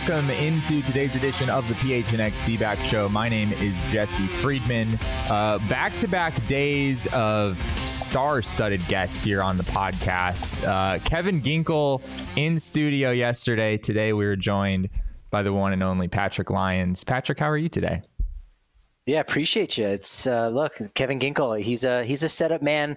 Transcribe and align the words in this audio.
Welcome 0.00 0.30
into 0.30 0.80
today's 0.80 1.14
edition 1.14 1.50
of 1.50 1.68
the 1.68 1.74
PHNX 1.74 2.46
D-Back 2.46 2.78
Show. 2.78 3.06
My 3.10 3.28
name 3.28 3.52
is 3.52 3.82
Jesse 3.84 4.26
Friedman. 4.28 4.98
Uh, 5.28 5.58
back-to-back 5.68 6.46
days 6.46 7.06
of 7.08 7.60
star-studded 7.84 8.86
guests 8.88 9.20
here 9.20 9.42
on 9.42 9.58
the 9.58 9.62
podcast. 9.64 10.66
Uh, 10.66 10.98
Kevin 11.00 11.42
Ginkel 11.42 12.00
in 12.36 12.58
studio 12.58 13.10
yesterday. 13.10 13.76
Today 13.76 14.14
we 14.14 14.24
were 14.24 14.36
joined 14.36 14.88
by 15.30 15.42
the 15.42 15.52
one 15.52 15.74
and 15.74 15.82
only 15.82 16.08
Patrick 16.08 16.48
Lyons. 16.48 17.04
Patrick, 17.04 17.38
how 17.38 17.50
are 17.50 17.58
you 17.58 17.68
today? 17.68 18.00
Yeah, 19.04 19.20
appreciate 19.20 19.76
you. 19.76 19.86
It's 19.86 20.26
uh, 20.26 20.48
look, 20.48 20.80
Kevin 20.94 21.20
Ginkel. 21.20 21.60
He's 21.60 21.84
a 21.84 22.04
he's 22.04 22.22
a 22.22 22.28
setup 22.28 22.62
man 22.62 22.96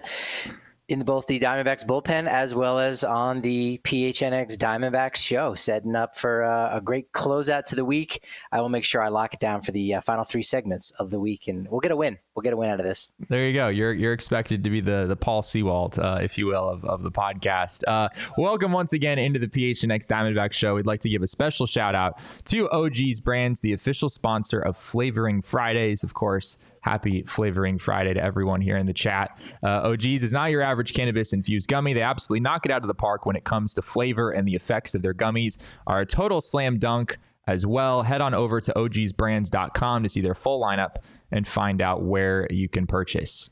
in 0.88 1.02
both 1.02 1.26
the 1.26 1.40
Diamondbacks 1.40 1.84
bullpen 1.84 2.26
as 2.26 2.54
well 2.54 2.78
as 2.78 3.04
on 3.04 3.40
the 3.40 3.80
PHNX 3.84 4.56
Diamondbacks 4.58 5.16
show, 5.16 5.54
setting 5.54 5.96
up 5.96 6.14
for 6.14 6.44
uh, 6.44 6.76
a 6.76 6.80
great 6.80 7.10
closeout 7.12 7.64
to 7.66 7.74
the 7.74 7.84
week. 7.84 8.22
I 8.52 8.60
will 8.60 8.68
make 8.68 8.84
sure 8.84 9.02
I 9.02 9.08
lock 9.08 9.32
it 9.32 9.40
down 9.40 9.62
for 9.62 9.72
the 9.72 9.94
uh, 9.94 10.00
final 10.02 10.24
three 10.24 10.42
segments 10.42 10.90
of 10.92 11.10
the 11.10 11.18
week, 11.18 11.48
and 11.48 11.66
we'll 11.70 11.80
get 11.80 11.90
a 11.90 11.96
win. 11.96 12.18
We'll 12.34 12.42
get 12.42 12.52
a 12.52 12.56
win 12.56 12.68
out 12.68 12.80
of 12.80 12.86
this. 12.86 13.08
There 13.28 13.46
you 13.46 13.54
go. 13.54 13.68
You're 13.68 13.94
you're 13.94 14.12
expected 14.12 14.64
to 14.64 14.70
be 14.70 14.80
the 14.80 15.06
the 15.06 15.16
Paul 15.16 15.42
Sewald, 15.42 15.98
uh, 15.98 16.18
if 16.20 16.36
you 16.36 16.46
will, 16.46 16.68
of, 16.68 16.84
of 16.84 17.02
the 17.02 17.10
podcast. 17.10 17.82
Uh, 17.86 18.08
welcome 18.36 18.72
once 18.72 18.92
again 18.92 19.18
into 19.18 19.38
the 19.38 19.48
PHNX 19.48 20.06
Diamondbacks 20.06 20.52
show. 20.52 20.74
We'd 20.74 20.86
like 20.86 21.00
to 21.00 21.08
give 21.08 21.22
a 21.22 21.26
special 21.26 21.66
shout 21.66 21.94
out 21.94 22.18
to 22.46 22.68
OGeez 22.68 23.22
Brands, 23.22 23.60
the 23.60 23.72
official 23.72 24.10
sponsor 24.10 24.60
of 24.60 24.76
Flavoring 24.76 25.40
Fridays, 25.40 26.04
of 26.04 26.12
course 26.12 26.58
happy 26.84 27.22
flavoring 27.22 27.78
Friday 27.78 28.12
to 28.12 28.22
everyone 28.22 28.60
here 28.60 28.76
in 28.76 28.84
the 28.84 28.92
chat. 28.92 29.38
Uh, 29.62 29.88
OGeez 29.88 30.22
is 30.22 30.32
not 30.32 30.50
your 30.50 30.60
average 30.60 30.92
cannabis 30.92 31.32
infused 31.32 31.66
gummy. 31.66 31.94
They 31.94 32.02
absolutely 32.02 32.40
knock 32.40 32.66
it 32.66 32.70
out 32.70 32.82
of 32.82 32.88
the 32.88 32.94
park 32.94 33.24
when 33.24 33.36
it 33.36 33.44
comes 33.44 33.72
to 33.74 33.82
flavor, 33.82 34.30
and 34.30 34.46
the 34.46 34.54
effects 34.54 34.94
of 34.94 35.00
their 35.00 35.14
gummies 35.14 35.56
are 35.86 36.00
a 36.00 36.06
total 36.06 36.42
slam 36.42 36.78
dunk 36.78 37.16
as 37.46 37.64
well. 37.64 38.02
Head 38.02 38.20
on 38.20 38.34
over 38.34 38.60
to 38.60 38.72
ogeezbrands.com 38.74 40.02
to 40.02 40.08
see 40.10 40.20
their 40.20 40.34
full 40.34 40.60
lineup 40.60 40.96
and 41.32 41.48
find 41.48 41.80
out 41.80 42.02
where 42.02 42.46
you 42.50 42.68
can 42.68 42.86
purchase. 42.86 43.50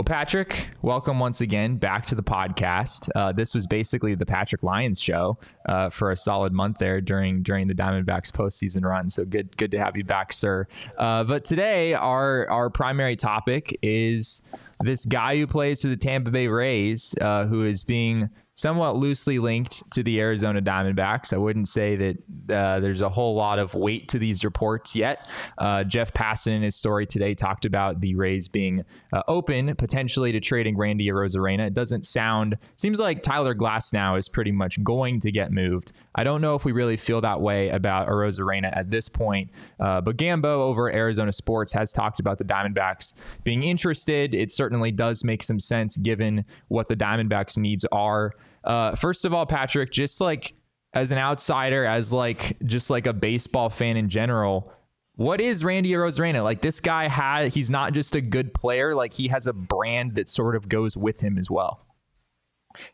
Well, 0.00 0.04
Patrick, 0.06 0.70
welcome 0.80 1.18
once 1.18 1.42
again 1.42 1.76
back 1.76 2.06
to 2.06 2.14
the 2.14 2.22
podcast. 2.22 3.10
Uh, 3.14 3.32
this 3.32 3.52
was 3.52 3.66
basically 3.66 4.14
the 4.14 4.24
Patrick 4.24 4.62
Lyons 4.62 4.98
show 4.98 5.36
uh, 5.68 5.90
for 5.90 6.10
a 6.10 6.16
solid 6.16 6.54
month 6.54 6.78
there 6.78 7.02
during 7.02 7.42
during 7.42 7.68
the 7.68 7.74
Diamondbacks 7.74 8.32
postseason 8.32 8.82
run. 8.82 9.10
So 9.10 9.26
good 9.26 9.54
good 9.58 9.70
to 9.72 9.78
have 9.78 9.98
you 9.98 10.04
back, 10.04 10.32
sir. 10.32 10.66
Uh, 10.96 11.24
but 11.24 11.44
today, 11.44 11.92
our 11.92 12.48
our 12.48 12.70
primary 12.70 13.14
topic 13.14 13.78
is 13.82 14.40
this 14.82 15.04
guy 15.04 15.36
who 15.36 15.46
plays 15.46 15.82
for 15.82 15.88
the 15.88 15.98
Tampa 15.98 16.30
Bay 16.30 16.46
Rays, 16.46 17.14
uh, 17.20 17.44
who 17.44 17.66
is 17.66 17.82
being 17.82 18.30
somewhat 18.60 18.96
loosely 18.96 19.38
linked 19.38 19.90
to 19.92 20.02
the 20.02 20.20
Arizona 20.20 20.60
Diamondbacks. 20.60 21.32
I 21.32 21.38
wouldn't 21.38 21.68
say 21.68 21.96
that 21.96 22.54
uh, 22.54 22.80
there's 22.80 23.00
a 23.00 23.08
whole 23.08 23.34
lot 23.34 23.58
of 23.58 23.74
weight 23.74 24.08
to 24.08 24.18
these 24.18 24.44
reports 24.44 24.94
yet. 24.94 25.28
Uh, 25.58 25.84
Jeff 25.84 26.12
Passan 26.12 26.52
in 26.52 26.62
his 26.62 26.76
story 26.76 27.06
today 27.06 27.34
talked 27.34 27.64
about 27.64 28.00
the 28.00 28.14
Rays 28.14 28.48
being 28.48 28.84
uh, 29.12 29.22
open 29.28 29.74
potentially 29.76 30.32
to 30.32 30.40
trading 30.40 30.76
Randy 30.76 31.08
Arozarena. 31.08 31.66
It 31.66 31.74
doesn't 31.74 32.04
sound 32.04 32.58
seems 32.76 32.98
like 32.98 33.22
Tyler 33.22 33.54
Glasnow 33.54 34.18
is 34.18 34.28
pretty 34.28 34.52
much 34.52 34.82
going 34.84 35.20
to 35.20 35.32
get 35.32 35.52
moved. 35.52 35.92
I 36.14 36.24
don't 36.24 36.40
know 36.40 36.54
if 36.54 36.64
we 36.64 36.72
really 36.72 36.96
feel 36.96 37.20
that 37.20 37.40
way 37.40 37.68
about 37.68 38.08
Arozarena 38.08 38.76
at 38.76 38.90
this 38.90 39.08
point, 39.08 39.50
uh, 39.78 40.00
but 40.00 40.16
Gambo 40.16 40.44
over 40.44 40.92
Arizona 40.92 41.32
Sports 41.32 41.72
has 41.72 41.92
talked 41.92 42.20
about 42.20 42.38
the 42.38 42.44
Diamondbacks 42.44 43.14
being 43.44 43.62
interested. 43.62 44.34
It 44.34 44.52
certainly 44.52 44.90
does 44.90 45.24
make 45.24 45.42
some 45.42 45.60
sense 45.60 45.96
given 45.96 46.44
what 46.68 46.88
the 46.88 46.96
Diamondbacks' 46.96 47.56
needs 47.56 47.86
are. 47.92 48.32
Uh, 48.64 48.94
first 48.94 49.24
of 49.24 49.32
all, 49.32 49.46
Patrick, 49.46 49.90
just 49.90 50.20
like 50.20 50.54
as 50.92 51.10
an 51.10 51.18
outsider, 51.18 51.84
as 51.84 52.12
like 52.12 52.58
just 52.64 52.90
like 52.90 53.06
a 53.06 53.12
baseball 53.12 53.70
fan 53.70 53.96
in 53.96 54.08
general, 54.08 54.72
what 55.16 55.40
is 55.40 55.64
Randy 55.64 55.90
Arozarena? 55.90 56.42
Like 56.42 56.62
this 56.62 56.80
guy 56.80 57.08
had 57.08 57.52
he's 57.52 57.70
not 57.70 57.92
just 57.92 58.14
a 58.14 58.20
good 58.20 58.54
player, 58.54 58.94
like 58.94 59.12
he 59.12 59.28
has 59.28 59.46
a 59.46 59.52
brand 59.52 60.14
that 60.16 60.28
sort 60.28 60.56
of 60.56 60.68
goes 60.68 60.96
with 60.96 61.20
him 61.20 61.38
as 61.38 61.50
well. 61.50 61.86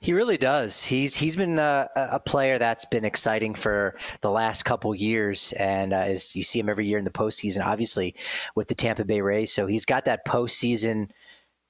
He 0.01 0.15
really 0.15 0.39
does. 0.39 0.85
He's 0.85 1.15
he's 1.15 1.37
been 1.37 1.59
uh, 1.59 1.89
a 1.95 2.19
player 2.19 2.59
that's 2.59 2.87
been 2.87 3.05
exciting 3.05 3.55
for 3.55 3.95
the 4.23 4.31
last 4.31 4.65
couple 4.65 4.95
years, 4.95 5.53
and 5.59 5.93
uh, 5.93 5.97
as 5.97 6.35
you 6.35 6.43
see 6.43 6.59
him 6.59 6.69
every 6.69 6.87
year 6.87 6.99
in 6.99 7.05
the 7.05 7.11
postseason, 7.11 7.65
obviously 7.65 8.15
with 8.55 8.69
the 8.69 8.75
Tampa 8.75 9.05
Bay 9.05 9.21
Rays. 9.21 9.53
So 9.53 9.67
he's 9.67 9.85
got 9.85 10.07
that 10.07 10.25
postseason 10.27 11.11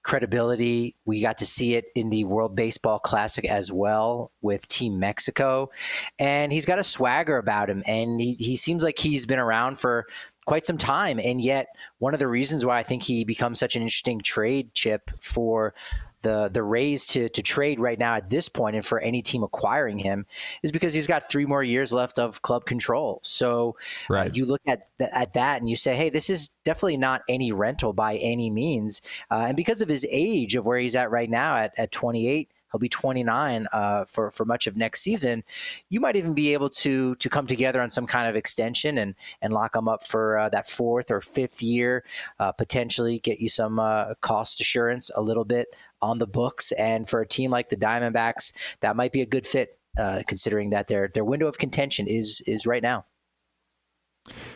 credibility. 0.06 0.94
We 1.04 1.20
got 1.20 1.38
to 1.38 1.46
see 1.46 1.74
it 1.74 1.86
in 1.96 2.10
the 2.10 2.24
World 2.24 2.54
Baseball 2.54 3.00
Classic 3.00 3.44
as 3.44 3.72
well 3.72 4.30
with 4.40 4.66
Team 4.68 5.00
Mexico. 5.00 5.70
And 6.18 6.52
he's 6.52 6.64
got 6.64 6.78
a 6.78 6.84
swagger 6.84 7.38
about 7.38 7.68
him. 7.68 7.82
And 7.86 8.20
he, 8.20 8.34
he 8.34 8.56
seems 8.56 8.84
like 8.84 8.98
he's 8.98 9.26
been 9.26 9.40
around 9.40 9.80
for 9.80 10.06
quite 10.46 10.64
some 10.64 10.78
time. 10.78 11.18
And 11.18 11.40
yet, 11.40 11.66
one 11.98 12.14
of 12.14 12.20
the 12.20 12.28
reasons 12.28 12.64
why 12.64 12.78
I 12.78 12.84
think 12.84 13.02
he 13.02 13.24
becomes 13.24 13.58
such 13.58 13.74
an 13.74 13.82
interesting 13.82 14.20
trade 14.20 14.72
chip 14.74 15.10
for 15.20 15.74
the 16.22 16.48
the 16.52 16.62
Rays 16.62 17.06
to 17.06 17.28
to 17.28 17.42
trade 17.42 17.80
right 17.80 17.98
now 17.98 18.14
at 18.14 18.30
this 18.30 18.48
point, 18.48 18.76
and 18.76 18.84
for 18.84 18.98
any 19.00 19.22
team 19.22 19.42
acquiring 19.42 19.98
him, 19.98 20.26
is 20.62 20.72
because 20.72 20.94
he's 20.94 21.06
got 21.06 21.28
three 21.30 21.46
more 21.46 21.62
years 21.62 21.92
left 21.92 22.18
of 22.18 22.42
club 22.42 22.64
control. 22.64 23.20
So 23.22 23.76
uh, 24.10 24.14
right. 24.14 24.30
uh, 24.30 24.34
you 24.34 24.46
look 24.46 24.62
at 24.66 24.82
th- 24.98 25.10
at 25.12 25.34
that 25.34 25.60
and 25.60 25.68
you 25.68 25.76
say, 25.76 25.96
hey, 25.96 26.10
this 26.10 26.30
is 26.30 26.50
definitely 26.64 26.96
not 26.96 27.22
any 27.28 27.52
rental 27.52 27.92
by 27.92 28.16
any 28.16 28.50
means, 28.50 29.02
uh, 29.30 29.44
and 29.48 29.56
because 29.56 29.80
of 29.80 29.88
his 29.88 30.06
age 30.10 30.54
of 30.54 30.66
where 30.66 30.78
he's 30.78 30.96
at 30.96 31.10
right 31.10 31.30
now 31.30 31.56
at 31.56 31.72
at 31.78 31.92
28 31.92 32.50
he'll 32.76 32.80
be 32.80 32.88
29 32.88 33.66
uh, 33.72 34.04
for 34.04 34.30
for 34.30 34.44
much 34.44 34.66
of 34.66 34.76
next 34.76 35.00
season. 35.00 35.44
You 35.88 36.00
might 36.00 36.16
even 36.16 36.34
be 36.34 36.52
able 36.52 36.68
to 36.70 37.14
to 37.16 37.28
come 37.28 37.46
together 37.46 37.80
on 37.80 37.90
some 37.90 38.06
kind 38.06 38.28
of 38.28 38.36
extension 38.36 38.98
and 38.98 39.14
and 39.40 39.52
lock 39.52 39.74
him 39.74 39.88
up 39.88 40.06
for 40.06 40.38
uh, 40.38 40.48
that 40.50 40.68
fourth 40.68 41.10
or 41.10 41.20
fifth 41.20 41.62
year, 41.62 42.04
uh, 42.38 42.52
potentially 42.52 43.18
get 43.18 43.40
you 43.40 43.48
some 43.48 43.78
uh, 43.78 44.14
cost 44.20 44.60
assurance 44.60 45.10
a 45.14 45.22
little 45.22 45.44
bit 45.44 45.68
on 46.02 46.18
the 46.18 46.26
books. 46.26 46.72
And 46.72 47.08
for 47.08 47.20
a 47.20 47.26
team 47.26 47.50
like 47.50 47.68
the 47.68 47.76
Diamondbacks, 47.76 48.52
that 48.80 48.96
might 48.96 49.12
be 49.12 49.22
a 49.22 49.26
good 49.26 49.46
fit, 49.46 49.78
uh, 49.98 50.22
considering 50.26 50.70
that 50.70 50.88
their 50.88 51.08
their 51.08 51.24
window 51.24 51.46
of 51.46 51.58
contention 51.58 52.06
is 52.06 52.42
is 52.46 52.66
right 52.66 52.82
now. 52.82 53.04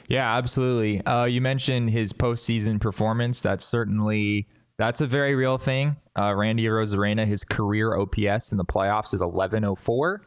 Yeah, 0.09 0.37
absolutely. 0.37 1.05
Uh, 1.05 1.25
you 1.25 1.41
mentioned 1.41 1.91
his 1.91 2.13
postseason 2.13 2.81
performance. 2.81 3.41
That's 3.41 3.65
certainly 3.65 4.49
that's 4.79 5.01
a 5.01 5.07
very 5.07 5.35
real 5.35 5.59
thing. 5.59 5.97
Uh, 6.19 6.35
Randy 6.35 6.65
Arozarena, 6.65 7.27
his 7.27 7.45
career 7.45 7.97
OPS 7.97 8.51
in 8.51 8.59
the 8.59 8.65
playoffs 8.65 9.15
is 9.15 9.21
1104. 9.21 10.23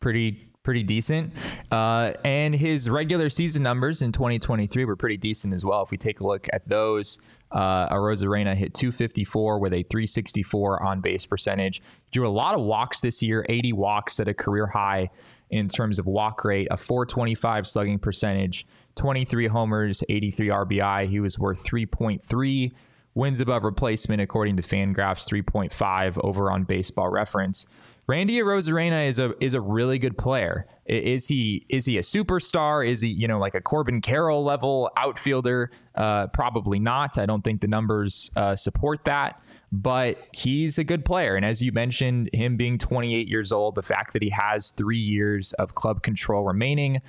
Pretty 0.00 0.50
pretty 0.64 0.82
decent. 0.82 1.32
Uh, 1.70 2.12
and 2.24 2.54
his 2.54 2.90
regular 2.90 3.30
season 3.30 3.62
numbers 3.62 4.02
in 4.02 4.10
2023 4.10 4.84
were 4.84 4.96
pretty 4.96 5.16
decent 5.16 5.54
as 5.54 5.64
well. 5.64 5.82
If 5.82 5.92
we 5.92 5.96
take 5.96 6.20
a 6.20 6.24
look 6.24 6.48
at 6.52 6.68
those, 6.68 7.20
uh, 7.52 7.88
Arozarena 7.90 8.56
hit 8.56 8.74
254 8.74 9.60
with 9.60 9.72
a 9.72 9.84
364 9.84 10.82
on 10.82 11.00
base 11.00 11.24
percentage. 11.24 11.80
Drew 12.10 12.26
a 12.26 12.30
lot 12.30 12.54
of 12.56 12.62
walks 12.62 13.00
this 13.00 13.22
year, 13.22 13.46
80 13.48 13.74
walks 13.74 14.18
at 14.18 14.26
a 14.26 14.34
career 14.34 14.66
high 14.66 15.10
in 15.50 15.68
terms 15.68 16.00
of 16.00 16.06
walk 16.06 16.44
rate, 16.44 16.66
a 16.70 16.76
425 16.76 17.68
slugging 17.68 17.98
percentage, 18.00 18.66
23 18.96 19.46
homers, 19.46 20.02
83 20.08 20.48
RBI. 20.48 21.06
He 21.06 21.20
was 21.20 21.38
worth 21.38 21.62
3.3 21.62 22.72
wins 23.14 23.38
above 23.38 23.62
replacement 23.62 24.20
according 24.20 24.56
to 24.56 24.62
Fangraphs, 24.62 25.28
3.5 25.28 26.18
over 26.24 26.50
on 26.50 26.64
Baseball 26.64 27.08
Reference. 27.10 27.68
Randy 28.06 28.38
Arozarena 28.38 29.08
is 29.08 29.18
a 29.18 29.32
is 29.42 29.54
a 29.54 29.60
really 29.60 29.98
good 29.98 30.18
player. 30.18 30.66
Is 30.86 31.26
he 31.26 31.64
is 31.68 31.86
he 31.86 31.96
a 31.96 32.02
superstar? 32.02 32.86
Is 32.86 33.00
he 33.00 33.08
you 33.08 33.26
know 33.26 33.38
like 33.38 33.54
a 33.54 33.60
Corbin 33.60 34.00
Carroll 34.00 34.44
level 34.44 34.90
outfielder? 34.96 35.70
Uh, 35.94 36.26
probably 36.28 36.78
not. 36.78 37.18
I 37.18 37.26
don't 37.26 37.42
think 37.42 37.60
the 37.60 37.68
numbers 37.68 38.30
uh, 38.36 38.56
support 38.56 39.04
that. 39.04 39.40
But 39.72 40.18
he's 40.32 40.78
a 40.78 40.84
good 40.84 41.04
player, 41.04 41.34
and 41.34 41.44
as 41.44 41.60
you 41.60 41.72
mentioned, 41.72 42.30
him 42.32 42.56
being 42.56 42.78
28 42.78 43.26
years 43.26 43.50
old, 43.50 43.74
the 43.74 43.82
fact 43.82 44.12
that 44.12 44.22
he 44.22 44.28
has 44.28 44.70
three 44.70 44.98
years 44.98 45.52
of 45.54 45.74
club 45.74 46.04
control 46.04 46.44
remaining, 46.44 47.02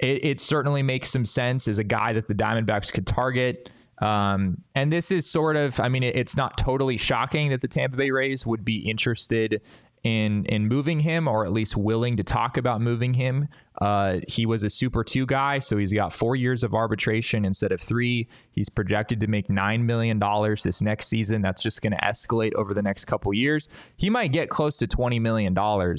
it, 0.00 0.24
it 0.24 0.40
certainly 0.40 0.82
makes 0.82 1.10
some 1.10 1.24
sense 1.24 1.68
as 1.68 1.78
a 1.78 1.84
guy 1.84 2.12
that 2.14 2.26
the 2.26 2.34
Diamondbacks 2.34 2.92
could 2.92 3.06
target. 3.06 3.70
Um, 3.98 4.64
and 4.74 4.92
this 4.92 5.12
is 5.12 5.30
sort 5.30 5.54
of, 5.54 5.78
I 5.78 5.88
mean, 5.88 6.02
it, 6.02 6.16
it's 6.16 6.36
not 6.36 6.58
totally 6.58 6.96
shocking 6.96 7.50
that 7.50 7.60
the 7.60 7.68
Tampa 7.68 7.96
Bay 7.96 8.10
Rays 8.10 8.44
would 8.44 8.64
be 8.64 8.78
interested 8.78 9.60
in 10.08 10.44
in 10.46 10.68
moving 10.68 11.00
him, 11.00 11.28
or 11.28 11.44
at 11.44 11.52
least 11.52 11.76
willing 11.76 12.16
to 12.16 12.22
talk 12.22 12.56
about 12.56 12.80
moving 12.80 13.14
him. 13.14 13.48
Uh, 13.80 14.18
he 14.26 14.44
was 14.44 14.62
a 14.62 14.70
Super 14.70 15.04
2 15.04 15.26
guy, 15.26 15.58
so 15.60 15.76
he's 15.76 15.92
got 15.92 16.12
four 16.12 16.34
years 16.34 16.64
of 16.64 16.74
arbitration 16.74 17.44
instead 17.44 17.70
of 17.70 17.80
three. 17.80 18.28
He's 18.50 18.68
projected 18.68 19.20
to 19.20 19.28
make 19.28 19.48
$9 19.48 19.84
million 19.84 20.18
this 20.64 20.82
next 20.82 21.06
season. 21.06 21.42
That's 21.42 21.62
just 21.62 21.80
going 21.80 21.92
to 21.92 21.98
escalate 21.98 22.54
over 22.54 22.74
the 22.74 22.82
next 22.82 23.04
couple 23.04 23.32
years. 23.32 23.68
He 23.96 24.10
might 24.10 24.32
get 24.32 24.50
close 24.50 24.76
to 24.78 24.88
$20 24.88 25.20
million 25.20 25.56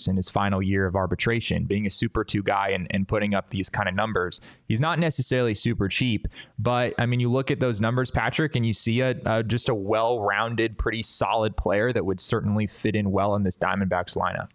in 0.08 0.16
his 0.18 0.30
final 0.30 0.62
year 0.62 0.86
of 0.86 0.96
arbitration, 0.96 1.64
being 1.64 1.86
a 1.86 1.90
Super 1.90 2.26
2 2.26 2.44
guy 2.44 2.70
and, 2.70 2.88
and 2.92 3.08
putting 3.08 3.34
up 3.34 3.50
these 3.50 3.70
kind 3.70 3.88
of 3.88 3.96
numbers. 3.96 4.42
He's 4.68 4.82
not 4.82 5.00
necessarily 5.00 5.56
super 5.56 5.88
cheap, 5.88 6.28
but 6.58 6.94
I 6.98 7.06
mean, 7.06 7.22
you 7.22 7.32
look 7.32 7.50
at 7.50 7.62
those 7.62 7.80
numbers, 7.80 8.12
Patrick, 8.12 8.58
and 8.58 8.66
you 8.66 8.74
see 8.74 9.00
a, 9.00 9.16
a 9.26 9.44
just 9.44 9.70
a 9.70 9.76
well 9.76 10.20
rounded, 10.20 10.78
pretty 10.78 11.02
solid 11.02 11.56
player 11.56 11.94
that 11.94 12.06
would 12.06 12.20
certainly 12.20 12.68
fit 12.68 12.96
in 12.96 13.12
well 13.12 13.36
in 13.36 13.44
this 13.44 13.58
Diamondbacks 13.58 14.18
lineup. 14.18 14.50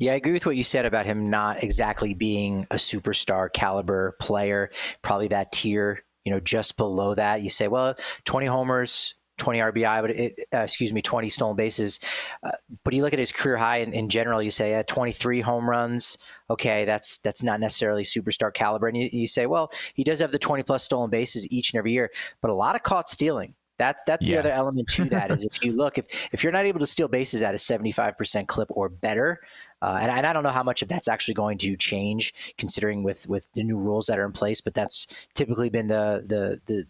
Yeah, 0.00 0.12
I 0.12 0.14
agree 0.14 0.32
with 0.32 0.46
what 0.46 0.56
you 0.56 0.64
said 0.64 0.86
about 0.86 1.04
him 1.04 1.28
not 1.28 1.62
exactly 1.62 2.14
being 2.14 2.66
a 2.70 2.76
superstar 2.76 3.52
caliber 3.52 4.16
player. 4.18 4.70
Probably 5.02 5.28
that 5.28 5.52
tier, 5.52 6.02
you 6.24 6.32
know, 6.32 6.40
just 6.40 6.78
below 6.78 7.14
that. 7.14 7.42
You 7.42 7.50
say, 7.50 7.68
well, 7.68 7.94
20 8.24 8.46
homers, 8.46 9.14
20 9.36 9.58
RBI, 9.58 10.00
but 10.00 10.10
it, 10.10 10.40
uh, 10.54 10.60
excuse 10.60 10.90
me, 10.94 11.02
20 11.02 11.28
stolen 11.28 11.54
bases. 11.54 12.00
Uh, 12.42 12.52
but 12.82 12.94
you 12.94 13.02
look 13.02 13.12
at 13.12 13.18
his 13.18 13.30
career 13.30 13.58
high 13.58 13.76
in, 13.78 13.92
in 13.92 14.08
general, 14.08 14.40
you 14.42 14.50
say, 14.50 14.74
uh, 14.74 14.84
23 14.86 15.42
home 15.42 15.68
runs. 15.68 16.16
Okay, 16.48 16.86
that's 16.86 17.18
that's 17.18 17.42
not 17.42 17.60
necessarily 17.60 18.02
superstar 18.02 18.54
caliber. 18.54 18.88
And 18.88 18.96
you, 18.96 19.10
you 19.12 19.26
say, 19.26 19.44
well, 19.44 19.70
he 19.92 20.02
does 20.02 20.20
have 20.20 20.32
the 20.32 20.38
20 20.38 20.62
plus 20.62 20.82
stolen 20.82 21.10
bases 21.10 21.46
each 21.50 21.74
and 21.74 21.78
every 21.78 21.92
year, 21.92 22.10
but 22.40 22.50
a 22.50 22.54
lot 22.54 22.74
of 22.74 22.82
caught 22.82 23.10
stealing. 23.10 23.54
That's 23.80 24.04
that's 24.04 24.26
the 24.26 24.32
yes. 24.32 24.40
other 24.40 24.50
element 24.50 24.88
to 24.88 25.06
that 25.06 25.30
is 25.30 25.46
if 25.46 25.64
you 25.64 25.72
look 25.72 25.96
if 25.96 26.06
if 26.32 26.44
you're 26.44 26.52
not 26.52 26.66
able 26.66 26.80
to 26.80 26.86
steal 26.86 27.08
bases 27.08 27.42
at 27.42 27.54
a 27.54 27.56
75% 27.56 28.46
clip 28.46 28.68
or 28.70 28.90
better, 28.90 29.40
uh, 29.80 29.98
and, 30.02 30.10
and, 30.10 30.26
I 30.26 30.34
don't 30.34 30.42
know 30.42 30.50
how 30.50 30.62
much 30.62 30.82
of 30.82 30.88
that's 30.88 31.08
actually 31.08 31.32
going 31.32 31.56
to 31.58 31.78
change, 31.78 32.54
considering 32.58 33.02
with 33.02 33.26
with 33.26 33.48
the 33.54 33.62
new 33.62 33.78
rules 33.78 34.04
that 34.08 34.18
are 34.18 34.26
in 34.26 34.32
place. 34.32 34.60
But 34.60 34.74
that's 34.74 35.06
typically 35.34 35.70
been 35.70 35.88
the 35.88 36.22
the 36.26 36.60
the 36.66 36.84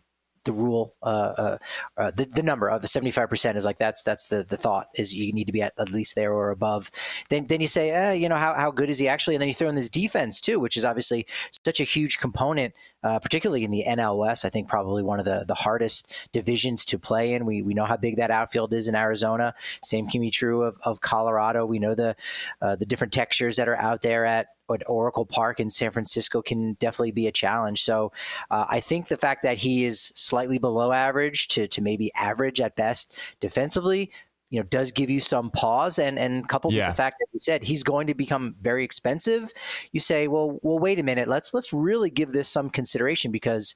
the 0.44 0.52
rule, 0.52 0.94
uh, 1.02 1.06
uh, 1.06 1.58
uh, 1.96 2.10
the, 2.12 2.24
the 2.24 2.42
number 2.42 2.68
of 2.68 2.82
the 2.82 2.88
75% 2.88 3.56
is 3.56 3.64
like, 3.64 3.78
that's, 3.78 4.02
that's 4.02 4.26
the, 4.26 4.42
the 4.42 4.56
thought 4.56 4.88
is 4.94 5.12
you 5.12 5.32
need 5.32 5.46
to 5.46 5.52
be 5.52 5.62
at, 5.62 5.72
at 5.78 5.90
least 5.90 6.14
there 6.14 6.32
or 6.32 6.50
above. 6.50 6.90
Then, 7.28 7.46
then 7.46 7.60
you 7.60 7.66
say, 7.66 7.90
eh, 7.90 8.12
you 8.12 8.28
know, 8.28 8.36
how, 8.36 8.54
how 8.54 8.70
good 8.70 8.90
is 8.90 8.98
he 8.98 9.08
actually? 9.08 9.34
And 9.34 9.42
then 9.42 9.48
you 9.48 9.54
throw 9.54 9.68
in 9.68 9.74
this 9.74 9.88
defense 9.88 10.40
too, 10.40 10.58
which 10.58 10.76
is 10.76 10.84
obviously 10.84 11.26
such 11.64 11.80
a 11.80 11.84
huge 11.84 12.18
component, 12.18 12.74
uh, 13.02 13.18
particularly 13.18 13.64
in 13.64 13.70
the 13.70 13.84
NL 13.86 14.18
West. 14.18 14.44
I 14.44 14.48
think 14.48 14.68
probably 14.68 15.02
one 15.02 15.18
of 15.18 15.24
the, 15.24 15.44
the 15.46 15.54
hardest 15.54 16.12
divisions 16.32 16.84
to 16.86 16.98
play 16.98 17.34
in. 17.34 17.44
We, 17.44 17.62
we 17.62 17.74
know 17.74 17.84
how 17.84 17.96
big 17.96 18.16
that 18.16 18.30
outfield 18.30 18.72
is 18.72 18.88
in 18.88 18.94
Arizona. 18.94 19.54
Same 19.82 20.06
can 20.06 20.20
be 20.20 20.30
true 20.30 20.62
of, 20.62 20.78
of 20.84 21.00
Colorado. 21.00 21.66
We 21.66 21.78
know 21.78 21.94
the, 21.94 22.16
uh, 22.62 22.76
the 22.76 22.86
different 22.86 23.12
textures 23.12 23.56
that 23.56 23.68
are 23.68 23.76
out 23.76 24.02
there 24.02 24.24
at, 24.24 24.48
but 24.70 24.88
Oracle 24.88 25.26
Park 25.26 25.58
in 25.58 25.68
San 25.68 25.90
Francisco 25.90 26.40
can 26.40 26.74
definitely 26.74 27.10
be 27.10 27.26
a 27.26 27.32
challenge. 27.32 27.82
So 27.82 28.12
uh, 28.52 28.66
I 28.68 28.78
think 28.78 29.08
the 29.08 29.16
fact 29.16 29.42
that 29.42 29.58
he 29.58 29.84
is 29.84 30.12
slightly 30.14 30.58
below 30.58 30.92
average 30.92 31.48
to, 31.48 31.66
to 31.66 31.82
maybe 31.82 32.12
average 32.14 32.60
at 32.60 32.76
best 32.76 33.12
defensively, 33.40 34.12
you 34.48 34.60
know, 34.60 34.66
does 34.70 34.92
give 34.92 35.10
you 35.10 35.18
some 35.18 35.50
pause. 35.50 35.98
And 35.98 36.20
and 36.20 36.48
coupled 36.48 36.72
yeah. 36.72 36.86
with 36.86 36.96
the 36.96 37.02
fact 37.02 37.16
that 37.18 37.26
you 37.32 37.40
said 37.42 37.64
he's 37.64 37.82
going 37.82 38.06
to 38.06 38.14
become 38.14 38.54
very 38.60 38.84
expensive, 38.84 39.50
you 39.90 39.98
say, 39.98 40.28
well, 40.28 40.60
well, 40.62 40.78
wait 40.78 41.00
a 41.00 41.02
minute, 41.02 41.26
let's 41.26 41.52
let's 41.52 41.72
really 41.72 42.08
give 42.08 42.30
this 42.30 42.48
some 42.48 42.70
consideration 42.70 43.32
because 43.32 43.74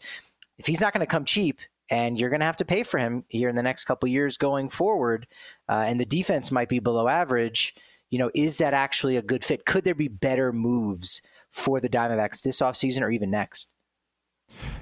if 0.59 0.67
he's 0.69 0.81
not 0.81 0.93
going 0.93 1.05
to 1.05 1.11
come 1.11 1.25
cheap, 1.25 1.59
and 1.91 2.21
you're 2.21 2.31
going 2.31 2.39
to 2.39 2.47
have 2.47 2.57
to 2.59 2.65
pay 2.65 2.85
for 2.85 2.99
him 2.99 3.25
here 3.29 3.49
in 3.49 3.57
the 3.57 3.65
next 3.65 3.85
couple 3.87 4.09
years 4.09 4.37
going 4.37 4.69
forward, 4.69 5.27
uh, 5.69 5.85
and 5.89 5.99
the 5.99 6.07
defense 6.07 6.53
might 6.53 6.69
be 6.69 6.79
below 6.79 7.09
average 7.09 7.75
you 8.15 8.19
know, 8.21 8.31
is 8.33 8.59
that 8.59 8.75
actually 8.75 9.17
a 9.17 9.23
good 9.23 9.45
fit? 9.45 9.67
Could 9.67 9.83
there 9.83 9.93
be 9.93 10.07
better 10.07 10.53
moves 10.53 11.21
for 11.51 11.81
the 11.81 11.89
Diamondbacks 11.89 12.43
this 12.43 12.61
offseason 12.61 13.03
or 13.03 13.11
even 13.11 13.29
next? 13.29 13.73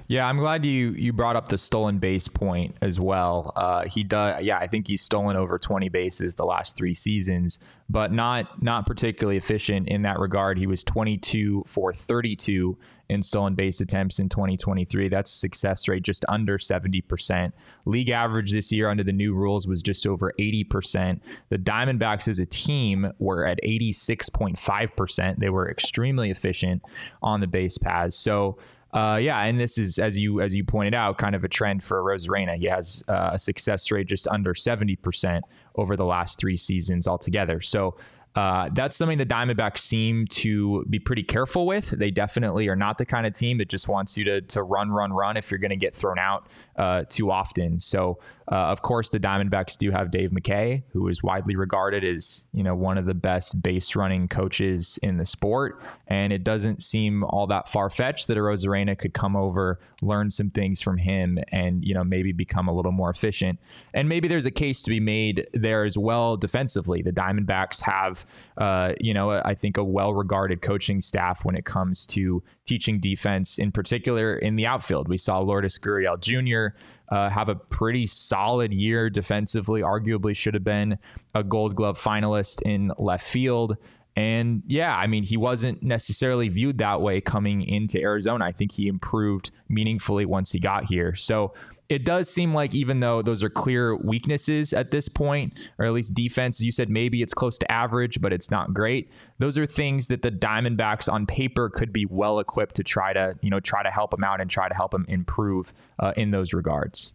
Yeah, 0.07 0.27
I'm 0.27 0.37
glad 0.37 0.65
you 0.65 0.91
you 0.91 1.13
brought 1.13 1.35
up 1.35 1.49
the 1.49 1.57
stolen 1.57 1.99
base 1.99 2.27
point 2.27 2.75
as 2.81 2.99
well. 2.99 3.53
Uh, 3.55 3.85
he 3.85 4.03
does, 4.03 4.43
yeah, 4.43 4.57
I 4.57 4.67
think 4.67 4.87
he's 4.87 5.01
stolen 5.01 5.35
over 5.35 5.57
20 5.57 5.89
bases 5.89 6.35
the 6.35 6.45
last 6.45 6.75
three 6.75 6.93
seasons, 6.93 7.59
but 7.89 8.11
not 8.11 8.61
not 8.61 8.85
particularly 8.85 9.37
efficient 9.37 9.87
in 9.87 10.01
that 10.03 10.19
regard. 10.19 10.57
He 10.57 10.67
was 10.67 10.83
22 10.83 11.63
for 11.67 11.93
32 11.93 12.77
in 13.09 13.23
stolen 13.23 13.55
base 13.55 13.81
attempts 13.81 14.19
in 14.19 14.29
2023. 14.29 15.09
That's 15.09 15.31
success 15.31 15.87
rate 15.87 16.03
just 16.03 16.25
under 16.29 16.57
70%. 16.57 17.51
League 17.85 18.09
average 18.09 18.51
this 18.51 18.71
year 18.71 18.89
under 18.89 19.03
the 19.03 19.13
new 19.13 19.33
rules 19.33 19.67
was 19.67 19.81
just 19.81 20.07
over 20.07 20.33
80%. 20.39 21.19
The 21.49 21.57
Diamondbacks 21.57 22.27
as 22.27 22.39
a 22.39 22.45
team 22.45 23.11
were 23.19 23.45
at 23.45 23.59
86.5%. 23.63 25.37
They 25.37 25.49
were 25.49 25.69
extremely 25.69 26.29
efficient 26.29 26.81
on 27.21 27.41
the 27.41 27.47
base 27.47 27.77
paths. 27.77 28.15
So 28.15 28.57
uh, 28.93 29.17
yeah, 29.17 29.41
and 29.41 29.59
this 29.59 29.77
is 29.77 29.97
as 29.97 30.17
you 30.17 30.41
as 30.41 30.53
you 30.53 30.63
pointed 30.63 30.93
out, 30.93 31.17
kind 31.17 31.35
of 31.35 31.43
a 31.43 31.47
trend 31.47 31.83
for 31.83 32.01
Arozarena. 32.01 32.55
He 32.55 32.67
has 32.67 33.03
uh, 33.07 33.31
a 33.33 33.39
success 33.39 33.89
rate 33.91 34.07
just 34.07 34.27
under 34.27 34.53
seventy 34.53 34.95
percent 34.95 35.43
over 35.75 35.95
the 35.95 36.05
last 36.05 36.39
three 36.39 36.57
seasons 36.57 37.07
altogether. 37.07 37.59
So 37.59 37.95
uh, 38.35 38.69
that's 38.73 38.95
something 38.95 39.19
the 39.19 39.25
Diamondbacks 39.25 39.79
seem 39.79 40.25
to 40.27 40.83
be 40.89 40.97
pretty 40.97 41.21
careful 41.21 41.67
with. 41.67 41.91
They 41.91 42.09
definitely 42.09 42.67
are 42.67 42.75
not 42.75 42.97
the 42.97 43.05
kind 43.05 43.27
of 43.27 43.33
team 43.33 43.59
that 43.59 43.69
just 43.69 43.87
wants 43.87 44.17
you 44.17 44.23
to 44.25 44.41
to 44.41 44.63
run, 44.63 44.89
run, 44.91 45.13
run 45.13 45.37
if 45.37 45.51
you're 45.51 45.59
going 45.59 45.69
to 45.69 45.75
get 45.75 45.93
thrown 45.93 46.17
out 46.17 46.47
uh, 46.75 47.03
too 47.07 47.29
often. 47.29 47.79
So, 47.79 48.17
uh, 48.51 48.55
of 48.55 48.81
course, 48.81 49.11
the 49.11 49.19
Diamondbacks 49.19 49.77
do 49.77 49.91
have 49.91 50.09
Dave 50.09 50.31
McKay, 50.31 50.81
who 50.91 51.07
is 51.09 51.21
widely 51.21 51.55
regarded 51.55 52.03
as 52.03 52.47
you 52.53 52.63
know 52.63 52.73
one 52.73 52.97
of 52.97 53.05
the 53.05 53.13
best 53.13 53.61
base 53.61 53.95
running 53.95 54.27
coaches 54.27 54.97
in 55.03 55.17
the 55.17 55.25
sport, 55.25 55.79
and 56.07 56.33
it 56.33 56.43
doesn't 56.43 56.81
seem 56.81 57.23
all 57.23 57.45
that 57.47 57.69
far 57.69 57.91
fetched 57.91 58.27
that 58.29 58.37
Arozarena 58.37 58.97
could 58.97 59.13
come 59.13 59.35
over, 59.35 59.79
learn 60.01 60.31
some 60.31 60.49
things 60.49 60.81
from 60.81 60.97
him, 60.97 61.37
and 61.51 61.85
you 61.85 61.93
know 61.93 62.03
maybe 62.03 62.31
become 62.31 62.67
a 62.67 62.73
little 62.73 62.91
more 62.91 63.11
efficient. 63.11 63.59
And 63.93 64.09
maybe 64.09 64.27
there's 64.27 64.47
a 64.47 64.51
case 64.51 64.81
to 64.81 64.89
be 64.89 64.99
made 64.99 65.47
there 65.53 65.83
as 65.83 65.99
well 65.99 66.35
defensively. 66.35 67.03
The 67.03 67.13
Diamondbacks 67.13 67.81
have 67.81 68.22
uh, 68.57 68.93
you 68.99 69.13
know, 69.13 69.31
I 69.31 69.53
think 69.53 69.77
a 69.77 69.83
well 69.83 70.13
regarded 70.13 70.61
coaching 70.61 71.01
staff 71.01 71.43
when 71.43 71.55
it 71.55 71.65
comes 71.65 72.05
to 72.07 72.43
teaching 72.65 72.99
defense, 72.99 73.57
in 73.57 73.71
particular 73.71 74.37
in 74.37 74.55
the 74.55 74.65
outfield. 74.65 75.07
We 75.07 75.17
saw 75.17 75.39
Lourdes 75.39 75.79
Gurriel 75.79 76.19
Jr. 76.19 76.77
Uh, 77.09 77.29
have 77.29 77.49
a 77.49 77.55
pretty 77.55 78.07
solid 78.07 78.73
year 78.73 79.09
defensively, 79.09 79.81
arguably 79.81 80.35
should 80.35 80.53
have 80.53 80.63
been 80.63 80.97
a 81.35 81.43
gold 81.43 81.75
glove 81.75 82.01
finalist 82.01 82.61
in 82.63 82.91
left 82.97 83.25
field. 83.25 83.77
And 84.15 84.61
yeah, 84.67 84.95
I 84.95 85.07
mean, 85.07 85.23
he 85.23 85.37
wasn't 85.37 85.81
necessarily 85.81 86.47
viewed 86.47 86.77
that 86.77 87.01
way 87.01 87.19
coming 87.19 87.63
into 87.63 87.99
Arizona. 87.99 88.45
I 88.45 88.51
think 88.51 88.71
he 88.71 88.87
improved 88.87 89.51
meaningfully 89.69 90.25
once 90.25 90.51
he 90.51 90.59
got 90.59 90.85
here. 90.85 91.15
So 91.15 91.53
it 91.89 92.05
does 92.05 92.29
seem 92.29 92.53
like 92.53 92.73
even 92.73 92.99
though 92.99 93.21
those 93.21 93.43
are 93.43 93.49
clear 93.49 93.95
weaknesses 93.95 94.73
at 94.73 94.91
this 94.91 95.07
point, 95.09 95.53
or 95.77 95.85
at 95.85 95.93
least 95.93 96.13
defense, 96.13 96.59
as 96.59 96.65
you 96.65 96.71
said 96.71 96.89
maybe 96.89 97.21
it's 97.21 97.33
close 97.33 97.57
to 97.57 97.71
average, 97.71 98.21
but 98.21 98.33
it's 98.33 98.49
not 98.49 98.73
great. 98.73 99.11
Those 99.39 99.57
are 99.57 99.65
things 99.65 100.07
that 100.07 100.21
the 100.21 100.31
Diamondbacks 100.31 101.11
on 101.11 101.25
paper 101.25 101.69
could 101.69 101.93
be 101.93 102.05
well 102.05 102.39
equipped 102.39 102.75
to 102.75 102.83
try 102.83 103.13
to, 103.13 103.35
you 103.41 103.49
know, 103.49 103.59
try 103.59 103.83
to 103.83 103.91
help 103.91 104.13
him 104.13 104.23
out 104.23 104.41
and 104.41 104.49
try 104.49 104.67
to 104.67 104.75
help 104.75 104.93
him 104.93 105.05
improve 105.07 105.73
uh, 105.99 106.13
in 106.15 106.31
those 106.31 106.53
regards. 106.53 107.13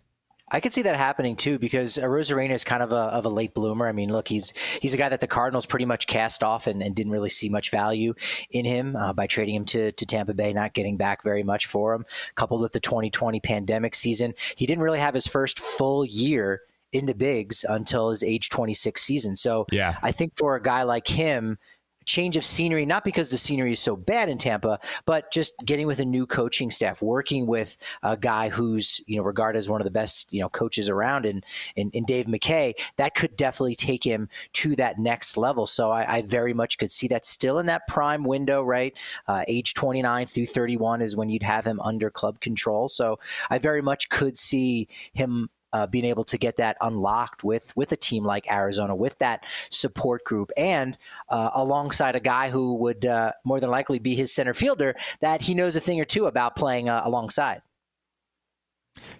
I 0.50 0.60
could 0.60 0.72
see 0.72 0.82
that 0.82 0.96
happening 0.96 1.36
too 1.36 1.58
because 1.58 1.96
Arozarena 1.96 2.50
is 2.50 2.64
kind 2.64 2.82
of 2.82 2.92
a, 2.92 2.96
of 2.96 3.24
a 3.24 3.28
late 3.28 3.54
bloomer. 3.54 3.88
I 3.88 3.92
mean, 3.92 4.12
look, 4.12 4.28
he's 4.28 4.52
he's 4.80 4.94
a 4.94 4.96
guy 4.96 5.08
that 5.08 5.20
the 5.20 5.26
Cardinals 5.26 5.66
pretty 5.66 5.84
much 5.84 6.06
cast 6.06 6.42
off 6.42 6.66
and, 6.66 6.82
and 6.82 6.94
didn't 6.94 7.12
really 7.12 7.28
see 7.28 7.48
much 7.48 7.70
value 7.70 8.14
in 8.50 8.64
him 8.64 8.96
uh, 8.96 9.12
by 9.12 9.26
trading 9.26 9.54
him 9.54 9.64
to, 9.66 9.92
to 9.92 10.06
Tampa 10.06 10.34
Bay, 10.34 10.52
not 10.52 10.74
getting 10.74 10.96
back 10.96 11.22
very 11.22 11.42
much 11.42 11.66
for 11.66 11.94
him. 11.94 12.04
Coupled 12.34 12.60
with 12.60 12.72
the 12.72 12.80
2020 12.80 13.40
pandemic 13.40 13.94
season, 13.94 14.34
he 14.56 14.66
didn't 14.66 14.82
really 14.82 15.00
have 15.00 15.14
his 15.14 15.26
first 15.26 15.58
full 15.58 16.04
year 16.04 16.62
in 16.92 17.06
the 17.06 17.14
bigs 17.14 17.64
until 17.68 18.10
his 18.10 18.22
age 18.22 18.48
26 18.48 19.02
season. 19.02 19.36
So 19.36 19.66
yeah. 19.70 19.96
I 20.02 20.12
think 20.12 20.32
for 20.36 20.56
a 20.56 20.62
guy 20.62 20.82
like 20.84 21.06
him, 21.06 21.58
change 22.08 22.36
of 22.36 22.44
scenery, 22.44 22.86
not 22.86 23.04
because 23.04 23.30
the 23.30 23.36
scenery 23.36 23.72
is 23.72 23.78
so 23.78 23.94
bad 23.94 24.28
in 24.28 24.38
Tampa, 24.38 24.80
but 25.04 25.30
just 25.30 25.52
getting 25.64 25.86
with 25.86 26.00
a 26.00 26.04
new 26.04 26.26
coaching 26.26 26.70
staff, 26.70 27.02
working 27.02 27.46
with 27.46 27.76
a 28.02 28.16
guy 28.16 28.48
who's, 28.48 29.00
you 29.06 29.18
know, 29.18 29.22
regarded 29.22 29.58
as 29.58 29.68
one 29.68 29.80
of 29.80 29.84
the 29.84 29.90
best, 29.90 30.26
you 30.32 30.40
know, 30.40 30.48
coaches 30.48 30.88
around 30.88 31.26
in, 31.26 31.42
in, 31.76 31.90
in 31.90 32.04
Dave 32.04 32.26
McKay, 32.26 32.72
that 32.96 33.14
could 33.14 33.36
definitely 33.36 33.76
take 33.76 34.02
him 34.02 34.28
to 34.54 34.74
that 34.76 34.98
next 34.98 35.36
level. 35.36 35.66
So 35.66 35.90
I, 35.90 36.16
I 36.16 36.22
very 36.22 36.54
much 36.54 36.78
could 36.78 36.90
see 36.90 37.08
that 37.08 37.26
still 37.26 37.58
in 37.58 37.66
that 37.66 37.86
prime 37.86 38.24
window, 38.24 38.62
right? 38.62 38.96
Uh, 39.28 39.44
age 39.46 39.74
29 39.74 40.26
through 40.26 40.46
31 40.46 41.02
is 41.02 41.14
when 41.14 41.28
you'd 41.28 41.42
have 41.42 41.66
him 41.66 41.78
under 41.80 42.10
club 42.10 42.40
control. 42.40 42.88
So 42.88 43.18
I 43.50 43.58
very 43.58 43.82
much 43.82 44.08
could 44.08 44.36
see 44.36 44.88
him 45.12 45.50
uh, 45.72 45.86
being 45.86 46.04
able 46.04 46.24
to 46.24 46.38
get 46.38 46.56
that 46.56 46.76
unlocked 46.80 47.44
with 47.44 47.72
with 47.76 47.92
a 47.92 47.96
team 47.96 48.24
like 48.24 48.50
Arizona, 48.50 48.94
with 48.94 49.18
that 49.18 49.44
support 49.70 50.24
group, 50.24 50.50
and 50.56 50.96
uh, 51.28 51.50
alongside 51.54 52.16
a 52.16 52.20
guy 52.20 52.50
who 52.50 52.74
would 52.74 53.04
uh, 53.04 53.32
more 53.44 53.60
than 53.60 53.70
likely 53.70 53.98
be 53.98 54.14
his 54.14 54.32
center 54.32 54.54
fielder, 54.54 54.94
that 55.20 55.42
he 55.42 55.54
knows 55.54 55.76
a 55.76 55.80
thing 55.80 56.00
or 56.00 56.04
two 56.04 56.26
about 56.26 56.56
playing 56.56 56.88
uh, 56.88 57.02
alongside. 57.04 57.62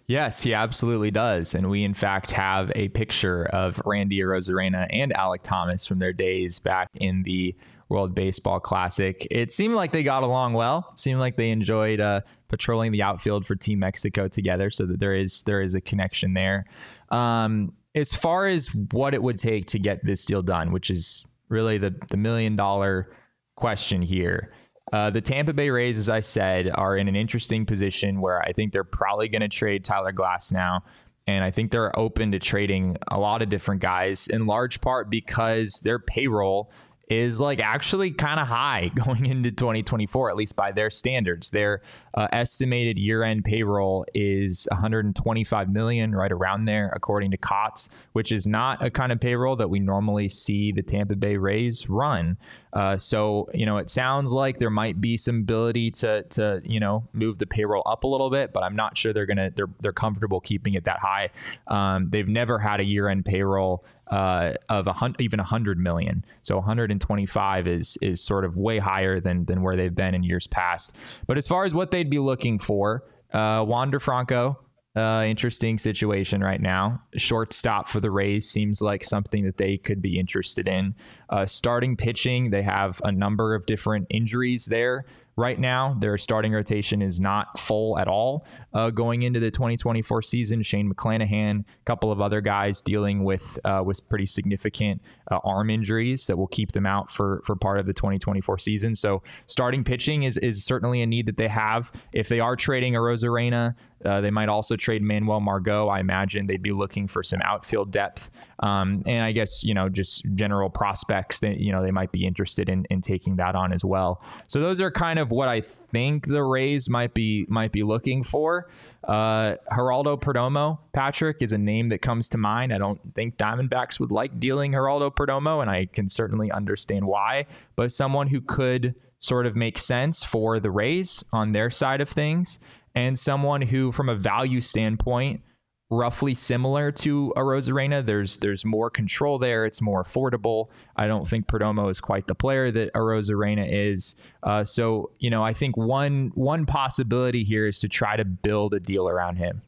Yes, 0.07 0.41
he 0.41 0.55
absolutely 0.55 1.11
does. 1.11 1.55
And 1.55 1.71
we, 1.71 1.85
in 1.85 1.95
fact, 1.95 2.31
have 2.33 2.73
a 2.75 2.89
picture 2.89 3.45
of 3.47 3.81
Randy 3.85 4.19
Arozarena 4.19 4.87
and 4.91 5.13
Alek 5.15 5.43
Thomas 5.43 5.87
from 5.87 5.99
their 5.99 6.13
days 6.13 6.59
back 6.59 6.89
in 6.95 7.23
the 7.23 7.55
World 7.89 8.15
Baseball 8.15 8.61
Classic. 8.61 9.27
It 9.31 9.53
seemed 9.53 9.75
like 9.75 9.93
they 9.93 10.03
got 10.03 10.23
along 10.23 10.55
well. 10.55 10.93
Seemed 10.97 11.21
like 11.21 11.37
they 11.37 11.51
enjoyed 11.51 12.01
uh, 12.01 12.21
patrolling 12.49 12.93
the 12.93 13.03
outfield 13.03 13.47
for 13.47 13.57
Team 13.57 13.79
Mexico 13.79 14.29
together, 14.29 14.71
so 14.71 14.87
that 14.87 15.01
there 15.01 15.15
is 15.15 15.43
there 15.43 15.63
is 15.63 15.75
a 15.75 15.81
connection 15.81 16.35
there. 16.35 16.67
Um, 17.11 17.73
as 17.95 18.13
far 18.13 18.47
as 18.47 18.69
what 18.93 19.15
it 19.15 19.23
would 19.23 19.39
take 19.39 19.67
to 19.69 19.79
get 19.79 20.05
this 20.05 20.25
deal 20.25 20.43
done, 20.43 20.73
which 20.73 20.91
is 20.91 21.27
really 21.49 21.79
the 21.79 21.95
the 22.11 22.17
million 22.17 22.57
dollar 22.57 23.11
question 23.57 24.03
here. 24.03 24.53
Uh, 24.93 25.11
the 25.11 25.21
Tampa 25.21 25.53
Bay 25.53 25.69
Rays, 25.69 25.99
as 25.99 26.09
I 26.09 26.21
said, 26.21 26.71
are 26.75 26.97
in 26.97 27.09
an 27.09 27.17
interesting 27.17 27.67
position 27.67 28.21
where 28.21 28.41
I 28.41 28.53
think 28.53 28.73
they're 28.73 28.85
probably 28.85 29.29
going 29.29 29.43
to 29.43 29.49
trade 29.49 29.85
Tyler 29.85 30.13
Glasnow. 30.13 30.81
And 31.27 31.45
I 31.45 31.51
think 31.51 31.71
they're 31.71 31.97
open 31.99 32.33
to 32.33 32.39
trading 32.39 32.97
a 33.09 33.21
lot 33.21 33.43
of 33.43 33.51
different 33.51 33.83
guys 33.83 34.29
in 34.29 34.47
large 34.47 34.81
part 34.81 35.11
because 35.11 35.81
their 35.85 35.99
payroll 35.99 36.73
is 37.11 37.41
like 37.41 37.61
actually 37.61 38.11
kind 38.11 38.39
of 38.39 38.47
high 38.47 38.91
going 39.07 39.27
into 39.27 39.51
2024, 39.51 40.31
at 40.31 40.37
least 40.37 40.57
by 40.57 40.73
their 40.73 40.91
standards. 40.91 41.51
Their 41.51 41.83
uh, 42.15 42.29
estimated 42.33 42.99
year-end 42.99 43.45
payroll 43.45 44.05
is 44.15 44.67
125 44.71 45.71
million, 45.71 46.15
right 46.15 46.33
around 46.33 46.65
there, 46.65 46.93
according 46.95 47.31
to 47.31 47.37
COTS, 47.37 47.89
which 48.13 48.33
is 48.33 48.47
not 48.47 48.83
a 48.83 48.91
kind 48.91 49.13
of 49.13 49.21
payroll 49.21 49.57
that 49.57 49.69
we 49.69 49.79
normally 49.79 50.29
see 50.29 50.73
the 50.73 50.83
Tampa 50.83 51.17
Bay 51.17 51.37
Rays 51.37 51.89
run. 51.89 52.37
Uh, 52.73 52.97
so 52.97 53.49
you 53.55 53.65
know, 53.65 53.79
it 53.79 53.89
sounds 53.89 54.31
like 54.31 54.59
there 54.59 54.71
might 54.71 55.01
be 55.01 55.17
some 55.17 55.41
ability 55.41 55.91
to 55.91 56.23
to 56.25 56.61
you 56.65 56.81
know 56.81 57.07
move 57.13 57.39
the 57.39 57.47
payroll 57.47 57.83
up 57.87 58.05
a 58.05 58.07
little 58.07 58.31
bit, 58.31 58.53
but 58.53 58.63
I'm 58.63 58.77
not 58.77 58.97
sure 58.97 59.13
they're 59.13 59.27
gonna 59.27 59.51
they're 59.55 59.71
they're 59.81 59.93
comfortable 59.93 60.41
keeping 60.41 60.75
it 60.75 60.85
that 60.85 60.99
high. 60.99 61.31
Um, 61.67 62.11
they've 62.11 62.29
never 62.29 62.59
had 62.59 62.81
a 62.81 62.85
year-end 62.85 63.25
payroll 63.25 63.85
uh, 64.11 64.55
of 64.69 64.87
a 64.87 64.93
hundred, 64.93 65.21
even 65.21 65.39
100 65.39 65.79
million. 65.79 66.25
So 66.43 66.57
125 66.57 67.67
is 67.67 67.99
is 68.03 68.21
sort 68.21 68.45
of 68.45 68.57
way 68.57 68.79
higher 68.79 69.21
than 69.21 69.45
than 69.45 69.63
where 69.63 69.77
they've 69.77 69.95
been 69.95 70.15
in 70.15 70.23
years 70.23 70.47
past. 70.47 70.95
But 71.27 71.37
as 71.37 71.47
far 71.47 71.65
as 71.65 71.75
what 71.75 71.91
they'd 71.91 72.11
be 72.11 72.19
looking 72.19 72.59
for, 72.59 73.05
uh, 73.33 73.65
Wander 73.67 74.01
Franco. 74.01 74.59
Uh, 74.97 75.23
interesting 75.25 75.79
situation 75.79 76.41
right 76.41 76.61
now. 76.61 77.01
Shortstop 77.15 77.89
for 77.89 78.01
the 78.01 78.11
Rays 78.11 78.51
seems 78.51 78.81
like 78.81 79.05
something 79.05 79.45
that 79.45 79.57
they 79.57 79.77
could 79.77 80.03
be 80.03 80.19
interested 80.19 80.67
in. 80.67 80.97
Uh, 81.29 81.47
starting 81.47 81.97
pitching, 81.97 82.51
they 82.51 82.63
have 82.63 83.01
a 83.05 83.13
number 83.13 83.55
of 83.55 83.65
different 83.67 84.09
injuries 84.11 84.65
there 84.67 85.05
right 85.39 85.59
now. 85.59 85.95
Their 85.95 86.19
starting 86.19 86.53
rotation 86.53 87.01
is 87.01 87.21
not 87.21 87.59
full 87.59 87.99
at 87.99 88.09
all 88.09 88.45
uh, 88.75 88.91
going 88.91 89.23
into 89.23 89.41
the 89.41 89.51
2024 89.51 90.21
season. 90.23 90.63
Shane 90.63 90.93
McClanahan, 90.93 91.61
a 91.61 91.85
couple 91.85 92.11
of 92.11 92.21
other 92.21 92.41
guys 92.41 92.83
dealing 92.83 93.25
with 93.25 93.59
uh, 93.65 93.83
with 93.87 94.07
pretty 94.09 94.27
significant 94.27 95.01
uh, 95.31 95.39
arm 95.45 95.71
injuries 95.71 96.27
that 96.27 96.37
will 96.37 96.49
keep 96.49 96.73
them 96.73 96.85
out 96.85 97.11
for 97.11 97.41
for 97.47 97.55
part 97.57 97.79
of 97.79 97.87
the 97.87 97.95
2024 97.95 98.59
season. 98.59 98.95
So 98.95 99.23
starting 99.47 99.85
pitching 99.85 100.25
is 100.25 100.37
is 100.39 100.65
certainly 100.65 101.01
a 101.01 101.07
need 101.07 101.27
that 101.27 101.37
they 101.37 101.49
have. 101.49 101.93
If 102.13 102.29
they 102.29 102.41
are 102.41 102.57
trading 102.57 102.95
Arozarena, 102.95 103.77
uh, 104.05 104.21
they 104.21 104.31
might 104.31 104.49
also 104.49 104.77
trade 104.77 105.03
Manuel 105.03 105.41
Margot. 105.41 105.89
I 105.89 106.01
imagine 106.01 106.47
they'd 106.47 106.63
be 106.63 106.73
looking 106.73 107.09
for 107.09 107.23
some 107.23 107.41
outfield 107.43 107.91
depth, 107.91 108.31
um, 108.61 109.03
and 109.07 109.25
I 109.25 109.33
guess 109.33 109.65
you 109.65 109.75
know 109.75 109.89
just 109.89 110.25
general 110.35 110.71
prospects 110.71 111.41
that 111.41 111.59
you 111.59 111.73
know 111.73 111.83
they 111.83 111.91
might 111.91 112.13
be 112.13 112.27
interested 112.27 112.69
in 112.69 112.85
in 112.91 113.01
taking 113.01 113.37
that 113.37 113.55
on 113.55 113.73
as 113.73 113.85
well. 113.85 114.23
So 114.47 114.61
those 114.61 114.81
are 114.81 114.91
kind 114.91 115.19
of 115.19 115.31
what 115.31 115.49
I 115.49 115.63
think 115.63 116.27
the 116.27 116.45
Rays 116.45 116.89
might 116.89 117.15
be 117.15 117.47
might 117.49 117.73
be 117.73 117.83
looking 117.83 118.23
for. 118.23 118.71
Uh, 119.05 119.57
Geraldo 119.73 120.21
Perdomo, 120.21 120.79
Patrick, 120.93 121.39
is 121.41 121.53
a 121.53 121.59
name 121.59 121.89
that 121.89 121.99
comes 121.99 122.29
to 122.31 122.39
mind. 122.39 122.73
I 122.73 122.79
don't 122.79 123.01
think 123.15 123.37
Diamondbacks 123.37 123.99
would 123.99 124.13
like 124.13 124.39
dealing 124.39 124.73
Geraldo 124.73 125.15
Perdomo, 125.15 125.61
and 125.61 125.71
I 125.71 125.87
can 125.87 126.09
certainly 126.09 126.51
understand 126.53 127.07
why. 127.07 127.47
But 127.75 127.91
someone 127.91 128.29
who 128.29 128.41
could 128.41 128.95
sort 129.19 129.47
of 129.47 129.57
make 129.57 129.79
sense 129.79 130.23
for 130.23 130.61
the 130.61 130.71
Rays 130.71 131.25
on 131.33 131.53
their 131.53 131.71
side 131.71 132.01
of 132.01 132.09
things 132.09 132.61
and 132.99 133.17
someone 133.17 133.63
who, 133.63 133.93
from 133.93 134.09
a 134.09 134.15
value 134.17 134.61
standpoint, 134.61 135.41
roughly 135.89 136.35
similar 136.35 136.91
to 136.91 137.33
Arozarena. 137.37 138.05
There's 138.05 138.39
there's 138.39 138.65
more 138.65 138.91
control 138.91 139.39
there. 139.39 139.65
It's 139.65 139.81
more 139.81 140.03
affordable. 140.03 140.69
I 140.97 141.07
don't 141.07 141.27
think 141.27 141.47
Perdomo 141.47 141.91
is 141.91 142.01
quite 142.01 142.27
the 142.27 142.35
player 142.35 142.73
that 142.73 142.93
Arozarena 142.95 143.67
is. 143.71 144.17
Uh, 144.43 144.65
so 144.65 145.13
you 145.21 145.31
know, 145.31 145.45
I 145.45 145.53
think 145.53 145.77
one 145.77 146.33
one 146.35 146.67
possibility 146.67 147.45
here 147.45 147.67
is 147.67 147.79
to 147.81 147.89
try 147.89 148.17
to 148.17 148.25
build 148.25 148.75
a 148.75 148.81
deal 148.81 149.09
around 149.09 149.37
him. 149.37 149.63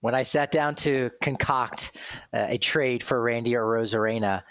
When 0.00 0.14
I 0.14 0.22
sat 0.22 0.50
down 0.50 0.74
to 0.76 1.10
concoct 1.20 2.00
uh, 2.32 2.46
a 2.48 2.56
trade 2.58 3.02
for 3.02 3.20
Randy 3.20 3.52
Arozarena, 3.52 4.42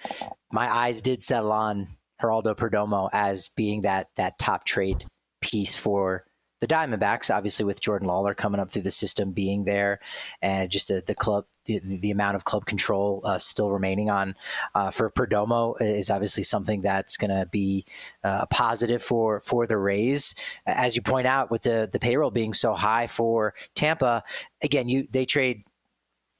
my 0.51 0.71
eyes 0.71 1.01
did 1.01 1.23
settle 1.23 1.51
on 1.51 1.87
Geraldo 2.21 2.55
Perdomo 2.55 3.09
as 3.11 3.49
being 3.49 3.81
that 3.81 4.09
that 4.17 4.37
top 4.37 4.65
trade 4.65 5.05
piece 5.41 5.75
for 5.75 6.26
the 6.59 6.67
Diamondbacks, 6.67 7.33
obviously 7.33 7.65
with 7.65 7.81
Jordan 7.81 8.07
Lawlar 8.07 8.35
coming 8.35 8.59
up 8.59 8.71
through 8.71 8.81
the 8.83 8.91
system, 8.91 9.31
being 9.31 9.65
there, 9.65 9.99
and 10.41 10.69
just 10.69 10.87
the, 10.87 11.03
the 11.05 11.13
club, 11.13 11.45
the, 11.65 11.79
the 11.79 12.11
amount 12.11 12.35
of 12.35 12.45
club 12.45 12.65
control 12.65 13.21
uh, 13.25 13.37
still 13.37 13.69
remaining 13.69 14.09
on 14.09 14.35
uh, 14.73 14.89
for 14.89 15.11
Perdomo 15.11 15.79
is 15.81 16.09
obviously 16.09 16.43
something 16.43 16.81
that's 16.81 17.17
going 17.17 17.31
to 17.31 17.45
be 17.51 17.85
uh, 18.23 18.39
a 18.41 18.47
positive 18.47 19.03
for 19.03 19.39
for 19.41 19.67
the 19.67 19.77
Rays. 19.77 20.33
As 20.65 20.95
you 20.95 21.01
point 21.01 21.27
out, 21.27 21.51
with 21.51 21.63
the 21.63 21.89
the 21.91 21.99
payroll 21.99 22.31
being 22.31 22.53
so 22.53 22.73
high 22.73 23.07
for 23.07 23.53
Tampa, 23.75 24.23
again, 24.63 24.89
you 24.89 25.07
they 25.11 25.25
trade 25.25 25.63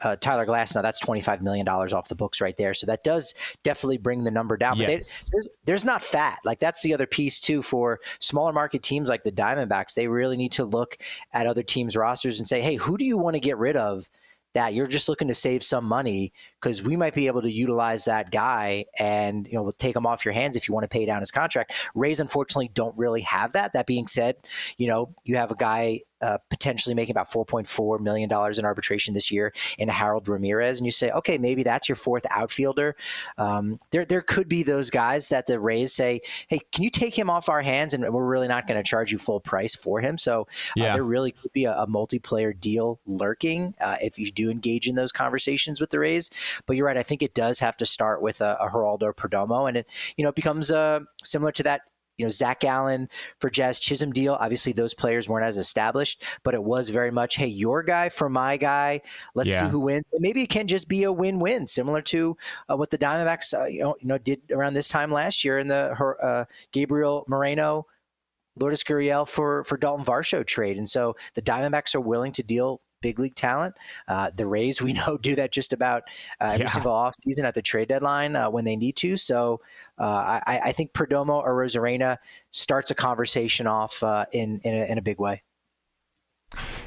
uh, 0.01 0.15
Tyler 0.17 0.45
Glasnow, 0.45 0.81
that's 0.81 1.03
$25 1.03 1.41
million 1.41 1.67
off 1.67 2.09
the 2.09 2.15
books 2.15 2.41
right 2.41 2.55
there. 2.57 2.73
So 2.73 2.85
that 2.87 3.03
does 3.03 3.33
definitely 3.63 3.97
bring 3.97 4.23
the 4.23 4.31
number 4.31 4.57
down. 4.57 4.77
But 4.77 4.89
yes. 4.89 5.25
they, 5.25 5.29
there's, 5.33 5.49
there's 5.65 5.85
not 5.85 6.01
fat. 6.01 6.39
Like 6.45 6.59
that's 6.59 6.81
the 6.81 6.93
other 6.93 7.07
piece 7.07 7.39
too 7.39 7.61
for 7.61 7.99
smaller 8.19 8.53
market 8.53 8.83
teams 8.83 9.09
like 9.09 9.23
the 9.23 9.31
Diamondbacks. 9.31 9.93
They 9.93 10.07
really 10.07 10.37
need 10.37 10.51
to 10.53 10.65
look 10.65 10.97
at 11.33 11.47
other 11.47 11.63
teams' 11.63 11.95
rosters 11.95 12.39
and 12.39 12.47
say, 12.47 12.61
hey, 12.61 12.75
who 12.75 12.97
do 12.97 13.05
you 13.05 13.17
want 13.17 13.35
to 13.35 13.39
get 13.39 13.57
rid 13.57 13.75
of 13.75 14.09
that 14.57 14.73
you're 14.73 14.87
just 14.87 15.07
looking 15.07 15.27
to 15.27 15.35
save 15.35 15.61
some 15.61 15.85
money 15.85 16.33
because 16.59 16.81
we 16.81 16.95
might 16.95 17.13
be 17.13 17.27
able 17.27 17.43
to 17.43 17.51
utilize 17.51 18.05
that 18.05 18.31
guy 18.31 18.85
and 18.97 19.47
you 19.47 19.53
know 19.53 19.61
we'll 19.61 19.71
take 19.71 19.95
him 19.95 20.07
off 20.07 20.25
your 20.25 20.33
hands 20.33 20.55
if 20.55 20.67
you 20.67 20.73
want 20.73 20.83
to 20.83 20.87
pay 20.87 21.05
down 21.05 21.19
his 21.19 21.29
contract. 21.29 21.73
Rays 21.93 22.19
unfortunately 22.19 22.71
don't 22.73 22.97
really 22.97 23.21
have 23.21 23.53
that. 23.53 23.73
That 23.73 23.85
being 23.85 24.07
said, 24.07 24.35
you 24.77 24.87
know 24.87 25.13
you 25.23 25.35
have 25.35 25.51
a 25.51 25.55
guy 25.55 26.01
uh, 26.21 26.38
potentially 26.50 26.95
making 26.95 27.13
about 27.13 27.29
$4.4 27.29 28.00
million 28.00 28.29
in 28.31 28.65
arbitration 28.65 29.13
this 29.13 29.31
year 29.31 29.53
in 29.77 29.89
Harold 29.89 30.27
Ramirez, 30.27 30.79
and 30.79 30.86
you 30.86 30.91
say, 30.91 31.12
okay, 31.12 31.38
maybe 31.38 31.63
that's 31.63 31.88
your 31.89 31.95
fourth 31.95 32.25
outfielder. 32.29 32.95
Um, 33.38 33.77
there, 33.91 34.05
there 34.05 34.21
could 34.21 34.47
be 34.47 34.63
those 34.63 34.89
guys 34.89 35.29
that 35.29 35.47
the 35.47 35.59
Rays 35.59 35.93
say, 35.93 36.21
hey, 36.47 36.59
can 36.71 36.83
you 36.83 36.89
take 36.89 37.17
him 37.17 37.29
off 37.29 37.50
our 37.50 37.62
hands, 37.62 37.93
and 37.93 38.03
we're 38.13 38.25
really 38.25 38.47
not 38.47 38.67
going 38.67 38.77
to 38.81 38.88
charge 38.88 39.12
you 39.12 39.17
full 39.17 39.39
price 39.39 39.75
for 39.75 40.01
him. 40.01 40.17
So 40.17 40.41
uh, 40.41 40.45
yeah. 40.75 40.93
there 40.93 41.03
really 41.03 41.31
could 41.31 41.51
be 41.53 41.65
a, 41.65 41.74
a 41.74 41.88
multiplayer 41.88 42.57
deal 42.59 43.00
lurking 43.05 43.74
uh, 43.79 43.97
if 44.01 44.17
you 44.17 44.31
do 44.31 44.50
engage 44.50 44.88
in 44.88 44.95
those 44.95 45.12
conversations 45.12 45.79
with 45.81 45.89
the 45.89 46.00
Rays. 46.00 46.29
But 46.65 46.75
you're 46.75 46.86
right, 46.86 46.97
I 46.97 47.03
think 47.03 47.21
it 47.21 47.33
does 47.33 47.59
have 47.59 47.77
to 47.77 47.86
start 47.86 48.21
with 48.21 48.41
a, 48.41 48.57
a 48.59 48.69
Geraldo 48.69 49.13
Perdomo, 49.13 49.67
and 49.67 49.77
it 49.77 49.88
you 50.15 50.24
know 50.24 50.29
it 50.29 50.36
becomes 50.36 50.71
uh, 50.71 51.01
similar 51.24 51.51
to 51.53 51.63
that 51.63 51.81
you 52.17 52.25
know, 52.25 52.29
Zac 52.29 52.59
Gallen 52.59 53.09
for 53.39 53.50
Jazz 53.50 53.79
Chisholm 53.79 54.12
deal. 54.12 54.38
Obviously, 54.39 54.74
those 54.74 54.93
players 54.93 55.29
weren't 55.29 55.45
as 55.45 55.57
established, 55.57 56.24
but 56.43 56.53
it 56.53 56.63
was 56.63 56.89
very 56.89 57.12
much, 57.12 57.36
hey, 57.36 57.47
your 57.47 57.83
guy 57.83 58.09
for 58.09 58.29
my 58.29 58.57
guy. 58.57 59.01
Let's 59.36 59.51
yeah. 59.51 59.62
see 59.62 59.67
who 59.67 59.79
wins. 59.79 60.05
maybe 60.19 60.41
it 60.41 60.50
can 60.50 60.67
just 60.67 60.88
be 60.88 61.03
a 61.03 61.12
win-win, 61.12 61.67
similar 61.67 62.01
to 62.03 62.36
uh, 62.69 62.75
what 62.75 62.89
the 62.89 62.97
Diamondbacks, 62.97 63.53
uh, 63.53 63.65
you 63.65 63.79
know, 63.79 63.95
you 64.00 64.07
know, 64.07 64.17
did 64.17 64.41
around 64.51 64.74
this 64.74 64.89
time 64.89 65.12
last 65.12 65.43
year 65.45 65.57
in 65.57 65.67
the 65.67 66.15
uh, 66.21 66.45
Gabriel 66.71 67.25
Moreno. 67.27 67.86
Lourdes 68.59 68.83
Gurriel 68.83 69.27
for 69.27 69.63
for 69.65 69.77
Dalton 69.77 70.03
Varsho 70.03 70.43
trade, 70.43 70.77
and 70.77 70.89
so 70.89 71.15
the 71.36 71.43
Diamondbacks 71.43 71.93
are 71.93 72.01
willing 72.01 72.31
to 72.31 72.41
deal 72.41 72.81
big 73.01 73.19
league 73.19 73.35
talent. 73.35 73.75
Uh, 74.07 74.31
the 74.35 74.45
Rays, 74.45 74.81
we 74.81 74.93
know, 75.07 75.17
do 75.17 75.35
that 75.35 75.51
just 75.51 75.73
about 75.73 76.03
uh, 76.41 76.45
every 76.45 76.65
yeah. 76.65 76.67
single 76.67 76.93
offseason 76.93 77.43
at 77.43 77.53
the 77.53 77.61
trade 77.61 77.87
deadline 77.87 78.35
uh, 78.35 78.49
when 78.49 78.65
they 78.65 78.75
need 78.75 78.95
to. 78.97 79.17
So 79.17 79.61
uh, 79.99 80.39
I, 80.45 80.61
I, 80.65 80.71
think 80.71 80.93
Perdomo 80.93 81.41
or 81.41 81.55
Arozarena 81.55 82.17
starts 82.51 82.91
a 82.91 82.95
conversation 82.95 83.65
off 83.65 84.03
uh, 84.03 84.25
in, 84.31 84.59
in 84.63 84.73
a, 84.73 84.85
in 84.91 84.97
a 84.97 85.01
big 85.01 85.19
way. 85.19 85.41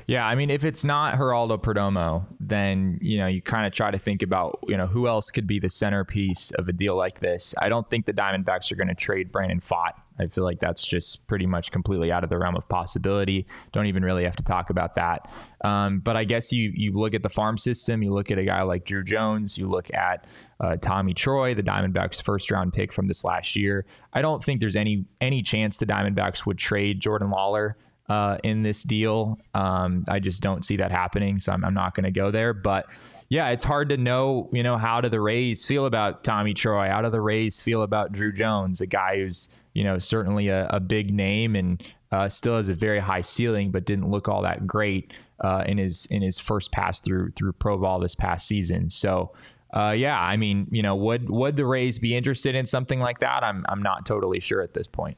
Yeah, 0.06 0.26
I 0.26 0.34
mean, 0.34 0.50
if 0.50 0.64
it's 0.64 0.84
not 0.84 1.14
Geraldo 1.14 1.62
Perdomo, 1.62 2.26
then 2.40 2.98
you 3.00 3.18
know 3.18 3.26
you 3.26 3.42
kind 3.42 3.66
of 3.66 3.72
try 3.72 3.90
to 3.90 3.98
think 3.98 4.22
about 4.22 4.58
you 4.66 4.76
know 4.76 4.86
who 4.86 5.06
else 5.06 5.30
could 5.30 5.46
be 5.46 5.58
the 5.58 5.70
centerpiece 5.70 6.50
of 6.52 6.68
a 6.68 6.72
deal 6.72 6.96
like 6.96 7.20
this. 7.20 7.54
I 7.58 7.68
don't 7.68 7.88
think 7.88 8.06
the 8.06 8.12
Diamondbacks 8.12 8.72
are 8.72 8.76
going 8.76 8.88
to 8.88 8.94
trade 8.94 9.30
Brandon 9.30 9.60
Pfaadt 9.60 9.92
I 10.20 10.28
feel 10.28 10.44
like 10.44 10.60
that's 10.60 10.86
just 10.86 11.26
pretty 11.26 11.46
much 11.46 11.72
completely 11.72 12.12
out 12.12 12.24
of 12.24 12.30
the 12.30 12.38
realm 12.38 12.56
of 12.56 12.68
possibility. 12.68 13.46
Don't 13.72 13.86
even 13.86 14.04
really 14.04 14.24
have 14.24 14.36
to 14.36 14.44
talk 14.44 14.70
about 14.70 14.94
that. 14.96 15.28
Um, 15.64 16.00
but 16.00 16.16
I 16.16 16.24
guess 16.24 16.52
you 16.52 16.72
you 16.74 16.92
look 16.92 17.14
at 17.14 17.22
the 17.22 17.28
farm 17.28 17.58
system, 17.58 18.02
you 18.02 18.12
look 18.12 18.30
at 18.30 18.38
a 18.38 18.44
guy 18.44 18.62
like 18.62 18.84
Drew 18.84 19.02
Jones, 19.02 19.58
you 19.58 19.68
look 19.68 19.92
at 19.94 20.26
uh, 20.60 20.76
Tommy 20.76 21.14
Troy, 21.14 21.54
the 21.54 21.62
Diamondbacks' 21.62 22.22
first 22.22 22.50
round 22.50 22.72
pick 22.72 22.92
from 22.92 23.08
this 23.08 23.24
last 23.24 23.56
year. 23.56 23.86
I 24.12 24.22
don't 24.22 24.44
think 24.44 24.60
there's 24.60 24.76
any 24.76 25.06
any 25.20 25.42
chance 25.42 25.76
the 25.76 25.86
Diamondbacks 25.86 26.46
would 26.46 26.58
trade 26.58 27.00
Jordan 27.00 27.30
Lawlar. 27.30 27.74
uh, 28.10 28.38
in 28.42 28.62
this 28.62 28.82
deal. 28.82 29.38
Um, 29.54 30.04
I 30.08 30.18
just 30.18 30.42
don't 30.42 30.64
see 30.64 30.76
that 30.78 30.90
happening, 30.90 31.38
so 31.38 31.52
I'm, 31.52 31.64
I'm 31.64 31.74
not 31.74 31.94
going 31.94 32.04
to 32.04 32.10
go 32.10 32.32
there. 32.32 32.52
But 32.52 32.86
yeah, 33.28 33.50
it's 33.50 33.62
hard 33.62 33.88
to 33.90 33.96
know, 33.96 34.50
you 34.52 34.64
know, 34.64 34.76
how 34.76 35.00
do 35.00 35.08
the 35.08 35.20
Rays 35.20 35.64
feel 35.64 35.86
about 35.86 36.24
Tommy 36.24 36.52
Troy? 36.52 36.88
How 36.88 37.02
do 37.02 37.10
the 37.10 37.20
Rays 37.20 37.62
feel 37.62 37.82
about 37.82 38.10
Drew 38.10 38.32
Jones, 38.32 38.80
a 38.80 38.86
guy 38.86 39.18
who's 39.18 39.48
you 39.74 39.84
know 39.84 39.98
certainly 39.98 40.48
a, 40.48 40.66
a 40.68 40.80
big 40.80 41.12
name 41.12 41.56
and 41.56 41.82
uh, 42.12 42.28
still 42.28 42.56
has 42.56 42.68
a 42.68 42.74
very 42.74 42.98
high 42.98 43.20
ceiling, 43.20 43.70
but 43.70 43.84
didn't 43.84 44.10
look 44.10 44.28
all 44.28 44.42
that 44.42 44.66
great 44.66 45.12
uh, 45.40 45.64
in 45.66 45.78
his 45.78 46.06
in 46.06 46.22
his 46.22 46.38
first 46.38 46.72
pass 46.72 47.00
through 47.00 47.32
through 47.32 47.52
pro 47.52 47.78
ball 47.78 48.00
this 48.00 48.14
past 48.14 48.46
season. 48.46 48.90
So 48.90 49.32
uh, 49.72 49.94
yeah, 49.96 50.20
I 50.20 50.36
mean, 50.36 50.66
you 50.70 50.82
know, 50.82 50.96
would 50.96 51.30
would 51.30 51.56
the 51.56 51.66
Rays 51.66 51.98
be 51.98 52.16
interested 52.16 52.54
in 52.54 52.66
something 52.66 53.00
like 53.00 53.20
that? 53.20 53.44
I'm 53.44 53.64
I'm 53.68 53.82
not 53.82 54.04
totally 54.06 54.40
sure 54.40 54.62
at 54.62 54.74
this 54.74 54.86
point. 54.86 55.16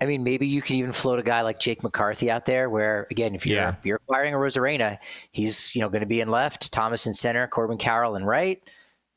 I 0.00 0.04
mean, 0.04 0.22
maybe 0.22 0.46
you 0.46 0.60
could 0.60 0.76
even 0.76 0.92
float 0.92 1.18
a 1.18 1.22
guy 1.22 1.40
like 1.40 1.58
Jake 1.58 1.82
McCarthy 1.82 2.30
out 2.30 2.44
there, 2.44 2.68
where 2.68 3.06
again, 3.10 3.34
if 3.34 3.46
you're 3.46 3.58
yeah. 3.58 3.74
if 3.76 3.84
you're 3.84 3.96
acquiring 3.96 4.34
a 4.34 4.36
Arozarena, 4.36 4.98
he's 5.32 5.74
you 5.74 5.80
know 5.80 5.88
going 5.88 6.00
to 6.00 6.06
be 6.06 6.20
in 6.20 6.28
left, 6.28 6.70
Thomas 6.70 7.06
in 7.06 7.14
center, 7.14 7.46
Corbin 7.48 7.78
Carroll 7.78 8.14
in 8.14 8.24
right. 8.24 8.60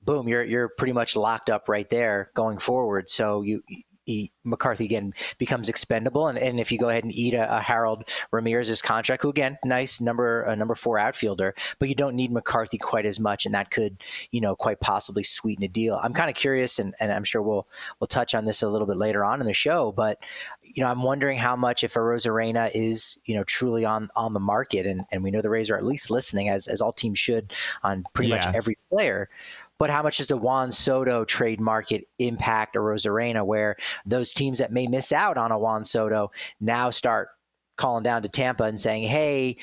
Boom, 0.01 0.27
you're 0.27 0.43
you're 0.43 0.69
pretty 0.69 0.93
much 0.93 1.15
locked 1.15 1.49
up 1.49 1.69
right 1.69 1.89
there 1.89 2.31
going 2.33 2.57
forward. 2.57 3.09
So 3.09 3.41
you 3.41 3.61
he, 4.09 4.31
McCarthy 4.43 4.85
again 4.85 5.13
becomes 5.37 5.69
expendable. 5.69 6.27
And, 6.27 6.37
and 6.37 6.59
if 6.59 6.71
you 6.71 6.79
go 6.79 6.89
ahead 6.89 7.03
and 7.03 7.13
eat 7.13 7.33
a, 7.33 7.57
a 7.57 7.61
Harold 7.61 8.09
Ramirez's 8.31 8.81
contract, 8.81 9.21
who 9.21 9.29
again, 9.29 9.57
nice 9.63 10.01
number 10.01 10.47
uh, 10.47 10.55
number 10.55 10.75
four 10.75 10.97
outfielder, 10.97 11.53
but 11.77 11.89
you 11.89 11.95
don't 11.95 12.15
need 12.15 12.31
McCarthy 12.31 12.77
quite 12.77 13.05
as 13.05 13.19
much, 13.19 13.45
and 13.45 13.53
that 13.53 13.69
could 13.69 14.01
you 14.31 14.41
know 14.41 14.55
quite 14.55 14.79
possibly 14.79 15.23
sweeten 15.23 15.63
a 15.63 15.67
deal. 15.67 15.99
I'm 16.01 16.13
kind 16.13 16.29
of 16.29 16.35
curious, 16.35 16.79
and, 16.79 16.95
and 16.99 17.11
I'm 17.11 17.23
sure 17.23 17.41
we'll 17.41 17.67
we'll 17.99 18.07
touch 18.07 18.33
on 18.33 18.45
this 18.45 18.63
a 18.63 18.67
little 18.67 18.87
bit 18.87 18.97
later 18.97 19.23
on 19.23 19.41
in 19.41 19.45
the 19.45 19.53
show, 19.53 19.91
but 19.91 20.23
you 20.63 20.83
know, 20.83 20.89
I'm 20.89 21.03
wondering 21.03 21.37
how 21.37 21.55
much 21.55 21.83
if 21.83 21.93
Arozarena 21.95 22.69
is, 22.73 23.17
you 23.25 23.35
know, 23.35 23.43
truly 23.43 23.85
on 23.85 24.09
on 24.15 24.33
the 24.33 24.39
market, 24.39 24.85
and, 24.85 25.05
and 25.11 25.23
we 25.23 25.31
know 25.31 25.41
the 25.41 25.49
Rays 25.49 25.69
are 25.69 25.77
at 25.77 25.85
least 25.85 26.09
listening, 26.09 26.49
as 26.49 26.67
as 26.67 26.81
all 26.81 26.93
teams 26.93 27.19
should, 27.19 27.53
on 27.83 28.05
pretty 28.13 28.29
yeah. 28.29 28.35
much 28.37 28.55
every 28.55 28.77
player 28.91 29.29
but 29.79 29.89
how 29.89 30.03
much 30.03 30.17
does 30.17 30.27
the 30.27 30.37
Juan 30.37 30.71
Soto 30.71 31.25
trade 31.25 31.59
market 31.59 32.03
impact 32.19 32.75
Arozarena, 32.75 33.43
where 33.43 33.77
those 34.05 34.33
teams 34.33 34.59
that 34.59 34.71
may 34.71 34.85
miss 34.85 35.11
out 35.11 35.37
on 35.37 35.51
a 35.51 35.57
Juan 35.57 35.83
Soto 35.83 36.31
now 36.59 36.89
start 36.89 37.29
calling 37.77 38.03
down 38.03 38.21
to 38.21 38.29
Tampa 38.29 38.65
and 38.65 38.79
saying, 38.79 39.03
hey, 39.03 39.57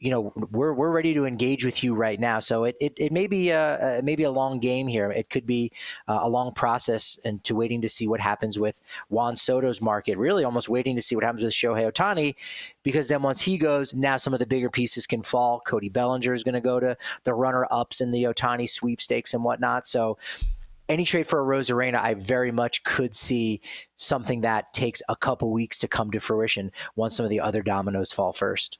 you 0.00 0.10
know 0.10 0.32
we're 0.50 0.72
we're 0.72 0.92
ready 0.92 1.14
to 1.14 1.26
engage 1.26 1.64
with 1.64 1.82
you 1.82 1.94
right 1.94 2.20
now. 2.20 2.38
So 2.38 2.64
it 2.64 2.76
it, 2.80 2.92
it 2.96 3.12
may 3.12 3.26
be 3.26 3.50
a, 3.50 3.98
a 3.98 4.02
maybe 4.02 4.22
a 4.22 4.30
long 4.30 4.60
game 4.60 4.86
here. 4.86 5.10
It 5.10 5.30
could 5.30 5.46
be 5.46 5.72
uh, 6.06 6.20
a 6.22 6.28
long 6.28 6.52
process 6.52 7.18
and 7.24 7.42
to 7.44 7.54
waiting 7.54 7.82
to 7.82 7.88
see 7.88 8.06
what 8.06 8.20
happens 8.20 8.58
with 8.58 8.80
Juan 9.08 9.36
Soto's 9.36 9.80
market. 9.80 10.18
Really, 10.18 10.44
almost 10.44 10.68
waiting 10.68 10.94
to 10.96 11.02
see 11.02 11.14
what 11.14 11.24
happens 11.24 11.44
with 11.44 11.52
Shohei 11.52 11.90
Ohtani, 11.90 12.36
because 12.82 13.08
then 13.08 13.22
once 13.22 13.40
he 13.40 13.58
goes, 13.58 13.94
now 13.94 14.16
some 14.16 14.32
of 14.32 14.40
the 14.40 14.46
bigger 14.46 14.70
pieces 14.70 15.06
can 15.06 15.22
fall. 15.22 15.60
Cody 15.60 15.88
Bellinger 15.88 16.32
is 16.32 16.44
going 16.44 16.54
to 16.54 16.60
go 16.60 16.78
to 16.78 16.96
the 17.24 17.34
runner 17.34 17.66
ups 17.70 18.00
in 18.00 18.10
the 18.10 18.24
Ohtani 18.24 18.68
sweepstakes 18.68 19.34
and 19.34 19.42
whatnot. 19.42 19.86
So 19.86 20.18
any 20.88 21.04
trade 21.04 21.26
for 21.26 21.44
Arozarena, 21.44 22.00
I 22.00 22.14
very 22.14 22.50
much 22.50 22.82
could 22.84 23.14
see 23.14 23.60
something 23.96 24.40
that 24.42 24.72
takes 24.72 25.02
a 25.08 25.16
couple 25.16 25.52
weeks 25.52 25.78
to 25.80 25.88
come 25.88 26.10
to 26.12 26.20
fruition 26.20 26.72
once 26.96 27.16
some 27.16 27.24
of 27.24 27.30
the 27.30 27.40
other 27.40 27.62
dominoes 27.62 28.12
fall 28.12 28.32
first. 28.32 28.78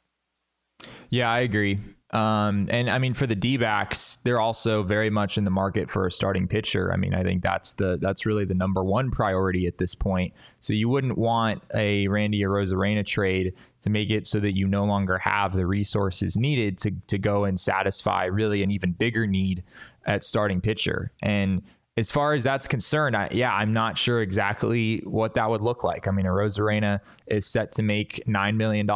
Yeah, 1.10 1.30
I 1.30 1.40
agree. 1.40 1.78
Um, 2.10 2.68
and 2.70 2.88
I 2.88 2.98
mean, 2.98 3.12
for 3.12 3.26
the 3.26 3.34
D 3.34 3.58
backs, 3.58 4.16
they're 4.24 4.40
also 4.40 4.82
very 4.82 5.10
much 5.10 5.36
in 5.36 5.44
the 5.44 5.50
market 5.50 5.90
for 5.90 6.06
a 6.06 6.12
starting 6.12 6.48
pitcher. 6.48 6.90
I 6.90 6.96
mean, 6.96 7.14
I 7.14 7.22
think 7.22 7.42
that's 7.42 7.74
the 7.74 7.98
that's 8.00 8.24
really 8.24 8.46
the 8.46 8.54
number 8.54 8.82
one 8.82 9.10
priority 9.10 9.66
at 9.66 9.76
this 9.76 9.94
point. 9.94 10.32
So 10.60 10.72
you 10.72 10.88
wouldn't 10.88 11.18
want 11.18 11.62
a 11.74 12.08
Randy 12.08 12.40
Arozarena 12.40 13.04
trade 13.04 13.52
to 13.80 13.90
make 13.90 14.10
it 14.10 14.24
so 14.24 14.40
that 14.40 14.56
you 14.56 14.66
no 14.66 14.84
longer 14.84 15.18
have 15.18 15.54
the 15.54 15.66
resources 15.66 16.36
needed 16.36 16.78
to 16.78 16.92
to 17.08 17.18
go 17.18 17.44
and 17.44 17.60
satisfy 17.60 18.24
really 18.24 18.62
an 18.62 18.70
even 18.70 18.92
bigger 18.92 19.26
need 19.26 19.62
at 20.06 20.24
starting 20.24 20.62
pitcher. 20.62 21.12
And 21.20 21.62
as 21.98 22.12
far 22.12 22.32
as 22.32 22.44
that's 22.44 22.68
concerned, 22.68 23.16
I, 23.16 23.28
yeah, 23.32 23.52
I'm 23.52 23.72
not 23.72 23.98
sure 23.98 24.22
exactly 24.22 25.02
what 25.04 25.34
that 25.34 25.50
would 25.50 25.62
look 25.62 25.82
like. 25.82 26.06
I 26.06 26.12
mean, 26.12 26.26
Arozarena 26.26 27.00
is 27.26 27.44
set 27.44 27.72
to 27.72 27.82
make 27.82 28.22
$9 28.24 28.54
million 28.54 28.86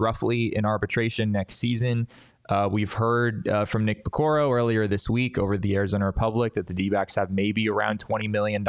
roughly 0.00 0.56
in 0.56 0.64
arbitration 0.64 1.30
next 1.30 1.54
season. 1.56 2.08
Uh, 2.48 2.68
we've 2.68 2.92
heard 2.92 3.46
uh, 3.46 3.64
from 3.64 3.84
Nick 3.84 4.04
Piecoro 4.04 4.52
earlier 4.52 4.88
this 4.88 5.08
week 5.08 5.38
over 5.38 5.56
the 5.56 5.76
Arizona 5.76 6.06
Republic 6.06 6.54
that 6.54 6.66
the 6.66 6.74
D 6.74 6.90
have 6.92 7.30
maybe 7.30 7.68
around 7.68 8.04
$20 8.04 8.28
million 8.28 8.66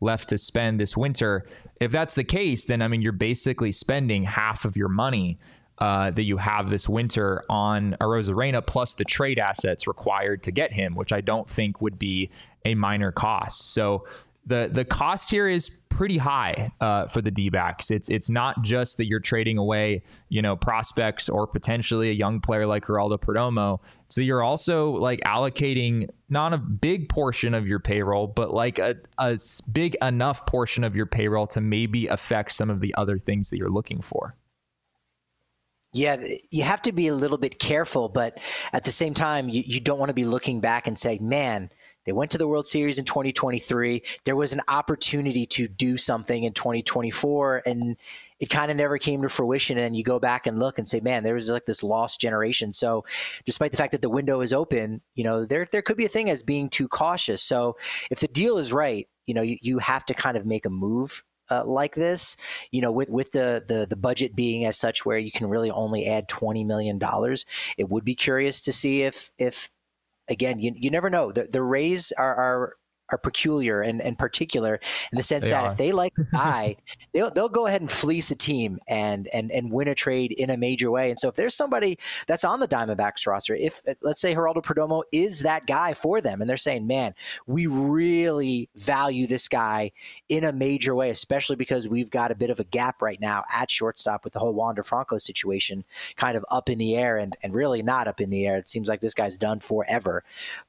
left 0.00 0.30
to 0.30 0.38
spend 0.38 0.80
this 0.80 0.96
winter. 0.96 1.46
If 1.80 1.92
that's 1.92 2.14
the 2.14 2.24
case, 2.24 2.64
then 2.64 2.80
I 2.80 2.88
mean, 2.88 3.02
you're 3.02 3.12
basically 3.12 3.72
spending 3.72 4.24
half 4.24 4.64
of 4.64 4.74
your 4.74 4.88
money 4.88 5.38
uh, 5.78 6.10
that 6.10 6.22
you 6.22 6.36
have 6.36 6.70
this 6.70 6.88
winter 6.88 7.44
on 7.48 7.96
Arozarena 8.00 8.64
plus 8.64 8.94
the 8.94 9.04
trade 9.04 9.38
assets 9.38 9.86
required 9.86 10.42
to 10.44 10.52
get 10.52 10.72
him, 10.72 10.94
which 10.94 11.12
I 11.12 11.20
don't 11.20 11.48
think 11.48 11.80
would 11.80 11.98
be 11.98 12.30
a 12.64 12.74
minor 12.74 13.12
cost. 13.12 13.72
So 13.72 14.06
the 14.46 14.68
the 14.72 14.84
cost 14.84 15.30
here 15.30 15.48
is 15.48 15.80
pretty 15.88 16.18
high 16.18 16.72
uh, 16.80 17.06
for 17.06 17.20
the 17.20 17.30
D-backs. 17.30 17.90
It's 17.90 18.08
it's 18.08 18.30
not 18.30 18.62
just 18.62 18.96
that 18.96 19.06
you're 19.06 19.20
trading 19.20 19.58
away, 19.58 20.02
you 20.28 20.42
know, 20.42 20.56
prospects 20.56 21.28
or 21.28 21.46
potentially 21.46 22.10
a 22.10 22.12
young 22.12 22.40
player 22.40 22.66
like 22.66 22.86
Geraldo 22.86 23.18
Perdomo. 23.18 23.78
So 24.08 24.20
you're 24.20 24.42
also 24.42 24.90
like 24.90 25.20
allocating 25.20 26.08
not 26.28 26.52
a 26.52 26.58
big 26.58 27.08
portion 27.08 27.54
of 27.54 27.66
your 27.66 27.78
payroll, 27.78 28.26
but 28.26 28.52
like 28.52 28.78
a, 28.78 28.96
a 29.18 29.38
big 29.70 29.96
enough 30.02 30.44
portion 30.46 30.84
of 30.84 30.96
your 30.96 31.06
payroll 31.06 31.46
to 31.48 31.60
maybe 31.60 32.08
affect 32.08 32.52
some 32.52 32.68
of 32.68 32.80
the 32.80 32.94
other 32.96 33.18
things 33.18 33.50
that 33.50 33.58
you're 33.58 33.70
looking 33.70 34.02
for. 34.02 34.36
Yeah, 35.94 36.16
you 36.50 36.62
have 36.62 36.80
to 36.82 36.92
be 36.92 37.08
a 37.08 37.14
little 37.14 37.36
bit 37.36 37.58
careful, 37.58 38.08
but 38.08 38.38
at 38.72 38.84
the 38.84 38.90
same 38.90 39.12
time, 39.12 39.50
you, 39.50 39.62
you 39.66 39.78
don't 39.78 39.98
want 39.98 40.08
to 40.08 40.14
be 40.14 40.24
looking 40.24 40.62
back 40.62 40.86
and 40.86 40.98
say, 40.98 41.18
man, 41.18 41.70
they 42.06 42.12
went 42.12 42.30
to 42.30 42.38
the 42.38 42.48
World 42.48 42.66
Series 42.66 42.98
in 42.98 43.04
2023. 43.04 44.02
There 44.24 44.34
was 44.34 44.54
an 44.54 44.62
opportunity 44.68 45.44
to 45.46 45.68
do 45.68 45.98
something 45.98 46.44
in 46.44 46.54
2024, 46.54 47.62
and 47.66 47.96
it 48.40 48.48
kind 48.48 48.70
of 48.70 48.78
never 48.78 48.96
came 48.96 49.20
to 49.20 49.28
fruition. 49.28 49.76
And 49.76 49.94
you 49.94 50.02
go 50.02 50.18
back 50.18 50.46
and 50.46 50.58
look 50.58 50.78
and 50.78 50.88
say, 50.88 51.00
man, 51.00 51.24
there 51.24 51.34
was 51.34 51.50
like 51.50 51.66
this 51.66 51.82
lost 51.82 52.20
generation. 52.22 52.72
So, 52.72 53.04
despite 53.44 53.70
the 53.70 53.76
fact 53.76 53.92
that 53.92 54.02
the 54.02 54.08
window 54.08 54.40
is 54.40 54.54
open, 54.54 55.02
you 55.14 55.24
know, 55.24 55.44
there 55.44 55.66
there 55.70 55.82
could 55.82 55.98
be 55.98 56.06
a 56.06 56.08
thing 56.08 56.30
as 56.30 56.42
being 56.42 56.70
too 56.70 56.88
cautious. 56.88 57.42
So, 57.42 57.76
if 58.10 58.18
the 58.18 58.28
deal 58.28 58.56
is 58.56 58.72
right, 58.72 59.06
you 59.26 59.34
know, 59.34 59.42
you, 59.42 59.58
you 59.60 59.78
have 59.78 60.06
to 60.06 60.14
kind 60.14 60.38
of 60.38 60.46
make 60.46 60.64
a 60.64 60.70
move 60.70 61.22
uh, 61.52 61.64
like 61.64 61.94
this, 61.94 62.36
you 62.70 62.80
know, 62.80 62.92
with 62.92 63.10
with 63.10 63.32
the, 63.32 63.64
the 63.66 63.86
the 63.86 63.96
budget 63.96 64.34
being 64.34 64.64
as 64.64 64.78
such 64.78 65.04
where 65.04 65.18
you 65.18 65.30
can 65.30 65.48
really 65.48 65.70
only 65.70 66.06
add 66.06 66.28
twenty 66.28 66.64
million 66.64 66.98
dollars, 66.98 67.44
it 67.76 67.88
would 67.88 68.04
be 68.04 68.14
curious 68.14 68.60
to 68.62 68.72
see 68.72 69.02
if 69.02 69.30
if 69.38 69.70
again 70.28 70.58
you, 70.58 70.72
you 70.76 70.90
never 70.90 71.10
know. 71.10 71.32
The 71.32 71.44
the 71.44 71.62
Rays 71.62 72.12
are, 72.12 72.34
are 72.34 72.76
are 73.12 73.18
peculiar 73.18 73.80
and, 73.82 74.00
and 74.00 74.18
particular 74.18 74.80
in 75.12 75.16
the 75.16 75.22
sense 75.22 75.44
they 75.44 75.50
that 75.50 75.64
are. 75.64 75.70
if 75.70 75.76
they 75.76 75.92
like 75.92 76.12
a 76.18 76.24
guy, 76.32 76.76
they'll 77.12 77.30
they'll 77.30 77.48
go 77.48 77.66
ahead 77.66 77.80
and 77.80 77.90
fleece 77.90 78.30
a 78.30 78.36
team 78.36 78.78
and 78.88 79.28
and 79.28 79.50
and 79.52 79.70
win 79.70 79.88
a 79.88 79.94
trade 79.94 80.32
in 80.32 80.50
a 80.50 80.56
major 80.56 80.90
way. 80.90 81.10
And 81.10 81.18
so 81.18 81.28
if 81.28 81.34
there's 81.34 81.54
somebody 81.54 81.98
that's 82.26 82.44
on 82.44 82.60
the 82.60 82.68
Diamondbacks 82.68 83.26
roster, 83.26 83.54
if 83.54 83.82
let's 84.00 84.20
say 84.20 84.34
Geraldo 84.34 84.62
Perdomo 84.62 85.02
is 85.12 85.40
that 85.40 85.66
guy 85.66 85.94
for 85.94 86.20
them, 86.20 86.40
and 86.40 86.48
they're 86.48 86.56
saying, 86.56 86.86
man, 86.86 87.14
we 87.46 87.66
really 87.66 88.68
value 88.76 89.26
this 89.26 89.48
guy 89.48 89.92
in 90.28 90.44
a 90.44 90.52
major 90.52 90.94
way, 90.94 91.10
especially 91.10 91.56
because 91.56 91.88
we've 91.88 92.10
got 92.10 92.30
a 92.30 92.34
bit 92.34 92.50
of 92.50 92.60
a 92.60 92.64
gap 92.64 93.02
right 93.02 93.20
now 93.20 93.44
at 93.52 93.70
shortstop 93.70 94.24
with 94.24 94.32
the 94.32 94.38
whole 94.38 94.54
Wander 94.54 94.82
Franco 94.82 95.18
situation 95.18 95.84
kind 96.16 96.36
of 96.36 96.44
up 96.50 96.68
in 96.68 96.78
the 96.78 96.96
air 96.96 97.18
and 97.18 97.36
and 97.42 97.54
really 97.54 97.82
not 97.82 98.08
up 98.08 98.20
in 98.20 98.30
the 98.30 98.46
air. 98.46 98.56
It 98.56 98.68
seems 98.68 98.88
like 98.88 99.00
this 99.00 99.14
guy's 99.14 99.36
done 99.36 99.60
forever. 99.60 100.24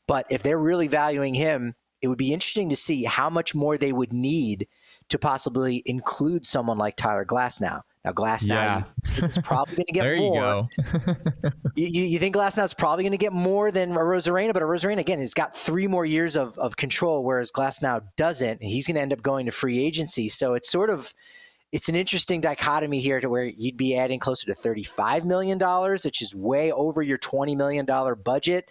But 0.07 0.25
if 0.29 0.43
they're 0.43 0.59
really 0.59 0.87
valuing 0.87 1.33
him 1.33 1.75
it 2.03 2.07
would 2.09 2.17
be 2.17 2.33
interesting 2.33 2.69
to 2.69 2.75
see 2.75 3.05
how 3.05 3.29
much 3.29 3.55
more 3.55 3.77
they 3.77 3.93
would 3.93 4.11
need 4.11 4.67
to 5.07 5.17
possibly 5.17 5.81
include 5.85 6.45
someone 6.45 6.77
like 6.77 6.97
Tyler 6.97 7.23
Glasnow. 7.23 7.81
Now, 8.03 8.11
Glasnow 8.11 8.47
yeah. 8.47 8.83
is 9.25 9.39
probably 9.39 9.75
going 9.75 9.85
to 9.87 9.93
get 9.93 10.03
there 10.03 10.17
more. 10.17 10.67
You, 11.75 11.87
you, 11.87 12.03
you, 12.03 12.19
think 12.19 12.35
Glasnow 12.35 12.63
is 12.65 12.73
probably 12.73 13.03
going 13.03 13.13
to 13.13 13.17
get 13.17 13.33
more 13.33 13.71
than 13.71 13.93
Arozarena, 13.93 14.53
but 14.53 14.61
Arozarena, 14.61 14.99
again, 14.99 15.19
has 15.19 15.33
got 15.33 15.55
three 15.55 15.87
more 15.87 16.05
years 16.05 16.35
of, 16.35 16.55
of 16.59 16.77
control, 16.77 17.23
whereas 17.23 17.51
Glasnow 17.51 18.03
doesn't. 18.15 18.61
And 18.61 18.69
He's 18.69 18.85
going 18.85 18.95
to 18.95 19.01
end 19.01 19.11
up 19.11 19.23
going 19.23 19.47
to 19.47 19.51
free 19.51 19.83
agency. 19.83 20.29
So 20.29 20.53
it's 20.53 20.69
sort 20.69 20.91
of 20.91 21.15
it's 21.71 21.89
an 21.89 21.95
interesting 21.95 22.39
dichotomy 22.39 22.99
here 22.99 23.19
to 23.19 23.27
where 23.27 23.45
you'd 23.45 23.77
be 23.77 23.97
adding 23.97 24.19
closer 24.19 24.45
to 24.45 24.53
$35 24.53 25.23
million, 25.23 25.57
which 26.03 26.21
is 26.21 26.35
way 26.35 26.71
over 26.71 27.01
your 27.01 27.17
$20 27.17 27.57
million 27.57 27.87
budget. 28.23 28.69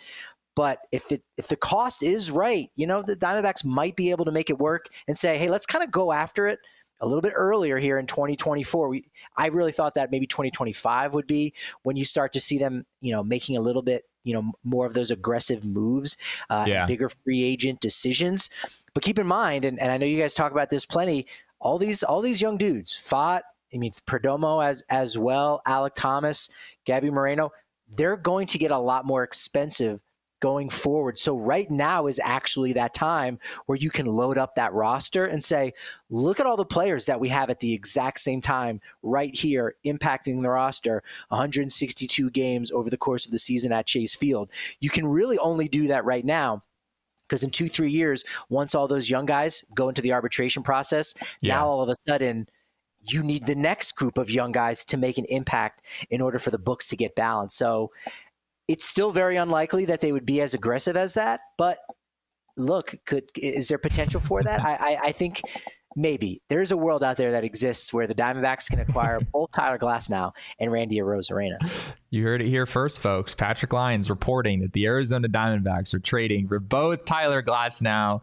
But 0.54 0.80
if 0.90 1.10
it 1.12 1.22
if 1.36 1.48
the 1.48 1.56
cost 1.56 2.02
is 2.02 2.30
right, 2.30 2.70
you 2.76 2.86
know, 2.86 3.02
the 3.02 3.16
Diamondbacks 3.16 3.64
might 3.64 3.96
be 3.96 4.10
able 4.10 4.26
to 4.26 4.32
make 4.32 4.50
it 4.50 4.58
work 4.58 4.88
and 5.08 5.16
say, 5.16 5.38
hey, 5.38 5.48
let's 5.48 5.66
kind 5.66 5.82
of 5.82 5.90
go 5.90 6.12
after 6.12 6.46
it 6.46 6.58
a 7.02 7.06
little 7.06 7.20
bit 7.20 7.32
earlier 7.34 7.78
here 7.78 7.98
in 7.98 8.06
2024. 8.06 8.88
We, 8.88 9.04
I 9.36 9.48
really 9.48 9.72
thought 9.72 9.94
that 9.94 10.10
maybe 10.10 10.26
2025 10.26 11.14
would 11.14 11.26
be 11.26 11.52
when 11.82 11.96
you 11.96 12.04
start 12.04 12.32
to 12.34 12.40
see 12.40 12.58
them, 12.58 12.86
you 13.00 13.12
know, 13.12 13.24
making 13.24 13.56
a 13.56 13.60
little 13.60 13.82
bit, 13.82 14.04
you 14.24 14.32
know, 14.32 14.52
more 14.62 14.86
of 14.86 14.94
those 14.94 15.10
aggressive 15.10 15.64
moves, 15.64 16.16
uh, 16.48 16.64
yeah. 16.66 16.86
bigger 16.86 17.08
free 17.08 17.42
agent 17.42 17.80
decisions. 17.80 18.50
But 18.94 19.02
keep 19.02 19.18
in 19.18 19.26
mind, 19.26 19.64
and, 19.64 19.80
and 19.80 19.90
I 19.90 19.96
know 19.96 20.06
you 20.06 20.20
guys 20.20 20.32
talk 20.32 20.52
about 20.52 20.70
this 20.70 20.86
plenty. 20.86 21.26
All 21.60 21.78
these 21.78 22.02
all 22.02 22.20
these 22.20 22.40
young 22.40 22.56
dudes, 22.56 22.94
fought. 22.94 23.42
I 23.74 23.78
mean 23.78 23.92
Perdomo 24.06 24.64
as 24.64 24.82
as 24.90 25.16
well, 25.16 25.62
Alek 25.66 25.94
Thomas, 25.94 26.50
Gabby 26.84 27.10
Moreno, 27.10 27.52
they're 27.88 28.16
going 28.16 28.46
to 28.48 28.58
get 28.58 28.70
a 28.70 28.78
lot 28.78 29.06
more 29.06 29.22
expensive 29.22 30.00
going 30.42 30.68
forward. 30.68 31.16
So 31.16 31.38
right 31.38 31.70
now 31.70 32.08
is 32.08 32.20
actually 32.22 32.72
that 32.72 32.94
time 32.94 33.38
where 33.66 33.78
you 33.78 33.90
can 33.90 34.06
load 34.06 34.36
up 34.36 34.56
that 34.56 34.74
roster 34.74 35.24
and 35.24 35.42
say, 35.42 35.72
look 36.10 36.40
at 36.40 36.46
all 36.46 36.56
the 36.56 36.64
players 36.64 37.06
that 37.06 37.20
we 37.20 37.28
have 37.28 37.48
at 37.48 37.60
the 37.60 37.72
exact 37.72 38.18
same 38.18 38.40
time 38.40 38.80
right 39.02 39.34
here 39.34 39.76
impacting 39.86 40.42
the 40.42 40.50
roster 40.50 41.04
162 41.28 42.28
games 42.30 42.72
over 42.72 42.90
the 42.90 42.96
course 42.96 43.24
of 43.24 43.30
the 43.30 43.38
season 43.38 43.70
at 43.70 43.86
Chase 43.86 44.16
Field. 44.16 44.50
You 44.80 44.90
can 44.90 45.06
really 45.06 45.38
only 45.38 45.68
do 45.68 45.86
that 45.86 46.04
right 46.04 46.24
now 46.24 46.64
because 47.28 47.44
in 47.44 47.50
two, 47.50 47.68
three 47.68 47.92
years, 47.92 48.24
once 48.48 48.74
all 48.74 48.88
those 48.88 49.08
young 49.08 49.26
guys 49.26 49.64
go 49.76 49.88
into 49.88 50.02
the 50.02 50.12
arbitration 50.12 50.64
process, 50.64 51.14
yeah. 51.40 51.54
now 51.54 51.68
all 51.68 51.80
of 51.82 51.88
a 51.88 51.94
sudden 52.06 52.48
you 53.00 53.22
need 53.22 53.44
the 53.44 53.54
next 53.54 53.92
group 53.92 54.18
of 54.18 54.28
young 54.28 54.50
guys 54.50 54.84
to 54.86 54.96
make 54.96 55.18
an 55.18 55.24
impact 55.28 55.82
in 56.10 56.20
order 56.20 56.40
for 56.40 56.50
the 56.50 56.58
books 56.58 56.88
to 56.88 56.96
get 56.96 57.14
balanced. 57.14 57.56
So 57.56 57.92
it's 58.68 58.84
still 58.84 59.12
very 59.12 59.36
unlikely 59.36 59.84
that 59.86 60.00
they 60.00 60.12
would 60.12 60.26
be 60.26 60.40
as 60.40 60.54
aggressive 60.54 60.96
as 60.96 61.14
that. 61.14 61.40
But 61.58 61.78
look, 62.56 62.94
could 63.06 63.24
is 63.36 63.68
there 63.68 63.78
potential 63.78 64.20
for 64.20 64.42
that? 64.42 64.64
I, 64.64 64.74
I, 64.74 64.98
I 65.04 65.12
think 65.12 65.42
maybe 65.96 66.40
there's 66.48 66.72
a 66.72 66.76
world 66.76 67.04
out 67.04 67.16
there 67.16 67.32
that 67.32 67.44
exists 67.44 67.92
where 67.92 68.06
the 68.06 68.14
Diamondbacks 68.14 68.68
can 68.68 68.80
acquire 68.80 69.20
both 69.32 69.50
Tyler 69.52 69.78
Glasnow 69.78 70.32
and 70.58 70.72
Randy 70.72 70.98
Arozarena. 70.98 71.58
You 72.10 72.24
heard 72.24 72.42
it 72.42 72.48
here 72.48 72.66
first, 72.66 73.00
folks. 73.00 73.34
Patrick 73.34 73.72
Lyons 73.72 74.08
reporting 74.08 74.60
that 74.60 74.72
the 74.72 74.86
Arizona 74.86 75.28
Diamondbacks 75.28 75.94
are 75.94 76.00
trading 76.00 76.48
for 76.48 76.58
both 76.58 77.04
Tyler 77.04 77.42
Glasnow 77.42 78.22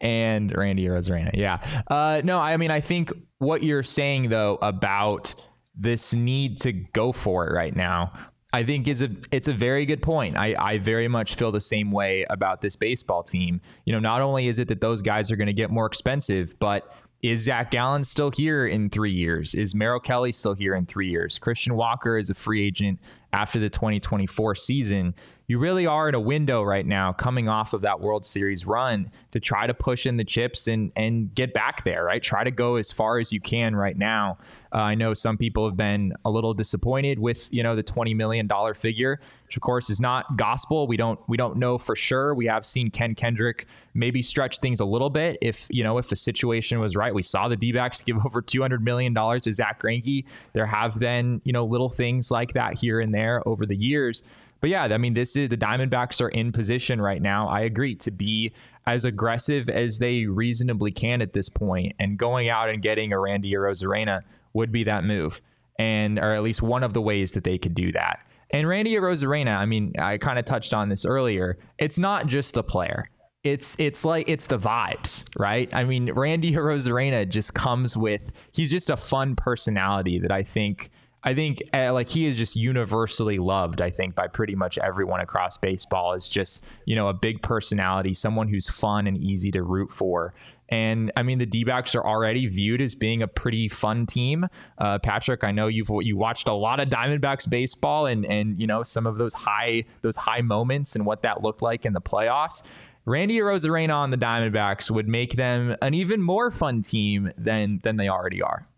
and 0.00 0.54
Randy 0.54 0.86
Arozarena. 0.86 1.30
Yeah. 1.34 1.58
Uh, 1.86 2.20
no, 2.22 2.38
I 2.38 2.56
mean, 2.56 2.70
I 2.70 2.80
think 2.80 3.12
what 3.38 3.62
you're 3.62 3.82
saying 3.82 4.28
though 4.28 4.58
about 4.62 5.34
this 5.74 6.14
need 6.14 6.58
to 6.58 6.72
go 6.72 7.12
for 7.12 7.46
it 7.46 7.52
right 7.52 7.74
now 7.76 8.12
I 8.56 8.64
think 8.64 8.88
is 8.88 9.02
a 9.02 9.10
it's 9.30 9.48
a 9.48 9.52
very 9.52 9.84
good 9.84 10.00
point. 10.00 10.34
I, 10.34 10.56
I 10.58 10.78
very 10.78 11.08
much 11.08 11.34
feel 11.34 11.52
the 11.52 11.60
same 11.60 11.92
way 11.92 12.24
about 12.30 12.62
this 12.62 12.74
baseball 12.74 13.22
team. 13.22 13.60
You 13.84 13.92
know, 13.92 13.98
not 13.98 14.22
only 14.22 14.48
is 14.48 14.58
it 14.58 14.68
that 14.68 14.80
those 14.80 15.02
guys 15.02 15.30
are 15.30 15.36
going 15.36 15.48
to 15.48 15.52
get 15.52 15.70
more 15.70 15.84
expensive, 15.84 16.58
but 16.58 16.90
is 17.20 17.42
Zac 17.42 17.70
Gallen 17.70 18.02
still 18.02 18.30
here 18.30 18.66
in 18.66 18.88
three 18.88 19.12
years? 19.12 19.54
Is 19.54 19.74
Merrill 19.74 20.00
Kelly 20.00 20.32
still 20.32 20.54
here 20.54 20.74
in 20.74 20.86
three 20.86 21.10
years? 21.10 21.38
Christian 21.38 21.74
Walker 21.74 22.16
is 22.16 22.30
a 22.30 22.34
free 22.34 22.66
agent 22.66 22.98
after 23.34 23.58
the 23.58 23.68
2024 23.68 24.54
season 24.54 25.14
you 25.48 25.58
really 25.58 25.86
are 25.86 26.08
in 26.08 26.14
a 26.14 26.20
window 26.20 26.62
right 26.62 26.86
now 26.86 27.12
coming 27.12 27.48
off 27.48 27.72
of 27.72 27.82
that 27.82 28.00
World 28.00 28.24
Series 28.24 28.66
run 28.66 29.10
to 29.30 29.38
try 29.38 29.66
to 29.66 29.74
push 29.74 30.06
in 30.06 30.16
the 30.16 30.24
chips 30.24 30.66
and 30.66 30.90
and 30.96 31.34
get 31.34 31.52
back 31.52 31.84
there, 31.84 32.04
right? 32.04 32.22
Try 32.22 32.42
to 32.44 32.50
go 32.50 32.76
as 32.76 32.90
far 32.90 33.18
as 33.18 33.32
you 33.32 33.40
can 33.40 33.76
right 33.76 33.96
now. 33.96 34.38
Uh, 34.72 34.78
I 34.78 34.94
know 34.94 35.14
some 35.14 35.38
people 35.38 35.64
have 35.66 35.76
been 35.76 36.12
a 36.24 36.30
little 36.30 36.52
disappointed 36.52 37.18
with, 37.18 37.48
you 37.52 37.62
know, 37.62 37.76
the 37.76 37.82
20 37.82 38.12
million 38.14 38.46
dollar 38.46 38.74
figure, 38.74 39.20
which 39.46 39.56
of 39.56 39.62
course 39.62 39.88
is 39.88 40.00
not 40.00 40.36
gospel. 40.36 40.88
We 40.88 40.96
don't 40.96 41.20
we 41.28 41.36
don't 41.36 41.56
know 41.58 41.78
for 41.78 41.94
sure. 41.94 42.34
We 42.34 42.46
have 42.46 42.66
seen 42.66 42.90
Ken 42.90 43.14
Kendrick 43.14 43.66
maybe 43.94 44.22
stretch 44.22 44.58
things 44.58 44.80
a 44.80 44.84
little 44.84 45.10
bit 45.10 45.38
if, 45.40 45.66
you 45.70 45.84
know, 45.84 45.96
if 45.98 46.08
the 46.08 46.16
situation 46.16 46.80
was 46.80 46.96
right. 46.96 47.14
We 47.14 47.22
saw 47.22 47.48
the 47.48 47.56
D-backs 47.56 48.02
give 48.02 48.16
over 48.26 48.42
200 48.42 48.82
million 48.82 49.14
dollars 49.14 49.42
to 49.42 49.52
Zack 49.52 49.80
Greinke. 49.80 50.24
There 50.54 50.66
have 50.66 50.98
been, 50.98 51.40
you 51.44 51.52
know, 51.52 51.64
little 51.64 51.88
things 51.88 52.30
like 52.30 52.52
that 52.54 52.74
here 52.74 53.00
and 53.00 53.14
there 53.14 53.46
over 53.46 53.64
the 53.64 53.76
years. 53.76 54.24
But 54.60 54.70
yeah, 54.70 54.84
I 54.84 54.98
mean, 54.98 55.14
this 55.14 55.36
is 55.36 55.48
the 55.48 55.56
Diamondbacks 55.56 56.20
are 56.20 56.28
in 56.28 56.52
position 56.52 57.00
right 57.00 57.20
now. 57.20 57.48
I 57.48 57.60
agree 57.60 57.94
to 57.96 58.10
be 58.10 58.52
as 58.86 59.04
aggressive 59.04 59.68
as 59.68 59.98
they 59.98 60.26
reasonably 60.26 60.92
can 60.92 61.20
at 61.20 61.32
this 61.32 61.48
point, 61.48 61.94
and 61.98 62.18
going 62.18 62.48
out 62.48 62.68
and 62.68 62.80
getting 62.82 63.12
a 63.12 63.18
Randy 63.18 63.52
Arozarena 63.52 64.22
would 64.54 64.72
be 64.72 64.84
that 64.84 65.04
move, 65.04 65.40
and 65.78 66.18
or 66.18 66.32
at 66.32 66.42
least 66.42 66.62
one 66.62 66.82
of 66.82 66.94
the 66.94 67.02
ways 67.02 67.32
that 67.32 67.44
they 67.44 67.58
could 67.58 67.74
do 67.74 67.92
that. 67.92 68.20
And 68.52 68.68
Randy 68.68 68.94
Arozarena, 68.94 69.56
I 69.56 69.66
mean, 69.66 69.92
I 69.98 70.18
kind 70.18 70.38
of 70.38 70.44
touched 70.44 70.72
on 70.72 70.88
this 70.88 71.04
earlier. 71.04 71.58
It's 71.78 71.98
not 71.98 72.26
just 72.26 72.54
the 72.54 72.62
player. 72.62 73.10
It's 73.42 73.78
it's 73.78 74.04
like 74.04 74.28
it's 74.28 74.46
the 74.46 74.58
vibes, 74.58 75.24
right? 75.38 75.72
I 75.72 75.84
mean, 75.84 76.12
Randy 76.12 76.52
Arozarena 76.52 77.28
just 77.28 77.54
comes 77.54 77.96
with 77.96 78.32
he's 78.52 78.70
just 78.70 78.90
a 78.90 78.96
fun 78.96 79.36
personality 79.36 80.18
that 80.18 80.32
I 80.32 80.42
think 80.42 80.90
I 81.26 81.34
think 81.34 81.60
uh, 81.74 81.92
like 81.92 82.08
he 82.08 82.24
is 82.24 82.36
just 82.36 82.54
universally 82.54 83.38
loved. 83.38 83.80
I 83.82 83.90
think 83.90 84.14
by 84.14 84.28
pretty 84.28 84.54
much 84.54 84.78
everyone 84.78 85.20
across 85.20 85.56
baseball 85.56 86.14
is 86.14 86.28
just 86.28 86.64
you 86.84 86.94
know 86.94 87.08
a 87.08 87.14
big 87.14 87.42
personality, 87.42 88.14
someone 88.14 88.46
who's 88.46 88.70
fun 88.70 89.08
and 89.08 89.18
easy 89.18 89.50
to 89.50 89.62
root 89.64 89.90
for. 89.90 90.34
And 90.68 91.10
I 91.16 91.24
mean, 91.24 91.38
the 91.38 91.46
D 91.46 91.64
backs 91.64 91.96
are 91.96 92.06
already 92.06 92.46
viewed 92.46 92.80
as 92.80 92.94
being 92.94 93.22
a 93.22 93.28
pretty 93.28 93.68
fun 93.68 94.06
team. 94.06 94.46
Uh, 94.78 95.00
Patrick, 95.00 95.42
I 95.42 95.50
know 95.50 95.66
you've 95.66 95.90
you 96.02 96.16
watched 96.16 96.46
a 96.46 96.52
lot 96.52 96.78
of 96.78 96.88
Diamondbacks 96.88 97.50
baseball, 97.50 98.06
and 98.06 98.24
and 98.24 98.60
you 98.60 98.68
know 98.68 98.84
some 98.84 99.04
of 99.04 99.18
those 99.18 99.32
high 99.32 99.84
those 100.02 100.14
high 100.14 100.42
moments 100.42 100.94
and 100.94 101.04
what 101.04 101.22
that 101.22 101.42
looked 101.42 101.60
like 101.60 101.84
in 101.84 101.92
the 101.92 102.00
playoffs. 102.00 102.62
Randy 103.04 103.38
Arozarena 103.38 103.94
on 103.94 104.10
the 104.10 104.16
Diamondbacks 104.16 104.92
would 104.92 105.08
make 105.08 105.34
them 105.34 105.76
an 105.82 105.94
even 105.94 106.22
more 106.22 106.52
fun 106.52 106.82
team 106.82 107.32
than 107.36 107.80
than 107.82 107.96
they 107.96 108.08
already 108.08 108.42
are. 108.42 108.68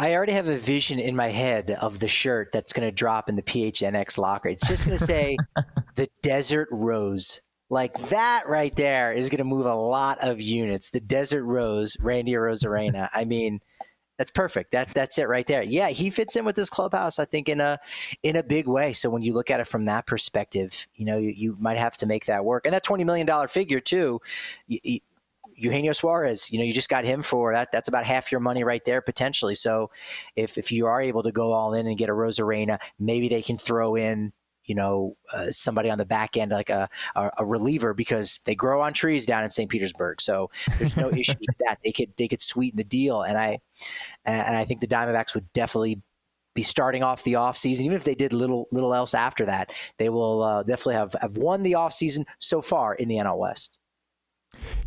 I 0.00 0.14
already 0.14 0.32
have 0.32 0.46
a 0.46 0.56
vision 0.56 1.00
in 1.00 1.16
my 1.16 1.28
head 1.28 1.72
of 1.72 1.98
the 1.98 2.06
shirt 2.06 2.52
that's 2.52 2.72
going 2.72 2.86
to 2.86 2.92
drop 2.92 3.28
in 3.28 3.34
the 3.34 3.42
PHNX 3.42 4.16
locker. 4.16 4.48
It's 4.48 4.66
just 4.66 4.86
going 4.86 4.96
to 4.96 5.04
say 5.04 5.36
the 5.96 6.08
Desert 6.22 6.68
Rose. 6.70 7.40
Like 7.68 8.08
that 8.10 8.44
right 8.46 8.74
there 8.76 9.12
is 9.12 9.28
going 9.28 9.38
to 9.38 9.44
move 9.44 9.66
a 9.66 9.74
lot 9.74 10.18
of 10.22 10.40
units. 10.40 10.90
The 10.90 11.00
Desert 11.00 11.44
Rose, 11.44 11.96
Randy 12.00 12.32
Arozarena. 12.32 13.08
I 13.12 13.24
mean, 13.24 13.60
that's 14.18 14.30
perfect. 14.30 14.72
That 14.72 14.94
that's 14.94 15.18
it 15.18 15.28
right 15.28 15.46
there. 15.46 15.62
Yeah, 15.62 15.88
he 15.88 16.10
fits 16.10 16.34
in 16.36 16.44
with 16.44 16.56
this 16.56 16.70
clubhouse, 16.70 17.18
I 17.18 17.24
think, 17.24 17.48
in 17.48 17.60
a 17.60 17.78
in 18.22 18.36
a 18.36 18.42
big 18.42 18.66
way. 18.66 18.92
So 18.92 19.10
when 19.10 19.22
you 19.22 19.32
look 19.32 19.50
at 19.50 19.60
it 19.60 19.66
from 19.66 19.84
that 19.84 20.06
perspective, 20.06 20.88
you 20.96 21.04
know, 21.04 21.18
you, 21.18 21.30
you 21.30 21.56
might 21.60 21.78
have 21.78 21.96
to 21.98 22.06
make 22.06 22.26
that 22.26 22.44
work. 22.44 22.66
And 22.66 22.74
that 22.74 22.82
twenty 22.82 23.04
million 23.04 23.26
dollar 23.26 23.48
figure 23.48 23.80
too, 23.80 24.20
you, 24.66 25.00
Eugenio 25.58 25.92
Suarez, 25.92 26.50
you 26.52 26.58
know, 26.58 26.64
you 26.64 26.72
just 26.72 26.88
got 26.88 27.04
him 27.04 27.22
for 27.22 27.52
that. 27.52 27.72
That's 27.72 27.88
about 27.88 28.04
half 28.04 28.30
your 28.30 28.40
money 28.40 28.62
right 28.62 28.84
there 28.84 29.02
potentially. 29.02 29.56
So 29.56 29.90
if, 30.36 30.56
if 30.56 30.70
you 30.70 30.86
are 30.86 31.02
able 31.02 31.24
to 31.24 31.32
go 31.32 31.52
all 31.52 31.74
in 31.74 31.86
and 31.86 31.98
get 31.98 32.08
a 32.08 32.12
Arozarena, 32.12 32.78
maybe 32.98 33.28
they 33.28 33.42
can 33.42 33.58
throw 33.58 33.96
in, 33.96 34.32
you 34.64 34.76
know, 34.76 35.16
uh, 35.32 35.50
somebody 35.50 35.90
on 35.90 35.98
the 35.98 36.06
back 36.06 36.36
end 36.36 36.52
like 36.52 36.70
a, 36.70 36.88
a, 37.16 37.30
a, 37.38 37.44
reliever 37.44 37.92
because 37.92 38.38
they 38.44 38.54
grow 38.54 38.80
on 38.82 38.92
trees 38.92 39.26
down 39.26 39.42
in 39.42 39.50
St. 39.50 39.68
Petersburg. 39.68 40.20
So 40.20 40.50
there's 40.78 40.96
no 40.96 41.10
issue 41.10 41.34
with 41.40 41.58
that. 41.66 41.78
They 41.82 41.90
could 41.90 42.12
they 42.16 42.28
could 42.28 42.42
sweeten 42.42 42.76
the 42.76 42.84
deal, 42.84 43.22
and 43.22 43.38
I 43.38 43.58
and 44.26 44.56
I 44.56 44.64
think 44.66 44.80
the 44.80 44.86
Diamondbacks 44.86 45.34
would 45.34 45.50
definitely 45.54 46.02
be 46.54 46.62
starting 46.62 47.02
off 47.02 47.24
the 47.24 47.32
offseason. 47.32 47.80
Even 47.80 47.96
if 47.96 48.04
they 48.04 48.14
did 48.14 48.34
little 48.34 48.68
little 48.70 48.94
else 48.94 49.14
after 49.14 49.46
that, 49.46 49.72
they 49.96 50.10
will 50.10 50.42
uh, 50.42 50.62
definitely 50.64 50.94
have 50.94 51.16
have 51.20 51.38
won 51.38 51.62
the 51.62 51.72
offseason 51.72 52.26
so 52.38 52.60
far 52.60 52.94
in 52.94 53.08
the 53.08 53.16
NL 53.16 53.38
West. 53.38 53.77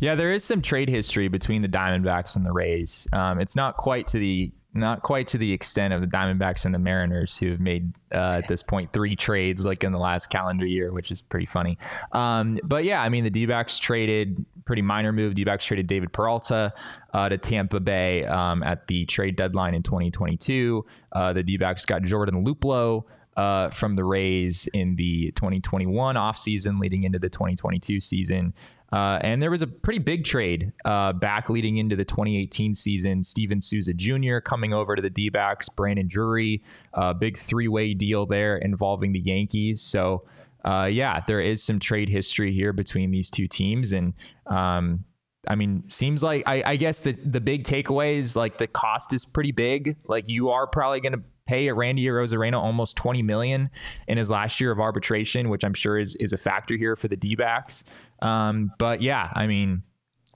Yeah, 0.00 0.14
there 0.14 0.32
is 0.32 0.44
some 0.44 0.62
trade 0.62 0.88
history 0.88 1.28
between 1.28 1.62
the 1.62 1.68
Diamondbacks 1.68 2.36
and 2.36 2.44
the 2.44 2.52
Rays. 2.52 3.06
Um, 3.12 3.40
it's 3.40 3.56
not 3.56 3.76
quite 3.76 4.08
to 4.08 4.18
the 4.18 4.52
not 4.74 5.02
quite 5.02 5.28
to 5.28 5.38
the 5.38 5.52
extent 5.52 5.92
of 5.92 6.00
the 6.00 6.06
Diamondbacks 6.06 6.64
and 6.64 6.74
the 6.74 6.78
Mariners, 6.78 7.36
who 7.36 7.50
have 7.50 7.60
made 7.60 7.92
uh, 8.12 8.36
at 8.38 8.48
this 8.48 8.62
point 8.62 8.92
three 8.92 9.14
trades 9.14 9.64
like 9.64 9.84
in 9.84 9.92
the 9.92 9.98
last 9.98 10.30
calendar 10.30 10.64
year, 10.64 10.92
which 10.92 11.10
is 11.10 11.20
pretty 11.20 11.46
funny. 11.46 11.76
Um, 12.12 12.58
but 12.64 12.84
yeah, 12.84 13.02
I 13.02 13.08
mean 13.08 13.24
the 13.24 13.30
D-backs 13.30 13.78
traded 13.78 14.44
pretty 14.64 14.82
minor 14.82 15.12
move. 15.12 15.34
D-backs 15.34 15.64
traded 15.64 15.86
David 15.86 16.12
Peralta 16.12 16.72
uh, 17.12 17.28
to 17.28 17.36
Tampa 17.36 17.80
Bay 17.80 18.24
um, 18.24 18.62
at 18.62 18.86
the 18.86 19.04
trade 19.06 19.36
deadline 19.36 19.74
in 19.74 19.82
2022. 19.82 20.84
Uh, 21.12 21.32
the 21.32 21.42
D-backs 21.42 21.84
got 21.84 22.02
Jordan 22.02 22.44
Luplow. 22.44 23.04
Uh, 23.34 23.70
from 23.70 23.96
the 23.96 24.04
Rays 24.04 24.66
in 24.74 24.94
the 24.96 25.30
2021 25.30 26.16
offseason 26.16 26.78
leading 26.78 27.04
into 27.04 27.18
the 27.18 27.30
2022 27.30 27.98
season. 27.98 28.52
Uh, 28.92 29.18
and 29.22 29.42
there 29.42 29.50
was 29.50 29.62
a 29.62 29.66
pretty 29.66 29.98
big 29.98 30.24
trade 30.24 30.70
uh, 30.84 31.12
back 31.14 31.48
leading 31.48 31.78
into 31.78 31.96
the 31.96 32.04
2018 32.04 32.74
season. 32.74 33.22
Steven 33.22 33.60
Souza 33.60 33.94
Jr. 33.94 34.38
coming 34.38 34.74
over 34.74 34.94
to 34.94 35.00
the 35.00 35.08
D 35.08 35.30
backs, 35.30 35.68
Brandon 35.68 36.06
Drury, 36.06 36.62
uh, 36.94 37.14
big 37.14 37.38
three 37.38 37.68
way 37.68 37.94
deal 37.94 38.26
there 38.26 38.58
involving 38.58 39.12
the 39.12 39.20
Yankees. 39.20 39.80
So, 39.80 40.24
uh, 40.64 40.88
yeah, 40.92 41.20
there 41.26 41.40
is 41.40 41.62
some 41.62 41.80
trade 41.80 42.10
history 42.10 42.52
here 42.52 42.72
between 42.74 43.10
these 43.10 43.30
two 43.30 43.48
teams. 43.48 43.92
And, 43.92 44.12
um, 44.46 45.04
I 45.48 45.54
mean, 45.54 45.88
seems 45.88 46.22
like 46.22 46.44
I, 46.46 46.62
I 46.64 46.76
guess 46.76 47.00
the, 47.00 47.12
the 47.12 47.40
big 47.40 47.64
takeaway 47.64 48.18
is 48.18 48.36
like 48.36 48.58
the 48.58 48.68
cost 48.68 49.12
is 49.12 49.24
pretty 49.24 49.52
big. 49.52 49.96
Like 50.06 50.24
you 50.28 50.50
are 50.50 50.66
probably 50.66 51.00
going 51.00 51.14
to 51.14 51.22
pay 51.46 51.68
a 51.68 51.74
Randy 51.74 52.04
Arozarena 52.04 52.54
almost 52.54 52.96
20 52.96 53.22
million 53.22 53.70
in 54.08 54.18
his 54.18 54.30
last 54.30 54.60
year 54.60 54.70
of 54.70 54.80
arbitration, 54.80 55.48
which 55.48 55.64
I'm 55.64 55.74
sure 55.74 55.98
is 55.98 56.16
is 56.16 56.32
a 56.32 56.38
factor 56.38 56.76
here 56.76 56.96
for 56.96 57.08
the 57.08 57.16
D-backs. 57.16 57.84
Um, 58.20 58.72
but 58.78 59.02
yeah, 59.02 59.30
I 59.34 59.46
mean, 59.46 59.82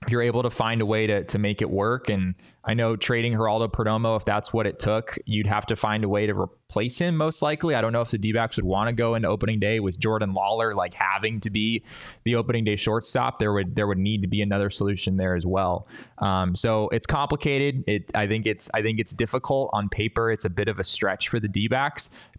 if 0.05 0.11
you're 0.11 0.21
able 0.21 0.43
to 0.43 0.49
find 0.49 0.81
a 0.81 0.85
way 0.85 1.07
to 1.07 1.23
to 1.23 1.39
make 1.39 1.61
it 1.61 1.69
work 1.69 2.09
and 2.09 2.35
I 2.67 2.73
know 2.73 2.97
trading 2.97 3.33
Geraldo 3.33 3.71
Perdomo, 3.71 4.17
if 4.17 4.25
that's 4.25 4.51
what 4.51 4.67
it 4.67 4.77
took, 4.77 5.17
you'd 5.25 5.47
have 5.47 5.65
to 5.67 5.77
find 5.77 6.03
a 6.03 6.09
way 6.09 6.27
to 6.27 6.33
replace 6.33 6.97
him 6.97 7.15
most 7.15 7.41
likely. 7.41 7.75
I 7.75 7.81
don't 7.81 7.93
know 7.93 8.01
if 8.01 8.11
the 8.11 8.17
D 8.17 8.33
would 8.33 8.65
want 8.65 8.89
to 8.89 8.93
go 8.93 9.15
into 9.15 9.29
opening 9.29 9.61
day 9.61 9.79
with 9.79 9.97
Jordan 9.97 10.33
Lawlar 10.33 10.75
like 10.75 10.93
having 10.93 11.39
to 11.39 11.49
be 11.49 11.85
the 12.25 12.35
opening 12.35 12.65
day 12.65 12.75
shortstop. 12.75 13.39
There 13.39 13.53
would 13.53 13.75
there 13.75 13.87
would 13.87 13.97
need 13.97 14.21
to 14.23 14.27
be 14.27 14.41
another 14.41 14.69
solution 14.69 15.15
there 15.15 15.33
as 15.33 15.45
well. 15.45 15.87
Um, 16.17 16.57
so 16.57 16.89
it's 16.89 17.05
complicated. 17.05 17.85
It 17.87 18.11
I 18.13 18.27
think 18.27 18.45
it's 18.45 18.69
I 18.73 18.81
think 18.81 18.99
it's 18.99 19.13
difficult 19.13 19.69
on 19.71 19.87
paper. 19.87 20.29
It's 20.29 20.43
a 20.43 20.49
bit 20.49 20.67
of 20.67 20.77
a 20.77 20.83
stretch 20.83 21.29
for 21.29 21.39
the 21.39 21.47
D 21.47 21.69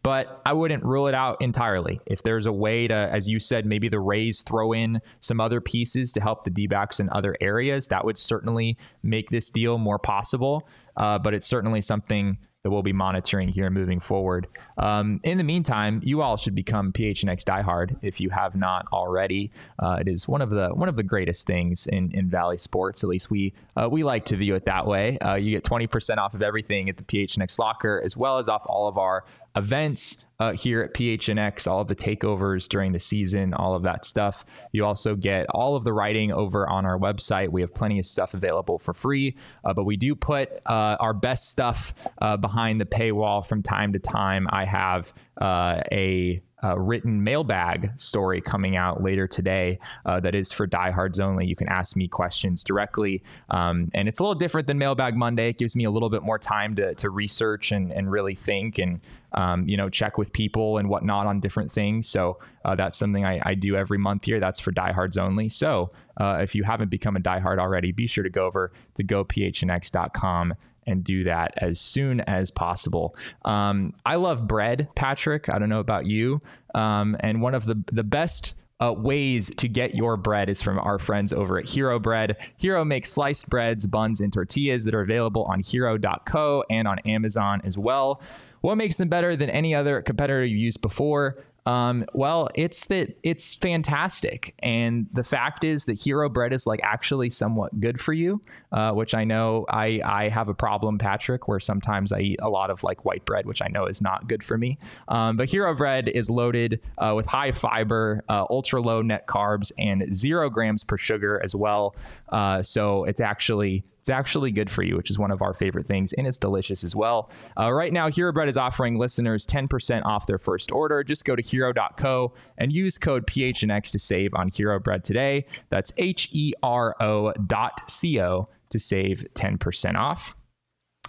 but 0.02 0.42
I 0.46 0.52
wouldn't 0.52 0.84
rule 0.84 1.08
it 1.08 1.14
out 1.14 1.40
entirely. 1.40 2.00
If 2.06 2.22
there's 2.22 2.46
a 2.46 2.52
way 2.52 2.86
to, 2.86 2.94
as 2.94 3.28
you 3.28 3.40
said, 3.40 3.66
maybe 3.66 3.88
the 3.88 3.98
Rays 3.98 4.42
throw 4.42 4.72
in 4.72 5.00
some 5.18 5.40
other 5.40 5.60
pieces 5.60 6.12
to 6.12 6.20
help 6.20 6.44
the 6.44 6.50
D 6.50 6.68
in 7.00 7.08
other 7.10 7.34
areas, 7.40 7.88
that 7.88 8.04
would 8.04 8.16
certainly 8.16 8.78
make 9.02 9.30
this 9.30 9.50
deal 9.50 9.76
more 9.78 9.98
possible 9.98 10.17
possible, 10.18 10.68
uh, 10.96 11.18
but 11.18 11.32
it's 11.32 11.46
certainly 11.46 11.80
something 11.80 12.36
that 12.64 12.70
we'll 12.70 12.82
be 12.82 12.92
monitoring 12.92 13.48
here 13.48 13.70
moving 13.70 14.00
forward. 14.00 14.48
Um, 14.78 15.20
in 15.22 15.38
the 15.38 15.44
meantime, 15.44 16.00
you 16.02 16.22
all 16.22 16.36
should 16.36 16.56
become 16.56 16.92
PHNX 16.92 17.44
diehard 17.44 17.96
if 18.02 18.20
you 18.20 18.30
have 18.30 18.56
not 18.56 18.86
already. 18.92 19.52
Uh, 19.78 19.98
it 20.00 20.08
is 20.08 20.26
one 20.26 20.42
of 20.42 20.50
the 20.50 20.70
one 20.70 20.88
of 20.88 20.96
the 20.96 21.04
greatest 21.04 21.46
things 21.46 21.86
in, 21.86 22.10
in 22.12 22.28
Valley 22.28 22.58
sports. 22.58 23.04
At 23.04 23.10
least 23.10 23.30
we 23.30 23.54
uh, 23.76 23.88
we 23.88 24.02
like 24.02 24.24
to 24.26 24.36
view 24.36 24.56
it 24.56 24.64
that 24.64 24.86
way. 24.86 25.18
Uh, 25.18 25.36
you 25.36 25.52
get 25.52 25.62
20% 25.62 26.18
off 26.18 26.34
of 26.34 26.42
everything 26.42 26.88
at 26.88 26.96
the 26.96 27.04
PHNX 27.04 27.60
locker, 27.60 28.02
as 28.04 28.16
well 28.16 28.38
as 28.38 28.48
off 28.48 28.62
all 28.66 28.88
of 28.88 28.98
our 28.98 29.24
events 29.58 30.24
uh, 30.40 30.52
here 30.52 30.82
at 30.82 30.94
PHNX, 30.94 31.66
all 31.66 31.80
of 31.80 31.88
the 31.88 31.96
takeovers 31.96 32.68
during 32.68 32.92
the 32.92 32.98
season, 32.98 33.52
all 33.54 33.74
of 33.74 33.82
that 33.82 34.04
stuff. 34.04 34.44
You 34.72 34.84
also 34.84 35.16
get 35.16 35.46
all 35.50 35.74
of 35.74 35.84
the 35.84 35.92
writing 35.92 36.32
over 36.32 36.68
on 36.68 36.86
our 36.86 36.98
website. 36.98 37.48
We 37.50 37.60
have 37.62 37.74
plenty 37.74 37.98
of 37.98 38.06
stuff 38.06 38.34
available 38.34 38.78
for 38.78 38.94
free, 38.94 39.36
uh, 39.64 39.74
but 39.74 39.84
we 39.84 39.96
do 39.96 40.14
put 40.14 40.50
uh, 40.66 40.96
our 41.00 41.12
best 41.12 41.50
stuff 41.50 41.94
uh, 42.22 42.36
behind 42.36 42.80
the 42.80 42.86
paywall 42.86 43.44
from 43.44 43.62
time 43.62 43.92
to 43.94 43.98
time. 43.98 44.46
I 44.50 44.64
have 44.64 45.12
uh, 45.40 45.82
a 45.90 46.40
uh, 46.64 46.78
written 46.78 47.22
mailbag 47.22 47.92
story 47.96 48.40
coming 48.40 48.76
out 48.76 49.02
later 49.02 49.26
today 49.26 49.78
uh, 50.04 50.18
that 50.20 50.34
is 50.34 50.50
for 50.50 50.66
diehards 50.66 51.20
only. 51.20 51.46
You 51.46 51.54
can 51.54 51.68
ask 51.68 51.96
me 51.96 52.08
questions 52.08 52.64
directly. 52.64 53.22
Um, 53.50 53.90
and 53.94 54.08
it's 54.08 54.18
a 54.18 54.22
little 54.22 54.34
different 54.34 54.66
than 54.66 54.78
Mailbag 54.78 55.16
Monday. 55.16 55.50
It 55.50 55.58
gives 55.58 55.76
me 55.76 55.84
a 55.84 55.90
little 55.90 56.10
bit 56.10 56.22
more 56.22 56.38
time 56.38 56.74
to, 56.76 56.94
to 56.94 57.10
research 57.10 57.70
and, 57.70 57.92
and 57.92 58.10
really 58.10 58.34
think 58.34 58.78
and, 58.78 59.00
um, 59.32 59.68
you 59.68 59.76
know, 59.76 59.88
check 59.88 60.18
with 60.18 60.32
people 60.32 60.78
and 60.78 60.88
whatnot 60.88 61.26
on 61.26 61.38
different 61.40 61.70
things. 61.70 62.08
So 62.08 62.38
uh, 62.64 62.74
that's 62.74 62.98
something 62.98 63.24
I, 63.24 63.40
I, 63.44 63.54
do 63.54 63.76
every 63.76 63.98
month 63.98 64.24
here. 64.24 64.40
That's 64.40 64.58
for 64.58 64.72
diehards 64.72 65.16
only. 65.16 65.48
So 65.48 65.90
uh, 66.16 66.38
if 66.42 66.54
you 66.54 66.64
haven't 66.64 66.90
become 66.90 67.16
a 67.16 67.20
diehard 67.20 67.58
already, 67.58 67.92
be 67.92 68.06
sure 68.06 68.24
to 68.24 68.30
go 68.30 68.46
over 68.46 68.72
to 68.94 69.04
gophnx.com 69.04 70.54
and 70.88 71.04
do 71.04 71.24
that 71.24 71.54
as 71.58 71.78
soon 71.78 72.20
as 72.22 72.50
possible. 72.50 73.14
Um, 73.44 73.94
I 74.04 74.16
love 74.16 74.48
bread, 74.48 74.88
Patrick. 74.96 75.48
I 75.48 75.58
don't 75.58 75.68
know 75.68 75.80
about 75.80 76.06
you. 76.06 76.40
Um, 76.74 77.16
and 77.20 77.40
one 77.40 77.54
of 77.54 77.66
the 77.66 77.82
the 77.92 78.04
best 78.04 78.54
uh, 78.80 78.92
ways 78.96 79.50
to 79.56 79.68
get 79.68 79.94
your 79.94 80.16
bread 80.16 80.48
is 80.48 80.62
from 80.62 80.78
our 80.78 80.98
friends 80.98 81.32
over 81.32 81.58
at 81.58 81.64
Hero 81.64 81.98
Bread. 81.98 82.36
Hero 82.56 82.84
makes 82.84 83.12
sliced 83.12 83.50
breads, 83.50 83.86
buns, 83.86 84.20
and 84.20 84.32
tortillas 84.32 84.84
that 84.84 84.94
are 84.94 85.00
available 85.00 85.44
on 85.44 85.60
hero.co 85.60 86.64
and 86.70 86.86
on 86.86 86.98
Amazon 87.00 87.60
as 87.64 87.76
well. 87.76 88.22
What 88.60 88.76
makes 88.76 88.96
them 88.96 89.08
better 89.08 89.36
than 89.36 89.50
any 89.50 89.74
other 89.74 90.02
competitor 90.02 90.44
you've 90.44 90.58
used 90.58 90.82
before? 90.82 91.44
Um, 91.68 92.06
well, 92.14 92.48
it's 92.54 92.86
that 92.86 93.18
it's 93.22 93.54
fantastic, 93.54 94.54
and 94.60 95.06
the 95.12 95.22
fact 95.22 95.64
is 95.64 95.84
that 95.84 96.00
hero 96.00 96.30
bread 96.30 96.54
is 96.54 96.66
like 96.66 96.80
actually 96.82 97.28
somewhat 97.28 97.78
good 97.78 98.00
for 98.00 98.14
you, 98.14 98.40
uh, 98.72 98.92
which 98.92 99.12
I 99.12 99.24
know 99.24 99.66
I 99.68 100.00
I 100.02 100.28
have 100.30 100.48
a 100.48 100.54
problem, 100.54 100.96
Patrick, 100.96 101.46
where 101.46 101.60
sometimes 101.60 102.10
I 102.10 102.20
eat 102.20 102.38
a 102.40 102.48
lot 102.48 102.70
of 102.70 102.82
like 102.84 103.04
white 103.04 103.26
bread, 103.26 103.44
which 103.44 103.60
I 103.60 103.68
know 103.68 103.84
is 103.84 104.00
not 104.00 104.28
good 104.28 104.42
for 104.42 104.56
me. 104.56 104.78
Um, 105.08 105.36
but 105.36 105.50
hero 105.50 105.74
bread 105.74 106.08
is 106.08 106.30
loaded 106.30 106.80
uh, 106.96 107.12
with 107.14 107.26
high 107.26 107.52
fiber, 107.52 108.24
uh, 108.30 108.46
ultra 108.48 108.80
low 108.80 109.02
net 109.02 109.26
carbs, 109.26 109.70
and 109.78 110.14
zero 110.14 110.48
grams 110.48 110.82
per 110.82 110.96
sugar 110.96 111.38
as 111.44 111.54
well. 111.54 111.94
Uh, 112.30 112.62
so 112.62 113.04
it's 113.04 113.20
actually 113.20 113.84
it's 114.08 114.16
actually 114.16 114.50
good 114.50 114.70
for 114.70 114.82
you, 114.82 114.96
which 114.96 115.10
is 115.10 115.18
one 115.18 115.30
of 115.30 115.42
our 115.42 115.52
favorite 115.52 115.84
things, 115.84 116.14
and 116.14 116.26
it's 116.26 116.38
delicious 116.38 116.82
as 116.82 116.96
well. 116.96 117.30
Uh, 117.60 117.70
right 117.70 117.92
now, 117.92 118.08
Hero 118.08 118.32
Bread 118.32 118.48
is 118.48 118.56
offering 118.56 118.96
listeners 118.96 119.44
10% 119.44 120.02
off 120.06 120.26
their 120.26 120.38
first 120.38 120.72
order. 120.72 121.04
Just 121.04 121.26
go 121.26 121.36
to 121.36 121.42
hero.co 121.42 122.32
and 122.56 122.72
use 122.72 122.96
code 122.96 123.26
PHNX 123.26 123.90
to 123.90 123.98
save 123.98 124.32
on 124.32 124.48
Hero 124.48 124.80
Bread 124.80 125.04
today. 125.04 125.44
That's 125.68 125.92
H 125.98 126.30
E 126.32 126.54
R 126.62 126.96
O 127.02 127.34
dot 127.46 127.90
C 127.90 128.18
O 128.18 128.46
to 128.70 128.78
save 128.78 129.26
10% 129.34 129.94
off. 129.96 130.34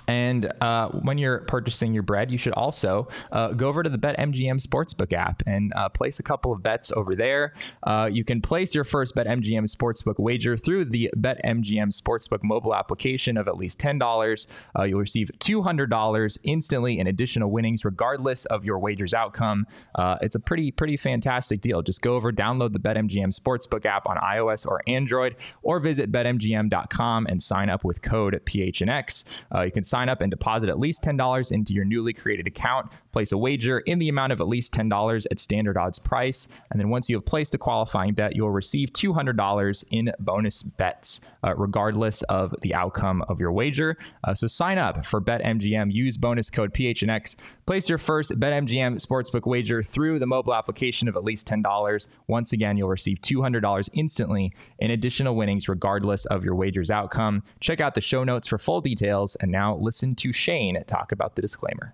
And 0.09 0.51
uh, 0.59 0.89
when 0.89 1.19
you're 1.19 1.41
purchasing 1.41 1.93
your 1.93 2.01
bread, 2.01 2.31
you 2.31 2.39
should 2.39 2.53
also 2.53 3.07
uh, 3.31 3.53
go 3.53 3.67
over 3.67 3.83
to 3.83 3.89
the 3.89 3.97
BetMGM 3.99 4.59
Sportsbook 4.59 5.13
app 5.13 5.43
and 5.45 5.71
uh, 5.75 5.87
place 5.89 6.19
a 6.19 6.23
couple 6.23 6.51
of 6.51 6.63
bets 6.63 6.91
over 6.91 7.15
there. 7.15 7.53
Uh, 7.83 8.09
you 8.11 8.23
can 8.23 8.41
place 8.41 8.73
your 8.73 8.83
first 8.83 9.15
BetMGM 9.15 9.71
Sportsbook 9.71 10.15
wager 10.17 10.57
through 10.57 10.85
the 10.85 11.11
BetMGM 11.15 11.95
Sportsbook 11.95 12.39
mobile 12.41 12.73
application 12.73 13.37
of 13.37 13.47
at 13.47 13.57
least 13.57 13.79
$10. 13.79 14.47
Uh, 14.77 14.83
you'll 14.83 14.99
receive 14.99 15.29
$200 15.37 16.37
instantly 16.43 16.97
in 16.97 17.05
additional 17.05 17.51
winnings, 17.51 17.85
regardless 17.85 18.45
of 18.45 18.65
your 18.65 18.79
wager's 18.79 19.13
outcome. 19.13 19.67
Uh, 19.93 20.17
it's 20.21 20.33
a 20.33 20.39
pretty, 20.39 20.71
pretty 20.71 20.97
fantastic 20.97 21.61
deal. 21.61 21.83
Just 21.83 22.01
go 22.01 22.15
over, 22.15 22.31
download 22.31 22.73
the 22.73 22.79
BetMGM 22.79 23.39
Sportsbook 23.39 23.85
app 23.85 24.07
on 24.07 24.17
iOS 24.17 24.65
or 24.65 24.81
Android, 24.87 25.35
or 25.61 25.79
visit 25.79 26.11
BetMGM.com 26.11 27.27
and 27.27 27.43
sign 27.43 27.69
up 27.69 27.83
with 27.83 28.01
code 28.01 28.41
PHNX. 28.45 29.25
you 29.63 29.71
can 29.71 29.83
sign 29.83 29.98
sign 29.99 30.07
up 30.07 30.21
and 30.21 30.31
deposit 30.31 30.69
at 30.69 30.79
least 30.79 31.03
$10 31.03 31.51
into 31.51 31.73
your 31.73 31.83
newly 31.83 32.13
created 32.13 32.47
account. 32.47 32.89
Place 33.11 33.33
a 33.33 33.37
wager 33.37 33.79
in 33.79 33.99
the 33.99 34.07
amount 34.07 34.31
of 34.31 34.39
at 34.39 34.47
least 34.47 34.73
$10 34.73 35.25
at 35.29 35.39
standard 35.39 35.75
odds 35.75 35.99
price. 35.99 36.47
And 36.71 36.79
then 36.79 36.89
once 36.89 37.09
you 37.09 37.17
have 37.17 37.25
placed 37.25 37.53
a 37.53 37.57
qualifying 37.57 38.13
bet, 38.13 38.33
you'll 38.33 38.51
receive 38.51 38.93
$200 38.93 39.83
in 39.91 40.13
bonus 40.19 40.63
bets, 40.63 41.19
uh, 41.43 41.53
regardless 41.55 42.21
of 42.23 42.55
the 42.61 42.73
outcome 42.73 43.21
of 43.27 43.41
your 43.41 43.51
wager. 43.51 43.97
Uh, 44.23 44.33
so 44.33 44.47
sign 44.47 44.77
up 44.77 45.05
for 45.05 45.19
BetMGM. 45.19 45.91
Use 45.91 46.15
bonus 46.15 46.49
code 46.49 46.73
PHNX. 46.73 47.35
Place 47.69 47.87
your 47.87 47.99
first 47.99 48.31
BetMGM 48.31 48.95
sportsbook 48.99 49.45
wager 49.45 49.83
through 49.83 50.17
the 50.17 50.25
mobile 50.25 50.55
application 50.55 51.07
of 51.07 51.15
at 51.15 51.23
least 51.23 51.47
$10. 51.47 52.07
Once 52.25 52.51
again, 52.51 52.77
you'll 52.77 52.89
receive 52.89 53.21
$200 53.21 53.89
instantly 53.93 54.55
in 54.79 54.89
additional 54.89 55.35
winnings, 55.35 55.69
regardless 55.69 56.25
of 56.25 56.43
your 56.43 56.55
wager's 56.55 56.89
outcome. 56.89 57.43
Check 57.59 57.79
out 57.79 57.93
the 57.93 58.01
show 58.01 58.23
notes 58.23 58.47
for 58.47 58.57
full 58.57 58.81
details. 58.81 59.35
And 59.35 59.51
now 59.51 59.75
listen 59.75 60.15
to 60.15 60.33
Shane 60.33 60.83
talk 60.87 61.11
about 61.11 61.35
the 61.35 61.43
disclaimer. 61.43 61.93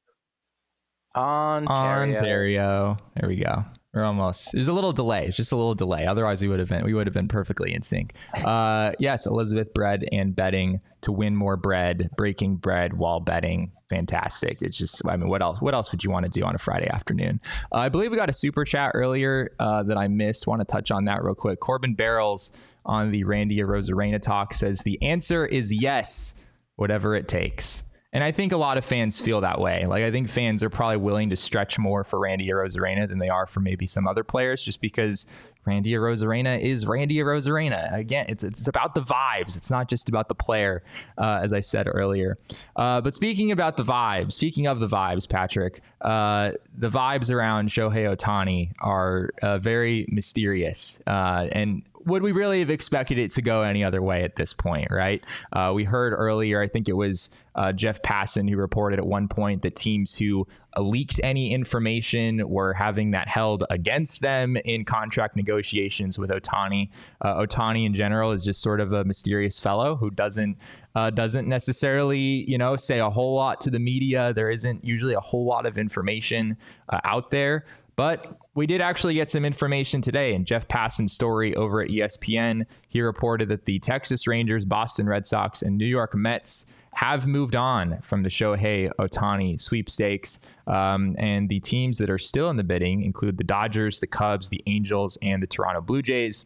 Ontario. 1.15 2.15
Ontario. 2.15 2.97
There 3.15 3.27
we 3.27 3.37
go. 3.37 3.65
We're 3.93 4.05
almost. 4.05 4.53
There's 4.53 4.69
a 4.69 4.73
little 4.73 4.93
delay. 4.93 5.25
It's 5.25 5.35
just 5.35 5.51
a 5.51 5.57
little 5.57 5.75
delay. 5.75 6.05
Otherwise, 6.05 6.41
we 6.41 6.47
would 6.47 6.59
have 6.59 6.69
been 6.69 6.85
we 6.85 6.93
would 6.93 7.07
have 7.07 7.13
been 7.13 7.27
perfectly 7.27 7.73
in 7.73 7.81
sync. 7.81 8.13
Uh, 8.33 8.93
yes, 8.99 9.25
Elizabeth 9.25 9.73
bread 9.73 10.05
and 10.13 10.33
betting 10.33 10.79
to 11.01 11.11
win 11.11 11.35
more 11.35 11.57
bread, 11.57 12.09
breaking 12.15 12.55
bread 12.55 12.93
while 12.93 13.19
betting. 13.19 13.73
Fantastic. 13.89 14.61
It's 14.61 14.77
just. 14.77 15.01
I 15.05 15.17
mean, 15.17 15.27
what 15.27 15.41
else? 15.41 15.59
What 15.59 15.73
else 15.73 15.91
would 15.91 16.05
you 16.05 16.09
want 16.09 16.25
to 16.25 16.31
do 16.31 16.45
on 16.45 16.55
a 16.55 16.57
Friday 16.57 16.87
afternoon? 16.87 17.41
Uh, 17.69 17.79
I 17.79 17.89
believe 17.89 18.11
we 18.11 18.17
got 18.17 18.29
a 18.29 18.33
super 18.33 18.63
chat 18.63 18.91
earlier 18.93 19.53
uh, 19.59 19.83
that 19.83 19.97
I 19.97 20.07
missed. 20.07 20.47
Want 20.47 20.61
to 20.61 20.65
touch 20.65 20.89
on 20.89 21.03
that 21.05 21.21
real 21.21 21.35
quick. 21.35 21.59
Corbin 21.59 21.93
Barrels 21.93 22.51
on 22.85 23.11
the 23.11 23.25
Randy 23.25 23.57
Arozarena 23.57 24.21
talk 24.21 24.53
says 24.53 24.79
the 24.79 25.01
answer 25.03 25.45
is 25.45 25.73
yes, 25.73 26.35
whatever 26.77 27.13
it 27.13 27.27
takes. 27.27 27.83
And 28.13 28.23
I 28.23 28.31
think 28.31 28.51
a 28.51 28.57
lot 28.57 28.77
of 28.77 28.83
fans 28.83 29.21
feel 29.21 29.41
that 29.41 29.59
way. 29.59 29.85
Like 29.85 30.03
I 30.03 30.11
think 30.11 30.29
fans 30.29 30.61
are 30.63 30.69
probably 30.69 30.97
willing 30.97 31.29
to 31.29 31.37
stretch 31.37 31.79
more 31.79 32.03
for 32.03 32.19
Randy 32.19 32.47
Arozarena 32.49 33.07
than 33.07 33.19
they 33.19 33.29
are 33.29 33.47
for 33.47 33.61
maybe 33.61 33.85
some 33.85 34.05
other 34.05 34.23
players, 34.23 34.63
just 34.63 34.81
because 34.81 35.27
Randy 35.65 35.91
Arozarena 35.91 36.59
is 36.59 36.85
Randy 36.85 37.17
Arozarena. 37.17 37.93
Again, 37.93 38.25
it's 38.27 38.43
it's 38.43 38.67
about 38.67 38.95
the 38.95 39.01
vibes. 39.01 39.55
It's 39.55 39.69
not 39.69 39.87
just 39.87 40.09
about 40.09 40.27
the 40.27 40.35
player, 40.35 40.83
uh, 41.17 41.39
as 41.41 41.53
I 41.53 41.61
said 41.61 41.87
earlier. 41.87 42.37
Uh, 42.75 42.99
but 42.99 43.13
speaking 43.13 43.51
about 43.51 43.77
the 43.77 43.83
vibes, 43.83 44.33
speaking 44.33 44.67
of 44.67 44.79
the 44.79 44.87
vibes, 44.87 45.29
Patrick, 45.29 45.81
uh, 46.01 46.51
the 46.77 46.89
vibes 46.89 47.31
around 47.31 47.69
Shohei 47.69 48.13
Ohtani 48.13 48.71
are 48.79 49.29
uh, 49.41 49.59
very 49.59 50.05
mysterious. 50.09 50.99
Uh, 51.07 51.47
and 51.51 51.83
would 52.05 52.23
we 52.23 52.31
really 52.31 52.59
have 52.59 52.69
expected 52.69 53.17
it 53.17 53.31
to 53.31 53.41
go 53.41 53.61
any 53.61 53.83
other 53.83 54.01
way 54.01 54.23
at 54.23 54.35
this 54.35 54.53
point, 54.53 54.87
right? 54.91 55.25
Uh, 55.53 55.71
we 55.73 55.83
heard 55.83 56.13
earlier, 56.13 56.61
I 56.61 56.67
think 56.67 56.89
it 56.89 56.93
was 56.93 57.29
uh, 57.55 57.73
Jeff 57.73 58.01
Passan 58.01 58.49
who 58.49 58.55
reported 58.57 58.99
at 58.99 59.05
one 59.05 59.27
point 59.27 59.61
that 59.61 59.75
teams 59.75 60.15
who 60.15 60.47
leaked 60.77 61.19
any 61.23 61.53
information 61.53 62.47
were 62.47 62.73
having 62.73 63.11
that 63.11 63.27
held 63.27 63.65
against 63.69 64.21
them 64.21 64.55
in 64.57 64.85
contract 64.85 65.35
negotiations 65.35 66.17
with 66.17 66.29
Ohtani. 66.29 66.89
Uh, 67.19 67.35
Ohtani 67.45 67.85
in 67.85 67.93
general 67.93 68.31
is 68.31 68.43
just 68.43 68.61
sort 68.61 68.79
of 68.79 68.93
a 68.93 69.03
mysterious 69.03 69.59
fellow 69.59 69.95
who 69.95 70.09
doesn't 70.09 70.57
uh, 70.93 71.09
doesn't 71.09 71.47
necessarily, 71.47 72.43
you 72.49 72.57
know, 72.57 72.75
say 72.75 72.99
a 72.99 73.09
whole 73.09 73.33
lot 73.33 73.61
to 73.61 73.69
the 73.69 73.79
media. 73.79 74.33
There 74.33 74.51
isn't 74.51 74.83
usually 74.83 75.13
a 75.13 75.21
whole 75.21 75.45
lot 75.45 75.65
of 75.65 75.77
information 75.77 76.57
uh, 76.89 76.99
out 77.05 77.31
there. 77.31 77.65
But 77.95 78.40
we 78.53 78.67
did 78.67 78.81
actually 78.81 79.13
get 79.13 79.31
some 79.31 79.45
information 79.45 80.01
today 80.01 80.33
in 80.33 80.43
Jeff 80.43 80.67
Passan's 80.67 81.13
story 81.13 81.55
over 81.55 81.81
at 81.81 81.89
ESPN. 81.89 82.65
He 82.89 83.01
reported 83.01 83.49
that 83.49 83.65
the 83.65 83.79
Texas 83.79 84.27
Rangers, 84.27 84.65
Boston 84.65 85.07
Red 85.07 85.25
Sox, 85.25 85.61
and 85.61 85.77
New 85.77 85.85
York 85.85 86.13
Mets 86.15 86.65
have 86.93 87.25
moved 87.25 87.55
on 87.55 87.99
from 88.03 88.23
the 88.23 88.29
Shohei 88.29 88.91
Ohtani 88.99 89.59
sweepstakes. 89.59 90.39
Um, 90.67 91.15
and 91.17 91.47
the 91.47 91.61
teams 91.61 91.97
that 91.99 92.09
are 92.09 92.17
still 92.17 92.49
in 92.49 92.57
the 92.57 92.63
bidding 92.63 93.03
include 93.03 93.37
the 93.37 93.45
Dodgers, 93.45 94.01
the 94.01 94.07
Cubs, 94.07 94.49
the 94.49 94.61
Angels, 94.67 95.17
and 95.21 95.41
the 95.41 95.47
Toronto 95.47 95.79
Blue 95.79 96.01
Jays. 96.01 96.45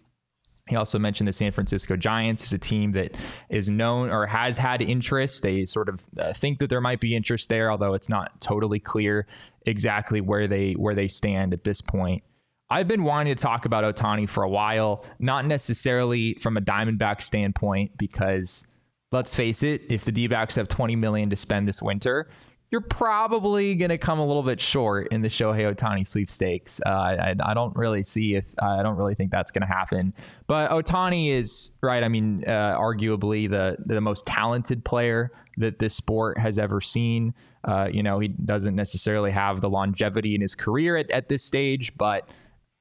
He 0.67 0.75
also 0.75 0.97
mentioned 0.97 1.27
the 1.27 1.33
San 1.33 1.51
Francisco 1.51 1.95
Giants 1.95 2.43
is 2.43 2.53
a 2.53 2.57
team 2.57 2.91
that 2.93 3.15
is 3.49 3.69
known 3.69 4.09
or 4.09 4.25
has 4.25 4.57
had 4.57 4.81
interest. 4.81 5.43
They 5.43 5.65
sort 5.65 5.89
of 5.89 6.05
uh, 6.17 6.33
think 6.33 6.57
that 6.59 6.69
there 6.69 6.81
might 6.81 6.99
be 6.99 7.15
interest 7.15 7.49
there, 7.49 7.71
although 7.71 7.93
it's 7.93 8.09
not 8.09 8.41
totally 8.41 8.79
clear 8.79 9.27
exactly 9.65 10.21
where 10.21 10.47
they 10.47 10.73
where 10.73 10.95
they 10.95 11.07
stand 11.07 11.53
at 11.53 11.63
this 11.63 11.81
point. 11.81 12.23
I've 12.69 12.87
been 12.87 13.03
wanting 13.03 13.35
to 13.35 13.41
talk 13.41 13.65
about 13.65 13.95
Ohtani 13.95 14.27
for 14.27 14.43
a 14.43 14.49
while, 14.49 15.05
not 15.19 15.45
necessarily 15.45 16.33
from 16.35 16.57
a 16.57 16.61
Diamondback 16.61 17.21
standpoint, 17.21 17.95
because 17.97 18.65
let's 19.11 19.35
face 19.35 19.61
it, 19.61 19.83
if 19.89 20.03
the 20.03 20.11
D-backs 20.11 20.55
have 20.55 20.67
20 20.67 20.95
million 20.95 21.29
to 21.29 21.35
spend 21.35 21.67
this 21.67 21.81
winter, 21.81 22.27
you're 22.71 22.81
probably 22.81 23.75
going 23.75 23.89
to 23.89 23.97
come 23.97 24.19
a 24.19 24.25
little 24.25 24.43
bit 24.43 24.59
short 24.59 25.07
in 25.11 25.21
the 25.21 25.27
Shohei 25.27 25.73
Ohtani 25.73 26.05
sweepstakes. 26.05 26.81
Uh, 26.85 26.89
I, 26.89 27.35
I, 27.39 27.53
don't 27.53 27.75
really 27.75 28.03
see 28.03 28.35
if 28.35 28.45
I 28.59 28.81
don't 28.81 28.97
really 28.97 29.15
think 29.15 29.31
that's 29.31 29.51
going 29.51 29.61
to 29.61 29.67
happen. 29.67 30.13
But 30.47 30.71
Ohtani 30.71 31.29
is 31.29 31.71
right. 31.81 32.03
I 32.03 32.07
mean, 32.07 32.43
uh, 32.45 32.77
arguably 32.77 33.49
the 33.49 33.77
the 33.85 34.01
most 34.01 34.25
talented 34.25 34.83
player 34.83 35.31
that 35.57 35.79
this 35.79 35.93
sport 35.93 36.37
has 36.37 36.57
ever 36.57 36.81
seen. 36.81 37.33
Uh, 37.63 37.87
you 37.91 38.03
know, 38.03 38.19
he 38.19 38.27
doesn't 38.27 38.75
necessarily 38.75 39.31
have 39.31 39.61
the 39.61 39.69
longevity 39.69 40.35
in 40.35 40.41
his 40.41 40.53
career 40.53 40.97
at, 40.97 41.09
at 41.11 41.29
this 41.29 41.43
stage, 41.43 41.95
but 41.97 42.27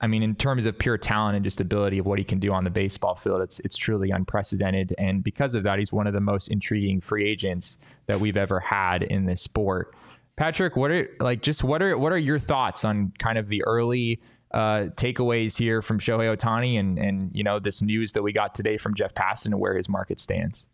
I 0.01 0.07
mean, 0.07 0.23
in 0.23 0.35
terms 0.35 0.67
of 0.67 0.79
pure 0.79 0.99
talent 0.99 1.37
and 1.37 1.45
just 1.45 1.61
ability 1.61 1.99
of 1.99 2.07
what 2.07 2.19
he 2.19 2.25
can 2.25 2.39
do 2.39 2.53
on 2.53 2.65
the 2.65 2.71
baseball 2.71 3.15
field, 3.15 3.41
it's 3.41 3.61
it's 3.61 3.77
truly 3.77 4.11
unprecedented. 4.11 4.95
And 4.99 5.23
because 5.23 5.55
of 5.55 5.63
that, 5.63 5.79
he's 5.79 5.93
one 5.93 6.07
of 6.07 6.13
the 6.13 6.21
most 6.21 6.49
intriguing 6.49 7.01
free 7.01 7.29
agents 7.29 7.79
that 8.07 8.21
we've 8.21 8.37
ever 8.37 8.61
had 8.61 9.03
in 9.03 9.25
this 9.25 9.41
sport. 9.41 9.95
Patrick, 10.37 10.77
what 10.77 10.91
are 10.91 11.09
like 11.21 11.43
just 11.43 11.63
what 11.63 11.81
are 11.81 11.97
what 11.97 12.13
are 12.13 12.19
your 12.19 12.39
thoughts 12.39 12.85
on 12.85 13.13
kind 13.19 13.39
of 13.39 13.49
the 13.49 13.63
early 13.65 14.21
uh, 14.53 14.89
takeaways 14.97 15.57
here 15.57 15.81
from 15.81 15.99
Shohei 15.99 16.37
Ohtani 16.37 16.79
and 16.79 16.99
and 16.99 17.31
you 17.33 17.45
know 17.45 17.61
this 17.61 17.81
news 17.81 18.13
that 18.13 18.23
we 18.23 18.33
got 18.33 18.55
today 18.55 18.77
from 18.77 18.95
Jeff 18.95 19.15
Passan 19.15 19.47
and 19.47 19.61
where 19.61 19.77
his 19.77 19.89
market 19.89 20.19
stands? 20.19 20.67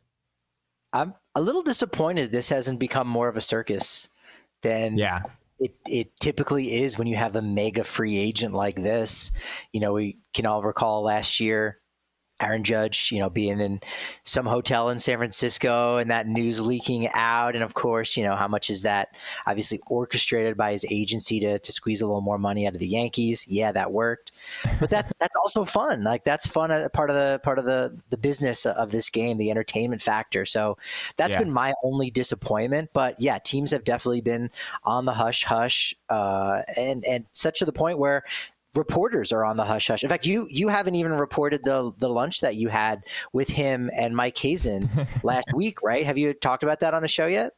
I'm 0.92 1.14
a 1.34 1.40
little 1.40 1.62
disappointed 1.62 2.32
this 2.32 2.48
hasn't 2.48 2.80
become 2.80 3.06
more 3.06 3.28
of 3.28 3.36
a 3.36 3.40
circus 3.40 4.08
than 4.62 4.98
yeah 4.98 5.22
it, 5.60 5.76
it 5.86 6.18
typically 6.18 6.82
is 6.82 6.98
when 6.98 7.06
you 7.06 7.16
have 7.16 7.36
a 7.36 7.42
mega 7.42 7.84
free 7.84 8.16
agent 8.16 8.54
like 8.54 8.76
this. 8.76 9.30
You 9.72 9.80
know, 9.80 9.92
we 9.92 10.18
can 10.32 10.46
all 10.46 10.62
recall 10.62 11.02
last 11.02 11.38
year 11.38 11.79
Aaron 12.40 12.64
Judge, 12.64 13.12
you 13.12 13.18
know, 13.18 13.30
being 13.30 13.60
in 13.60 13.80
some 14.24 14.46
hotel 14.46 14.88
in 14.88 14.98
San 14.98 15.18
Francisco 15.18 15.98
and 15.98 16.10
that 16.10 16.26
news 16.26 16.60
leaking 16.60 17.08
out. 17.12 17.54
And 17.54 17.62
of 17.62 17.74
course, 17.74 18.16
you 18.16 18.24
know, 18.24 18.34
how 18.36 18.48
much 18.48 18.70
is 18.70 18.82
that 18.82 19.14
obviously 19.46 19.80
orchestrated 19.86 20.56
by 20.56 20.72
his 20.72 20.86
agency 20.90 21.40
to, 21.40 21.58
to 21.58 21.72
squeeze 21.72 22.00
a 22.00 22.06
little 22.06 22.20
more 22.20 22.38
money 22.38 22.66
out 22.66 22.74
of 22.74 22.80
the 22.80 22.88
Yankees? 22.88 23.46
Yeah, 23.48 23.72
that 23.72 23.92
worked. 23.92 24.32
But 24.78 24.90
that 24.90 25.12
that's 25.20 25.36
also 25.36 25.64
fun. 25.64 26.02
Like 26.02 26.24
that's 26.24 26.46
fun 26.46 26.70
uh, 26.70 26.88
part 26.88 27.10
of 27.10 27.16
the 27.16 27.40
part 27.42 27.58
of 27.58 27.64
the 27.64 27.98
the 28.10 28.16
business 28.18 28.66
of 28.66 28.90
this 28.90 29.10
game, 29.10 29.38
the 29.38 29.50
entertainment 29.50 30.02
factor. 30.02 30.46
So 30.46 30.78
that's 31.16 31.32
yeah. 31.32 31.40
been 31.40 31.52
my 31.52 31.74
only 31.84 32.10
disappointment. 32.10 32.90
But 32.92 33.16
yeah, 33.20 33.38
teams 33.38 33.70
have 33.72 33.84
definitely 33.84 34.22
been 34.22 34.50
on 34.84 35.04
the 35.04 35.12
hush 35.12 35.44
hush 35.44 35.94
uh, 36.08 36.62
and 36.76 37.04
and 37.04 37.26
such 37.32 37.58
to 37.60 37.64
the 37.64 37.72
point 37.72 37.98
where 37.98 38.24
reporters 38.74 39.32
are 39.32 39.44
on 39.44 39.56
the 39.56 39.64
hush 39.64 39.88
hush. 39.88 40.02
In 40.02 40.08
fact, 40.08 40.26
you 40.26 40.46
you 40.50 40.68
haven't 40.68 40.94
even 40.94 41.12
reported 41.12 41.64
the 41.64 41.92
the 41.98 42.08
lunch 42.08 42.40
that 42.40 42.56
you 42.56 42.68
had 42.68 43.02
with 43.32 43.48
him 43.48 43.90
and 43.94 44.14
Mike 44.14 44.38
Hazen 44.38 44.90
last 45.22 45.52
week, 45.54 45.82
right? 45.82 46.06
Have 46.06 46.18
you 46.18 46.32
talked 46.34 46.62
about 46.62 46.80
that 46.80 46.94
on 46.94 47.02
the 47.02 47.08
show 47.08 47.26
yet? 47.26 47.52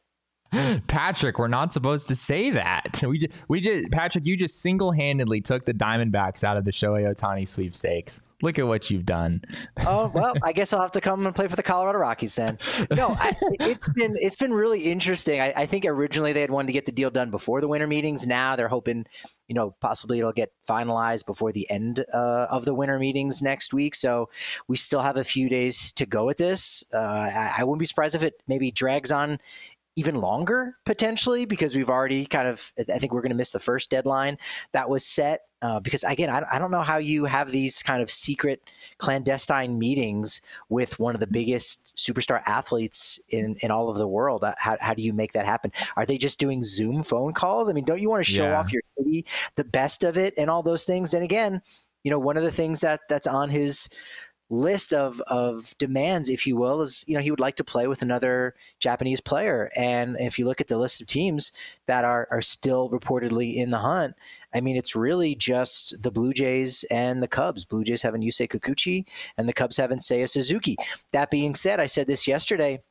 Patrick, 0.87 1.39
we're 1.39 1.47
not 1.47 1.73
supposed 1.73 2.07
to 2.07 2.15
say 2.15 2.49
that. 2.51 3.01
We 3.13 3.19
just, 3.19 3.33
we 3.47 3.61
just 3.61 3.91
Patrick, 3.91 4.25
you 4.25 4.37
just 4.37 4.61
single 4.61 4.91
handedly 4.91 5.41
took 5.41 5.65
the 5.65 5.73
Diamondbacks 5.73 6.43
out 6.43 6.57
of 6.57 6.65
the 6.65 6.71
Shohei 6.71 7.13
Ohtani 7.13 7.47
sweepstakes. 7.47 8.21
Look 8.41 8.57
at 8.57 8.65
what 8.65 8.89
you've 8.89 9.05
done. 9.05 9.41
oh 9.85 10.11
well, 10.13 10.33
I 10.41 10.51
guess 10.51 10.73
I'll 10.73 10.81
have 10.81 10.91
to 10.91 11.01
come 11.01 11.25
and 11.25 11.35
play 11.35 11.47
for 11.47 11.55
the 11.55 11.63
Colorado 11.63 11.99
Rockies 11.99 12.35
then. 12.35 12.57
No, 12.91 13.15
I, 13.19 13.35
it's 13.59 13.87
been 13.89 14.15
it's 14.17 14.35
been 14.37 14.53
really 14.53 14.81
interesting. 14.81 15.39
I, 15.39 15.53
I, 15.55 15.65
think 15.65 15.85
originally 15.85 16.33
they 16.33 16.41
had 16.41 16.49
wanted 16.49 16.67
to 16.67 16.73
get 16.73 16.85
the 16.85 16.91
deal 16.91 17.09
done 17.09 17.29
before 17.29 17.61
the 17.61 17.67
winter 17.67 17.87
meetings. 17.87 18.25
Now 18.25 18.55
they're 18.55 18.67
hoping, 18.67 19.05
you 19.47 19.55
know, 19.55 19.75
possibly 19.79 20.19
it'll 20.19 20.33
get 20.33 20.51
finalized 20.67 21.25
before 21.25 21.51
the 21.51 21.69
end 21.69 22.03
uh, 22.13 22.47
of 22.49 22.65
the 22.65 22.73
winter 22.73 22.99
meetings 22.99 23.41
next 23.41 23.73
week. 23.73 23.95
So 23.95 24.29
we 24.67 24.75
still 24.75 25.01
have 25.01 25.17
a 25.17 25.23
few 25.23 25.49
days 25.49 25.91
to 25.93 26.05
go 26.05 26.25
with 26.25 26.37
this. 26.37 26.83
Uh, 26.93 26.97
I, 26.97 27.55
I 27.59 27.63
wouldn't 27.63 27.79
be 27.79 27.85
surprised 27.85 28.15
if 28.15 28.23
it 28.23 28.41
maybe 28.47 28.71
drags 28.71 29.11
on 29.11 29.39
even 29.95 30.15
longer 30.15 30.75
potentially 30.85 31.45
because 31.45 31.75
we've 31.75 31.89
already 31.89 32.25
kind 32.25 32.47
of 32.47 32.73
i 32.79 32.97
think 32.97 33.13
we're 33.13 33.21
going 33.21 33.31
to 33.31 33.37
miss 33.37 33.51
the 33.51 33.59
first 33.59 33.89
deadline 33.89 34.37
that 34.71 34.89
was 34.89 35.05
set 35.05 35.41
uh, 35.61 35.79
because 35.79 36.03
again 36.03 36.29
I, 36.29 36.43
I 36.51 36.59
don't 36.59 36.71
know 36.71 36.81
how 36.81 36.97
you 36.97 37.25
have 37.25 37.51
these 37.51 37.83
kind 37.83 38.01
of 38.01 38.09
secret 38.09 38.61
clandestine 38.97 39.77
meetings 39.77 40.41
with 40.69 40.99
one 40.99 41.13
of 41.15 41.19
the 41.19 41.27
biggest 41.27 41.95
superstar 41.95 42.41
athletes 42.47 43.19
in, 43.29 43.55
in 43.61 43.71
all 43.71 43.89
of 43.89 43.97
the 43.97 44.07
world. 44.07 44.43
Uh, 44.43 44.53
how, 44.57 44.75
how 44.81 44.93
do 44.93 45.01
you 45.01 45.13
make 45.13 45.31
that 45.33 45.45
happen? 45.45 45.71
Are 45.95 46.05
they 46.05 46.17
just 46.17 46.37
doing 46.37 46.63
zoom 46.63 47.03
phone 47.03 47.33
calls? 47.33 47.69
I 47.69 47.73
mean 47.73 47.85
don't 47.85 48.01
you 48.01 48.09
want 48.09 48.25
to 48.25 48.31
show 48.31 48.45
yeah. 48.45 48.59
off 48.59 48.73
your 48.73 48.81
city 48.97 49.25
the 49.55 49.63
best 49.63 50.03
of 50.03 50.17
it 50.17 50.33
and 50.37 50.49
all 50.49 50.63
those 50.63 50.83
things? 50.83 51.13
And 51.13 51.23
again 51.23 51.61
you 52.03 52.11
know 52.11 52.19
one 52.19 52.35
of 52.35 52.43
the 52.43 52.51
things 52.51 52.81
that 52.81 53.01
that's 53.07 53.27
on 53.27 53.49
his 53.49 53.87
list 54.53 54.93
of 54.93 55.19
of 55.21 55.75
demands, 55.77 56.29
if 56.29 56.47
you 56.47 56.55
will, 56.55 56.81
is 56.81 57.03
you 57.07 57.15
know 57.15 57.21
he 57.21 57.31
would 57.31 57.39
like 57.39 57.57
to 57.57 57.63
play 57.63 57.87
with 57.87 58.01
another 58.01 58.55
Japanese 58.79 59.19
player. 59.21 59.69
And 59.75 60.15
if 60.19 60.39
you 60.39 60.45
look 60.45 60.61
at 60.61 60.67
the 60.67 60.77
list 60.77 61.01
of 61.01 61.07
teams 61.07 61.51
that 61.87 62.05
are 62.05 62.27
are 62.31 62.41
still 62.41 62.89
reportedly 62.89 63.55
in 63.55 63.71
the 63.71 63.79
hunt, 63.79 64.15
I 64.53 64.61
mean 64.61 64.77
it's 64.77 64.95
really 64.95 65.35
just 65.35 66.01
the 66.01 66.11
Blue 66.11 66.33
Jays 66.33 66.83
and 66.89 67.21
the 67.21 67.27
Cubs. 67.27 67.65
Blue 67.65 67.83
Jays 67.83 68.01
have 68.01 68.13
having 68.13 68.27
Yusei 68.27 68.47
Kikuchi, 68.47 69.05
and 69.37 69.49
the 69.49 69.53
Cubs 69.53 69.77
have 69.77 69.83
having 69.83 69.99
Seiya 69.99 70.29
Suzuki. 70.29 70.77
That 71.11 71.31
being 71.31 71.55
said, 71.55 71.79
I 71.79 71.87
said 71.87 72.07
this 72.07 72.27
yesterday 72.27 72.81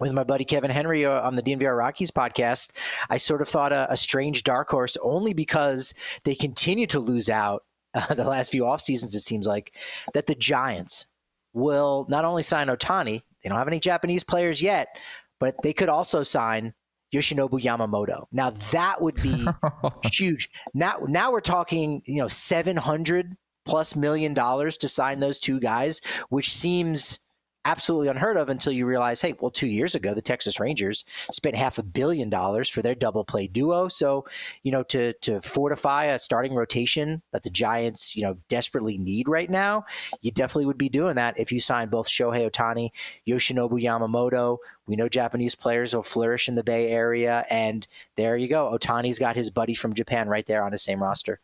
with 0.00 0.12
my 0.12 0.24
buddy 0.24 0.44
Kevin 0.44 0.70
Henry 0.70 1.04
uh, 1.04 1.20
on 1.20 1.36
the 1.36 1.42
DNVR 1.42 1.76
Rockies 1.76 2.10
podcast, 2.10 2.70
I 3.10 3.18
sort 3.18 3.42
of 3.42 3.48
thought 3.48 3.72
a, 3.72 3.92
a, 3.92 3.96
strange 3.96 4.42
dark 4.42 4.68
horse 4.68 4.96
only 5.00 5.32
because 5.32 5.94
they 6.24 6.34
continue 6.34 6.88
to 6.88 6.98
lose 6.98 7.30
out 7.30 7.64
uh, 7.94 8.14
the 8.14 8.24
last 8.24 8.50
few 8.50 8.66
off 8.66 8.80
seasons, 8.80 9.14
it 9.14 9.20
seems 9.20 9.46
like, 9.46 9.76
that 10.14 10.26
the 10.26 10.34
Giants 10.34 11.06
will 11.52 12.06
not 12.08 12.24
only 12.24 12.42
sign 12.42 12.68
Ohtani, 12.68 13.22
they 13.42 13.48
don't 13.48 13.58
have 13.58 13.68
any 13.68 13.80
Japanese 13.80 14.24
players 14.24 14.62
yet, 14.62 14.96
but 15.40 15.56
they 15.62 15.72
could 15.72 15.88
also 15.88 16.22
sign 16.22 16.74
Yoshinobu 17.14 17.60
Yamamoto. 17.60 18.26
Now 18.32 18.50
that 18.72 19.02
would 19.02 19.16
be 19.16 19.46
huge. 20.04 20.48
Now, 20.72 20.98
now 21.06 21.30
we're 21.30 21.40
talking, 21.40 22.02
you 22.06 22.16
know, 22.16 22.28
seven 22.28 22.76
hundred 22.76 23.36
plus 23.64 23.94
million 23.94 24.34
dollars 24.34 24.76
to 24.78 24.88
sign 24.88 25.20
those 25.20 25.38
two 25.38 25.60
guys, 25.60 26.00
which 26.30 26.52
seems 26.52 27.18
absolutely 27.64 28.08
unheard 28.08 28.36
of 28.36 28.48
until 28.48 28.72
you 28.72 28.86
realize, 28.86 29.20
hey, 29.20 29.34
well, 29.40 29.50
two 29.50 29.66
years 29.66 29.94
ago, 29.94 30.14
the 30.14 30.22
Texas 30.22 30.58
Rangers 30.58 31.04
spent 31.30 31.56
half 31.56 31.78
a 31.78 31.82
billion 31.82 32.30
dollars 32.30 32.68
for 32.68 32.82
their 32.82 32.94
double 32.94 33.24
play 33.24 33.46
duo. 33.46 33.88
So, 33.88 34.24
you 34.62 34.72
know, 34.72 34.82
to 34.84 35.12
to 35.14 35.40
fortify 35.40 36.06
a 36.06 36.18
starting 36.18 36.54
rotation 36.54 37.22
that 37.32 37.42
the 37.42 37.50
Giants, 37.50 38.16
you 38.16 38.22
know, 38.22 38.36
desperately 38.48 38.98
need 38.98 39.28
right 39.28 39.50
now, 39.50 39.84
you 40.20 40.30
definitely 40.30 40.66
would 40.66 40.78
be 40.78 40.88
doing 40.88 41.16
that 41.16 41.38
if 41.38 41.52
you 41.52 41.60
sign 41.60 41.88
both 41.88 42.08
Shohei 42.08 42.50
Ohtani, 42.50 42.90
Yoshinobu 43.26 43.82
Yamamoto. 43.82 44.58
We 44.86 44.96
know 44.96 45.08
Japanese 45.08 45.54
players 45.54 45.94
will 45.94 46.02
flourish 46.02 46.48
in 46.48 46.54
the 46.56 46.64
Bay 46.64 46.88
Area, 46.88 47.44
and 47.50 47.86
there 48.16 48.36
you 48.36 48.48
go. 48.48 48.76
Ohtani's 48.76 49.18
got 49.18 49.36
his 49.36 49.50
buddy 49.50 49.74
from 49.74 49.94
Japan 49.94 50.28
right 50.28 50.46
there 50.46 50.64
on 50.64 50.72
the 50.72 50.78
same 50.78 51.02
roster. 51.02 51.40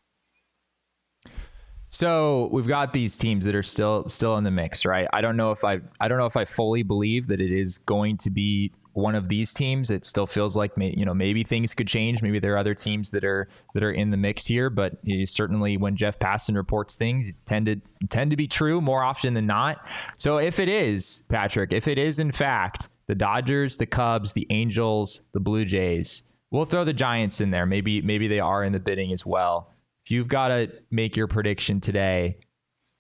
So 1.91 2.51
we've 2.53 2.67
got 2.67 2.93
these 2.93 3.17
teams 3.17 3.45
that 3.47 3.55
are 3.55 3.63
still 3.63 4.07
still 4.09 4.37
in 4.37 4.45
the 4.45 4.51
mix, 4.51 4.85
right? 4.85 5.09
I 5.13 5.21
don't 5.21 5.37
know 5.37 5.53
if 5.53 5.65
I 5.65 5.81
I 6.01 6.09
don't 6.09 6.19
know 6.19 6.27
if 6.27 6.37
I 6.37 6.45
fully 6.45 6.83
believe 6.83 7.29
that 7.29 7.41
it 7.41 7.51
is 7.51 7.79
going 7.79 8.19
to 8.19 8.31
be 8.31 8.73
one 8.93 9.15
of 9.15 9.29
these 9.29 9.53
teams. 9.53 9.91
It 9.91 10.05
still 10.05 10.27
feels 10.27 10.57
like 10.57 10.77
may, 10.77 10.93
you 10.97 11.07
know 11.07 11.15
maybe 11.15 11.45
things 11.45 11.73
could 11.73 11.89
change. 11.89 12.21
Maybe 12.21 12.39
there 12.39 12.55
are 12.55 12.59
other 12.59 12.75
teams 12.75 13.11
that 13.11 13.25
are 13.25 13.49
that 13.73 13.83
are 13.83 13.93
in 13.93 14.11
the 14.11 14.17
mix 14.17 14.45
here. 14.45 14.69
But 14.69 14.97
certainly 15.25 15.77
when 15.77 15.97
Jeff 15.97 16.19
Passan 16.19 16.57
reports 16.57 16.97
things, 16.97 17.33
tend 17.47 17.67
to 17.67 17.81
tend 18.11 18.31
to 18.33 18.37
be 18.37 18.49
true 18.49 18.81
more 18.81 19.03
often 19.03 19.33
than 19.33 19.47
not. 19.47 19.79
So 20.19 20.37
if 20.39 20.59
it 20.59 20.69
is 20.69 21.25
Patrick, 21.31 21.73
if 21.73 21.89
it 21.89 21.99
is 21.99 22.19
in 22.19 22.33
fact 22.33 22.89
the 23.07 23.15
Dodgers, 23.15 23.79
the 23.79 23.87
Cubs, 23.87 24.35
the 24.35 24.47
Angels, 24.51 25.25
the 25.33 25.41
Blue 25.41 25.65
Jays, 25.65 26.25
we'll 26.51 26.67
throw 26.67 26.85
the 26.85 26.93
Giants 26.93 27.41
in 27.41 27.51
there. 27.51 27.65
Maybe 27.65 28.03
maybe 28.03 28.29
they 28.29 28.41
are 28.41 28.63
in 28.63 28.75
the 28.75 28.81
bidding 28.81 29.11
as 29.11 29.25
well 29.25 29.73
you've 30.11 30.29
got 30.29 30.49
to 30.49 30.73
make 30.91 31.17
your 31.17 31.27
prediction 31.27 31.81
today, 31.81 32.39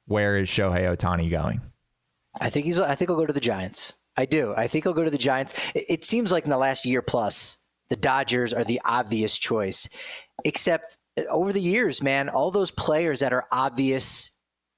where 0.06 0.38
is 0.38 0.48
Shohei 0.48 0.96
Ohtani 0.96 1.30
going? 1.30 1.60
I 2.40 2.50
think 2.50 2.66
he's. 2.66 2.78
I 2.78 2.94
think 2.94 3.10
he'll 3.10 3.18
go 3.18 3.26
to 3.26 3.32
the 3.32 3.40
Giants. 3.40 3.94
I 4.16 4.24
do. 4.24 4.54
I 4.56 4.66
think 4.66 4.84
he'll 4.84 4.94
go 4.94 5.04
to 5.04 5.10
the 5.10 5.18
Giants. 5.18 5.54
It, 5.74 5.84
it 5.88 6.04
seems 6.04 6.32
like 6.32 6.44
in 6.44 6.50
the 6.50 6.58
last 6.58 6.84
year 6.84 7.02
plus, 7.02 7.58
the 7.88 7.96
Dodgers 7.96 8.52
are 8.52 8.64
the 8.64 8.80
obvious 8.84 9.38
choice. 9.38 9.88
Except 10.44 10.96
uh, 11.16 11.22
over 11.30 11.52
the 11.52 11.60
years, 11.60 12.02
man, 12.02 12.28
all 12.28 12.50
those 12.50 12.70
players 12.70 13.20
that 13.20 13.32
are 13.32 13.46
obvious, 13.50 14.30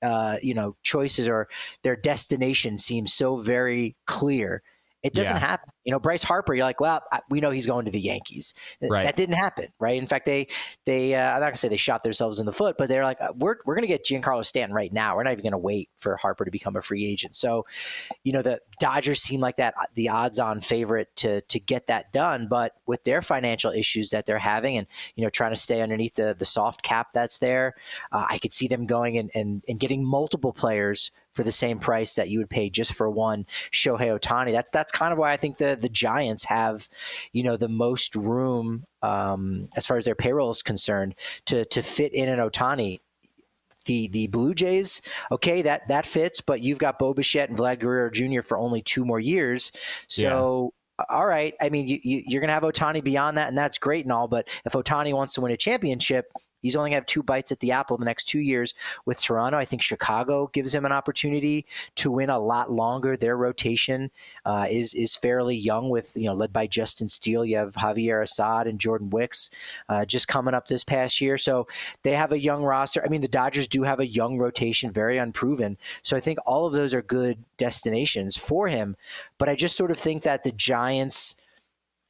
uh, 0.03 0.37
you 0.43 0.55
know, 0.55 0.77
choices 0.83 1.29
or 1.29 1.49
their 1.83 1.97
destination 1.97 2.79
seems 2.79 3.13
so 3.13 3.37
very 3.37 3.97
clear. 4.07 4.63
It 5.03 5.15
doesn't 5.15 5.37
yeah. 5.37 5.41
happen. 5.41 5.71
You 5.85 5.93
know, 5.93 5.99
Bryce 5.99 6.23
Harper, 6.23 6.55
you're 6.55 6.65
like, 6.65 6.79
well, 6.79 7.01
we 7.31 7.41
know 7.41 7.51
he's 7.51 7.67
going 7.67 7.87
to 7.87 7.91
the 7.91 8.01
Yankees. 8.01 8.53
Right. 8.83 9.05
That 9.05 9.17
didn't 9.17 9.37
happen, 9.37 9.69
right? 9.79 9.97
In 9.97 10.07
fact, 10.07 10.27
they 10.27 10.49
they 10.85 11.15
uh, 11.15 11.35
I'm 11.35 11.41
not 11.41 11.47
gonna 11.47 11.57
say 11.57 11.69
they 11.69 11.79
shot 11.79 12.03
themselves 12.03 12.39
in 12.39 12.47
the 12.47 12.53
foot, 12.53 12.77
but 12.77 12.89
they're 12.89 13.03
like, 13.03 13.19
uh, 13.21 13.33
we're 13.35 13.57
we're 13.65 13.75
gonna 13.75 13.87
get 13.87 14.05
Giancarlo 14.05 14.45
Stanton 14.45 14.75
right 14.75 14.93
now. 14.93 15.17
We're 15.17 15.23
not 15.23 15.33
even 15.33 15.45
gonna 15.45 15.59
wait 15.59 15.89
for 15.97 16.17
Harper 16.17 16.45
to 16.45 16.51
become 16.51 16.77
a 16.77 16.83
free 16.83 17.07
agent. 17.07 17.35
So, 17.35 17.67
you 18.25 18.33
know, 18.33 18.43
the 18.43 18.61
Dodgers 18.79 19.23
seem 19.23 19.41
like 19.41 19.57
that 19.57 19.75
the 19.95 20.11
odds-on 20.11 20.61
favorite 20.61 21.09
to 21.17 21.41
to 21.43 21.59
get 21.59 21.87
that 21.87 22.13
done, 22.13 22.47
but 22.47 22.75
with 22.87 23.03
their 23.05 23.23
financial 23.23 23.73
issues 23.73 24.11
that 24.11 24.27
they're 24.27 24.39
having, 24.39 24.77
and 24.77 24.87
you 25.17 25.25
know, 25.25 25.31
trying 25.31 25.53
to 25.53 25.57
stay 25.57 25.81
underneath 25.81 26.15
the 26.15 26.37
the 26.39 26.45
soft 26.45 26.83
cap 26.83 27.09
that's 27.15 27.39
there, 27.39 27.75
uh, 28.13 28.27
I 28.29 28.39
could 28.39 28.53
see 28.53 28.69
them 28.69 28.87
going 28.87 29.17
and, 29.17 29.31
and 29.35 29.65
and 29.67 29.81
getting 29.81 30.05
multiple 30.05 30.53
players 30.53 31.11
for 31.33 31.43
the 31.43 31.53
same 31.53 31.79
price 31.79 32.15
that 32.15 32.29
you 32.29 32.39
would 32.39 32.51
pay 32.51 32.71
just 32.71 32.93
for 32.93 33.11
one 33.11 33.47
Shohei 33.73 34.19
Ohtani. 34.19 34.53
That's 34.53 34.71
that's 34.71 34.93
kind 34.93 35.13
of 35.13 35.19
why 35.19 35.33
I 35.33 35.37
think 35.37 35.59
the 35.59 35.77
the 35.81 35.89
Giants 35.89 36.45
have, 36.45 36.89
you 37.33 37.43
know, 37.43 37.57
the 37.57 37.69
most 37.69 38.15
room 38.17 38.85
um, 39.03 39.69
as 39.77 39.87
far 39.87 39.97
as 39.97 40.05
their 40.05 40.15
payroll 40.15 40.51
is 40.51 40.63
concerned 40.63 41.15
to 41.47 41.65
to 41.67 41.83
fit 41.83 42.13
in 42.13 42.29
an 42.29 42.39
Ohtani 42.39 43.01
the 43.87 44.09
the 44.09 44.27
Blue 44.27 44.55
Jays, 44.55 45.01
okay, 45.33 45.63
that 45.63 45.89
that 45.89 46.05
fits, 46.07 46.41
but 46.41 46.61
you've 46.61 46.79
got 46.79 46.99
Bo 46.99 47.15
Bichette 47.15 47.49
and 47.49 47.59
Vlad 47.59 47.81
Guerrero 47.81 48.11
Jr. 48.11 48.43
for 48.43 48.59
only 48.59 48.83
two 48.83 49.05
more 49.05 49.21
years. 49.21 49.73
So 50.07 50.75
all 51.09 51.27
right. 51.27 51.55
I 51.61 51.71
mean, 51.71 51.87
you, 51.87 51.99
you, 52.05 52.39
are 52.39 52.41
going 52.41 52.49
to 52.49 52.55
have 52.55 52.63
Ohtani 52.63 53.03
beyond 53.03 53.39
that, 53.39 53.49
and 53.49 53.57
that's 53.57 53.79
great 53.79 54.05
and 54.05 54.13
all. 54.13 54.29
But 54.29 54.49
if 54.67 54.73
Ohtani 54.73 55.15
wants 55.15 55.35
to 55.35 55.41
win 55.41 55.53
a 55.53 55.57
championship, 55.57 56.27
he's 56.63 56.77
only 56.77 56.91
going 56.91 56.97
to 56.97 57.03
have 57.03 57.07
two 57.07 57.23
bites 57.23 57.53
at 57.53 57.61
the 57.61 57.73
apple 57.73 57.97
the 57.97 58.05
next 58.05 58.25
two 58.25 58.41
years 58.41 58.75
with 59.05 59.21
Toronto. 59.21 59.59
I 59.59 59.65
think 59.65 59.83
Chicago 59.83 60.49
gives 60.53 60.75
him 60.75 60.85
an 60.85 60.93
opportunity 60.93 61.67
to 61.97 62.11
win 62.11 62.31
a 62.31 62.39
lot 62.39 62.71
longer. 62.71 63.17
Their 63.17 63.37
rotation 63.37 64.11
uh, 64.45 64.67
is 64.71 64.95
is 64.95 65.17
fairly 65.17 65.57
young, 65.57 65.91
with 65.91 66.17
you 66.17 66.27
know 66.27 66.35
led 66.35 66.53
by 66.53 66.67
Justin 66.67 67.09
Steele. 67.09 67.45
You 67.45 67.57
have 67.57 67.75
Javier 67.75 68.23
Assad 68.23 68.67
and 68.67 68.79
Jordan 68.79 69.11
Wicks 69.11 69.51
uh, 69.89 70.05
just 70.05 70.29
coming 70.29 70.55
up 70.55 70.67
this 70.67 70.85
past 70.85 71.21
year, 71.21 71.39
so 71.39 71.67
they 72.03 72.13
have 72.13 72.33
a 72.33 72.41
young 72.41 72.63
roster. 72.63 73.05
I 73.05 73.09
mean, 73.09 73.21
the 73.21 73.29
Dodgers 73.29 73.69
do 73.69 73.83
have 73.83 74.01
a 74.01 74.07
young 74.07 74.39
rotation, 74.39 74.93
very 74.93 75.19
unproven. 75.19 75.77
So 76.03 76.17
I 76.17 76.21
think 76.21 76.39
all 76.47 76.67
of 76.67 76.73
those 76.73 76.95
are 76.95 77.03
good 77.03 77.43
destinations 77.57 78.37
for 78.37 78.69
him. 78.69 78.97
But 79.39 79.49
I 79.49 79.55
just 79.55 79.77
sort 79.77 79.91
of 79.91 79.99
think 79.99 80.23
that 80.23 80.43
the 80.43 80.53
Giants 80.53 81.35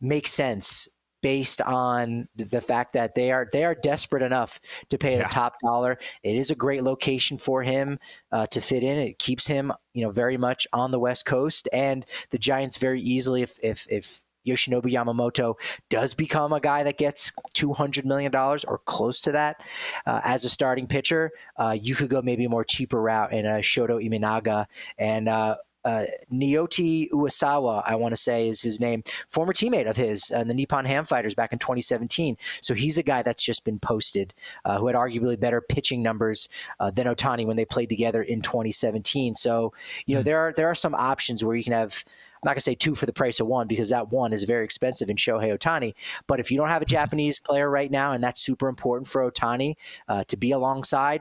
make 0.00 0.26
sense 0.26 0.88
based 1.22 1.60
on 1.62 2.28
the 2.36 2.60
fact 2.60 2.92
that 2.94 3.14
they 3.14 3.30
are 3.30 3.48
they 3.52 3.64
are 3.64 3.74
desperate 3.74 4.22
enough 4.22 4.60
to 4.88 4.98
pay 4.98 5.16
yeah. 5.16 5.24
the 5.24 5.28
top 5.28 5.54
dollar. 5.64 5.98
It 6.22 6.36
is 6.36 6.50
a 6.50 6.54
great 6.54 6.82
location 6.82 7.36
for 7.36 7.62
him 7.62 7.98
uh, 8.32 8.46
to 8.48 8.60
fit 8.60 8.82
in. 8.82 8.98
It 8.98 9.18
keeps 9.18 9.46
him, 9.46 9.72
you 9.94 10.02
know, 10.02 10.10
very 10.10 10.36
much 10.36 10.66
on 10.72 10.90
the 10.90 10.98
West 10.98 11.26
Coast, 11.26 11.68
and 11.72 12.04
the 12.30 12.38
Giants 12.38 12.78
very 12.78 13.00
easily, 13.00 13.42
if 13.42 13.58
if 13.62 13.86
if 13.90 14.20
Yoshinobu 14.46 14.84
Yamamoto 14.84 15.54
does 15.88 16.14
become 16.14 16.52
a 16.52 16.60
guy 16.60 16.82
that 16.82 16.98
gets 16.98 17.32
$200 17.54 18.04
million 18.04 18.34
or 18.34 18.80
close 18.86 19.20
to 19.20 19.32
that 19.32 19.60
uh, 20.06 20.20
as 20.24 20.44
a 20.44 20.48
starting 20.48 20.86
pitcher, 20.86 21.30
uh, 21.56 21.76
you 21.80 21.94
could 21.94 22.08
go 22.08 22.22
maybe 22.22 22.44
a 22.44 22.48
more 22.48 22.64
cheaper 22.64 23.00
route 23.00 23.32
in 23.32 23.46
a 23.46 23.58
Shota 23.58 24.02
Imanaga 24.02 24.66
and 24.98 25.28
uh, 25.28 25.56
uh, 25.84 26.06
Uwasawa, 26.32 27.82
I 27.86 27.94
want 27.94 28.12
to 28.12 28.16
say 28.16 28.48
is 28.48 28.60
his 28.60 28.80
name, 28.80 29.02
former 29.28 29.52
teammate 29.52 29.88
of 29.88 29.96
his 29.96 30.30
in 30.30 30.48
the 30.48 30.54
Nippon 30.54 30.84
Ham 30.84 31.04
Fighters 31.04 31.34
back 31.34 31.52
in 31.52 31.58
2017. 31.58 32.36
So 32.60 32.74
he's 32.74 32.98
a 32.98 33.02
guy 33.02 33.22
that's 33.22 33.42
just 33.42 33.64
been 33.64 33.78
posted, 33.78 34.34
uh, 34.64 34.78
who 34.78 34.86
had 34.86 34.96
arguably 34.96 35.38
better 35.38 35.60
pitching 35.60 36.02
numbers 36.02 36.48
uh, 36.78 36.90
than 36.90 37.06
Ohtani 37.06 37.46
when 37.46 37.56
they 37.56 37.64
played 37.64 37.88
together 37.88 38.22
in 38.22 38.42
2017. 38.42 39.34
So 39.34 39.72
you 40.06 40.14
know 40.14 40.20
mm-hmm. 40.20 40.24
there 40.26 40.38
are 40.38 40.52
there 40.52 40.68
are 40.68 40.74
some 40.74 40.94
options 40.94 41.44
where 41.44 41.56
you 41.56 41.64
can 41.64 41.72
have. 41.72 42.04
I'm 42.42 42.48
not 42.48 42.52
going 42.52 42.60
to 42.60 42.62
say 42.62 42.74
two 42.74 42.94
for 42.94 43.04
the 43.04 43.12
price 43.12 43.38
of 43.38 43.48
one 43.48 43.66
because 43.66 43.90
that 43.90 44.10
one 44.10 44.32
is 44.32 44.44
very 44.44 44.64
expensive 44.64 45.10
in 45.10 45.16
Shohei 45.16 45.54
Ohtani. 45.54 45.92
But 46.26 46.40
if 46.40 46.50
you 46.50 46.56
don't 46.56 46.68
have 46.68 46.80
a 46.80 46.86
mm-hmm. 46.86 46.94
Japanese 46.94 47.38
player 47.38 47.68
right 47.68 47.90
now, 47.90 48.12
and 48.12 48.24
that's 48.24 48.40
super 48.40 48.68
important 48.68 49.08
for 49.08 49.30
Ohtani 49.30 49.74
uh, 50.08 50.24
to 50.24 50.38
be 50.38 50.52
alongside, 50.52 51.20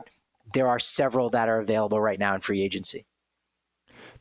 there 0.53 0.67
are 0.67 0.79
several 0.79 1.29
that 1.31 1.49
are 1.49 1.59
available 1.59 1.99
right 1.99 2.19
now 2.19 2.35
in 2.35 2.41
free 2.41 2.61
agency. 2.61 3.05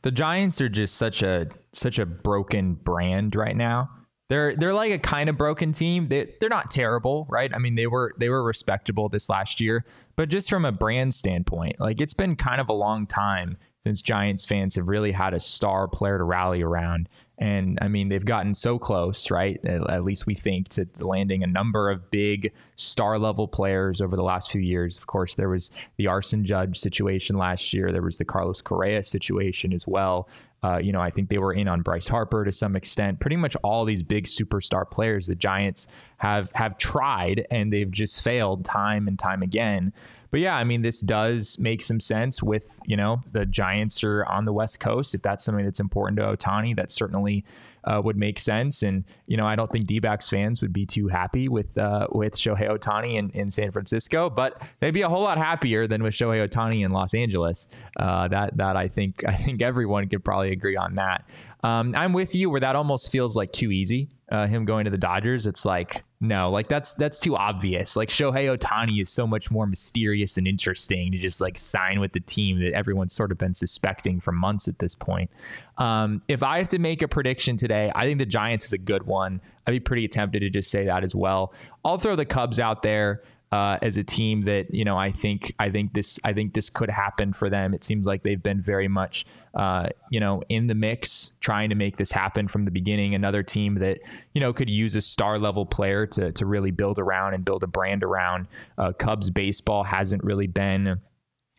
The 0.01 0.11
Giants 0.11 0.61
are 0.61 0.69
just 0.69 0.95
such 0.95 1.21
a 1.23 1.47
such 1.73 1.99
a 1.99 2.05
broken 2.05 2.75
brand 2.75 3.35
right 3.35 3.55
now. 3.55 3.89
They're 4.29 4.55
they're 4.55 4.73
like 4.73 4.91
a 4.91 4.99
kind 4.99 5.29
of 5.29 5.37
broken 5.37 5.73
team. 5.73 6.07
They 6.07 6.33
they're 6.39 6.49
not 6.49 6.69
terrible, 6.71 7.25
right? 7.29 7.51
I 7.53 7.57
mean, 7.57 7.75
they 7.75 7.87
were 7.87 8.13
they 8.17 8.29
were 8.29 8.43
respectable 8.43 9.09
this 9.09 9.27
last 9.27 9.59
year, 9.59 9.85
but 10.15 10.29
just 10.29 10.49
from 10.49 10.65
a 10.65 10.71
brand 10.71 11.15
standpoint, 11.15 11.79
like 11.79 11.99
it's 11.99 12.13
been 12.13 12.35
kind 12.35 12.61
of 12.61 12.69
a 12.69 12.73
long 12.73 13.07
time 13.07 13.57
since 13.79 14.01
Giants 14.01 14.45
fans 14.45 14.75
have 14.75 14.87
really 14.87 15.11
had 15.11 15.33
a 15.33 15.39
star 15.39 15.87
player 15.87 16.17
to 16.17 16.23
rally 16.23 16.61
around. 16.61 17.09
And 17.39 17.79
I 17.81 17.87
mean, 17.87 18.09
they've 18.09 18.25
gotten 18.25 18.53
so 18.53 18.77
close, 18.77 19.31
right? 19.31 19.63
At 19.65 20.03
least 20.03 20.27
we 20.27 20.35
think 20.35 20.67
to 20.69 20.85
landing 20.99 21.41
a 21.41 21.47
number 21.47 21.89
of 21.89 22.11
big 22.11 22.51
star 22.75 23.17
level 23.17 23.47
players 23.47 24.01
over 24.01 24.17
the 24.17 24.23
last 24.23 24.51
few 24.51 24.59
years. 24.59 24.97
Of 24.97 25.07
course, 25.07 25.35
there 25.35 25.47
was 25.47 25.71
the 25.95 26.07
Aaron 26.07 26.43
Judge 26.43 26.77
situation 26.77 27.37
last 27.37 27.71
year. 27.71 27.93
There 27.93 28.01
was 28.01 28.17
the 28.17 28.25
Carlos 28.25 28.61
Correa 28.61 29.03
situation 29.03 29.71
as 29.71 29.87
well. 29.87 30.27
Uh, 30.61 30.77
you 30.77 30.91
know, 30.91 30.99
I 30.99 31.09
think 31.09 31.29
they 31.29 31.37
were 31.37 31.53
in 31.53 31.69
on 31.69 31.81
Bryce 31.81 32.09
Harper 32.09 32.43
to 32.43 32.51
some 32.51 32.75
extent. 32.75 33.21
Pretty 33.21 33.37
much 33.37 33.55
all 33.63 33.85
these 33.85 34.03
big 34.03 34.25
superstar 34.25 34.89
players 34.89 35.27
the 35.27 35.35
Giants 35.35 35.87
have 36.17 36.51
have 36.55 36.77
tried 36.77 37.47
and 37.49 37.71
they've 37.71 37.89
just 37.89 38.21
failed 38.21 38.65
time 38.65 39.07
and 39.07 39.17
time 39.17 39.41
again. 39.41 39.93
But 40.31 40.41
yeah, 40.41 40.55
I 40.55 40.63
mean, 40.63 40.81
this 40.81 41.01
does 41.01 41.57
make 41.59 41.81
some 41.81 41.99
sense 41.99 42.43
with, 42.43 42.67
you 42.85 42.95
know, 42.95 43.21
the 43.31 43.45
Giants 43.45 44.03
are 44.03 44.25
on 44.25 44.45
the 44.45 44.53
West 44.53 44.79
Coast. 44.79 45.15
If 45.15 45.21
that's 45.21 45.43
something 45.43 45.65
that's 45.65 45.79
important 45.79 46.19
to 46.19 46.25
Ohtani, 46.25 46.75
that 46.75 46.91
certainly 46.91 47.45
uh, 47.83 48.01
would 48.03 48.17
make 48.17 48.39
sense. 48.39 48.83
And, 48.83 49.03
you 49.25 49.37
know, 49.37 49.47
I 49.47 49.55
don't 49.55 49.71
think 49.71 49.85
D 49.85 49.99
fans 49.99 50.61
would 50.61 50.73
be 50.73 50.85
too 50.85 51.07
happy 51.07 51.47
with 51.47 51.77
uh, 51.77 52.07
with 52.11 52.35
Shohei 52.35 52.69
Ohtani 52.69 53.15
in, 53.15 53.29
in 53.31 53.49
San 53.49 53.71
Francisco, 53.71 54.29
but 54.29 54.61
they'd 54.79 54.91
be 54.91 55.01
a 55.01 55.09
whole 55.09 55.23
lot 55.23 55.37
happier 55.37 55.87
than 55.87 56.03
with 56.03 56.13
Shohei 56.13 56.47
Ohtani 56.47 56.85
in 56.85 56.91
Los 56.91 57.13
Angeles. 57.13 57.67
Uh, 57.97 58.27
that 58.27 58.57
that 58.57 58.75
I 58.75 58.87
think 58.87 59.23
I 59.27 59.33
think 59.33 59.61
everyone 59.61 60.07
could 60.09 60.23
probably 60.23 60.51
agree 60.51 60.75
on 60.75 60.95
that. 60.95 61.27
Um, 61.63 61.93
I'm 61.95 62.13
with 62.13 62.35
you 62.35 62.49
where 62.49 62.61
that 62.61 62.75
almost 62.75 63.11
feels 63.11 63.35
like 63.35 63.51
too 63.51 63.71
easy. 63.71 64.09
Uh, 64.31 64.47
him 64.47 64.63
going 64.63 64.85
to 64.85 64.91
the 64.91 64.97
Dodgers, 64.97 65.45
it's 65.45 65.65
like 65.65 66.03
no, 66.21 66.51
like 66.51 66.67
that's 66.67 66.93
that's 66.93 67.19
too 67.21 67.37
obvious. 67.37 67.95
Like 67.95 68.09
Shohei 68.09 68.57
Ohtani 68.57 69.01
is 69.01 69.09
so 69.09 69.25
much 69.25 69.49
more 69.49 69.65
mysterious 69.65 70.37
and 70.37 70.45
interesting 70.45 71.13
to 71.13 71.17
just 71.17 71.39
like 71.39 71.57
sign 71.57 72.01
with 72.01 72.11
the 72.11 72.19
team 72.19 72.59
that 72.59 72.73
everyone's 72.73 73.13
sort 73.13 73.31
of 73.31 73.37
been 73.37 73.53
suspecting 73.53 74.19
for 74.19 74.33
months 74.33 74.67
at 74.67 74.79
this 74.79 74.93
point. 74.93 75.31
Um, 75.77 76.21
if 76.27 76.43
I 76.43 76.57
have 76.57 76.67
to 76.69 76.79
make 76.79 77.01
a 77.01 77.07
prediction 77.07 77.55
today, 77.55 77.89
I 77.95 78.05
think 78.05 78.19
the 78.19 78.25
Giants 78.25 78.65
is 78.65 78.73
a 78.73 78.77
good 78.77 79.03
one. 79.03 79.39
I'd 79.65 79.71
be 79.71 79.79
pretty 79.79 80.09
tempted 80.09 80.41
to 80.41 80.49
just 80.49 80.69
say 80.69 80.85
that 80.85 81.05
as 81.05 81.15
well. 81.15 81.53
I'll 81.85 81.97
throw 81.97 82.17
the 82.17 82.25
Cubs 82.25 82.59
out 82.59 82.83
there 82.83 83.23
uh, 83.51 83.77
as 83.81 83.97
a 83.97 84.03
team 84.03 84.43
that 84.43 84.73
you 84.73 84.85
know 84.85 84.97
I 84.97 85.11
think 85.11 85.53
I 85.59 85.69
think 85.69 85.93
this 85.93 86.19
I 86.23 86.33
think 86.33 86.53
this 86.53 86.69
could 86.69 86.89
happen 86.89 87.33
for 87.33 87.49
them. 87.49 87.73
It 87.73 87.83
seems 87.83 88.05
like 88.05 88.23
they've 88.23 88.41
been 88.41 88.61
very 88.61 88.87
much 88.87 89.25
uh, 89.55 89.89
you 90.11 90.19
know 90.19 90.43
in 90.49 90.67
the 90.67 90.75
mix, 90.75 91.31
trying 91.41 91.69
to 91.69 91.75
make 91.75 91.97
this 91.97 92.11
happen 92.11 92.47
from 92.47 92.65
the 92.65 92.71
beginning. 92.71 93.15
Another 93.15 93.41
team 93.41 93.75
that 93.75 93.99
you 94.33 94.41
know 94.41 94.53
could 94.53 94.69
use 94.69 94.95
a 94.95 95.01
star 95.01 95.39
level 95.39 95.65
player 95.65 96.05
to 96.07 96.31
to 96.31 96.45
really 96.45 96.71
build 96.71 96.99
around 96.99 97.33
and 97.33 97.43
build 97.43 97.63
a 97.63 97.67
brand 97.67 98.03
around. 98.03 98.47
Uh, 98.77 98.93
Cubs 98.93 99.29
baseball 99.29 99.83
hasn't 99.83 100.23
really 100.23 100.47
been 100.47 100.99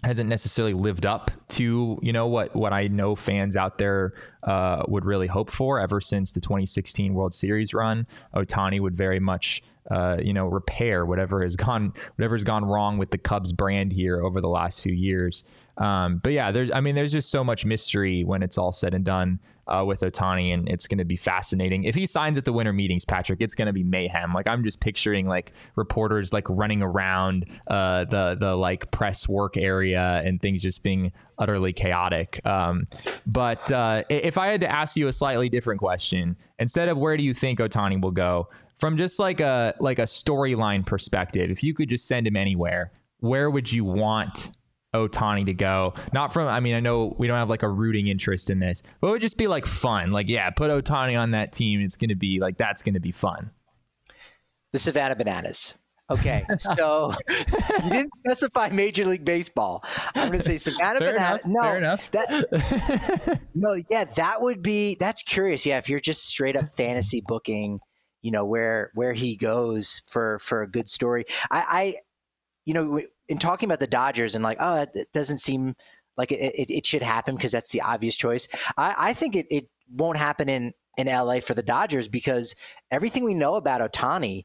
hasn't 0.03 0.31
necessarily 0.31 0.73
lived 0.73 1.05
up 1.05 1.31
to 1.49 1.99
you 2.03 2.13
know 2.13 2.27
what 2.27 2.55
what 2.55 2.73
I 2.73 2.87
know 2.87 3.17
fans 3.17 3.57
out 3.57 3.79
there 3.79 4.15
uh, 4.45 4.85
would 4.87 5.05
really 5.05 5.27
hope 5.27 5.51
for 5.51 5.81
ever 5.81 6.01
since 6.01 6.33
the 6.33 6.41
2016 6.41 7.15
World 7.15 7.35
Series 7.35 7.75
run. 7.75 8.07
Ohtani 8.35 8.81
would 8.81 8.97
very 8.97 9.21
much 9.21 9.63
uh, 9.91 10.17
you 10.23 10.33
know 10.33 10.47
repair 10.47 11.05
whatever 11.05 11.43
has 11.43 11.57
gone 11.57 11.93
whatever 12.17 12.35
has 12.35 12.45
gone 12.45 12.65
wrong 12.65 12.99
with 12.99 13.11
the 13.11 13.19
Cubs 13.19 13.53
brand 13.53 13.93
here 13.93 14.23
over 14.23 14.41
the 14.41 14.49
last 14.49 14.83
few 14.83 14.93
years. 14.93 15.45
Um, 15.79 16.19
but 16.19 16.33
yeah, 16.33 16.51
there's 16.51 16.71
I 16.73 16.81
mean 16.81 16.95
there's 16.95 17.13
just 17.13 17.31
so 17.31 17.43
much 17.43 17.65
mystery 17.65 18.25
when 18.25 18.43
it's 18.43 18.59
all 18.59 18.73
said 18.73 18.95
and 18.95 19.05
done 19.05 19.41
uh, 19.71 19.85
with 19.85 20.01
Ohtani, 20.01 20.53
and 20.53 20.69
it's 20.69 20.87
going 20.87 20.99
to 20.99 21.05
be 21.05 21.17
fascinating. 21.17 21.85
If 21.85 21.95
he 21.95 22.05
signs 22.05 22.37
at 22.37 22.45
the 22.45 22.53
winter 22.53 22.73
meetings, 22.73 23.05
Patrick, 23.05 23.41
it's 23.41 23.55
going 23.55 23.67
to 23.67 23.73
be 23.73 23.85
mayhem. 23.85 24.35
Like 24.35 24.49
I'm 24.49 24.65
just 24.65 24.81
picturing 24.81 25.27
like 25.27 25.53
reporters 25.77 26.33
like 26.33 26.45
running 26.49 26.83
around 26.83 27.47
uh, 27.69 28.05
the 28.05 28.37
the 28.39 28.57
like 28.57 28.91
press 28.91 29.29
work 29.29 29.57
area 29.57 30.23
and 30.25 30.43
things 30.43 30.61
just 30.61 30.83
being 30.83 31.13
utterly 31.39 31.73
chaotic. 31.73 32.45
Um, 32.45 32.87
but 33.27 33.71
uh, 33.71 34.03
if 34.11 34.37
I 34.37 34.49
had 34.49 34.61
to 34.63 34.71
ask 34.71 34.97
you 34.97 35.09
a 35.09 35.13
slightly 35.13 35.49
different 35.49 35.81
question, 35.81 36.37
instead 36.59 36.89
of 36.89 36.99
where 36.99 37.17
do 37.17 37.23
you 37.23 37.33
think 37.33 37.61
Ohtani 37.61 38.03
will 38.03 38.11
go, 38.11 38.49
from 38.81 38.97
just 38.97 39.19
like 39.19 39.41
a 39.41 39.75
like 39.79 39.99
a 39.99 40.05
storyline 40.05 40.85
perspective, 40.85 41.51
if 41.51 41.63
you 41.63 41.75
could 41.75 41.89
just 41.89 42.09
send 42.09 42.27
him 42.27 42.37
anywhere, 42.37 42.93
where 43.19 43.51
would 43.51 43.71
you 43.71 43.85
want 43.85 44.51
Ohtani 44.95 45.47
to 45.47 45.55
go. 45.55 45.95
Not 46.13 46.33
from, 46.33 46.49
I 46.49 46.61
mean, 46.61 46.75
I 46.75 46.81
know 46.81 47.15
we 47.19 47.27
don't 47.27 47.37
have 47.37 47.49
like 47.49 47.63
a 47.63 47.69
rooting 47.69 48.09
interest 48.09 48.51
in 48.51 48.59
this, 48.59 48.83
but 49.01 49.09
it 49.09 49.11
would 49.13 49.23
just 49.23 49.39
be 49.39 49.47
like 49.47 49.67
fun. 49.67 50.11
Like, 50.11 50.29
yeah, 50.29 50.51
put 50.51 50.71
Ohtani 50.71 51.19
on 51.19 51.31
that 51.31 51.53
team. 51.53 51.81
It's 51.81 51.97
going 51.97 52.09
to 52.09 52.17
be 52.17 52.41
like, 52.41 52.57
that's 52.57 52.83
going 52.83 52.95
to 52.95 53.01
be 53.01 53.13
fun. 53.13 53.51
The 54.73 54.79
Savannah 54.79 55.17
Bananas. 55.17 55.75
Okay, 56.11 56.45
so 56.59 57.15
you 57.29 57.91
didn't 57.91 58.11
specify 58.17 58.69
Major 58.71 59.05
League 59.05 59.25
Baseball. 59.25 59.85
I'm 60.17 60.29
going 60.29 60.41
to 60.41 60.45
say 60.45 60.57
Savannah 60.57 60.99
fair 60.99 61.13
Bananas. 61.13 61.45
Enough, 61.45 61.47
no, 61.47 61.63
fair 61.63 61.77
enough. 61.79 62.11
That, 62.11 63.41
no, 63.55 63.77
yeah, 63.91 64.05
that 64.17 64.43
would 64.43 64.61
be 64.61 64.97
that's 64.99 65.23
curious. 65.23 65.65
Yeah, 65.65 65.79
if 65.79 65.89
you're 65.89 66.01
just 66.01 66.25
straight 66.25 66.57
up 66.57 66.73
fantasy 66.73 67.23
booking, 67.25 67.79
you 68.23 68.31
know 68.31 68.45
where 68.45 68.91
where 68.95 69.13
he 69.13 69.37
goes 69.37 70.01
for 70.07 70.39
for 70.41 70.63
a 70.63 70.71
good 70.71 70.89
story. 70.89 71.25
I, 71.51 71.65
I 71.69 71.95
you 72.65 72.75
know, 72.75 73.01
in 73.29 73.39
talking 73.39 73.69
about 73.69 73.81
the 73.81 73.87
Dodgers 73.87 74.35
and 74.35 74.45
like, 74.45 74.59
oh, 74.61 74.87
it 74.95 75.09
doesn't 75.13 75.39
seem 75.39 75.75
like 76.17 76.33
it, 76.33 76.55
it, 76.55 76.71
it 76.71 76.87
should 76.87 77.03
happen 77.03 77.35
because 77.35 77.53
that's 77.53 77.71
the 77.71 77.81
obvious 77.81 78.17
choice. 78.17 78.47
I, 78.77 78.95
I 78.99 79.13
think 79.13 79.37
it, 79.37 79.47
it 79.51 79.69
won't 79.91 80.19
happen 80.19 80.49
in, 80.49 80.73
in 80.97 81.07
LA 81.07 81.41
for 81.41 81.55
the 81.55 81.63
Dodgers 81.63 82.09
because 82.09 82.55
everything 82.91 83.25
we 83.25 83.35
know 83.35 83.55
about 83.55 83.81
Ohtani 83.81 84.45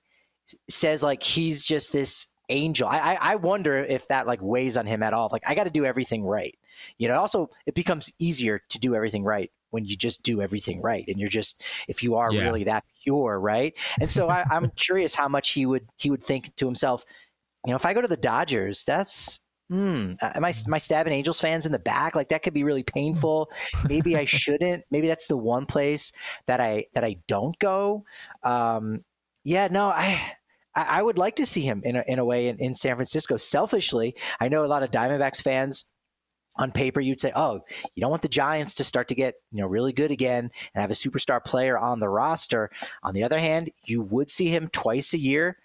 says 0.69 1.03
like 1.03 1.21
he's 1.21 1.63
just 1.63 1.91
this 1.91 2.27
angel. 2.49 2.87
I, 2.87 3.17
I 3.19 3.35
wonder 3.35 3.77
if 3.77 4.07
that 4.07 4.27
like 4.27 4.41
weighs 4.41 4.77
on 4.77 4.85
him 4.85 5.03
at 5.03 5.13
all. 5.13 5.29
Like 5.31 5.43
I 5.45 5.55
got 5.55 5.65
to 5.65 5.69
do 5.69 5.85
everything 5.85 6.23
right. 6.23 6.55
You 6.97 7.07
know, 7.07 7.17
also 7.17 7.49
it 7.65 7.75
becomes 7.75 8.11
easier 8.19 8.61
to 8.69 8.79
do 8.79 8.95
everything 8.95 9.23
right 9.23 9.51
when 9.71 9.85
you 9.85 9.95
just 9.95 10.23
do 10.23 10.41
everything 10.41 10.81
right 10.81 11.05
and 11.07 11.19
you're 11.19 11.29
just 11.29 11.63
if 11.87 12.01
you 12.03 12.15
are 12.15 12.31
yeah. 12.31 12.43
really 12.43 12.63
that 12.63 12.83
pure, 13.03 13.39
right? 13.39 13.77
And 13.99 14.11
so 14.11 14.29
I, 14.29 14.43
I'm 14.49 14.69
curious 14.75 15.15
how 15.15 15.27
much 15.27 15.51
he 15.51 15.65
would 15.65 15.87
he 15.97 16.09
would 16.09 16.23
think 16.23 16.55
to 16.57 16.65
himself, 16.65 17.05
you 17.65 17.71
know, 17.71 17.75
if 17.75 17.85
I 17.85 17.93
go 17.93 18.01
to 18.01 18.07
the 18.07 18.17
Dodgers, 18.17 18.83
that's 18.85 19.39
hmm, 19.69 20.13
am 20.21 20.45
I 20.45 20.53
my 20.67 20.77
stabbing 20.77 21.13
Angels 21.13 21.41
fans 21.41 21.65
in 21.65 21.71
the 21.71 21.79
back? 21.79 22.15
Like 22.15 22.29
that 22.29 22.43
could 22.43 22.53
be 22.53 22.63
really 22.63 22.83
painful. 22.83 23.51
Maybe 23.87 24.15
I 24.15 24.25
shouldn't. 24.25 24.83
Maybe 24.91 25.07
that's 25.07 25.27
the 25.27 25.37
one 25.37 25.65
place 25.65 26.11
that 26.47 26.59
I 26.59 26.85
that 26.93 27.03
I 27.03 27.17
don't 27.27 27.57
go. 27.59 28.05
Um, 28.43 29.03
yeah, 29.43 29.67
no, 29.69 29.87
I 29.87 30.33
I 30.75 31.01
would 31.01 31.17
like 31.17 31.37
to 31.37 31.45
see 31.45 31.61
him 31.61 31.81
in 31.85 31.95
a, 31.95 32.03
in 32.07 32.19
a 32.19 32.25
way 32.25 32.49
in, 32.49 32.57
in 32.57 32.73
San 32.73 32.95
Francisco. 32.95 33.37
Selfishly, 33.37 34.15
I 34.39 34.49
know 34.49 34.65
a 34.65 34.67
lot 34.67 34.83
of 34.83 34.91
Diamondbacks 34.91 35.41
fans 35.41 35.85
on 36.57 36.71
paper 36.71 37.01
you'd 37.01 37.19
say 37.19 37.31
oh 37.35 37.59
you 37.95 38.01
don't 38.01 38.09
want 38.09 38.21
the 38.21 38.27
giants 38.27 38.75
to 38.75 38.83
start 38.83 39.07
to 39.07 39.15
get 39.15 39.35
you 39.51 39.61
know 39.61 39.67
really 39.67 39.93
good 39.93 40.11
again 40.11 40.49
and 40.73 40.81
have 40.81 40.91
a 40.91 40.93
superstar 40.93 41.43
player 41.43 41.77
on 41.77 41.99
the 41.99 42.09
roster. 42.09 42.69
On 43.03 43.13
the 43.13 43.23
other 43.23 43.39
hand 43.39 43.69
you 43.83 44.01
would 44.01 44.29
see 44.29 44.47
him 44.47 44.69
twice 44.69 45.13
a 45.13 45.17
year 45.17 45.57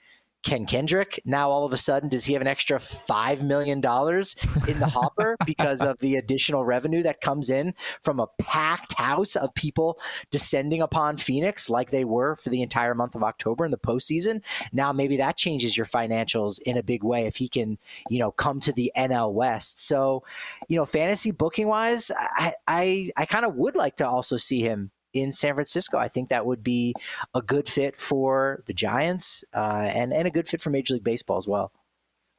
Ken 0.42 0.64
Kendrick. 0.64 1.20
Now, 1.24 1.50
all 1.50 1.64
of 1.64 1.72
a 1.72 1.76
sudden, 1.76 2.08
does 2.08 2.24
he 2.24 2.32
have 2.32 2.42
an 2.42 2.48
extra 2.48 2.78
$5 2.78 3.42
million 3.42 3.78
in 3.78 4.80
the 4.80 4.90
hopper 4.90 5.36
because 5.46 5.82
of 5.82 5.98
the 5.98 6.16
additional 6.16 6.64
revenue 6.64 7.02
that 7.02 7.20
comes 7.20 7.50
in 7.50 7.74
from 8.00 8.20
a 8.20 8.26
packed 8.38 8.94
house 8.94 9.36
of 9.36 9.54
people 9.54 9.98
descending 10.30 10.80
upon 10.80 11.16
Phoenix 11.16 11.68
like 11.68 11.90
they 11.90 12.04
were 12.04 12.36
for 12.36 12.48
the 12.48 12.62
entire 12.62 12.94
month 12.94 13.14
of 13.14 13.22
October 13.22 13.64
in 13.64 13.70
the 13.70 13.78
postseason? 13.78 14.42
Now, 14.72 14.92
maybe 14.92 15.18
that 15.18 15.36
changes 15.36 15.76
your 15.76 15.86
financials 15.86 16.60
in 16.62 16.76
a 16.78 16.82
big 16.82 17.04
way 17.04 17.26
if 17.26 17.36
he 17.36 17.48
can, 17.48 17.78
you 18.08 18.18
know, 18.18 18.30
come 18.30 18.60
to 18.60 18.72
the 18.72 18.90
NL 18.96 19.32
West. 19.32 19.86
So, 19.86 20.22
you 20.68 20.78
know, 20.78 20.86
fantasy 20.86 21.32
booking 21.32 21.68
wise, 21.68 22.10
I, 22.16 22.52
I, 22.66 23.10
I 23.16 23.26
kind 23.26 23.44
of 23.44 23.54
would 23.56 23.76
like 23.76 23.96
to 23.96 24.08
also 24.08 24.36
see 24.36 24.60
him 24.62 24.90
in 25.12 25.32
San 25.32 25.54
Francisco. 25.54 25.98
I 25.98 26.08
think 26.08 26.28
that 26.30 26.46
would 26.46 26.62
be 26.62 26.94
a 27.34 27.42
good 27.42 27.68
fit 27.68 27.96
for 27.96 28.62
the 28.66 28.72
Giants 28.72 29.44
uh, 29.54 29.90
and 29.92 30.12
and 30.12 30.26
a 30.26 30.30
good 30.30 30.48
fit 30.48 30.60
for 30.60 30.70
Major 30.70 30.94
League 30.94 31.04
Baseball 31.04 31.36
as 31.36 31.48
well. 31.48 31.72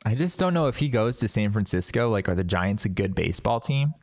I 0.04 0.16
just 0.16 0.40
don't 0.40 0.54
know 0.54 0.68
if 0.68 0.78
he 0.78 0.90
goes 0.90 1.20
to 1.20 1.28
San 1.28 1.52
Francisco. 1.52 2.10
Like, 2.10 2.28
are 2.28 2.36
the 2.36 2.44
Giants 2.44 2.86
a 2.86 2.90
good 2.90 3.14
baseball 3.14 3.60
team? 3.60 3.94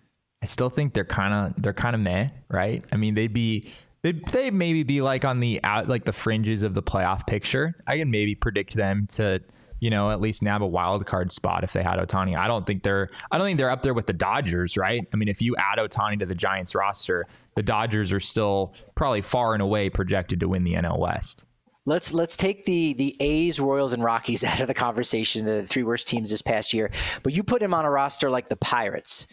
I 0.42 0.46
still 0.46 0.70
think 0.70 0.94
they're 0.94 1.04
kind 1.04 1.34
of 1.34 1.62
they're 1.62 1.72
kind 1.72 1.94
of 1.94 2.00
meh, 2.00 2.28
right? 2.48 2.84
I 2.92 2.96
mean, 2.96 3.14
they'd 3.14 3.32
be 3.32 3.70
they 4.02 4.12
they 4.12 4.50
maybe 4.50 4.84
be 4.84 5.00
like 5.02 5.24
on 5.24 5.40
the 5.40 5.60
out 5.64 5.88
like 5.88 6.04
the 6.04 6.12
fringes 6.12 6.62
of 6.62 6.74
the 6.74 6.82
playoff 6.82 7.26
picture. 7.26 7.74
I 7.86 7.98
can 7.98 8.10
maybe 8.10 8.34
predict 8.34 8.74
them 8.74 9.06
to 9.12 9.40
you 9.80 9.90
know, 9.90 10.10
at 10.10 10.20
least 10.20 10.42
nab 10.42 10.62
a 10.62 10.66
wild 10.66 11.06
card 11.06 11.30
spot 11.30 11.62
if 11.62 11.72
they 11.72 11.82
had 11.82 11.98
Ohtani. 11.98 12.36
I 12.36 12.48
don't 12.48 12.66
think 12.66 12.82
they're 12.82 13.08
I 13.30 13.38
don't 13.38 13.46
think 13.46 13.58
they're 13.58 13.70
up 13.70 13.82
there 13.82 13.94
with 13.94 14.06
the 14.06 14.12
Dodgers, 14.12 14.76
right? 14.76 15.06
I 15.12 15.16
mean, 15.16 15.28
if 15.28 15.40
you 15.40 15.56
add 15.56 15.78
Ohtani 15.78 16.18
to 16.20 16.26
the 16.26 16.34
Giants 16.34 16.74
roster, 16.74 17.26
the 17.58 17.62
Dodgers 17.64 18.12
are 18.12 18.20
still 18.20 18.72
probably 18.94 19.20
far 19.20 19.52
and 19.52 19.60
away 19.60 19.90
projected 19.90 20.38
to 20.38 20.48
win 20.48 20.62
the 20.62 20.74
NL 20.74 21.00
West. 21.00 21.44
Let's 21.86 22.14
let's 22.14 22.36
take 22.36 22.64
the 22.66 22.92
the 22.92 23.16
A's, 23.18 23.58
Royals, 23.58 23.92
and 23.92 24.04
Rockies 24.04 24.44
out 24.44 24.60
of 24.60 24.68
the 24.68 24.74
conversation, 24.74 25.44
the 25.44 25.66
three 25.66 25.82
worst 25.82 26.06
teams 26.06 26.30
this 26.30 26.40
past 26.40 26.72
year. 26.72 26.92
But 27.24 27.34
you 27.34 27.42
put 27.42 27.60
him 27.60 27.74
on 27.74 27.84
a 27.84 27.90
roster 27.90 28.30
like 28.30 28.48
the 28.48 28.54
Pirates. 28.54 29.26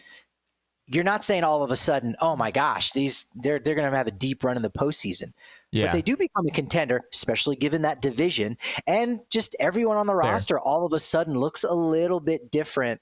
You're 0.88 1.04
not 1.04 1.22
saying 1.22 1.44
all 1.44 1.62
of 1.62 1.70
a 1.70 1.76
sudden, 1.76 2.16
oh 2.20 2.34
my 2.34 2.50
gosh, 2.50 2.90
these 2.90 3.26
they're 3.36 3.60
they're 3.60 3.76
going 3.76 3.88
to 3.88 3.96
have 3.96 4.08
a 4.08 4.10
deep 4.10 4.42
run 4.42 4.56
in 4.56 4.62
the 4.62 4.70
postseason. 4.70 5.32
Yeah. 5.70 5.86
But 5.86 5.92
they 5.92 6.02
do 6.02 6.16
become 6.16 6.48
a 6.48 6.50
contender, 6.50 7.02
especially 7.14 7.54
given 7.54 7.82
that 7.82 8.02
division. 8.02 8.56
And 8.88 9.20
just 9.30 9.54
everyone 9.60 9.98
on 9.98 10.08
the 10.08 10.14
Fair. 10.14 10.32
roster 10.32 10.58
all 10.58 10.84
of 10.84 10.92
a 10.92 10.98
sudden 10.98 11.38
looks 11.38 11.62
a 11.62 11.74
little 11.74 12.18
bit 12.18 12.50
different. 12.50 13.00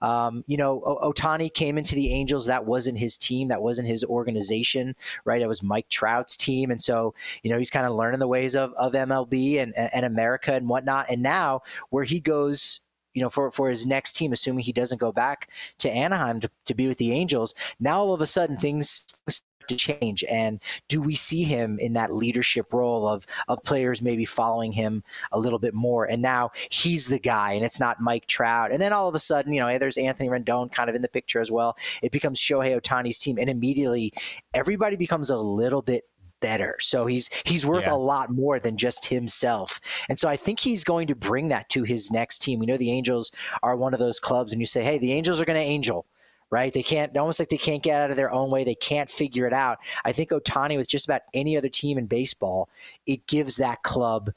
Um, 0.00 0.44
you 0.46 0.56
know, 0.56 0.82
o- 0.84 1.12
Ohtani 1.12 1.52
came 1.52 1.78
into 1.78 1.94
the 1.94 2.12
Angels. 2.12 2.46
That 2.46 2.66
wasn't 2.66 2.98
his 2.98 3.16
team. 3.16 3.48
That 3.48 3.62
wasn't 3.62 3.88
his 3.88 4.04
organization, 4.04 4.94
right? 5.24 5.40
It 5.40 5.48
was 5.48 5.62
Mike 5.62 5.88
Trout's 5.88 6.36
team. 6.36 6.70
And 6.70 6.80
so, 6.80 7.14
you 7.42 7.50
know, 7.50 7.58
he's 7.58 7.70
kind 7.70 7.86
of 7.86 7.94
learning 7.94 8.20
the 8.20 8.28
ways 8.28 8.56
of, 8.56 8.72
of 8.74 8.92
MLB 8.92 9.62
and, 9.62 9.76
and 9.76 10.04
America 10.04 10.52
and 10.52 10.68
whatnot. 10.68 11.06
And 11.10 11.22
now 11.22 11.62
where 11.90 12.04
he 12.04 12.20
goes 12.20 12.80
you 13.16 13.22
know, 13.22 13.30
for, 13.30 13.50
for 13.50 13.70
his 13.70 13.86
next 13.86 14.12
team, 14.12 14.30
assuming 14.30 14.62
he 14.62 14.72
doesn't 14.72 14.98
go 14.98 15.10
back 15.10 15.48
to 15.78 15.90
Anaheim 15.90 16.38
to, 16.40 16.50
to 16.66 16.74
be 16.74 16.86
with 16.86 16.98
the 16.98 17.12
Angels, 17.12 17.54
now 17.80 17.98
all 17.98 18.12
of 18.12 18.20
a 18.20 18.26
sudden 18.26 18.58
things 18.58 19.06
start 19.26 19.42
to 19.68 19.74
change. 19.74 20.22
And 20.28 20.60
do 20.86 21.00
we 21.00 21.14
see 21.14 21.42
him 21.42 21.78
in 21.80 21.94
that 21.94 22.12
leadership 22.12 22.72
role 22.72 23.08
of 23.08 23.26
of 23.48 23.64
players 23.64 24.00
maybe 24.02 24.24
following 24.24 24.70
him 24.70 25.02
a 25.32 25.40
little 25.40 25.58
bit 25.58 25.74
more? 25.74 26.04
And 26.04 26.22
now 26.22 26.50
he's 26.70 27.08
the 27.08 27.18
guy 27.18 27.54
and 27.54 27.64
it's 27.64 27.80
not 27.80 28.00
Mike 28.00 28.26
Trout. 28.26 28.70
And 28.70 28.80
then 28.80 28.92
all 28.92 29.08
of 29.08 29.14
a 29.14 29.18
sudden 29.18 29.52
you 29.52 29.60
know 29.60 29.78
there's 29.78 29.98
Anthony 29.98 30.28
Rendon 30.28 30.70
kind 30.70 30.88
of 30.88 30.94
in 30.94 31.02
the 31.02 31.08
picture 31.08 31.40
as 31.40 31.50
well. 31.50 31.76
It 32.02 32.12
becomes 32.12 32.38
Shohei 32.38 32.80
Ohtani's 32.80 33.18
team 33.18 33.38
and 33.38 33.50
immediately 33.50 34.12
everybody 34.54 34.96
becomes 34.96 35.30
a 35.30 35.38
little 35.38 35.82
bit 35.82 36.04
better. 36.40 36.76
So 36.80 37.06
he's 37.06 37.30
he's 37.44 37.66
worth 37.66 37.86
yeah. 37.86 37.94
a 37.94 37.96
lot 37.96 38.30
more 38.30 38.58
than 38.58 38.76
just 38.76 39.06
himself. 39.06 39.80
And 40.08 40.18
so 40.18 40.28
I 40.28 40.36
think 40.36 40.60
he's 40.60 40.84
going 40.84 41.06
to 41.08 41.14
bring 41.14 41.48
that 41.48 41.68
to 41.70 41.82
his 41.82 42.10
next 42.10 42.40
team. 42.40 42.60
You 42.60 42.66
know 42.66 42.76
the 42.76 42.92
Angels 42.92 43.32
are 43.62 43.76
one 43.76 43.94
of 43.94 44.00
those 44.00 44.20
clubs 44.20 44.52
and 44.52 44.60
you 44.60 44.66
say, 44.66 44.82
"Hey, 44.82 44.98
the 44.98 45.12
Angels 45.12 45.40
are 45.40 45.44
going 45.44 45.60
to 45.60 45.66
angel." 45.66 46.06
right? 46.50 46.72
They 46.72 46.82
can't 46.82 47.16
almost 47.16 47.40
like 47.40 47.48
they 47.48 47.56
can't 47.56 47.82
get 47.82 48.00
out 48.00 48.10
of 48.10 48.16
their 48.16 48.30
own 48.30 48.50
way. 48.50 48.64
They 48.64 48.74
can't 48.74 49.10
figure 49.10 49.46
it 49.46 49.52
out. 49.52 49.78
I 50.04 50.12
think 50.12 50.30
Ohtani, 50.30 50.76
with 50.76 50.88
just 50.88 51.06
about 51.06 51.22
any 51.34 51.56
other 51.56 51.68
team 51.68 51.98
in 51.98 52.06
baseball, 52.06 52.68
it 53.06 53.26
gives 53.26 53.56
that 53.56 53.82
club 53.82 54.30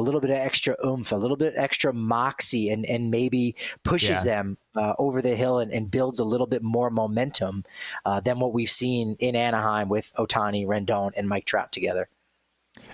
a 0.00 0.02
little 0.02 0.20
bit 0.20 0.30
of 0.30 0.36
extra 0.36 0.76
oomph, 0.84 1.12
a 1.12 1.16
little 1.16 1.36
bit 1.36 1.54
extra 1.56 1.92
moxie, 1.92 2.70
and 2.70 2.84
and 2.86 3.10
maybe 3.10 3.54
pushes 3.84 4.24
yeah. 4.24 4.24
them 4.24 4.58
uh, 4.74 4.94
over 4.98 5.22
the 5.22 5.36
hill 5.36 5.58
and, 5.58 5.72
and, 5.72 5.90
builds 5.90 6.18
a 6.18 6.24
little 6.24 6.46
bit 6.46 6.62
more 6.62 6.90
momentum 6.90 7.64
uh, 8.04 8.20
than 8.20 8.38
what 8.38 8.52
we've 8.52 8.70
seen 8.70 9.16
in 9.18 9.34
Anaheim 9.34 9.88
with 9.88 10.12
Ohtani, 10.16 10.66
Rendon, 10.66 11.12
and 11.16 11.28
Mike 11.28 11.44
Trout 11.44 11.72
together. 11.72 12.08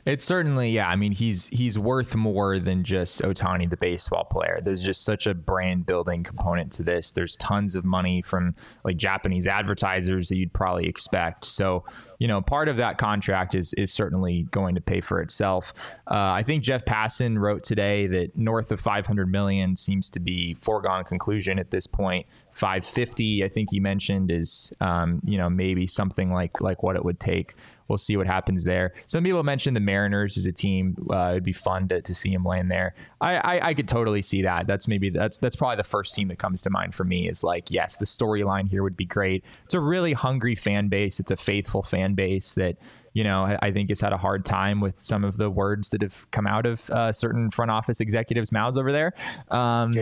It's 0.07 0.25
certainly, 0.25 0.71
yeah. 0.71 0.89
I 0.89 0.95
mean, 0.95 1.11
he's 1.11 1.49
he's 1.49 1.79
worth 1.79 2.15
more 2.15 2.61
than 2.61 2.85
just 2.85 3.23
Ohtani 3.23 3.69
the 3.69 3.77
baseball 3.77 4.25
player. 4.25 4.61
There's 4.63 4.83
just 4.83 5.05
such 5.05 5.27
a 5.27 5.35
brand 5.35 5.85
building 5.85 6.23
component 6.23 6.71
to 6.73 6.85
this. 6.85 7.11
There's 7.11 7.35
tons 7.37 7.75
of 7.75 7.85
money 7.85 8.23
from 8.23 8.55
like 8.85 8.97
Japanese 8.97 9.49
advertisers 9.49 10.29
that 10.29 10.37
you'd 10.37 10.53
probably 10.53 10.87
expect. 10.87 11.45
So, 11.45 11.85
you 12.19 12.29
know, 12.29 12.41
part 12.41 12.69
of 12.69 12.77
that 12.77 12.99
contract 12.99 13.57
is 13.57 13.75
is 13.75 13.93
certainly 13.93 14.45
going 14.53 14.77
to 14.77 14.81
pay 14.81 15.01
for 15.01 15.21
itself. 15.21 15.75
Uh, 16.09 16.15
I 16.15 16.45
think 16.45 16.63
Jeff 16.63 16.85
Passan 16.85 17.39
wrote 17.39 17.65
today 17.65 18.07
that 18.07 18.37
north 18.37 18.71
of 18.71 18.81
500 18.81 19.29
million 19.29 19.75
seems 19.75 20.09
to 20.11 20.21
be 20.21 20.55
foregone 20.61 21.05
conclusion 21.05 21.59
at 21.59 21.73
this 21.73 21.89
point 21.89 22.27
550. 22.57 23.45
I 23.45 23.49
think 23.51 23.71
you 23.71 23.83
mentioned 23.83 24.31
is 24.31 24.73
um, 24.81 25.21
you 25.25 25.37
know 25.37 25.51
maybe 25.51 25.87
something 25.87 26.33
like 26.33 26.63
like 26.63 26.83
what 26.83 26.97
it 26.97 27.05
would 27.05 27.21
take. 27.21 27.55
We'll 27.87 27.99
see 27.99 28.17
what 28.17 28.27
happens 28.27 28.65
there. 28.65 28.95
Some 29.05 29.25
people 29.25 29.43
mentioned 29.43 29.77
the 29.77 29.81
Mariners 29.81 30.39
as 30.39 30.47
a 30.47 30.53
team. 30.53 30.97
Uh, 31.13 31.33
it'd 31.33 31.45
be 31.45 31.53
fun 31.53 31.87
to, 31.89 32.01
to 32.01 32.15
see 32.15 32.33
him 32.33 32.45
land 32.45 32.71
there. 32.71 32.95
I, 33.21 33.37
I, 33.37 33.69
I 33.69 33.75
could 33.75 33.87
totally 33.87 34.23
see 34.23 34.43
that. 34.43 34.67
That's 34.67 34.89
maybe 34.89 35.11
that's 35.11 35.37
that's 35.37 35.55
probably 35.55 35.77
the 35.77 35.85
first 35.85 36.15
team 36.15 36.29
that 36.29 36.39
comes 36.39 36.63
to 36.63 36.71
mind 36.71 36.95
for 36.95 37.05
me. 37.05 37.29
Is 37.29 37.45
like 37.45 37.71
yes, 37.71 37.99
the 37.99 38.07
storyline 38.07 38.71
here 38.71 38.83
would 38.83 38.97
be 38.97 39.05
great. 39.05 39.45
It's 39.67 39.75
a 39.75 39.81
really 39.81 40.15
hungry 40.15 40.55
fan 40.55 40.89
base. 40.89 41.21
It's 41.21 41.31
a 41.31 41.37
faithful 41.37 41.83
fan 41.83 42.15
base 42.15 42.55
that 42.55 42.79
you 43.13 43.25
know, 43.25 43.57
I 43.63 43.71
think 43.71 43.89
has 43.89 44.01
had 44.01 44.13
a 44.13 44.19
hard 44.19 44.45
time 44.45 44.81
with 44.81 44.99
some 44.99 45.25
of 45.25 45.39
the 45.39 45.49
words 45.49 45.89
that 45.91 46.03
have 46.03 46.31
come 46.33 46.47
out 46.47 46.67
of 46.67 46.89
uh, 46.91 47.13
certain 47.13 47.51
front 47.51 47.71
office 47.71 47.99
executives' 47.99 48.53
mouths 48.53 48.77
over 48.77 48.93
there. 48.93 49.15
Um, 49.51 49.93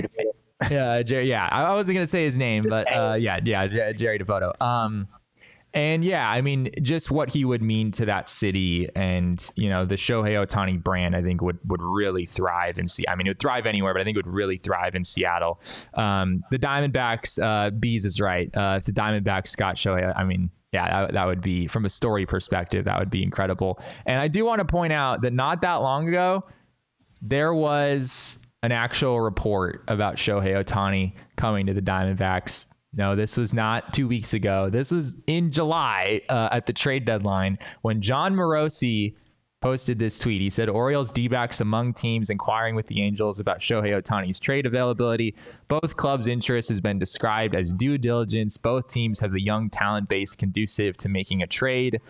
yeah, 0.70 1.02
Jerry, 1.02 1.28
yeah, 1.28 1.48
I 1.50 1.72
wasn't 1.74 1.96
gonna 1.96 2.06
say 2.06 2.24
his 2.24 2.38
name, 2.38 2.64
but 2.68 2.90
uh, 2.92 3.16
yeah, 3.18 3.40
yeah, 3.44 3.92
Jerry 3.92 4.18
Dipoto. 4.18 4.60
Um, 4.60 5.08
and 5.74 6.04
yeah, 6.04 6.30
I 6.30 6.40
mean, 6.40 6.70
just 6.82 7.10
what 7.10 7.30
he 7.30 7.44
would 7.44 7.60
mean 7.60 7.90
to 7.92 8.06
that 8.06 8.28
city, 8.28 8.88
and 8.94 9.44
you 9.56 9.68
know, 9.68 9.84
the 9.84 9.96
Shohei 9.96 10.46
Ohtani 10.46 10.80
brand, 10.82 11.16
I 11.16 11.22
think 11.22 11.42
would 11.42 11.58
would 11.66 11.82
really 11.82 12.26
thrive 12.26 12.78
in 12.78 12.86
see. 12.86 13.04
I 13.08 13.16
mean, 13.16 13.26
it 13.26 13.30
would 13.30 13.40
thrive 13.40 13.66
anywhere, 13.66 13.92
but 13.92 14.00
I 14.00 14.04
think 14.04 14.16
it 14.16 14.24
would 14.24 14.32
really 14.32 14.56
thrive 14.56 14.94
in 14.94 15.02
Seattle. 15.02 15.60
Um, 15.94 16.44
the 16.52 16.58
Diamondbacks, 16.60 17.42
uh, 17.42 17.70
Bees 17.70 18.04
is 18.04 18.20
right. 18.20 18.48
Uh, 18.56 18.76
if 18.78 18.84
the 18.84 18.92
Diamondbacks 18.92 19.56
got 19.56 19.74
Shohei, 19.74 20.12
I 20.16 20.22
mean, 20.22 20.50
yeah, 20.72 21.06
that, 21.06 21.14
that 21.14 21.24
would 21.24 21.40
be 21.40 21.66
from 21.66 21.84
a 21.84 21.90
story 21.90 22.24
perspective, 22.24 22.84
that 22.84 22.98
would 23.00 23.10
be 23.10 23.24
incredible. 23.24 23.80
And 24.06 24.20
I 24.20 24.28
do 24.28 24.44
want 24.44 24.60
to 24.60 24.64
point 24.64 24.92
out 24.92 25.22
that 25.22 25.32
not 25.32 25.60
that 25.62 25.76
long 25.76 26.08
ago, 26.08 26.44
there 27.20 27.52
was 27.52 28.38
an 28.64 28.72
actual 28.72 29.20
report 29.20 29.84
about 29.88 30.16
Shohei 30.16 30.64
Ohtani 30.64 31.12
coming 31.36 31.66
to 31.66 31.74
the 31.74 31.82
Diamondbacks. 31.82 32.66
No, 32.94 33.14
this 33.14 33.36
was 33.36 33.52
not 33.52 33.92
two 33.92 34.08
weeks 34.08 34.32
ago. 34.32 34.70
This 34.70 34.90
was 34.90 35.22
in 35.26 35.52
July 35.52 36.22
uh, 36.30 36.48
at 36.50 36.64
the 36.64 36.72
trade 36.72 37.04
deadline 37.04 37.58
when 37.82 38.00
Jon 38.00 38.34
Morosi 38.34 39.16
posted 39.60 39.98
this 39.98 40.18
tweet. 40.18 40.40
He 40.40 40.48
said 40.48 40.70
Orioles 40.70 41.12
D 41.12 41.28
backs 41.28 41.60
among 41.60 41.92
teams 41.92 42.30
inquiring 42.30 42.74
with 42.74 42.86
the 42.86 43.02
Angels 43.02 43.38
about 43.38 43.58
Shohei 43.58 44.00
Ohtani's 44.00 44.38
trade 44.38 44.64
availability. 44.64 45.34
Both 45.68 45.98
clubs' 45.98 46.26
interest 46.26 46.70
has 46.70 46.80
been 46.80 46.98
described 46.98 47.54
as 47.54 47.70
due 47.70 47.98
diligence. 47.98 48.56
Both 48.56 48.88
teams 48.88 49.20
have 49.20 49.32
the 49.32 49.42
young 49.42 49.68
talent 49.68 50.08
base 50.08 50.34
conducive 50.34 50.96
to 50.98 51.10
making 51.10 51.42
a 51.42 51.46
trade. 51.46 52.00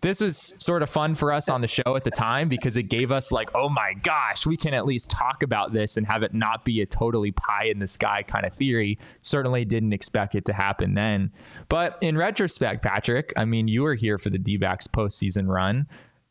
This 0.00 0.20
was 0.20 0.36
sort 0.36 0.82
of 0.82 0.90
fun 0.90 1.14
for 1.14 1.32
us 1.32 1.48
on 1.48 1.60
the 1.62 1.68
show 1.68 1.96
at 1.96 2.04
the 2.04 2.10
time 2.10 2.48
because 2.48 2.76
it 2.76 2.84
gave 2.84 3.10
us, 3.10 3.32
like, 3.32 3.50
oh 3.54 3.68
my 3.68 3.94
gosh, 4.02 4.46
we 4.46 4.56
can 4.56 4.74
at 4.74 4.84
least 4.84 5.10
talk 5.10 5.42
about 5.42 5.72
this 5.72 5.96
and 5.96 6.06
have 6.06 6.22
it 6.22 6.34
not 6.34 6.64
be 6.64 6.82
a 6.82 6.86
totally 6.86 7.32
pie 7.32 7.64
in 7.64 7.78
the 7.78 7.86
sky 7.86 8.22
kind 8.22 8.44
of 8.44 8.54
theory. 8.54 8.98
Certainly 9.22 9.64
didn't 9.64 9.94
expect 9.94 10.34
it 10.34 10.44
to 10.44 10.52
happen 10.52 10.94
then. 10.94 11.32
But 11.68 11.96
in 12.02 12.18
retrospect, 12.18 12.82
Patrick, 12.82 13.32
I 13.36 13.44
mean, 13.44 13.66
you 13.66 13.82
were 13.82 13.94
here 13.94 14.18
for 14.18 14.28
the 14.28 14.38
D 14.38 14.58
backs 14.58 14.86
postseason 14.86 15.48
run 15.48 15.86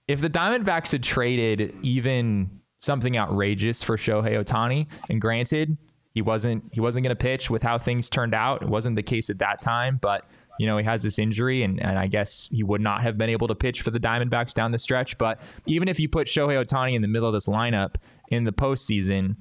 if 0.07 0.21
the 0.21 0.29
Diamondbacks 0.29 0.91
had 0.91 1.03
traded 1.03 1.73
even 1.81 2.59
something 2.79 3.17
outrageous 3.17 3.81
for 3.81 3.97
Shohei 3.97 4.43
Ohtani, 4.43 4.87
and 5.09 5.21
granted, 5.21 5.77
he 6.13 6.21
wasn't 6.21 6.63
he 6.71 6.79
wasn't 6.79 7.03
going 7.03 7.15
to 7.15 7.21
pitch 7.21 7.49
with 7.49 7.63
how 7.63 7.77
things 7.77 8.09
turned 8.09 8.33
out. 8.33 8.61
It 8.61 8.69
wasn't 8.69 8.95
the 8.95 9.03
case 9.03 9.29
at 9.29 9.39
that 9.39 9.61
time, 9.61 9.97
but 10.01 10.27
you 10.59 10.67
know 10.67 10.77
he 10.77 10.83
has 10.83 11.03
this 11.03 11.19
injury, 11.19 11.63
and, 11.63 11.81
and 11.81 11.97
I 11.97 12.07
guess 12.07 12.47
he 12.51 12.63
would 12.63 12.81
not 12.81 13.01
have 13.01 13.17
been 13.17 13.29
able 13.29 13.47
to 13.47 13.55
pitch 13.55 13.81
for 13.81 13.91
the 13.91 13.99
Diamondbacks 13.99 14.53
down 14.53 14.71
the 14.71 14.77
stretch. 14.77 15.17
But 15.17 15.39
even 15.65 15.87
if 15.87 15.99
you 15.99 16.09
put 16.09 16.27
Shohei 16.27 16.63
Ohtani 16.63 16.93
in 16.93 17.01
the 17.01 17.07
middle 17.07 17.27
of 17.27 17.33
this 17.33 17.47
lineup 17.47 17.95
in 18.29 18.43
the 18.43 18.53
postseason, 18.53 19.35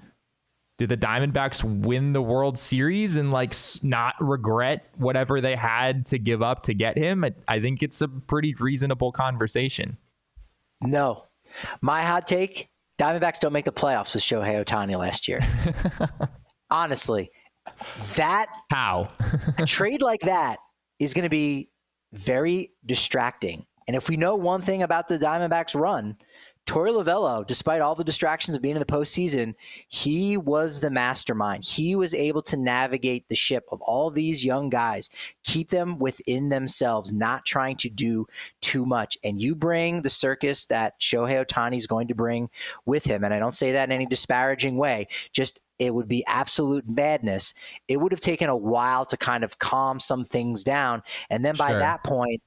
did 0.78 0.88
the 0.88 0.96
Diamondbacks 0.96 1.62
win 1.62 2.12
the 2.12 2.22
World 2.22 2.58
Series 2.58 3.16
and 3.16 3.30
like 3.30 3.54
not 3.82 4.14
regret 4.20 4.86
whatever 4.96 5.40
they 5.40 5.54
had 5.54 6.06
to 6.06 6.18
give 6.18 6.42
up 6.42 6.62
to 6.64 6.74
get 6.74 6.96
him? 6.96 7.24
I, 7.24 7.34
I 7.46 7.60
think 7.60 7.82
it's 7.82 8.00
a 8.00 8.08
pretty 8.08 8.54
reasonable 8.54 9.12
conversation. 9.12 9.98
No. 10.80 11.26
My 11.80 12.02
hot 12.02 12.26
take 12.26 12.70
Diamondbacks 12.98 13.40
don't 13.40 13.52
make 13.52 13.64
the 13.64 13.72
playoffs 13.72 14.14
with 14.14 14.22
Shohei 14.22 14.64
Ohtani 14.64 14.98
last 14.98 15.28
year. 15.28 15.40
Honestly, 16.70 17.30
that 18.16 18.46
how 18.70 19.08
a 19.58 19.66
trade 19.66 20.02
like 20.02 20.20
that 20.20 20.58
is 21.04 21.14
going 21.14 21.24
to 21.24 21.28
be 21.28 21.68
very 22.12 22.72
distracting. 22.86 23.66
And 23.88 23.96
if 23.96 24.08
we 24.08 24.16
know 24.16 24.36
one 24.36 24.62
thing 24.62 24.82
about 24.82 25.08
the 25.08 25.18
Diamondbacks 25.18 25.78
run, 25.78 26.16
Torey 26.64 26.92
Lovullo, 26.92 27.44
despite 27.44 27.80
all 27.80 27.96
the 27.96 28.04
distractions 28.04 28.56
of 28.56 28.62
being 28.62 28.76
in 28.76 28.80
the 28.80 28.86
postseason, 28.86 29.54
he 29.88 30.36
was 30.36 30.78
the 30.78 30.90
mastermind. 30.90 31.64
He 31.64 31.96
was 31.96 32.14
able 32.14 32.42
to 32.42 32.56
navigate 32.56 33.28
the 33.28 33.34
ship 33.34 33.64
of 33.72 33.80
all 33.82 34.10
these 34.12 34.44
young 34.44 34.70
guys, 34.70 35.10
keep 35.42 35.70
them 35.70 35.98
within 35.98 36.50
themselves, 36.50 37.12
not 37.12 37.44
trying 37.44 37.76
to 37.78 37.88
do 37.88 38.26
too 38.60 38.86
much. 38.86 39.18
And 39.24 39.40
you 39.40 39.56
bring 39.56 40.02
the 40.02 40.10
circus 40.10 40.66
that 40.66 41.00
Shohei 41.00 41.44
Ohtani 41.44 41.76
is 41.76 41.88
going 41.88 42.06
to 42.08 42.14
bring 42.14 42.48
with 42.86 43.04
him. 43.04 43.24
And 43.24 43.34
I 43.34 43.40
don't 43.40 43.56
say 43.56 43.72
that 43.72 43.88
in 43.88 43.92
any 43.92 44.06
disparaging 44.06 44.76
way, 44.76 45.08
just 45.32 45.58
it 45.82 45.92
would 45.92 46.08
be 46.08 46.24
absolute 46.26 46.88
madness. 46.88 47.54
It 47.88 47.98
would 47.98 48.12
have 48.12 48.20
taken 48.20 48.48
a 48.48 48.56
while 48.56 49.04
to 49.06 49.16
kind 49.16 49.42
of 49.42 49.58
calm 49.58 49.98
some 49.98 50.24
things 50.24 50.62
down. 50.62 51.02
And 51.28 51.44
then 51.44 51.56
by 51.56 51.70
sure. 51.70 51.80
that 51.80 52.04
point, 52.04 52.40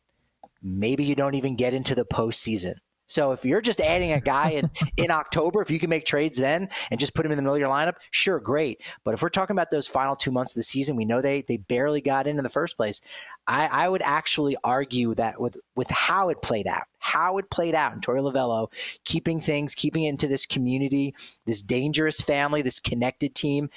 maybe 0.63 1.03
you 1.03 1.15
don't 1.15 1.35
even 1.35 1.57
get 1.57 1.73
into 1.73 1.95
the 1.95 2.05
postseason. 2.05 2.75
So 3.07 3.31
if 3.31 3.45
you're 3.45 3.61
just 3.61 3.81
adding 3.81 4.11
a 4.11 4.19
guy 4.19 4.51
in, 4.51 4.69
in 4.97 5.11
October, 5.11 5.61
if 5.61 5.69
you 5.69 5.79
can 5.79 5.89
make 5.89 6.05
trades 6.05 6.37
then 6.37 6.69
and 6.91 6.99
just 6.99 7.13
put 7.13 7.25
him 7.25 7.31
in 7.31 7.37
the 7.37 7.41
middle 7.41 7.55
of 7.55 7.59
your 7.59 7.69
lineup, 7.69 7.95
sure, 8.11 8.39
great. 8.39 8.81
But 9.03 9.13
if 9.13 9.21
we're 9.21 9.29
talking 9.29 9.55
about 9.55 9.71
those 9.71 9.87
final 9.87 10.15
two 10.15 10.31
months 10.31 10.53
of 10.53 10.55
the 10.55 10.63
season, 10.63 10.95
we 10.95 11.05
know 11.05 11.21
they 11.21 11.41
they 11.41 11.57
barely 11.57 12.01
got 12.01 12.27
in 12.27 12.37
in 12.37 12.43
the 12.43 12.49
first 12.49 12.77
place. 12.77 13.01
I, 13.47 13.67
I 13.67 13.89
would 13.89 14.01
actually 14.01 14.57
argue 14.63 15.13
that 15.15 15.39
with 15.39 15.57
with 15.75 15.89
how 15.89 16.29
it 16.29 16.41
played 16.41 16.67
out, 16.67 16.83
how 16.99 17.37
it 17.37 17.49
played 17.49 17.75
out 17.75 17.93
in 17.93 18.01
Torey 18.01 18.21
Lovullo, 18.21 18.71
keeping 19.03 19.39
things, 19.39 19.75
keeping 19.75 20.03
it 20.03 20.09
into 20.09 20.27
this 20.27 20.45
community, 20.45 21.13
this 21.45 21.61
dangerous 21.61 22.19
family, 22.19 22.61
this 22.61 22.79
connected 22.79 23.35
team, 23.35 23.69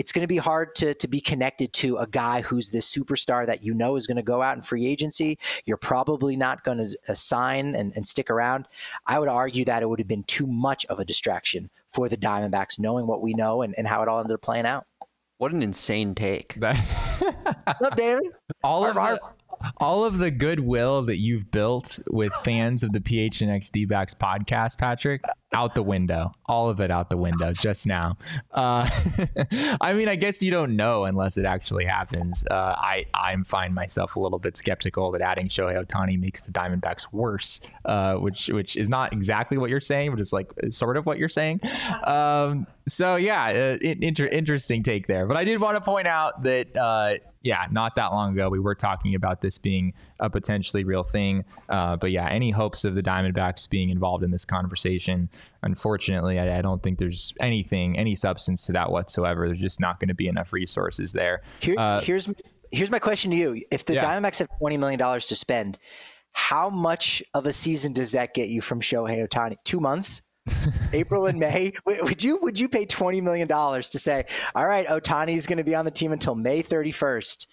it's 0.00 0.12
going 0.12 0.22
to 0.22 0.26
be 0.26 0.38
hard 0.38 0.74
to, 0.76 0.94
to 0.94 1.06
be 1.06 1.20
connected 1.20 1.74
to 1.74 1.98
a 1.98 2.06
guy 2.06 2.40
who's 2.40 2.70
this 2.70 2.90
superstar 2.90 3.44
that 3.44 3.62
you 3.62 3.74
know 3.74 3.96
is 3.96 4.06
going 4.06 4.16
to 4.16 4.22
go 4.22 4.40
out 4.40 4.56
in 4.56 4.62
free 4.62 4.86
agency. 4.86 5.38
You're 5.66 5.76
probably 5.76 6.36
not 6.36 6.64
going 6.64 6.78
to 6.78 6.96
uh, 7.06 7.12
sign 7.12 7.74
and, 7.74 7.92
and 7.94 8.06
stick 8.06 8.30
around. 8.30 8.66
I 9.06 9.18
would 9.18 9.28
argue 9.28 9.66
that 9.66 9.82
it 9.82 9.88
would 9.90 9.98
have 9.98 10.08
been 10.08 10.22
too 10.22 10.46
much 10.46 10.86
of 10.86 11.00
a 11.00 11.04
distraction 11.04 11.68
for 11.86 12.08
the 12.08 12.16
Diamondbacks, 12.16 12.78
knowing 12.78 13.06
what 13.06 13.20
we 13.20 13.34
know 13.34 13.60
and, 13.60 13.74
and 13.76 13.86
how 13.86 14.00
it 14.00 14.08
all 14.08 14.20
ended 14.20 14.32
up 14.32 14.40
playing 14.40 14.64
out. 14.64 14.86
What 15.36 15.52
an 15.52 15.62
insane 15.62 16.14
take. 16.14 16.54
What's 16.58 17.82
up, 17.84 17.94
David? 17.94 18.24
All 18.64 18.86
of 18.86 18.96
our, 18.96 19.18
all 19.76 20.04
of 20.04 20.18
the 20.18 20.30
goodwill 20.30 21.02
that 21.02 21.18
you've 21.18 21.50
built 21.50 21.98
with 22.10 22.32
fans 22.44 22.82
of 22.82 22.92
the 22.92 23.00
PHNX 23.00 23.70
D-backs 23.70 24.14
podcast, 24.14 24.78
Patrick, 24.78 25.22
out 25.52 25.74
the 25.74 25.82
window. 25.82 26.32
All 26.46 26.68
of 26.68 26.80
it 26.80 26.90
out 26.90 27.10
the 27.10 27.16
window 27.16 27.52
just 27.52 27.86
now. 27.86 28.16
Uh, 28.52 28.88
I 29.80 29.92
mean, 29.94 30.08
I 30.08 30.16
guess 30.16 30.42
you 30.42 30.50
don't 30.50 30.76
know 30.76 31.04
unless 31.04 31.36
it 31.36 31.44
actually 31.44 31.84
happens. 31.84 32.44
Uh, 32.50 32.74
I 32.76 33.06
I'm 33.14 33.44
find 33.44 33.74
myself 33.74 34.16
a 34.16 34.20
little 34.20 34.38
bit 34.38 34.56
skeptical 34.56 35.10
that 35.12 35.20
adding 35.20 35.48
Shohei 35.48 35.84
Ohtani 35.84 36.18
makes 36.18 36.42
the 36.42 36.52
Diamondbacks 36.52 37.12
worse, 37.12 37.60
uh, 37.84 38.14
which 38.14 38.48
which 38.48 38.76
is 38.76 38.88
not 38.88 39.12
exactly 39.12 39.58
what 39.58 39.70
you're 39.70 39.80
saying, 39.80 40.10
but 40.10 40.20
it's 40.20 40.32
like 40.32 40.52
sort 40.68 40.96
of 40.96 41.06
what 41.06 41.18
you're 41.18 41.28
saying. 41.28 41.60
Um, 42.04 42.66
so 42.88 43.16
yeah, 43.16 43.44
uh, 43.46 43.78
inter- 43.82 44.26
interesting 44.26 44.82
take 44.82 45.06
there. 45.06 45.26
But 45.26 45.36
I 45.36 45.44
did 45.44 45.60
want 45.60 45.76
to 45.76 45.80
point 45.80 46.06
out 46.06 46.42
that 46.44 46.76
uh, 46.76 47.16
yeah, 47.42 47.66
not 47.70 47.94
that 47.94 48.12
long 48.12 48.34
ago, 48.34 48.50
we 48.50 48.58
were 48.58 48.74
talking 48.74 49.14
about 49.14 49.40
this 49.40 49.56
being 49.56 49.94
a 50.18 50.28
potentially 50.28 50.84
real 50.84 51.02
thing. 51.02 51.44
Uh, 51.68 51.96
but 51.96 52.10
yeah, 52.10 52.28
any 52.28 52.50
hopes 52.50 52.84
of 52.84 52.94
the 52.94 53.02
Diamondbacks 53.02 53.68
being 53.68 53.88
involved 53.88 54.22
in 54.22 54.30
this 54.30 54.44
conversation, 54.44 55.30
unfortunately, 55.62 56.38
I, 56.38 56.58
I 56.58 56.62
don't 56.62 56.82
think 56.82 56.98
there's 56.98 57.34
anything, 57.40 57.98
any 57.98 58.14
substance 58.14 58.66
to 58.66 58.72
that 58.72 58.90
whatsoever. 58.90 59.46
There's 59.46 59.60
just 59.60 59.80
not 59.80 60.00
going 60.00 60.08
to 60.08 60.14
be 60.14 60.28
enough 60.28 60.52
resources 60.52 61.12
there. 61.12 61.42
Here, 61.60 61.76
uh, 61.78 62.00
here's 62.00 62.32
here's 62.72 62.90
my 62.90 62.98
question 62.98 63.30
to 63.30 63.36
you: 63.36 63.62
If 63.70 63.86
the 63.86 63.94
yeah. 63.94 64.04
Diamondbacks 64.04 64.40
have 64.40 64.48
twenty 64.58 64.76
million 64.76 64.98
dollars 64.98 65.26
to 65.28 65.34
spend, 65.34 65.78
how 66.32 66.68
much 66.68 67.22
of 67.32 67.46
a 67.46 67.52
season 67.52 67.94
does 67.94 68.12
that 68.12 68.34
get 68.34 68.50
you 68.50 68.60
from 68.60 68.80
Shohei 68.80 69.26
Ohtani? 69.26 69.56
Two 69.64 69.80
months? 69.80 70.22
April 70.92 71.26
and 71.26 71.38
May. 71.38 71.72
Would 71.86 72.22
you 72.22 72.38
would 72.42 72.58
you 72.58 72.68
pay 72.68 72.84
twenty 72.84 73.20
million 73.20 73.48
dollars 73.48 73.88
to 73.90 73.98
say, 73.98 74.24
all 74.54 74.66
right, 74.66 74.86
Ohtani's 74.86 75.46
going 75.46 75.58
to 75.58 75.64
be 75.64 75.74
on 75.74 75.84
the 75.84 75.90
team 75.90 76.12
until 76.12 76.34
May 76.34 76.62
thirty 76.62 76.92
first? 76.92 77.48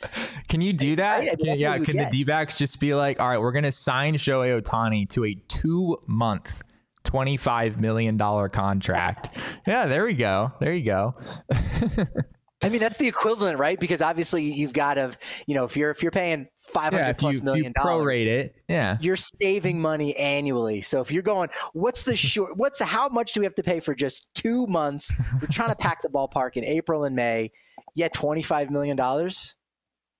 Can 0.47 0.61
you 0.61 0.73
do 0.73 0.95
that? 0.97 1.19
Right? 1.19 1.39
Can, 1.39 1.59
yeah. 1.59 1.77
Can 1.79 1.97
the 1.97 2.07
D 2.11 2.23
backs 2.23 2.57
just 2.57 2.79
be 2.79 2.93
like, 2.93 3.19
all 3.19 3.27
right, 3.27 3.39
we're 3.39 3.51
going 3.51 3.63
to 3.63 3.71
sign 3.71 4.15
Shohei 4.15 4.61
Ohtani 4.61 5.09
to 5.09 5.25
a 5.25 5.35
two 5.47 5.97
month. 6.07 6.61
$25 7.03 7.77
million 7.77 8.17
contract. 8.17 9.29
Yeah, 9.65 9.85
there 9.85 10.03
we 10.03 10.13
go. 10.13 10.51
There 10.59 10.73
you 10.73 10.83
go. 10.83 11.15
I 12.63 12.69
mean, 12.69 12.79
that's 12.79 12.97
the 12.97 13.07
equivalent, 13.07 13.59
right? 13.59 13.79
Because 13.79 14.01
obviously 14.01 14.51
you've 14.51 14.73
got 14.73 14.95
to, 14.95 15.11
you 15.45 15.53
know, 15.53 15.65
if 15.65 15.77
you're 15.77 15.91
if 15.91 16.01
you're 16.01 16.11
paying 16.11 16.47
five 16.57 16.91
hundred 16.91 17.07
yeah, 17.07 17.13
plus 17.13 17.35
you, 17.35 17.41
million 17.41 17.71
dollars, 17.71 18.19
prorate 18.19 18.25
it, 18.25 18.55
yeah, 18.67 18.97
you're 18.99 19.15
saving 19.15 19.79
money 19.79 20.15
annually. 20.15 20.81
So 20.81 20.99
if 20.99 21.11
you're 21.11 21.21
going, 21.21 21.49
what's 21.73 22.03
the 22.03 22.15
short? 22.15 22.57
What's 22.57 22.81
how 22.81 23.09
much 23.09 23.33
do 23.33 23.41
we 23.41 23.45
have 23.45 23.55
to 23.55 23.63
pay 23.63 23.79
for 23.79 23.93
just 23.93 24.33
two 24.33 24.65
months? 24.67 25.13
We're 25.39 25.49
trying 25.49 25.69
to 25.69 25.75
pack 25.75 26.01
the 26.01 26.09
ballpark 26.09 26.57
in 26.57 26.63
April 26.63 27.03
and 27.03 27.15
May. 27.15 27.51
Yeah, 27.93 28.07
twenty 28.07 28.41
five 28.41 28.71
million 28.71 28.97
dollars. 28.97 29.55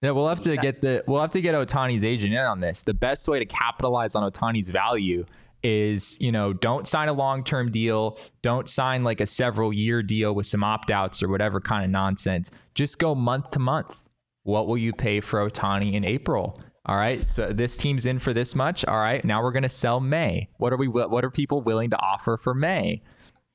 Yeah, 0.04 0.12
we'll 0.12 0.28
have 0.28 0.44
to 0.44 0.56
get 0.58 0.82
the 0.82 1.04
we'll 1.08 1.22
have 1.22 1.32
to 1.32 1.42
get 1.42 1.56
Ohtani's 1.56 2.04
agent 2.04 2.34
in 2.34 2.40
on 2.40 2.60
this. 2.60 2.84
The 2.84 2.94
best 2.94 3.28
way 3.28 3.40
to 3.40 3.46
capitalize 3.46 4.14
on 4.14 4.30
Ohtani's 4.30 4.70
value 4.70 5.26
is, 5.64 6.20
you 6.22 6.32
know, 6.32 6.54
don't 6.54 6.88
sign 6.88 7.10
a 7.10 7.14
long-term 7.14 7.72
deal, 7.72 8.18
don't 8.42 8.70
sign 8.70 9.04
like 9.04 9.22
a 9.22 9.26
several 9.26 9.74
year 9.74 10.02
deal 10.04 10.34
with 10.34 10.46
some 10.46 10.64
opt-outs 10.64 11.22
or 11.24 11.30
whatever 11.30 11.60
kind 11.60 11.84
of 11.84 11.92
nonsense. 11.92 12.52
Just 12.76 13.00
go 13.00 13.16
month 13.16 13.52
to 13.52 13.60
month. 13.60 14.04
What 14.44 14.68
will 14.68 14.78
you 14.78 14.94
pay 14.94 15.20
for 15.20 15.48
Ohtani 15.48 15.94
in 15.94 16.06
April? 16.06 16.62
All 16.86 16.96
right, 16.96 17.30
so 17.30 17.52
this 17.52 17.76
team's 17.76 18.06
in 18.06 18.18
for 18.18 18.34
this 18.34 18.56
much. 18.56 18.86
All 18.86 19.00
right, 19.00 19.24
now 19.26 19.44
we're 19.44 19.52
going 19.52 19.64
to 19.64 19.70
sell 19.70 20.00
May. 20.00 20.48
What 20.58 20.72
are 20.72 20.78
we? 20.78 20.88
What 20.88 21.26
are 21.26 21.32
people 21.32 21.62
willing 21.62 21.90
to 21.90 22.00
offer 22.00 22.38
for 22.38 22.54
May? 22.54 23.04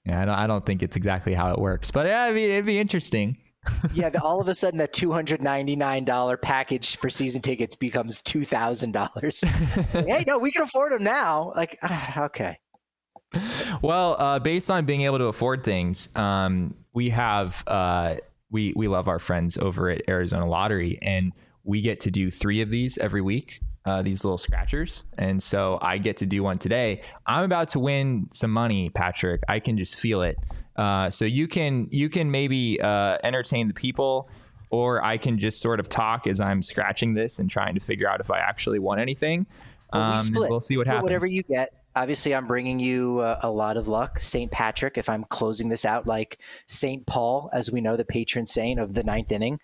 Yeah, 0.05 0.21
I 0.21 0.25
don't, 0.27 0.35
I 0.35 0.47
don't 0.47 0.67
think 0.67 0.83
it's 0.83 0.97
exactly 0.97 1.33
how 1.33 1.51
it 1.53 1.59
works, 1.59 1.91
but 1.91 2.07
yeah, 2.07 2.25
it'd 2.25 2.35
be, 2.35 2.45
it'd 2.45 2.67
be 2.67 2.79
interesting 2.79 3.39
yeah, 3.93 4.11
the, 4.11 4.21
all 4.21 4.41
of 4.41 4.49
a 4.49 4.55
sudden 4.55 4.79
that 4.79 4.93
two 4.93 5.13
hundred 5.13 5.43
ninety 5.43 5.77
nine 5.77 6.05
dollar 6.05 6.37
package 6.37 6.97
for 6.97 7.09
season 7.09 7.43
tickets 7.43 7.77
becomes 7.77 8.21
two 8.23 8.45
thousand 8.45 8.93
dollars. 8.93 9.41
hey, 9.41 10.25
no, 10.27 10.39
we 10.39 10.51
can 10.51 10.63
afford 10.63 10.93
them 10.93 11.05
now. 11.05 11.53
Like, 11.55 11.79
uh, 11.83 12.13
okay. 12.17 12.59
Well, 13.81 14.17
uh, 14.19 14.39
based 14.39 14.71
on 14.71 14.85
being 14.85 15.03
able 15.03 15.19
to 15.19 15.25
afford 15.25 15.65
things, 15.65 16.09
um, 16.17 16.77
we 16.93 17.11
have 17.11 17.63
uh, 17.67 18.17
we 18.51 18.73
we 18.77 18.89
love 18.89 19.09
our 19.09 19.19
friends 19.19 19.57
over 19.59 19.89
at 19.89 20.03
Arizona 20.09 20.47
Lottery, 20.47 20.99
and 21.03 21.33
we 21.65 21.81
get 21.81 22.01
to 22.01 22.11
do 22.11 22.31
three 22.31 22.61
of 22.61 22.71
these 22.71 22.99
every 22.99 23.23
week. 23.23 23.61
Uh, 23.85 24.01
these 24.01 24.23
little 24.23 24.39
scratchers. 24.39 25.03
And 25.19 25.43
so 25.43 25.77
I 25.83 25.99
get 25.99 26.19
to 26.19 26.27
do 26.27 26.45
one 26.45 26.57
today. 26.57 27.03
I'm 27.27 27.43
about 27.43 27.71
to 27.71 27.81
win 27.81 28.29
some 28.33 28.53
money, 28.53 28.91
Patrick. 28.91 29.41
I 29.49 29.59
can 29.59 29.77
just 29.77 29.97
feel 29.97 30.23
it. 30.23 30.37
Uh, 30.77 31.11
so 31.11 31.25
you 31.25 31.47
can 31.49 31.89
you 31.91 32.09
can 32.09 32.31
maybe 32.31 32.81
uh, 32.81 33.19
entertain 33.23 33.69
the 33.69 33.75
people, 33.75 34.29
or 34.71 35.05
I 35.05 35.19
can 35.19 35.39
just 35.39 35.61
sort 35.61 35.81
of 35.81 35.89
talk 35.89 36.27
as 36.27 36.41
I'm 36.41 36.63
scratching 36.63 37.15
this 37.15 37.39
and 37.39 37.51
trying 37.51 37.75
to 37.75 37.81
figure 37.81 38.09
out 38.09 38.21
if 38.21 38.31
I 38.31 38.39
actually 38.39 38.79
want 38.79 39.01
anything. 39.01 39.47
Well, 39.93 40.13
we 40.13 40.17
um, 40.17 40.25
split. 40.25 40.51
we'll 40.51 40.61
see 40.61 40.75
what 40.75 40.85
split 40.85 40.87
happens. 40.89 41.03
Whatever 41.03 41.27
you 41.27 41.43
get. 41.43 41.75
Obviously, 41.95 42.35
I'm 42.35 42.47
bringing 42.47 42.81
you 42.81 43.19
uh, 43.19 43.41
a 43.43 43.51
lot 43.51 43.77
of 43.77 43.87
luck. 43.87 44.19
St. 44.19 44.51
Patrick, 44.51 44.97
if 44.97 45.11
I'm 45.11 45.25
closing 45.25 45.69
this 45.69 45.85
out 45.85 46.07
like 46.07 46.39
St. 46.67 47.05
Paul, 47.05 47.51
as 47.53 47.71
we 47.71 47.83
know, 47.83 47.99
the 47.99 48.05
patron 48.05 48.47
saint 48.47 48.81
of 48.81 48.95
the 48.95 49.03
ninth 49.03 49.31
inning, 49.31 49.61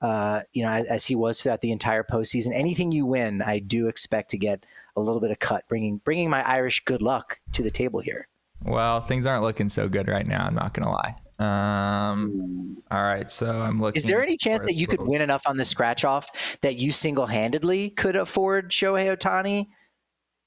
uh, 0.00 0.42
you 0.52 0.62
know, 0.62 0.68
as, 0.70 0.86
as, 0.86 1.06
he 1.06 1.16
was 1.16 1.42
throughout 1.42 1.62
the 1.62 1.72
entire 1.72 2.04
postseason. 2.04 2.52
Anything 2.54 2.92
you 2.92 3.06
win, 3.06 3.42
I 3.42 3.58
do 3.58 3.88
expect 3.88 4.30
to 4.30 4.38
get 4.38 4.64
a 4.96 5.00
little 5.00 5.20
bit 5.20 5.30
of 5.32 5.38
cut, 5.40 5.64
bringing 5.68 5.98
bringing 5.98 6.30
my 6.30 6.46
Irish 6.46 6.84
good 6.84 7.02
luck 7.02 7.40
to 7.54 7.62
the 7.62 7.70
table 7.70 8.00
here. 8.00 8.28
Well, 8.64 9.00
things 9.02 9.26
aren't 9.26 9.42
looking 9.42 9.68
so 9.68 9.88
good 9.88 10.08
right 10.08 10.26
now. 10.26 10.44
I'm 10.44 10.54
not 10.54 10.74
gonna 10.74 10.90
lie. 10.90 11.14
Um, 11.38 12.78
all 12.90 13.02
right, 13.02 13.30
so 13.30 13.50
I'm 13.50 13.80
looking. 13.80 13.98
Is 13.98 14.04
there 14.04 14.22
any 14.22 14.36
chance 14.36 14.62
that 14.62 14.74
you 14.74 14.86
could 14.86 15.02
win 15.02 15.20
enough 15.20 15.42
on 15.46 15.56
the 15.56 15.64
scratch 15.64 16.04
off 16.04 16.58
that 16.62 16.76
you 16.76 16.92
single 16.92 17.26
handedly 17.26 17.90
could 17.90 18.16
afford 18.16 18.70
Shohei 18.70 19.16
Ohtani? 19.16 19.68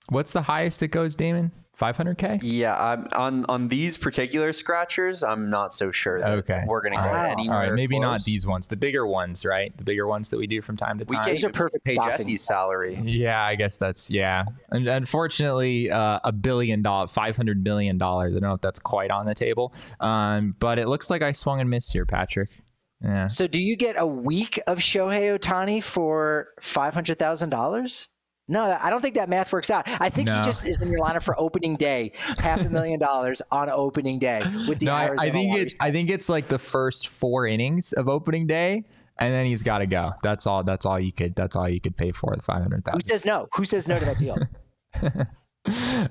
What's 0.09 0.31
the 0.31 0.41
highest 0.41 0.81
it 0.81 0.89
goes, 0.89 1.15
Damon? 1.15 1.51
500k? 1.79 2.39
Yeah, 2.41 2.75
I'm, 2.75 3.07
on 3.13 3.45
on 3.45 3.67
these 3.67 3.97
particular 3.97 4.51
scratchers, 4.53 5.23
I'm 5.23 5.49
not 5.49 5.73
so 5.73 5.91
sure. 5.91 6.19
That 6.19 6.31
okay, 6.39 6.63
we're 6.65 6.81
gonna 6.81 6.95
wow. 6.95 7.13
get 7.13 7.31
anywhere. 7.31 7.57
All 7.57 7.63
right, 7.63 7.73
maybe 7.73 7.95
close. 7.95 8.01
not 8.01 8.23
these 8.23 8.47
ones, 8.47 8.67
the 8.67 8.75
bigger 8.75 9.05
ones, 9.05 9.45
right? 9.45 9.75
The 9.77 9.83
bigger 9.83 10.07
ones 10.07 10.29
that 10.31 10.37
we 10.37 10.47
do 10.47 10.61
from 10.61 10.75
time 10.75 10.97
to 10.99 11.05
time. 11.05 11.19
We 11.19 11.23
can't 11.23 11.37
even 11.37 11.51
perfect 11.51 11.85
pay 11.85 11.93
stopping. 11.93 12.17
Jesse's 12.17 12.41
salary. 12.41 12.95
Yeah, 13.03 13.43
I 13.43 13.55
guess 13.55 13.77
that's 13.77 14.09
yeah. 14.09 14.45
And 14.69 14.87
unfortunately, 14.87 15.91
uh, 15.91 16.19
a 16.23 16.31
billion 16.31 16.81
dollar, 16.81 17.07
five 17.07 17.35
hundred 17.35 17.63
million 17.63 17.97
dollars. 17.97 18.35
I 18.35 18.39
don't 18.39 18.49
know 18.49 18.55
if 18.55 18.61
that's 18.61 18.79
quite 18.79 19.11
on 19.11 19.25
the 19.25 19.35
table, 19.35 19.73
um, 19.99 20.55
but 20.59 20.79
it 20.79 20.87
looks 20.87 21.09
like 21.09 21.21
I 21.21 21.31
swung 21.31 21.61
and 21.61 21.69
missed 21.69 21.93
here, 21.93 22.05
Patrick. 22.05 22.49
Yeah. 23.03 23.27
So, 23.27 23.45
do 23.45 23.61
you 23.61 23.75
get 23.75 23.95
a 23.99 24.07
week 24.07 24.59
of 24.65 24.79
Shohei 24.79 25.37
Ohtani 25.37 25.83
for 25.83 26.47
five 26.59 26.95
hundred 26.95 27.19
thousand 27.19 27.49
dollars? 27.49 28.09
No, 28.49 28.77
I 28.81 28.89
don't 28.89 29.01
think 29.01 29.15
that 29.15 29.27
math 29.27 29.51
works 29.51 29.69
out. 29.69 29.83
I 29.99 30.09
think 30.09 30.27
No. 30.27 30.35
he 30.35 30.41
just 30.41 30.65
is 30.65 30.81
in 30.81 30.89
your 30.89 31.01
lineup 31.01 31.23
for 31.23 31.37
opening 31.39 31.75
day, 31.75 32.13
half 32.39 32.61
a 32.61 32.69
million 32.69 32.99
dollars 32.99 33.41
on 33.51 33.69
opening 33.69 34.19
day 34.19 34.41
with 34.67 34.79
the 34.79 34.85
No, 34.85 34.93
I, 34.93 35.05
Arizona 35.07 35.29
I 35.29 35.31
think 35.33 35.49
Lottery. 35.49 35.63
it's 35.63 35.75
I 35.81 35.91
think 35.91 36.09
it's 36.09 36.29
like 36.29 36.47
the 36.47 36.57
first 36.59 37.09
four 37.09 37.45
innings 37.45 37.91
of 37.93 38.07
opening 38.07 38.47
day, 38.47 38.85
and 39.19 39.33
then 39.33 39.45
he's 39.47 39.63
got 39.63 39.79
to 39.79 39.85
go. 39.85 40.13
That's 40.23 40.47
all. 40.47 40.63
That's 40.63 40.85
all 40.85 40.99
you 40.99 41.11
could. 41.11 41.35
That's 41.35 41.55
all 41.57 41.67
you 41.67 41.81
could 41.81 41.97
pay 41.97 42.11
for 42.11 42.33
the 42.35 42.41
five 42.41 42.61
hundred 42.61 42.85
thousand. 42.85 43.01
Who 43.03 43.07
says 43.09 43.25
no? 43.25 43.47
Who 43.55 43.65
says 43.65 43.87
no 43.87 43.99
to 43.99 44.05
that 44.05 44.17
deal? 44.17 44.37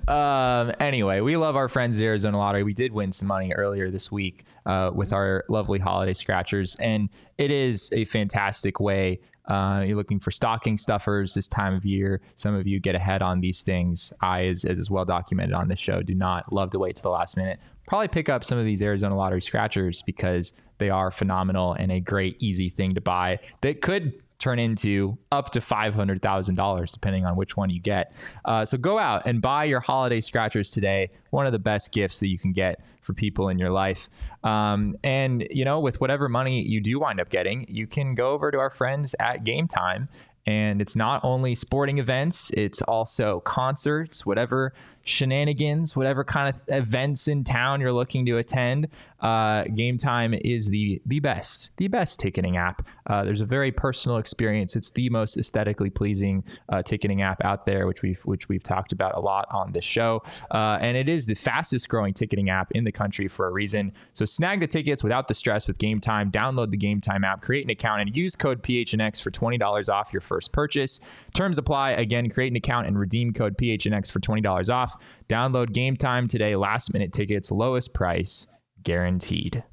um, 0.08 0.72
anyway, 0.80 1.20
we 1.20 1.36
love 1.36 1.56
our 1.56 1.68
friends 1.68 1.98
at 1.98 2.02
Arizona 2.04 2.36
Lottery. 2.38 2.62
We 2.62 2.74
did 2.74 2.92
win 2.92 3.12
some 3.12 3.28
money 3.28 3.52
earlier 3.52 3.90
this 3.90 4.12
week 4.12 4.44
uh, 4.66 4.90
with 4.94 5.12
our 5.12 5.44
lovely 5.48 5.78
holiday 5.78 6.12
scratchers, 6.12 6.74
and 6.76 7.08
it 7.38 7.50
is 7.50 7.90
a 7.94 8.04
fantastic 8.04 8.80
way. 8.80 9.20
Uh, 9.46 9.84
you're 9.86 9.96
looking 9.96 10.20
for 10.20 10.30
stocking 10.30 10.76
stuffers 10.76 11.34
this 11.34 11.48
time 11.48 11.74
of 11.74 11.84
year. 11.84 12.20
Some 12.34 12.54
of 12.54 12.66
you 12.66 12.80
get 12.80 12.94
ahead 12.94 13.22
on 13.22 13.40
these 13.40 13.62
things. 13.62 14.12
I, 14.20 14.46
as, 14.46 14.64
as 14.64 14.78
is 14.78 14.90
well 14.90 15.04
documented 15.04 15.54
on 15.54 15.68
this 15.68 15.78
show, 15.78 16.02
do 16.02 16.14
not 16.14 16.52
love 16.52 16.70
to 16.70 16.78
wait 16.78 16.96
to 16.96 17.02
the 17.02 17.10
last 17.10 17.36
minute. 17.36 17.60
Probably 17.86 18.08
pick 18.08 18.28
up 18.28 18.42
some 18.42 18.58
of 18.58 18.64
these 18.64 18.82
Arizona 18.82 19.16
Lottery 19.16 19.42
scratchers 19.42 20.02
because 20.02 20.52
they 20.78 20.90
are 20.90 21.10
phenomenal 21.10 21.72
and 21.74 21.92
a 21.92 22.00
great, 22.00 22.36
easy 22.42 22.68
thing 22.68 22.94
to 22.94 23.00
buy 23.00 23.38
that 23.60 23.80
could 23.80 24.20
turn 24.38 24.58
into 24.58 25.16
up 25.32 25.50
to 25.50 25.60
$500,000, 25.60 26.92
depending 26.92 27.24
on 27.24 27.36
which 27.36 27.56
one 27.56 27.70
you 27.70 27.80
get. 27.80 28.12
Uh, 28.44 28.64
so 28.64 28.76
go 28.76 28.98
out 28.98 29.26
and 29.26 29.40
buy 29.40 29.64
your 29.64 29.80
holiday 29.80 30.20
scratchers 30.20 30.70
today. 30.70 31.08
One 31.30 31.46
of 31.46 31.52
the 31.52 31.58
best 31.58 31.92
gifts 31.92 32.20
that 32.20 32.28
you 32.28 32.38
can 32.38 32.52
get 32.52 32.80
for 33.00 33.14
people 33.14 33.48
in 33.48 33.58
your 33.58 33.70
life. 33.70 34.08
Um, 34.44 34.96
and, 35.04 35.46
you 35.50 35.64
know, 35.64 35.80
with 35.80 36.00
whatever 36.00 36.28
money 36.28 36.62
you 36.62 36.80
do 36.80 36.98
wind 36.98 37.20
up 37.20 37.30
getting, 37.30 37.66
you 37.68 37.86
can 37.86 38.14
go 38.14 38.30
over 38.30 38.50
to 38.50 38.58
our 38.58 38.70
friends 38.70 39.14
at 39.20 39.44
Gametime. 39.44 40.08
And 40.44 40.80
it's 40.80 40.94
not 40.94 41.24
only 41.24 41.54
sporting 41.54 41.98
events, 41.98 42.50
it's 42.50 42.80
also 42.82 43.40
concerts, 43.40 44.24
whatever 44.24 44.72
shenanigans, 45.06 45.94
whatever 45.94 46.24
kind 46.24 46.54
of 46.54 46.60
events 46.66 47.28
in 47.28 47.44
town 47.44 47.80
you're 47.80 47.92
looking 47.92 48.26
to 48.26 48.38
attend. 48.38 48.88
Uh, 49.20 49.62
Gametime 49.64 50.38
is 50.44 50.68
the 50.68 51.00
the 51.06 51.20
best, 51.20 51.70
the 51.78 51.88
best 51.88 52.20
ticketing 52.20 52.56
app. 52.56 52.86
Uh, 53.06 53.24
there's 53.24 53.40
a 53.40 53.46
very 53.46 53.72
personal 53.72 54.18
experience. 54.18 54.76
It's 54.76 54.90
the 54.90 55.08
most 55.08 55.38
aesthetically 55.38 55.90
pleasing 55.90 56.44
uh, 56.68 56.82
ticketing 56.82 57.22
app 57.22 57.42
out 57.44 57.64
there, 57.64 57.86
which 57.86 58.02
we've 58.02 58.20
which 58.26 58.48
we've 58.48 58.62
talked 58.62 58.92
about 58.92 59.16
a 59.16 59.20
lot 59.20 59.46
on 59.50 59.72
this 59.72 59.84
show. 59.84 60.22
Uh, 60.50 60.78
and 60.80 60.96
it 60.96 61.08
is 61.08 61.24
the 61.24 61.34
fastest 61.34 61.88
growing 61.88 62.12
ticketing 62.12 62.50
app 62.50 62.72
in 62.72 62.84
the 62.84 62.92
country 62.92 63.26
for 63.28 63.46
a 63.46 63.52
reason. 63.52 63.92
So 64.12 64.24
snag 64.26 64.60
the 64.60 64.66
tickets 64.66 65.02
without 65.02 65.28
the 65.28 65.34
stress 65.34 65.66
with 65.66 65.78
Gametime. 65.78 66.30
Download 66.30 66.70
the 66.70 66.76
Gametime 66.78 67.24
app, 67.24 67.42
create 67.42 67.64
an 67.64 67.70
account, 67.70 68.02
and 68.02 68.14
use 68.14 68.36
code 68.36 68.62
PHNX 68.62 69.22
for 69.22 69.30
twenty 69.30 69.56
dollars 69.56 69.88
off 69.88 70.12
your 70.12 70.20
first 70.20 70.52
purchase. 70.52 71.00
Terms 71.32 71.58
apply. 71.58 71.92
Again, 71.92 72.28
create 72.28 72.52
an 72.52 72.56
account 72.56 72.86
and 72.86 72.98
redeem 72.98 73.32
code 73.32 73.56
PHNX 73.56 74.10
for 74.10 74.20
twenty 74.20 74.42
dollars 74.42 74.68
off. 74.68 74.95
Download 75.28 75.68
Gametime 75.70 76.28
today. 76.28 76.56
Last 76.56 76.92
minute 76.92 77.12
tickets, 77.12 77.50
lowest 77.50 77.94
price 77.94 78.46
guaranteed. 78.82 79.64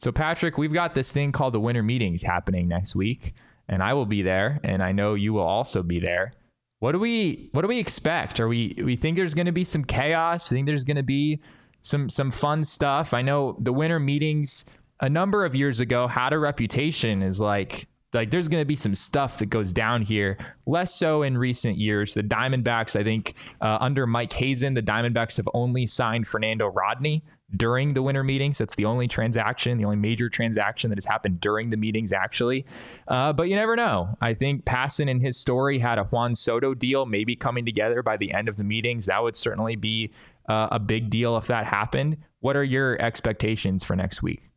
So, 0.00 0.12
Patrick, 0.12 0.58
we've 0.58 0.72
got 0.72 0.94
this 0.94 1.12
thing 1.12 1.32
called 1.32 1.54
the 1.54 1.60
winter 1.60 1.82
meetings 1.82 2.22
happening 2.22 2.68
next 2.68 2.94
week, 2.94 3.34
and 3.68 3.82
I 3.82 3.94
will 3.94 4.06
be 4.06 4.22
there, 4.22 4.60
and 4.62 4.82
I 4.82 4.92
know 4.92 5.14
you 5.14 5.32
will 5.32 5.42
also 5.42 5.82
be 5.82 6.00
there. 6.00 6.32
What 6.80 6.92
do 6.92 6.98
we 6.98 7.48
what 7.52 7.62
do 7.62 7.68
we 7.68 7.78
expect? 7.78 8.38
Are 8.38 8.48
we 8.48 8.76
we 8.84 8.96
think 8.96 9.16
there's 9.16 9.34
going 9.34 9.46
to 9.46 9.52
be 9.52 9.64
some 9.64 9.84
chaos? 9.84 10.50
We 10.50 10.58
think 10.58 10.66
there's 10.66 10.84
going 10.84 10.98
to 10.98 11.02
be 11.02 11.40
some 11.80 12.10
some 12.10 12.30
fun 12.30 12.64
stuff. 12.64 13.14
I 13.14 13.22
know 13.22 13.56
the 13.60 13.72
winter 13.72 13.98
meetings 13.98 14.66
a 15.00 15.08
number 15.08 15.44
of 15.44 15.54
years 15.54 15.80
ago 15.80 16.06
had 16.06 16.32
a 16.32 16.38
reputation 16.38 17.22
as 17.22 17.40
like 17.40 17.86
like 18.16 18.30
there's 18.30 18.48
going 18.48 18.60
to 18.60 18.66
be 18.66 18.76
some 18.76 18.94
stuff 18.94 19.38
that 19.38 19.46
goes 19.46 19.72
down 19.72 20.02
here. 20.02 20.38
Less 20.66 20.94
so 20.94 21.22
in 21.22 21.38
recent 21.38 21.76
years. 21.76 22.14
The 22.14 22.22
Diamondbacks, 22.22 22.98
I 22.98 23.04
think, 23.04 23.34
uh, 23.60 23.78
under 23.80 24.06
Mike 24.06 24.32
Hazen, 24.32 24.74
the 24.74 24.82
Diamondbacks 24.82 25.36
have 25.36 25.48
only 25.54 25.86
signed 25.86 26.26
Fernando 26.26 26.66
Rodney 26.66 27.22
during 27.54 27.94
the 27.94 28.02
winter 28.02 28.24
meetings. 28.24 28.58
That's 28.58 28.74
the 28.74 28.86
only 28.86 29.06
transaction, 29.06 29.78
the 29.78 29.84
only 29.84 29.96
major 29.96 30.28
transaction 30.28 30.90
that 30.90 30.96
has 30.96 31.04
happened 31.04 31.40
during 31.40 31.70
the 31.70 31.76
meetings, 31.76 32.12
actually. 32.12 32.66
Uh, 33.06 33.32
but 33.32 33.44
you 33.44 33.54
never 33.54 33.76
know. 33.76 34.16
I 34.20 34.34
think 34.34 34.64
Passan 34.64 35.10
and 35.10 35.22
his 35.22 35.36
story 35.36 35.78
had 35.78 35.98
a 35.98 36.04
Juan 36.04 36.34
Soto 36.34 36.74
deal 36.74 37.06
maybe 37.06 37.36
coming 37.36 37.64
together 37.64 38.02
by 38.02 38.16
the 38.16 38.32
end 38.32 38.48
of 38.48 38.56
the 38.56 38.64
meetings. 38.64 39.06
That 39.06 39.22
would 39.22 39.36
certainly 39.36 39.76
be 39.76 40.12
uh, 40.48 40.68
a 40.72 40.78
big 40.78 41.10
deal 41.10 41.36
if 41.36 41.46
that 41.46 41.66
happened. 41.66 42.16
What 42.40 42.56
are 42.56 42.64
your 42.64 43.00
expectations 43.00 43.84
for 43.84 43.94
next 43.94 44.22
week? 44.22 44.48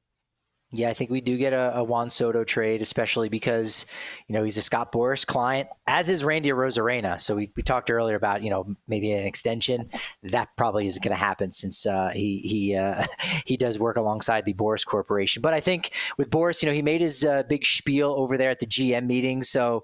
Yeah, 0.72 0.90
I 0.90 0.94
think 0.94 1.10
we 1.10 1.20
do 1.20 1.36
get 1.36 1.52
a, 1.52 1.78
a 1.78 1.84
Juan 1.84 2.12
Soto 2.12 2.44
trade, 2.44 2.84
especially 2.84 3.28
because, 3.28 3.88
you 4.28 4.36
know, 4.36 4.44
he's 4.44 4.56
a 4.56 4.62
Scott 4.62 4.92
Boras 4.92 5.26
client, 5.26 5.68
as 5.88 6.10
is 6.10 6.24
Randy 6.24 6.50
Arozarena. 6.50 7.20
So 7.20 7.36
we, 7.36 7.52
we 7.56 7.64
talked 7.64 7.90
earlier 7.90 8.16
about, 8.16 8.44
you 8.44 8.52
know, 8.52 8.76
maybe 8.88 9.12
an 9.12 9.26
extension. 9.26 9.90
That 10.22 10.50
probably 10.56 10.86
isn't 10.86 11.04
going 11.04 11.16
to 11.16 11.20
happen 11.20 11.52
since 11.52 11.88
uh, 11.88 12.10
he 12.10 12.42
he 12.44 12.76
uh, 12.76 13.08
he 13.46 13.58
does 13.58 13.80
work 13.80 13.98
alongside 13.98 14.46
the 14.46 14.54
Boras 14.54 14.86
Corporation. 14.86 15.42
But 15.42 15.56
I 15.56 15.60
think 15.60 15.96
with 16.20 16.30
Boras, 16.30 16.62
you 16.62 16.70
know, 16.70 16.76
he 16.76 16.84
made 16.84 17.02
his 17.02 17.26
uh, 17.26 17.44
big 17.50 17.66
spiel 17.66 18.12
over 18.12 18.38
there 18.38 18.52
at 18.52 18.60
the 18.60 18.68
GM 18.68 19.08
meeting. 19.08 19.42
So 19.42 19.84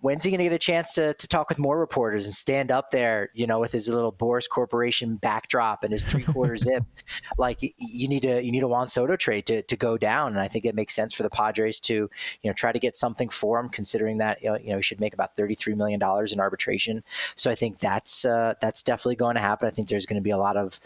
when's 0.00 0.24
he 0.24 0.30
going 0.30 0.38
to 0.38 0.44
get 0.44 0.52
a 0.52 0.58
chance 0.58 0.94
to, 0.94 1.14
to 1.14 1.28
talk 1.28 1.48
with 1.48 1.58
more 1.58 1.78
reporters 1.78 2.26
and 2.26 2.34
stand 2.34 2.70
up 2.70 2.90
there, 2.90 3.30
you 3.34 3.46
know, 3.46 3.58
with 3.58 3.72
his 3.72 3.88
little 3.88 4.12
Boras 4.12 4.48
Corporation 4.48 5.16
backdrop 5.16 5.84
and 5.84 5.92
his 5.92 6.04
three 6.04 6.22
quarter 6.22 6.56
zip? 6.56 6.84
Like 7.38 7.58
you 7.60 8.08
need 8.08 8.24
a 8.24 8.42
you 8.42 8.52
need 8.52 8.62
a 8.62 8.68
Juan 8.68 8.88
Soto 8.88 9.16
trade 9.16 9.46
to, 9.46 9.62
to 9.62 9.76
go 9.76 9.96
down, 9.96 10.32
and 10.32 10.40
I 10.40 10.48
think 10.48 10.64
it 10.64 10.74
makes 10.74 10.94
sense 10.94 11.14
for 11.14 11.22
the 11.22 11.30
Padres 11.30 11.80
to 11.80 11.94
you 11.94 12.10
know 12.44 12.52
try 12.52 12.72
to 12.72 12.78
get 12.78 12.96
something 12.96 13.28
for 13.28 13.58
him, 13.58 13.68
considering 13.68 14.18
that 14.18 14.42
you 14.42 14.50
know, 14.50 14.58
you 14.58 14.70
know 14.70 14.76
he 14.76 14.82
should 14.82 15.00
make 15.00 15.14
about 15.14 15.36
thirty 15.36 15.54
three 15.54 15.74
million 15.74 16.00
dollars 16.00 16.32
in 16.32 16.40
arbitration. 16.40 17.02
So 17.36 17.50
I 17.50 17.54
think 17.54 17.78
that's 17.78 18.24
uh, 18.24 18.54
that's 18.60 18.82
definitely 18.82 19.16
going 19.16 19.36
to 19.36 19.40
happen. 19.40 19.68
I 19.68 19.70
think 19.70 19.88
there's 19.88 20.06
going 20.06 20.20
to 20.20 20.24
be 20.24 20.30
a 20.30 20.38
lot 20.38 20.56
of 20.56 20.80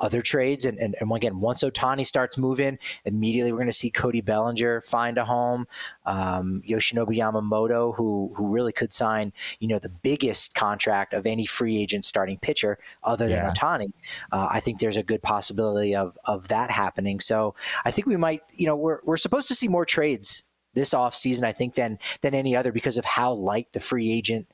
other 0.00 0.22
trades. 0.22 0.64
And, 0.64 0.78
and, 0.78 0.94
and 1.00 1.10
again, 1.12 1.40
once 1.40 1.62
Ohtani 1.62 2.04
starts 2.04 2.36
moving, 2.36 2.78
immediately 3.04 3.52
we're 3.52 3.58
going 3.58 3.68
to 3.68 3.72
see 3.72 3.90
Cody 3.90 4.20
Bellinger 4.20 4.80
find 4.82 5.18
a 5.18 5.24
home. 5.24 5.66
Um, 6.04 6.62
Yoshinobu 6.68 7.16
Yamamoto, 7.16 7.94
who 7.94 8.32
who 8.36 8.52
really 8.52 8.72
could 8.72 8.92
sign, 8.92 9.32
you 9.58 9.68
know, 9.68 9.78
the 9.78 9.88
biggest 9.88 10.54
contract 10.54 11.14
of 11.14 11.26
any 11.26 11.46
free 11.46 11.80
agent 11.80 12.04
starting 12.04 12.38
pitcher 12.38 12.78
other 13.02 13.28
than 13.28 13.36
yeah. 13.36 13.52
Ohtani. 13.52 13.90
Uh, 14.32 14.48
I 14.50 14.60
think 14.60 14.80
there's 14.80 14.96
a 14.96 15.02
good 15.02 15.22
possibility 15.22 15.94
of 15.94 16.16
of 16.24 16.48
that 16.48 16.70
happening. 16.70 17.20
So 17.20 17.54
I 17.84 17.90
think 17.90 18.06
we 18.06 18.16
might, 18.16 18.42
you 18.54 18.66
know, 18.66 18.76
we're 18.76 19.00
we're 19.04 19.16
supposed 19.16 19.48
to 19.48 19.54
see 19.54 19.68
more 19.68 19.84
trades 19.84 20.44
this 20.74 20.90
offseason, 20.90 21.42
I 21.42 21.52
think, 21.52 21.74
than 21.74 21.98
than 22.20 22.34
any 22.34 22.54
other 22.54 22.70
because 22.70 22.98
of 22.98 23.04
how 23.04 23.32
light 23.32 23.72
the 23.72 23.80
free 23.80 24.12
agent 24.12 24.46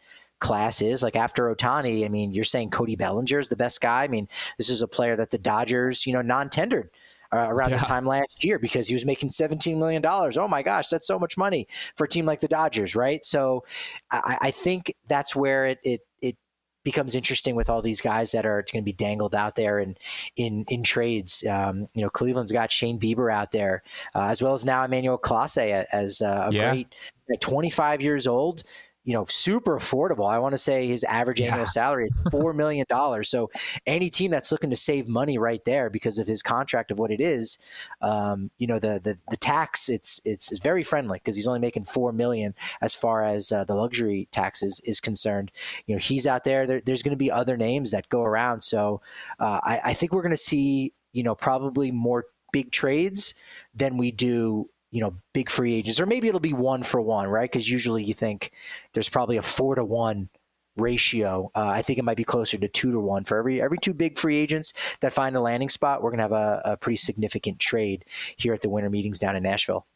class 0.42 0.82
is. 0.82 1.02
Like 1.02 1.16
after 1.16 1.54
Ohtani, 1.54 2.04
I 2.04 2.08
mean, 2.08 2.34
you're 2.34 2.44
saying 2.44 2.70
Cody 2.70 2.96
Bellinger 2.96 3.38
is 3.38 3.48
the 3.48 3.56
best 3.56 3.80
guy. 3.80 4.02
I 4.02 4.08
mean, 4.08 4.28
this 4.58 4.68
is 4.68 4.82
a 4.82 4.88
player 4.88 5.16
that 5.16 5.30
the 5.30 5.38
Dodgers, 5.38 6.06
you 6.06 6.12
know, 6.12 6.20
non-tendered 6.20 6.90
uh, 7.32 7.46
around 7.48 7.70
yeah. 7.70 7.76
this 7.76 7.86
time 7.86 8.04
last 8.04 8.44
year 8.44 8.58
because 8.58 8.88
he 8.88 8.94
was 8.94 9.06
making 9.06 9.30
$17 9.30 9.78
million. 9.78 10.04
Oh 10.04 10.48
my 10.48 10.62
gosh, 10.62 10.88
that's 10.88 11.06
so 11.06 11.18
much 11.18 11.38
money 11.38 11.66
for 11.96 12.04
a 12.04 12.08
team 12.08 12.26
like 12.26 12.40
the 12.40 12.48
Dodgers, 12.48 12.94
right? 12.94 13.24
So 13.24 13.64
I, 14.10 14.36
I 14.42 14.50
think 14.50 14.92
that's 15.06 15.34
where 15.34 15.66
it, 15.66 15.78
it, 15.82 16.00
it 16.20 16.36
becomes 16.84 17.14
interesting 17.14 17.54
with 17.54 17.70
all 17.70 17.80
these 17.80 18.00
guys 18.00 18.32
that 18.32 18.44
are 18.44 18.64
going 18.70 18.82
to 18.82 18.84
be 18.84 18.92
dangled 18.92 19.34
out 19.34 19.54
there 19.54 19.78
in 19.78 19.96
in 20.36 20.64
in 20.68 20.82
trades. 20.82 21.44
Um, 21.48 21.86
you 21.94 22.02
know, 22.02 22.10
Cleveland's 22.10 22.52
got 22.52 22.72
Shane 22.72 22.98
Bieber 22.98 23.32
out 23.32 23.52
there, 23.52 23.84
uh, 24.14 24.24
as 24.24 24.42
well 24.42 24.52
as 24.52 24.64
now 24.64 24.84
Emmanuel 24.84 25.18
Clase 25.18 25.86
as 25.92 26.20
uh, 26.20 26.48
a 26.50 26.52
yeah. 26.52 26.70
great, 26.70 26.94
25 27.40 28.02
years 28.02 28.26
old 28.26 28.64
you 29.04 29.12
know, 29.12 29.24
super 29.24 29.78
affordable. 29.78 30.30
I 30.30 30.38
want 30.38 30.52
to 30.52 30.58
say 30.58 30.86
his 30.86 31.02
average 31.04 31.40
yeah. 31.40 31.50
annual 31.50 31.66
salary 31.66 32.04
is 32.04 32.12
four 32.30 32.52
million 32.54 32.86
dollars. 32.88 33.28
So 33.28 33.50
any 33.86 34.10
team 34.10 34.30
that's 34.30 34.52
looking 34.52 34.70
to 34.70 34.76
save 34.76 35.08
money 35.08 35.38
right 35.38 35.64
there 35.64 35.90
because 35.90 36.18
of 36.18 36.26
his 36.26 36.42
contract 36.42 36.90
of 36.90 36.98
what 36.98 37.10
it 37.10 37.20
is, 37.20 37.58
um, 38.00 38.50
you 38.58 38.66
know, 38.66 38.78
the, 38.78 39.00
the 39.02 39.18
the 39.28 39.36
tax 39.36 39.88
it's 39.88 40.20
it's, 40.24 40.52
it's 40.52 40.60
very 40.60 40.84
friendly 40.84 41.18
because 41.18 41.36
he's 41.36 41.48
only 41.48 41.60
making 41.60 41.84
four 41.84 42.12
million 42.12 42.54
as 42.80 42.94
far 42.94 43.24
as 43.24 43.50
uh, 43.50 43.64
the 43.64 43.74
luxury 43.74 44.28
taxes 44.30 44.80
is 44.84 45.00
concerned. 45.00 45.50
You 45.86 45.96
know, 45.96 46.00
he's 46.00 46.26
out 46.26 46.44
there. 46.44 46.66
there 46.66 46.80
there's 46.80 47.02
going 47.02 47.10
to 47.10 47.16
be 47.16 47.30
other 47.30 47.56
names 47.56 47.90
that 47.90 48.08
go 48.08 48.22
around. 48.22 48.62
So 48.62 49.00
uh, 49.40 49.60
I, 49.62 49.80
I 49.86 49.94
think 49.94 50.12
we're 50.12 50.22
going 50.22 50.30
to 50.30 50.36
see 50.36 50.92
you 51.12 51.22
know 51.22 51.34
probably 51.34 51.90
more 51.90 52.26
big 52.52 52.70
trades 52.70 53.34
than 53.74 53.96
we 53.96 54.12
do 54.12 54.68
you 54.92 55.00
know, 55.00 55.14
big 55.32 55.50
free 55.50 55.74
agents, 55.74 55.98
or 55.98 56.06
maybe 56.06 56.28
it'll 56.28 56.38
be 56.38 56.52
one 56.52 56.84
for 56.84 57.00
one, 57.00 57.26
right? 57.26 57.50
Because 57.50 57.68
usually 57.68 58.04
you 58.04 58.14
think 58.14 58.52
there's 58.92 59.08
probably 59.08 59.38
a 59.38 59.42
four 59.42 59.74
to 59.74 59.84
one 59.84 60.28
ratio. 60.76 61.50
Uh, 61.54 61.66
I 61.66 61.82
think 61.82 61.98
it 61.98 62.04
might 62.04 62.16
be 62.16 62.24
closer 62.24 62.58
to 62.58 62.68
two 62.68 62.92
to 62.92 63.00
one 63.00 63.24
for 63.24 63.38
every 63.38 63.60
every 63.60 63.78
two 63.78 63.94
big 63.94 64.18
free 64.18 64.36
agents 64.36 64.72
that 65.00 65.12
find 65.12 65.34
a 65.34 65.40
landing 65.40 65.70
spot. 65.70 66.02
We're 66.02 66.10
gonna 66.10 66.22
have 66.22 66.32
a, 66.32 66.62
a 66.64 66.76
pretty 66.76 66.96
significant 66.96 67.58
trade 67.58 68.04
here 68.36 68.52
at 68.52 68.60
the 68.60 68.68
winter 68.68 68.90
meetings 68.90 69.18
down 69.18 69.34
in 69.34 69.42
Nashville. 69.42 69.86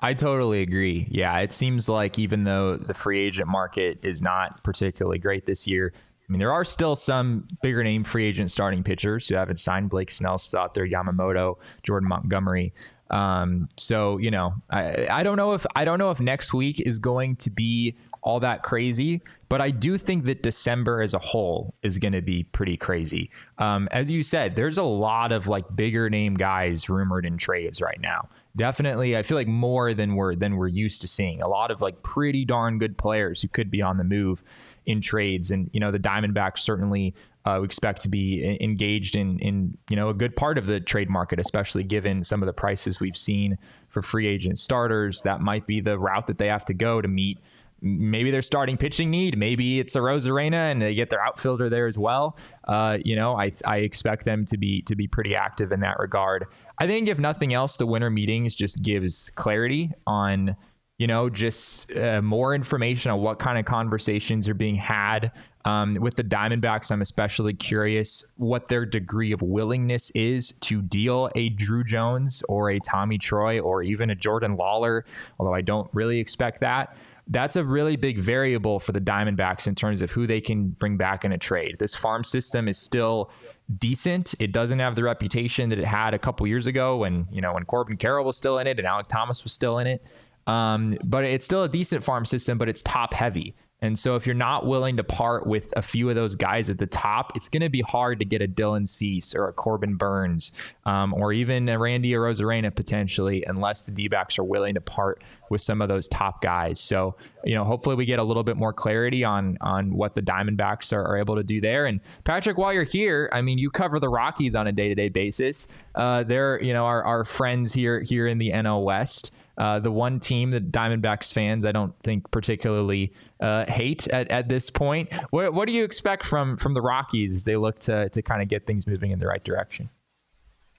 I 0.00 0.14
totally 0.14 0.62
agree. 0.62 1.08
Yeah, 1.10 1.38
it 1.38 1.52
seems 1.52 1.88
like 1.88 2.18
even 2.18 2.44
though 2.44 2.76
the 2.76 2.94
free 2.94 3.20
agent 3.20 3.48
market 3.48 3.98
is 4.02 4.22
not 4.22 4.62
particularly 4.62 5.18
great 5.18 5.46
this 5.46 5.66
year, 5.66 5.92
I 5.96 6.32
mean, 6.32 6.38
there 6.38 6.52
are 6.52 6.64
still 6.64 6.96
some 6.96 7.48
bigger 7.62 7.84
name 7.84 8.04
free 8.04 8.24
agent 8.24 8.50
starting 8.50 8.82
pitchers 8.82 9.28
who 9.28 9.34
haven't 9.34 9.60
signed. 9.60 9.90
Blake 9.90 10.10
Snell 10.10 10.38
still 10.38 10.60
out 10.60 10.74
there, 10.74 10.86
Yamamoto, 10.86 11.56
Jordan 11.82 12.08
Montgomery. 12.08 12.72
Um, 13.14 13.68
so 13.76 14.18
you 14.18 14.30
know, 14.30 14.54
I, 14.70 15.06
I 15.08 15.22
don't 15.22 15.36
know 15.36 15.52
if 15.52 15.64
I 15.76 15.84
don't 15.84 15.98
know 15.98 16.10
if 16.10 16.18
next 16.18 16.52
week 16.52 16.80
is 16.80 16.98
going 16.98 17.36
to 17.36 17.50
be 17.50 17.94
all 18.22 18.40
that 18.40 18.62
crazy, 18.62 19.22
but 19.48 19.60
I 19.60 19.70
do 19.70 19.96
think 19.98 20.24
that 20.24 20.42
December 20.42 21.00
as 21.00 21.14
a 21.14 21.18
whole 21.18 21.74
is 21.82 21.98
going 21.98 22.14
to 22.14 22.22
be 22.22 22.42
pretty 22.42 22.76
crazy. 22.76 23.30
Um, 23.58 23.88
as 23.92 24.10
you 24.10 24.24
said, 24.24 24.56
there's 24.56 24.78
a 24.78 24.82
lot 24.82 25.30
of 25.30 25.46
like 25.46 25.76
bigger 25.76 26.10
name 26.10 26.34
guys 26.34 26.88
rumored 26.88 27.24
in 27.24 27.36
trades 27.36 27.80
right 27.80 28.00
now. 28.00 28.28
Definitely, 28.56 29.16
I 29.16 29.22
feel 29.22 29.36
like 29.36 29.48
more 29.48 29.94
than 29.94 30.16
we're 30.16 30.34
than 30.34 30.56
we're 30.56 30.68
used 30.68 31.00
to 31.02 31.08
seeing. 31.08 31.40
A 31.40 31.48
lot 31.48 31.70
of 31.70 31.80
like 31.80 32.02
pretty 32.02 32.44
darn 32.44 32.78
good 32.80 32.98
players 32.98 33.40
who 33.40 33.48
could 33.48 33.70
be 33.70 33.80
on 33.80 33.96
the 33.96 34.04
move 34.04 34.42
in 34.86 35.00
trades, 35.00 35.52
and 35.52 35.70
you 35.72 35.78
know 35.78 35.92
the 35.92 36.00
Diamondbacks 36.00 36.58
certainly 36.58 37.14
uh, 37.44 37.58
we 37.60 37.64
expect 37.64 38.00
to 38.02 38.08
be 38.08 38.56
engaged 38.60 39.16
in 39.16 39.38
in 39.40 39.76
you 39.90 39.96
know 39.96 40.08
a 40.08 40.14
good 40.14 40.34
part 40.34 40.56
of 40.56 40.66
the 40.66 40.80
trade 40.80 41.10
market, 41.10 41.38
especially 41.38 41.84
given 41.84 42.24
some 42.24 42.42
of 42.42 42.46
the 42.46 42.52
prices 42.52 43.00
we've 43.00 43.16
seen 43.16 43.58
for 43.88 44.02
free 44.02 44.26
agent 44.26 44.58
starters. 44.58 45.22
That 45.22 45.40
might 45.40 45.66
be 45.66 45.80
the 45.80 45.98
route 45.98 46.26
that 46.26 46.38
they 46.38 46.48
have 46.48 46.64
to 46.66 46.74
go 46.74 47.00
to 47.00 47.08
meet. 47.08 47.38
Maybe 47.82 48.30
their 48.30 48.40
starting 48.40 48.78
pitching 48.78 49.10
need. 49.10 49.36
Maybe 49.36 49.78
it's 49.78 49.94
Arozarena 49.94 50.72
and 50.72 50.80
they 50.80 50.94
get 50.94 51.10
their 51.10 51.20
outfielder 51.20 51.68
there 51.68 51.86
as 51.86 51.98
well. 51.98 52.38
Uh, 52.66 52.98
you 53.04 53.14
know, 53.14 53.38
I 53.38 53.52
I 53.66 53.78
expect 53.78 54.24
them 54.24 54.46
to 54.46 54.56
be 54.56 54.80
to 54.82 54.96
be 54.96 55.06
pretty 55.06 55.36
active 55.36 55.70
in 55.70 55.80
that 55.80 55.98
regard. 55.98 56.46
I 56.78 56.86
think 56.86 57.08
if 57.08 57.18
nothing 57.18 57.52
else, 57.52 57.76
the 57.76 57.86
winter 57.86 58.08
meetings 58.08 58.54
just 58.54 58.82
gives 58.82 59.30
clarity 59.30 59.92
on 60.06 60.56
you 60.96 61.08
know, 61.08 61.28
just 61.28 61.90
uh, 61.96 62.22
more 62.22 62.54
information 62.54 63.10
on 63.10 63.20
what 63.20 63.40
kind 63.40 63.58
of 63.58 63.64
conversations 63.64 64.48
are 64.48 64.54
being 64.54 64.76
had 64.76 65.32
um, 65.64 65.94
with 65.94 66.16
the 66.16 66.24
Diamondbacks, 66.24 66.90
I'm 66.90 67.00
especially 67.00 67.54
curious 67.54 68.32
what 68.36 68.68
their 68.68 68.84
degree 68.84 69.32
of 69.32 69.40
willingness 69.40 70.10
is 70.10 70.52
to 70.58 70.82
deal 70.82 71.30
a 71.34 71.48
Drew 71.50 71.84
Jones 71.84 72.42
or 72.48 72.70
a 72.70 72.78
Tommy 72.80 73.16
Troy 73.16 73.60
or 73.60 73.82
even 73.82 74.10
a 74.10 74.14
Jordan 74.14 74.56
Lawlar, 74.56 75.02
although 75.38 75.54
I 75.54 75.62
don't 75.62 75.88
really 75.92 76.18
expect 76.18 76.60
that. 76.60 76.96
That's 77.28 77.56
a 77.56 77.64
really 77.64 77.96
big 77.96 78.18
variable 78.18 78.78
for 78.78 78.92
the 78.92 79.00
Diamondbacks 79.00 79.66
in 79.66 79.74
terms 79.74 80.02
of 80.02 80.10
who 80.10 80.26
they 80.26 80.42
can 80.42 80.68
bring 80.68 80.98
back 80.98 81.24
in 81.24 81.32
a 81.32 81.38
trade. 81.38 81.78
This 81.78 81.94
farm 81.94 82.22
system 82.22 82.68
is 82.68 82.76
still 82.76 83.30
decent. 83.78 84.34
It 84.38 84.52
doesn't 84.52 84.78
have 84.78 84.94
the 84.94 85.04
reputation 85.04 85.70
that 85.70 85.78
it 85.78 85.86
had 85.86 86.12
a 86.12 86.18
couple 86.18 86.46
years 86.46 86.66
ago 86.66 86.98
when, 86.98 87.26
you 87.32 87.40
know, 87.40 87.54
when 87.54 87.64
Corbin 87.64 87.96
Carroll 87.96 88.26
was 88.26 88.36
still 88.36 88.58
in 88.58 88.66
it 88.66 88.78
and 88.78 88.86
Alek 88.86 89.08
Thomas 89.08 89.42
was 89.42 89.54
still 89.54 89.78
in 89.78 89.86
it. 89.86 90.04
Um, 90.46 90.98
but 91.02 91.24
it's 91.24 91.46
still 91.46 91.62
a 91.62 91.68
decent 91.70 92.04
farm 92.04 92.26
system, 92.26 92.58
but 92.58 92.68
it's 92.68 92.82
top 92.82 93.14
heavy. 93.14 93.54
And 93.84 93.98
so 93.98 94.16
if 94.16 94.24
you're 94.24 94.34
not 94.34 94.64
willing 94.64 94.96
to 94.96 95.04
part 95.04 95.46
with 95.46 95.74
a 95.76 95.82
few 95.82 96.08
of 96.08 96.14
those 96.14 96.36
guys 96.36 96.70
at 96.70 96.78
the 96.78 96.86
top, 96.86 97.36
it's 97.36 97.48
going 97.48 97.60
to 97.60 97.68
be 97.68 97.82
hard 97.82 98.18
to 98.20 98.24
get 98.24 98.40
a 98.40 98.48
Dylan 98.48 98.88
Cease 98.88 99.34
or 99.34 99.46
a 99.46 99.52
Corbin 99.52 99.96
Burnes 99.96 100.52
um, 100.86 101.12
or 101.12 101.34
even 101.34 101.68
a 101.68 101.78
Randy 101.78 102.12
Arozarena 102.12 102.74
potentially, 102.74 103.44
unless 103.46 103.82
the 103.82 103.92
D 103.92 104.08
backs 104.08 104.38
are 104.38 104.44
willing 104.44 104.72
to 104.74 104.80
part 104.80 105.22
with 105.50 105.60
some 105.60 105.82
of 105.82 105.88
those 105.88 106.08
top 106.08 106.40
guys. 106.40 106.80
So, 106.80 107.16
you 107.44 107.54
know, 107.54 107.62
hopefully 107.62 107.94
we 107.94 108.06
get 108.06 108.18
a 108.18 108.24
little 108.24 108.42
bit 108.42 108.56
more 108.56 108.72
clarity 108.72 109.22
on 109.22 109.58
on 109.60 109.94
what 109.94 110.14
the 110.14 110.22
Diamondbacks 110.22 110.90
are, 110.94 111.04
are 111.04 111.18
able 111.18 111.36
to 111.36 111.44
do 111.44 111.60
there. 111.60 111.84
And 111.84 112.00
Patrick, 112.24 112.56
while 112.56 112.72
you're 112.72 112.84
here, 112.84 113.28
I 113.34 113.42
mean, 113.42 113.58
you 113.58 113.70
cover 113.70 114.00
the 114.00 114.08
Rockies 114.08 114.54
on 114.54 114.66
a 114.66 114.72
day 114.72 114.88
to 114.88 114.94
day 114.94 115.10
basis. 115.10 115.68
Uh, 115.94 116.22
they're, 116.22 116.58
you 116.62 116.72
know, 116.72 116.86
our, 116.86 117.04
our 117.04 117.24
friends 117.24 117.74
here 117.74 118.00
here 118.00 118.26
in 118.28 118.38
the 118.38 118.50
NL 118.50 118.82
West. 118.82 119.30
Uh, 119.56 119.78
the 119.78 119.90
one 119.90 120.18
team 120.18 120.50
that 120.50 120.72
Diamondbacks 120.72 121.32
fans 121.32 121.64
I 121.64 121.72
don't 121.72 121.94
think 122.02 122.30
particularly 122.30 123.12
uh, 123.40 123.64
hate 123.66 124.08
at, 124.08 124.28
at 124.30 124.48
this 124.48 124.70
point. 124.70 125.12
What, 125.30 125.54
what 125.54 125.66
do 125.66 125.72
you 125.72 125.84
expect 125.84 126.24
from 126.24 126.56
from 126.56 126.74
the 126.74 126.82
Rockies 126.82 127.34
as 127.34 127.44
they 127.44 127.56
look 127.56 127.78
to 127.80 128.08
to 128.08 128.22
kind 128.22 128.42
of 128.42 128.48
get 128.48 128.66
things 128.66 128.86
moving 128.86 129.10
in 129.10 129.18
the 129.18 129.26
right 129.26 129.44
direction? 129.44 129.90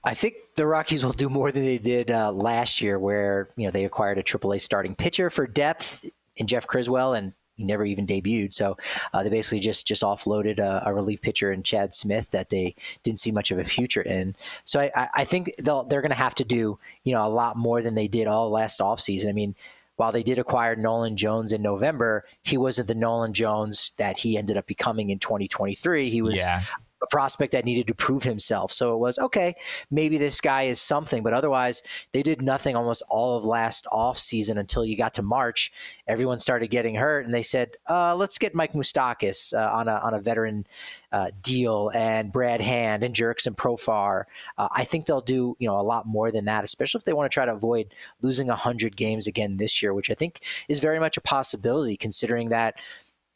I 0.04 0.14
think 0.14 0.34
the 0.54 0.66
Rockies 0.66 1.04
will 1.04 1.12
do 1.12 1.28
more 1.28 1.50
than 1.50 1.64
they 1.64 1.78
did 1.78 2.10
uh, 2.10 2.30
last 2.30 2.80
year, 2.80 2.98
where 2.98 3.50
you 3.56 3.64
know 3.64 3.70
they 3.70 3.84
acquired 3.84 4.18
a 4.18 4.22
AAA 4.22 4.60
starting 4.60 4.94
pitcher 4.94 5.30
for 5.30 5.46
depth 5.46 6.04
in 6.36 6.46
Jeff 6.46 6.66
Criswell, 6.66 7.14
and 7.14 7.32
he 7.56 7.64
never 7.64 7.84
even 7.84 8.06
debuted. 8.06 8.52
So 8.52 8.76
uh, 9.12 9.22
they 9.22 9.30
basically 9.30 9.60
just 9.60 9.86
just 9.86 10.02
offloaded 10.02 10.58
a, 10.58 10.82
a, 10.86 10.94
relief 10.94 11.22
pitcher 11.22 11.50
in 11.50 11.62
Chad 11.62 11.94
Smith 11.94 12.30
that 12.30 12.50
they 12.50 12.74
didn't 13.02 13.18
see 13.18 13.32
much 13.32 13.50
of 13.50 13.58
a 13.58 13.64
future 13.64 14.02
in. 14.02 14.36
So 14.64 14.80
I, 14.80 15.08
I 15.14 15.24
think 15.24 15.50
they'll, 15.62 15.84
they're 15.84 16.02
going 16.02 16.10
to 16.10 16.16
have 16.16 16.34
to 16.36 16.44
do 16.44 16.78
you 17.04 17.14
know 17.14 17.26
a 17.26 17.28
lot 17.28 17.56
more 17.56 17.82
than 17.82 17.94
they 17.94 18.08
did 18.08 18.26
all 18.26 18.50
last 18.50 18.80
offseason. 18.80 19.28
I 19.28 19.32
mean, 19.32 19.54
while 19.96 20.12
they 20.12 20.22
did 20.22 20.38
acquire 20.38 20.76
Nolan 20.76 21.16
Jones 21.16 21.52
in 21.52 21.62
November, 21.62 22.24
he 22.42 22.58
wasn't 22.58 22.88
the 22.88 22.94
Nolan 22.94 23.32
Jones 23.32 23.92
that 23.96 24.18
he 24.18 24.36
ended 24.36 24.56
up 24.56 24.66
becoming 24.66 25.10
in 25.10 25.18
2023. 25.18 26.10
He 26.10 26.22
was. 26.22 26.38
Yeah. 26.38 26.62
A 27.02 27.06
prospect 27.08 27.52
that 27.52 27.64
needed 27.64 27.86
to 27.86 27.94
prove 27.94 28.22
himself. 28.22 28.72
So 28.72 28.94
it 28.94 28.98
was 28.98 29.18
okay, 29.18 29.54
maybe 29.90 30.18
this 30.18 30.40
guy 30.40 30.62
is 30.62 30.80
something, 30.80 31.22
but 31.22 31.34
otherwise 31.34 31.82
they 32.12 32.22
did 32.22 32.40
nothing 32.40 32.74
almost 32.74 33.02
all 33.08 33.36
of 33.36 33.44
last 33.44 33.86
off 33.92 34.18
season 34.18 34.58
until 34.58 34.84
you 34.84 34.96
got 34.96 35.14
to 35.14 35.22
March. 35.22 35.72
Everyone 36.06 36.40
started 36.40 36.68
getting 36.68 36.94
hurt, 36.94 37.24
and 37.24 37.34
they 37.34 37.42
said, 37.42 37.72
uh, 37.88 38.16
"Let's 38.16 38.38
get 38.38 38.54
Mike 38.54 38.72
Moustakas 38.72 39.52
uh, 39.52 39.70
on 39.72 39.88
a 39.88 39.96
on 39.96 40.14
a 40.14 40.20
veteran 40.20 40.66
uh, 41.12 41.30
deal 41.42 41.90
and 41.94 42.32
Brad 42.32 42.60
Hand 42.60 43.02
and 43.02 43.14
Jurickson 43.14 43.54
Profar. 43.54 44.24
Uh, 44.58 44.68
I 44.70 44.84
think 44.84 45.06
they'll 45.06 45.20
do 45.20 45.56
you 45.58 45.68
know 45.68 45.78
a 45.78 45.82
lot 45.82 46.06
more 46.06 46.30
than 46.30 46.46
that, 46.46 46.64
especially 46.64 46.98
if 46.98 47.04
they 47.04 47.12
want 47.12 47.30
to 47.30 47.34
try 47.34 47.44
to 47.44 47.52
avoid 47.52 47.94
losing 48.22 48.48
hundred 48.48 48.96
games 48.96 49.26
again 49.26 49.58
this 49.58 49.82
year, 49.82 49.92
which 49.94 50.10
I 50.10 50.14
think 50.14 50.42
is 50.68 50.80
very 50.80 50.98
much 50.98 51.16
a 51.16 51.20
possibility 51.20 51.96
considering 51.96 52.48
that 52.48 52.80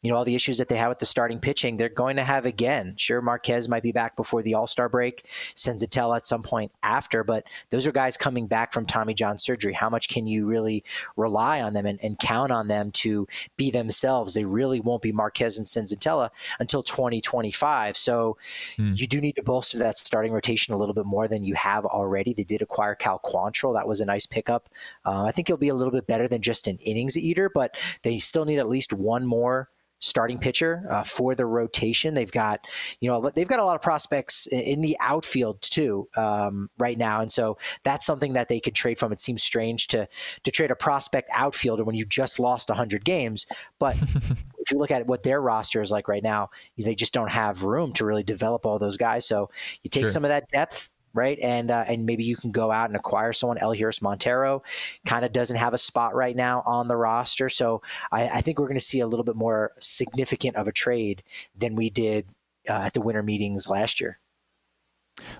you 0.01 0.11
know, 0.11 0.17
all 0.17 0.25
the 0.25 0.35
issues 0.35 0.57
that 0.57 0.67
they 0.67 0.77
have 0.77 0.89
with 0.89 0.99
the 0.99 1.05
starting 1.05 1.39
pitching, 1.39 1.77
they're 1.77 1.89
going 1.89 2.15
to 2.15 2.23
have 2.23 2.45
again. 2.45 2.95
Sure, 2.97 3.21
Marquez 3.21 3.69
might 3.69 3.83
be 3.83 3.91
back 3.91 4.15
before 4.15 4.41
the 4.41 4.55
All 4.55 4.67
Star 4.67 4.89
break, 4.89 5.27
Senzatela 5.55 6.17
at 6.17 6.25
some 6.25 6.41
point 6.41 6.71
after, 6.81 7.23
but 7.23 7.45
those 7.69 7.85
are 7.85 7.91
guys 7.91 8.17
coming 8.17 8.47
back 8.47 8.73
from 8.73 8.85
Tommy 8.85 9.13
John 9.13 9.37
surgery. 9.37 9.73
How 9.73 9.89
much 9.89 10.09
can 10.09 10.25
you 10.25 10.45
really 10.45 10.83
rely 11.17 11.61
on 11.61 11.73
them 11.73 11.85
and, 11.85 11.99
and 12.01 12.17
count 12.19 12.51
on 12.51 12.67
them 12.67 12.91
to 12.93 13.27
be 13.57 13.69
themselves? 13.69 14.33
They 14.33 14.45
really 14.45 14.79
won't 14.79 15.01
be 15.01 15.11
Marquez 15.11 15.57
and 15.57 15.67
Senzatela 15.67 16.29
until 16.59 16.83
2025. 16.83 17.95
So 17.95 18.37
hmm. 18.77 18.93
you 18.95 19.07
do 19.07 19.21
need 19.21 19.35
to 19.35 19.43
bolster 19.43 19.77
that 19.79 19.97
starting 19.97 20.31
rotation 20.31 20.73
a 20.73 20.77
little 20.77 20.95
bit 20.95 21.05
more 21.05 21.27
than 21.27 21.43
you 21.43 21.53
have 21.55 21.85
already. 21.85 22.33
They 22.33 22.43
did 22.43 22.61
acquire 22.61 22.95
Cal 22.95 23.19
Quantrill. 23.19 23.73
That 23.75 23.87
was 23.87 24.01
a 24.01 24.05
nice 24.05 24.25
pickup. 24.25 24.69
Uh, 25.05 25.25
I 25.25 25.31
think 25.31 25.47
he'll 25.47 25.57
be 25.57 25.69
a 25.69 25.75
little 25.75 25.91
bit 25.93 26.07
better 26.07 26.27
than 26.27 26.41
just 26.41 26.67
an 26.67 26.77
innings 26.77 27.17
eater, 27.17 27.49
but 27.53 27.81
they 28.01 28.17
still 28.17 28.45
need 28.45 28.59
at 28.59 28.69
least 28.69 28.93
one 28.93 29.25
more 29.25 29.69
starting 30.01 30.37
pitcher 30.37 30.85
uh, 30.89 31.03
for 31.03 31.35
the 31.35 31.45
rotation. 31.45 32.13
They've 32.13 32.31
got, 32.31 32.67
you 32.99 33.09
know, 33.09 33.29
they've 33.29 33.47
got 33.47 33.59
a 33.59 33.65
lot 33.65 33.75
of 33.75 33.81
prospects 33.81 34.47
in 34.47 34.81
the 34.81 34.97
outfield 34.99 35.61
too 35.61 36.09
um, 36.17 36.69
right 36.77 36.97
now, 36.97 37.21
and 37.21 37.31
so 37.31 37.57
that's 37.83 38.05
something 38.05 38.33
that 38.33 38.49
they 38.49 38.59
could 38.59 38.75
trade 38.75 38.99
from. 38.99 39.13
It 39.13 39.21
seems 39.21 39.43
strange 39.43 39.87
to 39.87 40.07
to 40.43 40.51
trade 40.51 40.71
a 40.71 40.75
prospect 40.75 41.29
outfielder 41.33 41.83
when 41.83 41.95
you 41.95 42.05
just 42.05 42.39
lost 42.39 42.69
100 42.69 43.05
games, 43.05 43.47
but 43.79 43.95
if 44.59 44.71
you 44.71 44.77
look 44.77 44.91
at 44.91 45.07
what 45.07 45.23
their 45.23 45.41
roster 45.41 45.81
is 45.81 45.91
like 45.91 46.07
right 46.07 46.23
now, 46.23 46.49
they 46.77 46.95
just 46.95 47.13
don't 47.13 47.31
have 47.31 47.63
room 47.63 47.93
to 47.93 48.05
really 48.05 48.23
develop 48.23 48.65
all 48.65 48.79
those 48.79 48.97
guys. 48.97 49.25
So 49.25 49.49
you 49.83 49.89
take 49.89 50.03
sure. 50.03 50.09
some 50.09 50.25
of 50.25 50.29
that 50.29 50.49
depth 50.49 50.89
right? 51.13 51.37
And 51.41 51.71
uh, 51.71 51.85
and 51.87 52.05
maybe 52.05 52.23
you 52.23 52.35
can 52.35 52.51
go 52.51 52.71
out 52.71 52.89
and 52.89 52.95
acquire 52.95 53.33
someone. 53.33 53.57
Elehuris 53.57 54.01
Montero 54.01 54.63
kind 55.05 55.25
of 55.25 55.31
doesn't 55.31 55.57
have 55.57 55.73
a 55.73 55.77
spot 55.77 56.15
right 56.15 56.35
now 56.35 56.63
on 56.65 56.87
the 56.87 56.95
roster, 56.95 57.49
so 57.49 57.81
I, 58.11 58.27
I 58.29 58.41
think 58.41 58.59
we're 58.59 58.67
going 58.67 58.75
to 58.75 58.85
see 58.85 58.99
a 58.99 59.07
little 59.07 59.25
bit 59.25 59.35
more 59.35 59.71
significant 59.79 60.55
of 60.55 60.67
a 60.67 60.71
trade 60.71 61.23
than 61.57 61.75
we 61.75 61.89
did 61.89 62.25
uh, 62.69 62.83
at 62.85 62.93
the 62.93 63.01
winter 63.01 63.23
meetings 63.23 63.67
last 63.67 63.99
year. 63.99 64.19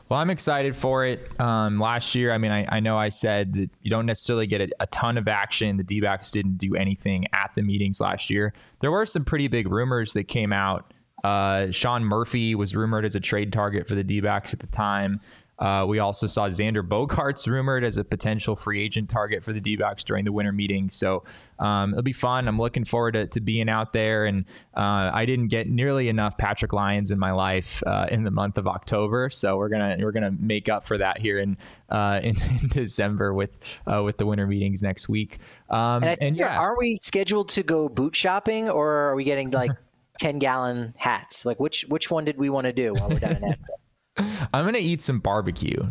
Well, 0.09 0.19
I'm 0.19 0.29
excited 0.29 0.75
for 0.75 1.05
it. 1.05 1.39
Um, 1.39 1.79
last 1.79 2.13
year, 2.13 2.31
I 2.33 2.37
mean, 2.37 2.51
I, 2.51 2.65
I, 2.69 2.79
know 2.79 2.97
I 2.97 3.09
said 3.09 3.53
that 3.53 3.69
you 3.81 3.89
don't 3.89 4.05
necessarily 4.05 4.45
get 4.45 4.61
a, 4.61 4.69
a 4.81 4.87
ton 4.87 5.17
of 5.17 5.27
action. 5.27 5.77
The 5.77 5.83
D 5.83 6.01
backs 6.01 6.31
didn't 6.31 6.57
do 6.57 6.75
anything 6.75 7.25
at 7.33 7.51
the 7.55 7.61
meetings 7.61 7.99
last 7.99 8.29
year. 8.29 8.53
There 8.81 8.91
were 8.91 9.05
some 9.05 9.23
pretty 9.23 9.47
big 9.47 9.71
rumors 9.71 10.13
that 10.13 10.25
came 10.25 10.51
out. 10.51 10.93
Uh, 11.23 11.71
Sean 11.71 12.03
Murphy 12.03 12.55
was 12.55 12.75
rumored 12.75 13.05
as 13.05 13.15
a 13.15 13.19
trade 13.19 13.53
target 13.53 13.87
for 13.87 13.95
the 13.95 14.03
D 14.03 14.19
backs 14.21 14.53
at 14.53 14.59
the 14.59 14.67
time. 14.67 15.19
Uh, 15.61 15.85
we 15.85 15.99
also 15.99 16.25
saw 16.25 16.49
Xander 16.49 16.81
Bogaerts 16.81 17.45
rumored 17.45 17.83
as 17.83 17.97
a 17.97 18.03
potential 18.03 18.55
free 18.55 18.81
agent 18.83 19.09
target 19.09 19.43
for 19.43 19.53
the 19.53 19.61
D 19.61 19.75
backs 19.75 20.03
during 20.03 20.25
the 20.25 20.31
winter 20.31 20.51
meeting. 20.51 20.89
So 20.89 21.23
um, 21.59 21.91
it'll 21.91 22.01
be 22.01 22.13
fun. 22.13 22.47
I'm 22.47 22.57
looking 22.57 22.83
forward 22.83 23.11
to, 23.11 23.27
to 23.27 23.39
being 23.39 23.69
out 23.69 23.93
there. 23.93 24.25
And 24.25 24.45
uh, 24.75 25.11
I 25.13 25.25
didn't 25.25 25.49
get 25.49 25.69
nearly 25.69 26.09
enough 26.09 26.35
Patrick 26.37 26.73
Lyons 26.73 27.11
in 27.11 27.19
my 27.19 27.31
life 27.31 27.83
uh, 27.85 28.07
in 28.09 28.23
the 28.23 28.31
month 28.31 28.57
of 28.57 28.67
October, 28.67 29.29
so 29.29 29.57
we're 29.57 29.69
gonna 29.69 29.97
we're 29.99 30.11
gonna 30.11 30.31
make 30.31 30.67
up 30.67 30.83
for 30.85 30.97
that 30.97 31.19
here 31.19 31.37
in 31.37 31.57
uh, 31.89 32.19
in, 32.23 32.41
in, 32.61 32.67
December 32.69 33.33
with 33.33 33.51
uh, 33.85 34.01
with 34.03 34.17
the 34.17 34.25
winter 34.25 34.47
meetings 34.47 34.81
next 34.81 35.07
week. 35.07 35.37
Um, 35.69 36.03
and, 36.03 36.21
and 36.21 36.37
yeah, 36.37 36.57
are 36.57 36.75
we 36.79 36.95
scheduled 37.01 37.49
to 37.49 37.63
go 37.63 37.87
boot 37.87 38.15
shopping, 38.15 38.69
or 38.69 38.89
are 38.91 39.15
we 39.15 39.23
getting 39.23 39.51
like? 39.51 39.71
10 40.19 40.37
gallon 40.37 40.93
hats 40.97 41.45
like 41.45 41.59
which 41.59 41.83
which 41.87 42.11
one 42.11 42.25
did 42.25 42.37
we 42.37 42.47
want 42.47 42.65
to 42.65 42.73
do 42.73 42.93
while 42.93 43.09
we're 43.09 43.17
down 43.17 43.37
in 43.37 43.55
I'm 44.17 44.65
gonna 44.65 44.77
eat 44.79 45.01
some 45.01 45.19
barbecue. 45.19 45.83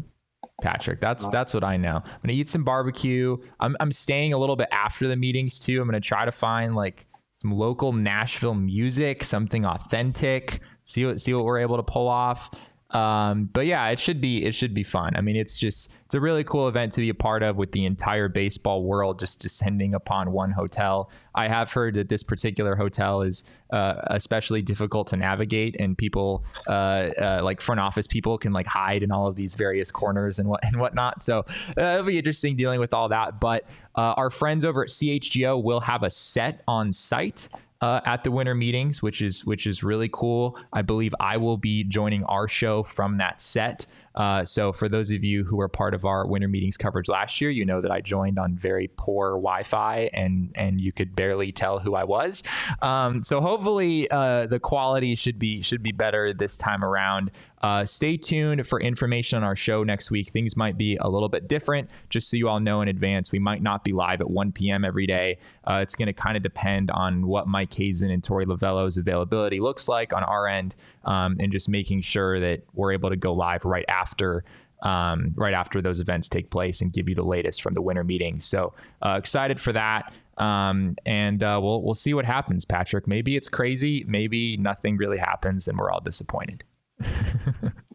Patrick. 0.61 1.01
That's 1.01 1.27
that's 1.29 1.55
what 1.55 1.65
I 1.65 1.77
know. 1.77 1.97
I'm 2.05 2.21
gonna 2.23 2.35
eat 2.35 2.49
some 2.49 2.65
barbecue. 2.65 3.37
I'm 3.61 3.77
I'm 3.81 3.93
staying 3.93 4.33
a 4.33 4.39
little 4.39 4.57
bit 4.57 4.69
after 4.71 5.09
the 5.09 5.17
meetings 5.17 5.59
too. 5.59 5.81
I'm 5.81 5.89
gonna 5.89 6.01
try 6.01 6.25
to 6.25 6.33
find 6.33 6.77
like 6.77 7.07
some 7.37 7.53
local 7.53 7.93
Nashville 7.93 8.55
music, 8.55 9.25
something 9.25 9.65
authentic. 9.65 10.61
See 10.85 11.07
what 11.07 11.21
see 11.21 11.33
what 11.35 11.45
we're 11.45 11.61
able 11.61 11.77
to 11.77 11.83
pull 11.83 12.09
off. 12.09 12.51
Um, 12.93 13.49
but 13.53 13.67
yeah, 13.67 13.89
it 13.89 14.01
should 14.01 14.21
be 14.21 14.45
it 14.45 14.55
should 14.55 14.75
be 14.75 14.83
fun. 14.83 15.15
I 15.17 15.21
mean, 15.21 15.37
it's 15.37 15.57
just 15.57 15.93
it's 16.05 16.15
a 16.15 16.21
really 16.21 16.43
cool 16.43 16.67
event 16.67 16.93
to 16.95 17.01
be 17.01 17.09
a 17.09 17.15
part 17.15 17.43
of 17.43 17.57
with 17.57 17.71
the 17.71 17.85
entire 17.85 18.29
baseball 18.29 18.83
world 18.83 19.21
just 19.21 19.41
descending 19.41 19.95
upon 19.95 20.33
one 20.33 20.51
hotel. 20.51 21.09
I 21.33 21.47
have 21.47 21.73
heard 21.73 21.95
that 21.95 22.09
this 22.09 22.25
particular 22.25 22.75
hotel 22.75 23.23
is 23.23 23.45
uh, 23.73 23.95
especially 24.09 24.63
difficult 24.63 25.07
to 25.09 25.17
navigate, 25.17 25.77
and 25.79 25.97
people 25.97 26.45
uh, 26.67 26.71
uh, 26.71 27.41
like 27.45 27.61
front 27.61 27.81
office 27.81 28.09
people 28.09 28.39
can 28.39 28.53
like 28.53 28.67
hide 28.67 29.05
in 29.05 29.13
all 29.13 29.29
of 29.29 29.37
these 29.37 29.55
various 29.55 29.93
corners 29.93 30.41
and 30.41 30.49
what 30.49 30.65
and 30.65 30.81
whatnot. 30.81 31.23
So 31.23 31.45
uh, 31.79 31.83
it'll 31.83 32.07
be 32.07 32.19
interesting 32.19 32.57
dealing 32.57 32.81
with 32.81 32.93
all 32.93 33.09
that. 33.11 33.41
But 33.41 33.67
uh, 33.95 34.15
our 34.17 34.31
friends 34.31 34.65
over 34.65 34.83
at 34.83 34.89
CHGO 34.89 35.63
will 35.63 35.81
have 35.81 36.03
a 36.03 36.11
set 36.11 36.63
on 36.67 36.93
site 36.93 37.49
uh, 37.81 38.01
at 38.05 38.25
the 38.25 38.31
winter 38.31 38.55
meetings, 38.55 39.03
which 39.03 39.23
is 39.23 39.45
which 39.45 39.67
is 39.67 39.83
really 39.83 40.11
cool. 40.13 40.59
I 40.73 40.83
believe 40.83 41.15
I 41.19 41.39
will 41.39 41.57
be 41.57 41.85
joining 41.85 42.25
our 42.25 42.47
show 42.47 42.83
from 42.83 43.19
that 43.19 43.41
set. 43.41 43.87
Uh, 44.15 44.45
so 44.45 44.73
for 44.73 44.89
those 44.89 45.13
of 45.13 45.23
you 45.23 45.45
who 45.45 45.57
were 45.57 45.69
part 45.69 45.95
of 45.95 46.05
our 46.05 46.27
winter 46.27 46.49
meetings 46.49 46.77
coverage 46.77 47.09
last 47.09 47.41
year, 47.41 47.49
you 47.49 47.65
know 47.65 47.81
that 47.81 47.91
I 47.91 48.01
joined 48.01 48.39
on 48.39 48.57
very 48.57 48.91
poor 48.97 49.31
Wi-Fi 49.31 50.11
and 50.13 50.51
and 50.57 50.81
you 50.81 50.93
could 50.93 51.15
barely 51.17 51.53
tell 51.53 51.79
who 51.79 51.95
I 51.95 52.05
was. 52.05 52.43
Um, 52.83 53.23
so 53.23 53.41
hopefully 53.41 54.11
uh, 54.11 54.47
the 54.47 54.61
quality 54.61 55.15
should 55.15 55.39
be 55.39 55.63
should 55.63 55.83
be 55.83 55.93
better 55.93 56.35
this 56.35 56.57
time 56.57 56.85
around. 56.85 57.31
Uh, 57.61 57.85
stay 57.85 58.17
tuned 58.17 58.67
for 58.67 58.81
information 58.81 59.37
on 59.37 59.45
our 59.45 59.57
show 59.57 59.85
next 59.85 60.11
week. 60.11 60.31
Things 60.31 60.57
might 60.57 60.79
be 60.79 60.97
a 60.97 61.09
little 61.09 61.29
bit 61.29 61.47
different, 61.47 61.91
just 62.09 62.31
so 62.31 62.37
you 62.37 62.49
all 62.49 62.61
know 62.61 62.81
in 62.81 62.89
advance. 62.89 63.33
We 63.33 63.39
might 63.39 63.63
not 63.63 63.85
be 63.85 63.93
live 63.93 64.21
at 64.21 64.31
1 64.31 64.53
p.m. 64.53 64.85
every 64.85 65.07
day. 65.07 65.39
Uh, 65.65 65.81
it's 65.83 65.95
going 65.95 66.07
to 66.07 66.13
kind 66.13 66.37
of 66.37 66.43
depend 66.43 66.91
on 66.91 67.27
what 67.27 67.47
Mike 67.47 67.73
Hazen 67.75 68.11
and 68.11 68.23
Torey 68.23 68.47
Lovullo's 68.47 68.97
availability 68.97 69.61
looks 69.61 69.89
like 69.89 70.13
on 70.13 70.25
our 70.25 70.49
end, 70.49 70.75
um, 71.05 71.37
and 71.39 71.53
just 71.53 71.69
making 71.69 72.01
sure 72.01 72.41
that 72.41 72.63
we're 72.73 72.93
able 72.93 73.11
to 73.11 73.17
go 73.17 73.33
live 73.33 73.65
right 73.65 73.87
after. 73.89 74.45
Um, 74.83 75.35
right 75.37 75.53
after 75.53 75.83
those 75.83 76.01
events 76.01 76.27
take 76.27 76.49
place 76.49 76.81
and 76.81 76.91
give 76.91 77.07
you 77.07 77.15
the 77.15 77.23
latest 77.23 77.61
from 77.61 77.75
the 77.75 77.83
winter 77.83 78.03
meetings. 78.03 78.47
So 78.47 78.73
uh, 79.03 79.17
excited 79.19 79.61
for 79.61 79.75
that. 79.75 80.11
Um, 80.39 80.95
and 81.05 81.43
uh, 81.43 81.61
we'll 81.63 81.83
we'll 81.83 81.95
see 81.95 82.15
what 82.15 82.25
happens, 82.25 82.65
Patrick. 82.65 83.07
Maybe 83.07 83.37
it's 83.37 83.51
crazy. 83.51 84.07
Maybe 84.09 84.57
nothing 84.57 84.97
really 84.97 85.19
happens, 85.19 85.69
and 85.69 85.79
we're 85.79 85.91
all 85.91 86.01
disappointed. 86.01 86.65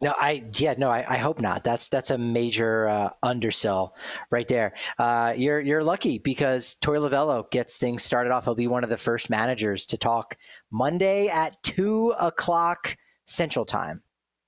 No, 0.02 0.14
I 0.20 0.46
yeah, 0.58 0.76
no, 0.78 0.90
I, 0.90 1.06
I, 1.08 1.18
hope 1.18 1.40
not. 1.40 1.64
That's 1.64 1.90
that's 1.90 2.12
a 2.12 2.18
major 2.18 2.88
uh, 2.88 3.10
undersell 3.22 3.96
right 4.30 4.48
there. 4.48 4.74
Uh, 4.98 5.34
you're 5.36 5.60
you're 5.60 5.84
lucky 5.84 6.18
because 6.18 6.76
Torey 6.82 7.00
Lovullo 7.00 7.50
gets 7.52 7.78
things 7.78 8.04
started 8.04 8.32
off. 8.32 8.46
He'll 8.46 8.56
be 8.56 8.68
one 8.68 8.84
of 8.84 8.90
the 8.90 8.98
first 8.98 9.30
managers 9.30 9.86
to 9.88 9.98
talk 9.98 10.38
Monday 10.72 11.28
at 11.28 11.62
two 11.64 12.14
o'clock 12.20 12.98
Central 13.26 13.66
Time. 13.66 14.02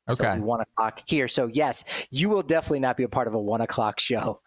Okay. 0.09 0.35
So 0.37 0.41
one 0.41 0.61
o'clock 0.61 1.01
here. 1.05 1.27
So 1.27 1.47
yes, 1.47 1.83
you 2.09 2.29
will 2.29 2.43
definitely 2.43 2.79
not 2.79 2.97
be 2.97 3.03
a 3.03 3.09
part 3.09 3.27
of 3.27 3.33
a 3.33 3.39
one 3.39 3.61
o'clock 3.61 3.99
show. 3.99 4.41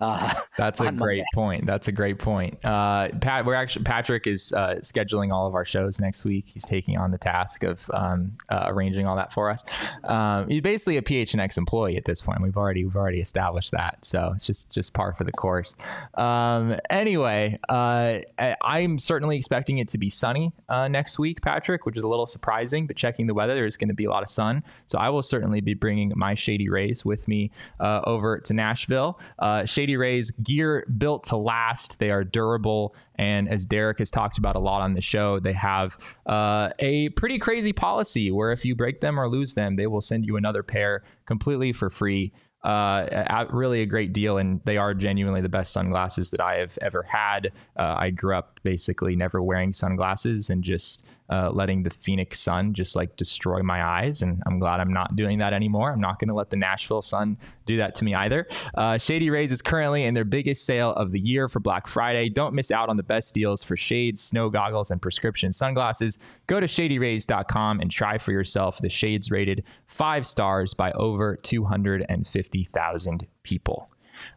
Uh, 0.00 0.34
That's 0.58 0.80
a 0.80 0.90
great 0.90 0.98
Monday. 0.98 1.24
point. 1.34 1.66
That's 1.66 1.86
a 1.88 1.92
great 1.92 2.18
point. 2.18 2.62
Uh, 2.64 3.08
Pat, 3.20 3.46
we're 3.46 3.54
actually 3.54 3.84
Patrick 3.84 4.26
is 4.26 4.52
uh, 4.52 4.76
scheduling 4.82 5.32
all 5.32 5.46
of 5.46 5.54
our 5.54 5.64
shows 5.64 6.00
next 6.00 6.24
week. 6.24 6.46
He's 6.48 6.64
taking 6.64 6.96
on 6.96 7.10
the 7.12 7.18
task 7.18 7.62
of 7.62 7.88
um, 7.94 8.32
uh, 8.48 8.64
arranging 8.66 9.06
all 9.06 9.14
that 9.16 9.32
for 9.32 9.48
us. 9.50 9.62
Um, 10.04 10.48
he's 10.48 10.62
basically 10.62 10.96
a 10.96 11.02
PHNX 11.02 11.56
employee 11.56 11.96
at 11.96 12.04
this 12.04 12.20
point. 12.20 12.40
We've 12.42 12.56
already 12.56 12.84
we've 12.84 12.96
already 12.96 13.20
established 13.20 13.70
that. 13.72 14.04
So 14.04 14.32
it's 14.34 14.46
just 14.46 14.72
just 14.72 14.92
par 14.92 15.12
for 15.12 15.24
the 15.24 15.32
course. 15.32 15.74
Um, 16.14 16.76
anyway, 16.90 17.58
uh, 17.68 18.18
I'm 18.64 18.98
certainly 18.98 19.36
expecting 19.36 19.78
it 19.78 19.88
to 19.88 19.98
be 19.98 20.10
sunny 20.10 20.52
uh, 20.68 20.88
next 20.88 21.18
week, 21.18 21.42
Patrick, 21.42 21.86
which 21.86 21.96
is 21.96 22.04
a 22.04 22.08
little 22.08 22.26
surprising. 22.26 22.86
But 22.86 22.96
checking 22.96 23.26
the 23.26 23.34
weather, 23.34 23.54
there's 23.54 23.76
going 23.76 23.88
to 23.88 23.94
be 23.94 24.06
a 24.06 24.10
lot 24.10 24.22
of 24.22 24.28
sun. 24.28 24.64
So 24.86 24.98
I 25.02 25.10
will 25.10 25.22
certainly 25.22 25.60
be 25.60 25.74
bringing 25.74 26.12
my 26.14 26.34
Shady 26.34 26.68
Rays 26.68 27.04
with 27.04 27.26
me 27.26 27.50
uh, 27.80 28.02
over 28.04 28.38
to 28.38 28.54
Nashville. 28.54 29.18
Uh, 29.40 29.64
Shady 29.64 29.96
Rays 29.96 30.30
gear 30.30 30.86
built 30.96 31.24
to 31.24 31.36
last. 31.36 31.98
They 31.98 32.12
are 32.12 32.22
durable. 32.22 32.94
And 33.16 33.48
as 33.48 33.66
Derek 33.66 33.98
has 33.98 34.12
talked 34.12 34.38
about 34.38 34.54
a 34.54 34.60
lot 34.60 34.80
on 34.80 34.94
the 34.94 35.00
show, 35.00 35.40
they 35.40 35.54
have 35.54 35.98
uh, 36.26 36.70
a 36.78 37.08
pretty 37.10 37.38
crazy 37.38 37.72
policy 37.72 38.30
where 38.30 38.52
if 38.52 38.64
you 38.64 38.76
break 38.76 39.00
them 39.00 39.18
or 39.18 39.28
lose 39.28 39.54
them, 39.54 39.74
they 39.74 39.88
will 39.88 40.00
send 40.00 40.24
you 40.24 40.36
another 40.36 40.62
pair 40.62 41.02
completely 41.26 41.72
for 41.72 41.90
free. 41.90 42.32
uh, 42.64 43.44
really 43.50 43.82
a 43.82 43.86
great 43.86 44.12
deal, 44.12 44.38
and 44.38 44.60
they 44.64 44.76
are 44.76 44.94
genuinely 44.94 45.40
the 45.40 45.48
best 45.48 45.72
sunglasses 45.72 46.30
that 46.30 46.40
I 46.40 46.58
have 46.58 46.78
ever 46.80 47.02
had. 47.02 47.50
Uh, 47.76 47.96
I 47.98 48.10
grew 48.10 48.36
up 48.36 48.60
basically 48.62 49.16
never 49.16 49.42
wearing 49.42 49.72
sunglasses 49.72 50.48
and 50.48 50.62
just 50.62 51.04
uh, 51.30 51.50
letting 51.50 51.82
the 51.82 51.90
Phoenix 51.90 52.38
sun 52.38 52.74
just 52.74 52.94
like 52.94 53.16
destroy 53.16 53.62
my 53.62 53.82
eyes. 53.82 54.22
And 54.22 54.42
I'm 54.46 54.58
glad 54.58 54.80
I'm 54.80 54.92
not 54.92 55.16
doing 55.16 55.38
that 55.38 55.52
anymore. 55.52 55.92
I'm 55.92 56.00
not 56.00 56.18
going 56.18 56.28
to 56.28 56.34
let 56.34 56.50
the 56.50 56.56
Nashville 56.56 57.02
sun 57.02 57.38
do 57.64 57.76
that 57.78 57.94
to 57.96 58.04
me 58.04 58.14
either. 58.14 58.46
Uh, 58.74 58.98
Shady 58.98 59.30
Rays 59.30 59.52
is 59.52 59.62
currently 59.62 60.04
in 60.04 60.14
their 60.14 60.24
biggest 60.24 60.66
sale 60.66 60.90
of 60.92 61.12
the 61.12 61.20
year 61.20 61.48
for 61.48 61.60
Black 61.60 61.86
Friday. 61.86 62.28
Don't 62.28 62.54
miss 62.54 62.70
out 62.70 62.88
on 62.88 62.96
the 62.96 63.02
best 63.02 63.34
deals 63.34 63.62
for 63.62 63.76
shades, 63.76 64.20
snow 64.20 64.50
goggles, 64.50 64.90
and 64.90 65.00
prescription 65.00 65.52
sunglasses. 65.52 66.18
Go 66.46 66.60
to 66.60 66.66
shadyrays.com 66.66 67.80
and 67.80 67.90
try 67.90 68.18
for 68.18 68.32
yourself 68.32 68.78
the 68.78 68.90
shades 68.90 69.30
rated 69.30 69.64
five 69.86 70.26
stars 70.26 70.74
by 70.74 70.92
over 70.92 71.36
250,000 71.36 73.26
people. 73.42 73.88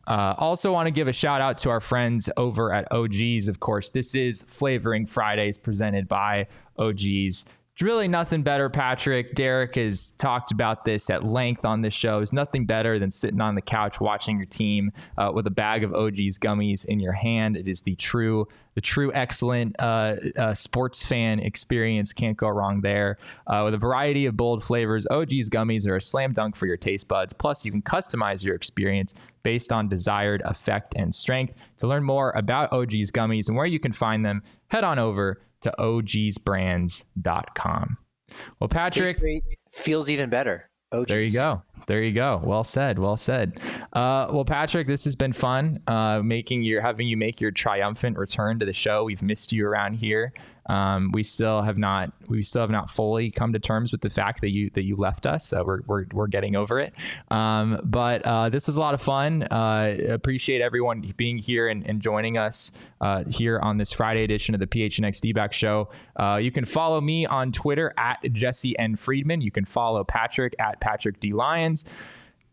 Uh, 0.07 0.36
also, 0.38 0.71
want 0.71 0.88
to 0.88 0.91
give 0.91 1.07
a 1.07 1.13
shout 1.13 1.41
out 1.41 1.57
to 1.59 1.69
our 1.69 1.79
friends 1.79 2.29
over 2.38 2.73
at 2.73 2.89
OGeez. 2.91 3.47
Of 3.47 3.59
course, 3.59 3.89
this 3.89 4.15
is 4.15 4.41
Flavoring 4.41 5.05
Fridays 5.05 5.57
presented 5.57 6.07
by 6.07 6.47
OGeez. 6.77 7.45
Really 7.82 8.07
nothing 8.07 8.41
better, 8.41 8.69
Patrick. 8.69 9.36
Derek 9.36 9.76
has 9.76 10.11
talked 10.11 10.51
about 10.51 10.86
this 10.86 11.09
at 11.09 11.26
length 11.26 11.65
on 11.65 11.82
this 11.82 11.93
show. 11.93 12.19
It's 12.19 12.32
nothing 12.32 12.65
better 12.65 12.99
than 12.99 13.11
sitting 13.11 13.41
on 13.41 13.55
the 13.55 13.61
couch 13.61 13.99
watching 13.99 14.38
your 14.38 14.45
team 14.45 14.93
uh, 15.17 15.32
with 15.34 15.45
a 15.45 15.51
bag 15.51 15.84
of 15.84 15.91
OGeez 15.91 16.39
gummies 16.39 16.86
in 16.86 17.01
your 17.01 17.11
hand. 17.11 17.57
It 17.57 17.67
is 17.67 17.82
the 17.82 17.95
true, 17.95 18.47
the 18.76 18.82
true 18.82 19.11
excellent 19.13 19.76
uh, 19.78 20.15
uh, 20.38 20.53
sports 20.53 21.03
fan 21.03 21.41
experience. 21.41 22.13
Can't 22.13 22.38
go 22.38 22.47
wrong 22.47 22.80
there. 22.80 23.17
Uh, 23.45 23.63
with 23.65 23.73
a 23.73 23.78
variety 23.78 24.26
of 24.26 24.38
bold 24.38 24.63
flavors, 24.63 25.05
OGeez 25.11 25.49
gummies 25.49 25.86
are 25.86 25.97
a 25.97 26.01
slam 26.01 26.32
dunk 26.32 26.55
for 26.55 26.67
your 26.67 26.78
taste 26.78 27.09
buds. 27.09 27.34
Plus, 27.34 27.65
you 27.65 27.71
can 27.71 27.82
customize 27.82 28.41
your 28.41 28.55
experience 28.55 29.13
based 29.43 29.73
on 29.73 29.89
desired 29.89 30.41
effect 30.45 30.93
and 30.95 31.13
strength. 31.13 31.53
To 31.80 31.88
learn 31.88 32.05
more 32.05 32.32
about 32.38 32.71
OGeez 32.71 33.11
gummies 33.11 33.49
and 33.49 33.57
where 33.57 33.65
you 33.65 33.82
can 33.82 33.91
find 33.91 34.26
them, 34.26 34.43
head 34.69 34.86
on 34.86 34.97
over 34.97 35.41
to 35.66 35.74
ogeezbrands.com. 35.80 37.97
Well, 38.59 38.68
Patrick 38.68 39.43
feels 39.72 40.09
even 40.09 40.30
better. 40.30 40.70
OGeez. 40.93 41.07
There 41.07 41.22
you 41.22 41.34
go. 41.34 41.61
There 41.88 42.03
you 42.03 42.13
go. 42.13 42.41
Well 42.43 42.63
said. 42.63 42.99
Well 42.99 43.18
said. 43.18 43.59
Uh, 43.93 44.28
well, 44.32 44.45
Patrick, 44.45 44.88
this 44.88 45.03
has 45.03 45.16
been 45.16 45.34
fun. 45.34 45.80
Uh, 45.88 46.22
making 46.24 46.63
your 46.63 46.82
having 46.82 47.07
you 47.07 47.18
make 47.18 47.41
your 47.41 47.51
triumphant 47.51 48.18
return 48.18 48.57
to 48.59 48.66
the 48.66 48.74
show. 48.74 49.03
We've 49.03 49.22
missed 49.22 49.51
you 49.51 49.68
around 49.68 49.95
here. 49.95 50.34
Um, 50.68 51.11
we 51.11 51.24
still 51.24 51.61
have 51.61 51.78
not 51.78 52.11
we 52.28 52.41
still 52.41 52.61
have 52.61 52.72
not 52.72 52.89
fully 52.89 53.30
come 53.30 53.53
to 53.53 53.59
terms 53.59 53.91
with 53.91 54.01
the 54.01 54.09
fact 54.09 54.41
that 54.41 54.49
you 54.49 54.70
that 54.72 54.84
you 54.84 54.95
left 54.95 55.26
us. 55.26 55.53
We're 55.53 55.82
we're, 55.82 56.05
we're 56.11 56.28
getting 56.28 56.55
over 56.55 56.80
it. 56.80 56.93
Um, 57.30 57.80
but 57.84 58.22
uh, 58.24 58.49
this 58.49 58.68
was 58.68 58.78
a 58.78 58.80
lot 58.80 58.93
of 58.93 59.01
fun. 59.01 59.43
Uh, 59.43 59.95
appreciate 60.09 60.61
everyone 60.61 61.01
being 61.18 61.38
here 61.38 61.68
and, 61.68 61.86
and 61.88 62.01
joining 62.01 62.38
us 62.38 62.72
uh, 63.01 63.24
here 63.26 63.59
on 63.59 63.78
this 63.78 63.91
Friday 63.91 64.24
edition 64.24 64.55
of 64.55 64.59
the 64.59 64.68
PHNX 64.68 65.20
D-back 65.20 65.53
show. 65.53 65.89
Uh, 66.16 66.39
you 66.41 66.51
can 66.51 66.66
follow 66.66 66.99
me 66.99 67.26
on 67.26 67.51
Twitter 67.51 67.93
at 67.97 68.20
Jesse 68.32 68.78
N 68.80 68.95
Friedman. 68.95 69.41
You 69.41 69.51
can 69.51 69.66
follow 69.66 70.03
Patrick 70.03 70.55
at 70.59 70.80
Patrick 70.80 71.20
D 71.20 71.32
Lyons. 71.32 71.86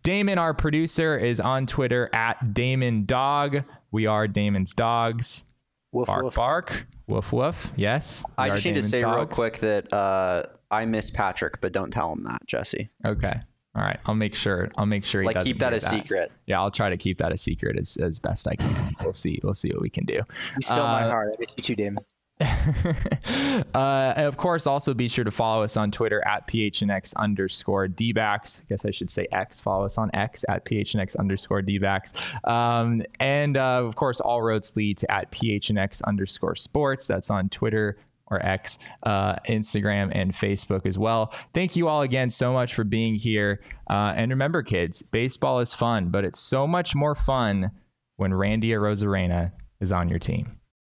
Damon, 0.02 0.36
our 0.36 0.52
producer, 0.52 1.16
is 1.16 1.38
on 1.38 1.66
Twitter 1.66 2.10
at 2.12 2.54
Damon 2.54 3.06
Dog. 3.06 3.62
We 3.92 4.06
are 4.06 4.26
Damon's 4.26 4.74
dogs. 4.74 5.44
Woof, 5.92 6.06
bark, 6.06 6.24
woof. 6.24 6.34
bark. 6.34 6.86
Woof, 7.06 7.32
woof. 7.32 7.72
Yes. 7.76 8.24
I 8.38 8.48
just 8.50 8.64
need 8.64 8.74
to 8.76 8.82
say 8.82 9.02
dogs. 9.02 9.16
real 9.16 9.26
quick 9.26 9.58
that 9.58 9.92
uh, 9.92 10.44
I 10.70 10.86
miss 10.86 11.10
Patrick, 11.10 11.60
but 11.60 11.72
don't 11.72 11.90
tell 11.90 12.12
him 12.12 12.22
that, 12.22 12.46
Jesse. 12.46 12.90
Okay. 13.04 13.34
All 13.74 13.82
right. 13.82 13.98
I'll 14.06 14.14
make 14.14 14.34
sure. 14.34 14.70
I'll 14.76 14.86
make 14.86 15.04
sure 15.04 15.20
he 15.22 15.26
like 15.26 15.42
keep 15.44 15.58
that 15.58 15.74
a 15.74 15.80
that. 15.80 15.90
secret. 15.90 16.32
Yeah, 16.46 16.60
I'll 16.60 16.70
try 16.70 16.90
to 16.90 16.96
keep 16.96 17.18
that 17.18 17.32
a 17.32 17.38
secret 17.38 17.78
as, 17.78 17.96
as 17.98 18.18
best 18.18 18.48
I 18.48 18.54
can. 18.56 18.94
we'll 19.02 19.12
see. 19.12 19.38
We'll 19.42 19.54
see 19.54 19.70
what 19.70 19.80
we 19.82 19.90
can 19.90 20.04
do. 20.04 20.20
He's 20.56 20.66
still 20.66 20.82
uh, 20.82 21.00
my 21.00 21.02
heart. 21.02 21.30
I 21.34 21.36
miss 21.38 21.54
you 21.56 21.62
too, 21.62 21.76
Damon. 21.76 22.04
uh, 23.74 24.14
and 24.16 24.26
of 24.26 24.36
course, 24.36 24.66
also 24.66 24.94
be 24.94 25.08
sure 25.08 25.24
to 25.24 25.30
follow 25.30 25.62
us 25.62 25.76
on 25.76 25.90
Twitter 25.90 26.22
at 26.26 26.46
PHNX 26.46 27.14
underscore 27.16 27.88
DBacks. 27.88 28.62
I 28.62 28.64
guess 28.68 28.84
I 28.84 28.90
should 28.90 29.10
say 29.10 29.26
X. 29.32 29.60
Follow 29.60 29.84
us 29.84 29.98
on 29.98 30.10
X 30.14 30.44
at 30.48 30.64
PHNX 30.64 31.16
underscore 31.18 31.62
DBacks. 31.62 32.14
Um, 32.48 33.02
and 33.20 33.56
uh, 33.56 33.84
of 33.84 33.96
course, 33.96 34.20
all 34.20 34.42
roads 34.42 34.76
lead 34.76 34.98
to 34.98 35.10
at 35.10 35.30
PHNX 35.32 36.02
underscore 36.04 36.56
sports. 36.56 37.06
That's 37.06 37.30
on 37.30 37.48
Twitter, 37.48 37.98
or 38.32 38.44
X, 38.44 38.78
uh, 39.04 39.34
Instagram, 39.48 40.10
and 40.12 40.32
Facebook 40.32 40.86
as 40.86 40.98
well. 40.98 41.32
Thank 41.52 41.76
you 41.76 41.88
all 41.88 42.02
again 42.02 42.30
so 42.30 42.52
much 42.52 42.74
for 42.74 42.84
being 42.84 43.14
here. 43.14 43.60
Uh, 43.88 44.14
and 44.16 44.30
remember, 44.30 44.62
kids, 44.62 45.02
baseball 45.02 45.60
is 45.60 45.74
fun, 45.74 46.08
but 46.08 46.24
it's 46.24 46.40
so 46.40 46.66
much 46.66 46.94
more 46.94 47.14
fun 47.14 47.70
when 48.16 48.32
Randy 48.32 48.70
Arozarena 48.70 49.52
is 49.80 49.92
on 49.92 50.08
your 50.08 50.18
team. 50.18 50.61